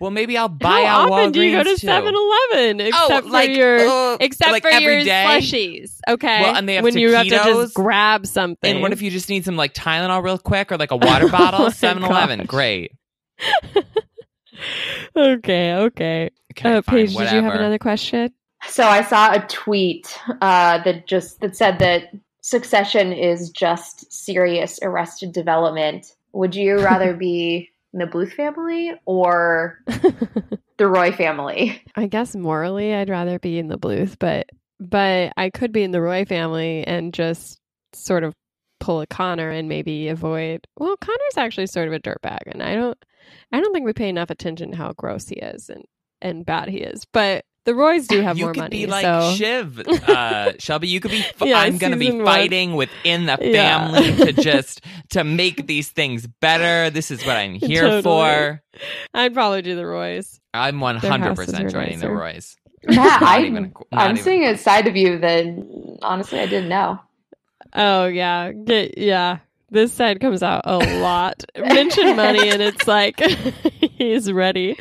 Well, 0.00 0.10
maybe 0.10 0.36
I'll 0.36 0.48
buy 0.48 0.82
How 0.82 1.04
out 1.04 1.12
often 1.12 1.32
do 1.32 1.42
you 1.42 1.56
go 1.56 1.62
to 1.62 1.70
Walgreens, 1.70 1.80
too. 1.80 1.86
7-Eleven 1.86 2.80
except 2.80 3.26
oh, 3.26 3.30
like, 3.30 3.50
for 3.50 3.56
your 3.56 3.78
uh, 3.78 4.16
except 4.20 4.52
like 4.52 4.62
for 4.62 4.68
every 4.68 4.96
your 4.96 5.04
day? 5.04 5.24
slushies? 5.26 5.98
Okay, 6.08 6.42
Well, 6.42 6.56
and 6.56 6.68
they 6.68 6.74
have 6.74 6.84
when 6.84 6.98
you 6.98 7.12
have 7.14 7.24
to 7.26 7.30
just 7.30 7.74
grab 7.74 8.26
something. 8.26 8.70
And 8.70 8.82
what 8.82 8.92
if 8.92 9.02
you 9.02 9.10
just 9.10 9.28
need 9.28 9.44
some 9.44 9.56
like 9.56 9.74
Tylenol 9.74 10.22
real 10.22 10.38
quick 10.38 10.70
or 10.70 10.76
like 10.76 10.90
a 10.90 10.96
water 10.96 11.28
bottle? 11.30 11.66
Oh 11.66 11.70
7 11.70 12.02
Eleven. 12.02 12.44
Great. 12.46 12.92
okay, 15.16 15.74
okay. 15.74 16.30
Okay, 16.52 16.76
uh, 16.76 16.82
fine, 16.82 16.94
Paige, 16.94 17.16
did 17.16 17.32
you 17.32 17.42
have 17.42 17.54
another 17.54 17.78
question? 17.78 18.32
So 18.68 18.84
I 18.84 19.02
saw 19.02 19.34
a 19.34 19.40
tweet 19.46 20.18
uh, 20.40 20.82
that 20.82 21.06
just 21.06 21.40
that 21.40 21.56
said 21.56 21.78
that 21.80 22.10
Succession 22.46 23.12
is 23.12 23.50
just 23.50 24.12
serious 24.12 24.78
arrested 24.80 25.32
development. 25.32 26.14
Would 26.32 26.54
you 26.54 26.78
rather 26.84 27.12
be 27.12 27.56
in 27.56 27.66
the 27.98 28.06
Bluth 28.06 28.32
family 28.32 28.92
or 29.04 29.80
the 30.76 30.86
Roy 30.86 31.12
family? 31.12 31.82
I 31.94 32.06
guess 32.06 32.34
morally, 32.34 32.94
I'd 32.94 33.10
rather 33.10 33.38
be 33.38 33.58
in 33.58 33.68
the 33.68 33.78
Bluth, 33.78 34.16
but 34.18 34.48
but 34.78 35.32
I 35.36 35.50
could 35.50 35.72
be 35.72 35.82
in 35.82 35.90
the 35.90 36.02
Roy 36.02 36.24
family 36.24 36.84
and 36.86 37.14
just 37.14 37.58
sort 37.94 38.24
of 38.24 38.34
pull 38.78 39.00
a 39.00 39.06
Connor 39.06 39.50
and 39.50 39.68
maybe 39.68 40.08
avoid. 40.08 40.66
Well, 40.78 40.96
Connor's 40.98 41.38
actually 41.38 41.66
sort 41.66 41.88
of 41.88 41.94
a 41.94 42.00
dirtbag, 42.00 42.40
and 42.46 42.62
I 42.62 42.74
don't 42.74 42.98
I 43.52 43.60
don't 43.60 43.72
think 43.72 43.86
we 43.86 43.92
pay 43.92 44.08
enough 44.08 44.30
attention 44.30 44.72
to 44.72 44.76
how 44.76 44.92
gross 44.92 45.28
he 45.28 45.36
is 45.36 45.70
and 45.70 45.84
and 46.20 46.46
bad 46.46 46.68
he 46.68 46.78
is. 46.78 47.06
But 47.12 47.44
the 47.66 47.74
Roys 47.74 48.06
do 48.06 48.22
have 48.22 48.38
you 48.38 48.44
more 48.46 48.54
could 48.54 48.60
money, 48.60 48.86
be 48.86 48.86
like 48.86 49.04
so 49.04 49.34
Shiv, 49.34 49.78
uh, 50.08 50.52
Shelby. 50.58 50.88
You 50.88 51.00
could 51.00 51.10
be. 51.10 51.18
F- 51.18 51.34
Yeah, 51.44 51.58
I'm 51.58 51.76
gonna 51.76 51.96
be 51.96 52.06
season 52.06 52.18
one. 52.18 52.26
fighting 52.26 52.74
within 52.76 53.26
the 53.26 53.36
Yeah. 53.40 53.92
family 53.92 54.24
to 54.26 54.32
just 54.42 54.80
to 55.10 55.24
make 55.24 55.66
these 55.66 55.90
things 55.90 56.26
better. 56.40 56.88
This 56.90 57.10
is 57.10 57.26
what 57.26 57.36
I'm 57.36 57.54
here 57.56 57.82
Totally. 57.82 58.02
for. 58.02 58.62
I'd 59.12 59.34
probably 59.34 59.60
do 59.62 59.76
the 59.76 59.84
Roys. 59.86 60.40
I'm 60.54 60.80
100 60.80 61.20
houses 61.28 61.46
percent 61.46 61.66
are 61.66 61.68
joining 61.70 61.98
the. 61.98 62.10
Roys. 62.10 62.56
Matt, 62.88 63.20
Not 63.20 63.22
I, 63.22 63.42
even, 63.44 63.74
I'm 63.92 64.12
even 64.12 64.22
seeing 64.24 64.44
a 64.44 64.56
side 64.56 64.86
of 64.86 64.94
you 64.96 65.18
that 65.18 65.98
honestly 66.02 66.38
I 66.38 66.46
didn't 66.46 66.68
know. 66.68 67.00
Oh 67.74 68.06
yeah, 68.06 68.52
Get, 68.52 68.96
yeah. 68.96 69.38
This 69.68 69.92
side 69.92 70.20
comes 70.20 70.44
out 70.44 70.62
a 70.64 70.78
lot. 71.00 71.44
Mention 71.58 72.14
money, 72.14 72.48
and 72.48 72.62
it's 72.62 72.86
like 72.86 73.18
he's 73.80 74.30
ready. 74.30 74.78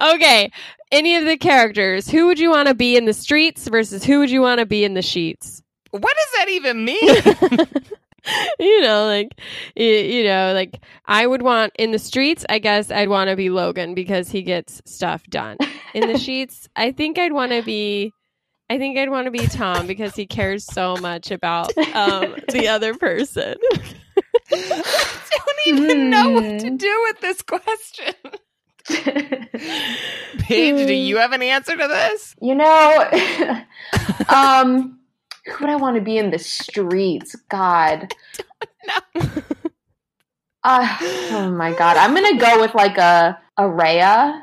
Okay, 0.00 0.50
any 0.92 1.16
of 1.16 1.24
the 1.24 1.36
characters, 1.36 2.08
who 2.08 2.26
would 2.28 2.38
you 2.38 2.50
want 2.50 2.68
to 2.68 2.74
be 2.74 2.96
in 2.96 3.06
the 3.06 3.12
streets 3.12 3.66
versus 3.66 4.04
who 4.04 4.20
would 4.20 4.30
you 4.30 4.40
want 4.42 4.60
to 4.60 4.66
be 4.66 4.84
in 4.84 4.94
the 4.94 5.02
sheets? 5.02 5.62
What 5.90 6.02
does 6.02 6.32
that 6.38 6.48
even 6.50 6.84
mean? 6.84 7.08
you 8.60 8.80
know, 8.82 9.06
like 9.06 9.32
you, 9.74 9.84
you 9.86 10.24
know, 10.24 10.52
like 10.54 10.80
I 11.06 11.26
would 11.26 11.42
want 11.42 11.72
in 11.78 11.90
the 11.90 11.98
streets. 11.98 12.46
I 12.48 12.60
guess 12.60 12.90
I'd 12.90 13.08
want 13.08 13.30
to 13.30 13.36
be 13.36 13.50
Logan 13.50 13.94
because 13.94 14.30
he 14.30 14.42
gets 14.42 14.80
stuff 14.84 15.24
done. 15.24 15.56
In 15.92 16.06
the 16.12 16.18
sheets, 16.20 16.68
I 16.76 16.92
think 16.92 17.18
I'd 17.18 17.32
want 17.32 17.50
to 17.52 17.62
be. 17.62 18.12
I 18.70 18.78
think 18.78 18.96
I'd 18.96 19.10
want 19.10 19.26
to 19.26 19.30
be 19.30 19.46
Tom 19.48 19.86
because 19.86 20.14
he 20.14 20.24
cares 20.26 20.64
so 20.64 20.96
much 20.96 21.30
about 21.30 21.76
um, 21.94 22.36
the 22.52 22.68
other 22.68 22.94
person. 22.94 23.54
I 24.50 25.22
don't 25.30 25.66
even 25.66 26.08
know 26.10 26.30
what 26.30 26.60
to 26.60 26.68
Hmm. 26.70 26.76
do 26.76 27.00
with 27.08 27.20
this 27.20 27.42
question. 27.42 28.14
Paige, 30.38 30.86
do 30.86 30.92
you 30.94 31.18
have 31.18 31.32
an 31.32 31.42
answer 31.42 31.76
to 31.76 31.88
this? 31.88 32.34
you 32.40 32.54
know, 32.54 33.08
um, 34.28 34.98
who 35.46 35.64
would 35.64 35.70
I 35.70 35.76
want 35.76 35.96
to 35.96 36.02
be 36.02 36.18
in 36.18 36.30
the 36.30 36.38
streets? 36.38 37.34
God. 37.48 38.12
no. 38.86 39.22
Uh, 40.64 40.86
oh 41.32 41.50
my 41.50 41.72
god. 41.72 41.96
I'm 41.96 42.14
gonna 42.14 42.38
go 42.38 42.60
with 42.60 42.72
like 42.72 42.96
a 42.96 43.36
a 43.56 43.68
Rhea 43.68 44.40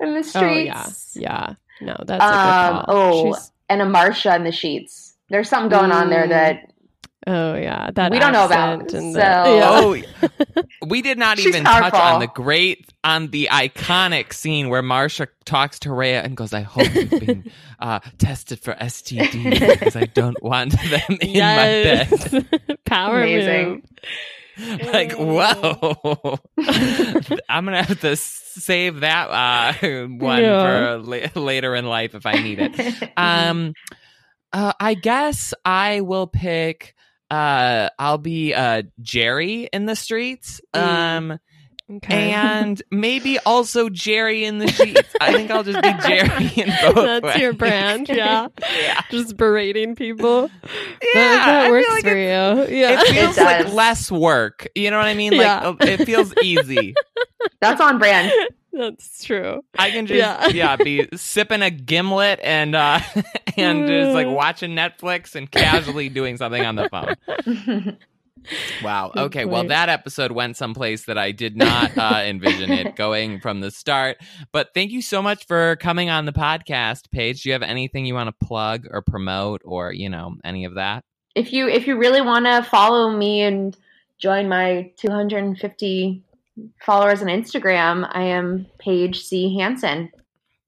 in 0.00 0.12
the 0.14 0.18
Oh 0.18 0.22
streets. 0.22 1.12
yeah, 1.14 1.20
yeah. 1.22 1.54
No, 1.80 1.96
that's 2.04 2.20
a 2.20 2.74
Um, 2.78 2.84
oh, 2.88 3.22
She's- 3.26 3.52
and 3.68 3.80
a 3.80 3.84
Marsha 3.86 4.34
in 4.34 4.42
the 4.42 4.50
sheets. 4.50 5.14
There's 5.28 5.48
something 5.48 5.68
going 5.68 5.92
on 5.92 6.10
there 6.10 6.24
Mm. 6.26 6.30
that 6.30 6.71
oh 7.26 7.54
yeah, 7.54 7.90
that 7.92 8.10
We 8.10 8.18
don't 8.18 8.32
know 8.32 8.46
about, 8.46 8.82
accent 8.82 8.92
and 8.94 9.14
so- 9.14 9.18
the, 9.20 9.24
yeah. 9.24 10.22
Oh, 10.52 10.62
we 10.86 11.02
did 11.02 11.18
not 11.18 11.38
She's 11.38 11.48
even 11.48 11.64
touch 11.64 11.94
on 11.94 12.20
the 12.20 12.26
great, 12.26 12.90
on 13.04 13.28
the 13.28 13.48
iconic 13.50 14.32
scene 14.32 14.68
where 14.68 14.82
Marsha 14.82 15.28
talks 15.44 15.78
to 15.80 15.92
Rhea 15.92 16.22
and 16.22 16.36
goes, 16.36 16.52
"I 16.52 16.62
hope 16.62 16.92
you've 16.94 17.10
been 17.10 17.50
uh, 17.78 18.00
tested 18.18 18.60
for 18.60 18.74
STD 18.74 19.58
because 19.78 19.96
I 19.96 20.04
don't 20.06 20.42
want 20.42 20.72
them 20.72 21.02
in 21.08 21.16
my 21.18 21.26
bed." 21.26 22.08
yes. 22.10 22.34
Power 22.84 23.22
Amazing. 23.22 23.68
move. 24.58 24.82
like, 24.92 25.12
whoa! 25.12 26.38
I'm 27.48 27.64
gonna 27.64 27.82
have 27.82 28.00
to 28.00 28.16
save 28.16 29.00
that 29.00 29.30
uh, 29.30 29.72
one 30.08 30.42
Yeah. 30.42 30.62
for 30.62 30.98
la- 30.98 31.40
later 31.42 31.74
in 31.74 31.86
life 31.86 32.14
if 32.14 32.26
I 32.26 32.32
need 32.32 32.58
it. 32.60 33.10
Um, 33.16 33.72
uh, 34.52 34.74
I 34.78 34.92
guess 34.94 35.54
I 35.64 36.02
will 36.02 36.26
pick. 36.26 36.94
Uh, 37.32 37.88
I'll 37.98 38.18
be 38.18 38.52
uh 38.52 38.82
Gerri 39.00 39.66
in 39.72 39.86
the 39.86 39.96
streets. 39.96 40.60
Mm. 40.74 40.82
Um, 40.82 41.38
Okay. 41.96 42.32
and 42.32 42.82
maybe 42.90 43.38
also 43.40 43.88
Gerri 43.88 44.42
in 44.42 44.58
the 44.58 44.68
sheets. 44.68 45.02
I 45.20 45.32
think 45.32 45.50
I'll 45.50 45.62
just 45.62 45.80
be 45.82 45.88
Gerri 45.92 46.58
in 46.58 46.68
both. 46.94 46.94
That's 46.94 47.24
ways. 47.24 47.36
your 47.38 47.52
brand, 47.52 48.08
yeah. 48.08 48.48
Yeah, 48.80 49.00
Just 49.10 49.36
berating 49.36 49.94
people. 49.96 50.50
yeah. 50.62 50.68
that, 51.14 51.44
that 51.46 51.70
works 51.70 51.88
like 51.90 52.02
for 52.04 52.16
it, 52.16 52.70
you. 52.70 52.76
Yeah. 52.78 53.00
it 53.02 53.06
feels 53.08 53.38
It 53.38 53.44
like 53.44 53.72
less 53.72 54.10
work. 54.10 54.66
You 54.74 54.90
know 54.90 54.98
what 54.98 55.06
I 55.06 55.14
mean? 55.14 55.32
Like 55.32 55.40
Yeah. 55.42 55.68
uh, 55.68 55.76
it 55.80 56.04
feels 56.06 56.32
easy. 56.42 56.94
That's 57.60 57.80
on 57.80 57.98
brand. 57.98 58.32
That's 58.72 59.24
true. 59.24 59.62
I 59.78 59.90
can 59.90 60.06
just 60.06 60.16
Yeah. 60.18 60.48
yeah, 60.48 60.76
be 60.76 61.06
sipping 61.14 61.60
a 61.60 61.70
gimlet 61.70 62.40
and 62.42 62.74
uh 62.74 63.00
and 63.58 63.86
just 63.86 64.14
like 64.14 64.26
watching 64.28 64.70
Netflix 64.70 65.34
and 65.34 65.50
casually 65.50 66.08
doing 66.08 66.38
something 66.38 66.64
on 66.64 66.76
the 66.76 66.88
phone. 66.88 67.98
Wow. 68.82 69.12
Okay. 69.16 69.44
Well, 69.44 69.64
that 69.68 69.88
episode 69.88 70.32
went 70.32 70.56
someplace 70.56 71.04
that 71.04 71.16
I 71.18 71.32
did 71.32 71.56
not 71.56 71.96
uh, 71.96 72.22
envision 72.24 72.70
it 72.72 72.96
going 72.96 73.40
from 73.40 73.60
the 73.60 73.70
start. 73.70 74.18
But 74.52 74.70
thank 74.74 74.90
you 74.90 75.02
so 75.02 75.22
much 75.22 75.46
for 75.46 75.76
coming 75.76 76.10
on 76.10 76.26
the 76.26 76.32
podcast, 76.32 77.10
Paige. 77.10 77.42
Do 77.42 77.48
you 77.48 77.52
have 77.52 77.62
anything 77.62 78.04
you 78.06 78.14
want 78.14 78.28
to 78.36 78.46
plug 78.46 78.86
or 78.90 79.02
promote 79.02 79.62
or, 79.64 79.92
you 79.92 80.08
know, 80.08 80.34
any 80.44 80.64
of 80.64 80.74
that? 80.74 81.04
if 81.34 81.50
you 81.50 81.66
if 81.66 81.86
you 81.86 81.96
really 81.96 82.20
want 82.20 82.44
to 82.44 82.62
follow 82.62 83.10
me 83.10 83.40
and 83.40 83.74
join 84.18 84.48
my 84.50 84.92
250 84.98 86.22
followers 86.84 87.22
on 87.22 87.28
Instagram, 87.28 88.08
I 88.12 88.24
am 88.24 88.66
Paige 88.78 89.18
C 89.22 89.56
Hansen. 89.58 90.10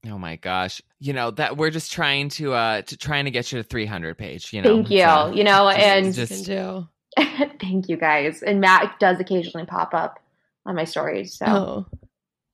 Oh 0.09 0.19
my 0.19 0.37
gosh. 0.37 0.81
You 1.01 1.13
know, 1.13 1.31
that 1.33 1.57
we're 1.57 1.71
just 1.71 1.93
trying 1.93 2.29
to 2.31 2.55
uh 2.55 2.83
to 2.83 2.97
trying 2.97 3.27
to 3.27 3.31
get 3.31 3.53
you 3.53 3.59
to 3.63 3.63
300 3.69 4.17
Paige, 4.17 4.53
you 4.53 4.63
know. 4.63 4.77
Thank 4.77 4.91
you. 4.91 4.99
It's, 4.99 5.07
uh, 5.07 5.33
you 5.35 5.45
know, 5.45 5.71
just- 5.75 5.85
and 5.85 6.15
just- 6.15 6.33
Can 6.33 6.43
do. 6.45 6.89
thank 7.61 7.89
you 7.89 7.97
guys. 7.97 8.43
And 8.43 8.61
Matt 8.61 8.99
does 8.99 9.21
occasionally 9.21 9.67
pop 9.67 9.95
up 9.95 10.21
on 10.67 10.75
my 10.75 10.85
stories. 10.85 11.35
So 11.35 11.47
Oh. 11.47 11.87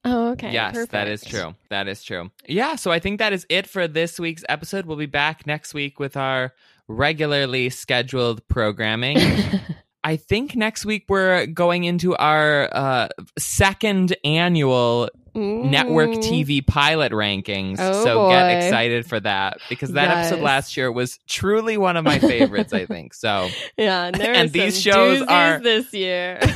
Oh, 0.03 0.31
okay. 0.31 0.51
Yes, 0.51 0.87
that 0.87 1.09
is 1.09 1.23
true. 1.23 1.55
That 1.69 1.87
is 1.87 2.03
true. 2.03 2.31
Yeah, 2.47 2.77
so 2.77 2.91
I 2.91 2.99
think 2.99 3.19
that 3.19 3.35
is 3.35 3.45
it 3.51 3.67
for 3.67 3.87
this 3.87 4.19
week's 4.19 4.43
episode. 4.49 4.87
We'll 4.87 4.97
be 4.97 5.05
back 5.05 5.47
next 5.47 5.75
week 5.75 6.01
with 6.01 6.17
our 6.17 6.55
regularly 6.89 7.69
scheduled 7.69 8.47
programming. 8.49 9.19
I 10.03 10.17
think 10.17 10.57
next 10.57 10.85
week 10.85 11.05
we're 11.09 11.47
going 11.47 11.85
into 11.85 12.17
our 12.17 12.69
uh, 12.73 13.09
second 13.39 14.17
annual 14.25 15.11
network. 15.35 16.11
TV 16.11 16.67
pilot 16.67 17.13
rankings. 17.13 17.77
Oh, 17.79 18.03
so 18.05 18.29
get 18.31 18.65
excited 18.65 19.07
for 19.07 19.21
that 19.21 19.59
because 19.69 19.93
that 19.93 20.11
episode 20.11 20.41
last 20.43 20.77
year 20.77 20.91
was 20.91 21.19
truly 21.29 21.77
one 21.77 21.97
of 21.97 22.05
my 22.05 22.19
favorites, 22.19 22.73
I 22.73 22.87
think. 22.87 23.15
So 23.15 23.49
Yeah, 23.77 24.07
and, 24.07 24.17
there 24.17 24.33
And 24.35 24.49
are 24.49 24.53
these 24.53 24.81
shows 24.81 25.23
are- 25.23 25.61
this 25.61 25.93
year. 25.93 26.41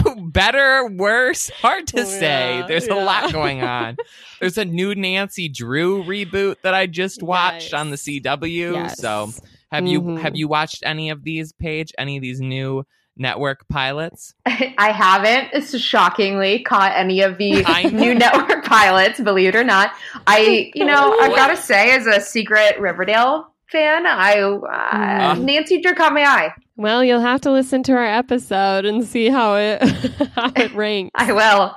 better, 0.16 0.86
worse, 0.86 1.50
hard 1.50 1.86
to 1.88 2.00
Oh, 2.02 2.04
say. 2.04 2.58
yeah, 2.60 2.66
There's 2.66 2.86
a 2.86 2.94
lot 2.94 3.32
going 3.32 3.62
on. 3.62 3.96
There's 4.40 4.58
a 4.58 4.64
new 4.64 4.94
Nancy 4.94 5.48
Drew 5.48 6.04
reboot 6.04 6.56
that 6.62 6.72
I 6.74 6.86
just 6.86 7.22
watched 7.22 7.74
on 7.74 7.90
the 7.90 7.96
CW. 7.96 8.72
Yes. 8.74 8.98
So 8.98 9.30
have 9.70 9.86
you 9.86 10.00
Mhm. 10.02 10.20
have 10.20 10.36
you 10.36 10.48
watched 10.48 10.82
any 10.84 11.10
of 11.10 11.22
these, 11.24 11.52
Paige? 11.52 11.92
Any 11.98 12.16
of 12.16 12.22
these 12.22 12.40
new 12.40 12.84
network 13.16 13.66
pilots? 13.68 14.34
I 14.46 14.92
haven't 14.92 15.50
it's 15.52 15.78
shockingly 15.78 16.60
caught 16.62 16.92
any 16.96 17.20
of 17.22 17.38
the 17.38 17.62
new 17.92 18.14
network 18.14 18.64
pilots, 18.64 19.20
believe 19.20 19.50
it 19.50 19.56
or 19.56 19.64
not. 19.64 19.92
I, 20.26 20.70
you 20.74 20.84
know, 20.84 21.18
I've 21.20 21.34
got 21.36 21.48
to 21.48 21.56
say, 21.56 21.90
as 21.92 22.06
a 22.06 22.20
secret 22.20 22.78
Riverdale 22.80 23.46
fan, 23.70 24.06
I 24.06 24.40
uh, 24.40 25.34
Mm. 25.36 25.42
Nancy 25.44 25.80
Drew 25.80 25.94
caught 25.94 26.12
my 26.12 26.24
eye. 26.24 26.52
well, 26.76 27.04
you'll 27.04 27.20
have 27.20 27.40
to 27.42 27.52
listen 27.52 27.82
to 27.84 27.92
our 27.92 28.06
episode 28.06 28.84
and 28.84 29.04
see 29.04 29.28
how 29.28 29.56
it 29.56 29.82
how 30.34 30.50
it 30.56 30.74
ranks. 30.74 31.10
I 31.14 31.32
will. 31.32 31.76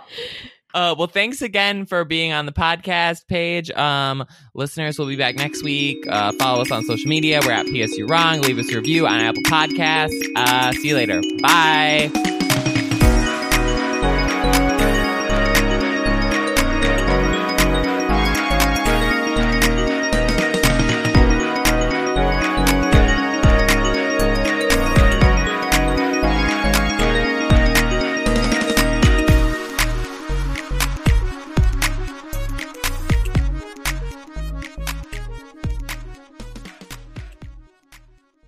Uh, 0.73 0.95
well, 0.97 1.07
thanks 1.07 1.41
again 1.41 1.85
for 1.85 2.03
being 2.03 2.33
on 2.33 2.45
the 2.45 2.51
podcast 2.51 3.27
Paige. 3.27 3.69
Um, 3.71 4.25
listeners, 4.53 4.97
we'll 4.97 5.07
be 5.07 5.15
back 5.15 5.35
next 5.35 5.63
week. 5.63 6.05
Uh, 6.07 6.31
follow 6.33 6.61
us 6.61 6.71
on 6.71 6.83
social 6.83 7.07
media. 7.07 7.39
We're 7.43 7.51
at 7.51 7.65
PSU 7.67 8.09
Wrong. 8.09 8.41
Leave 8.41 8.57
us 8.57 8.71
a 8.71 8.75
review 8.77 9.07
on 9.07 9.19
Apple 9.19 9.43
Podcasts. 9.43 10.19
Uh, 10.35 10.71
see 10.73 10.89
you 10.89 10.95
later. 10.95 11.21
Bye. 11.41 12.42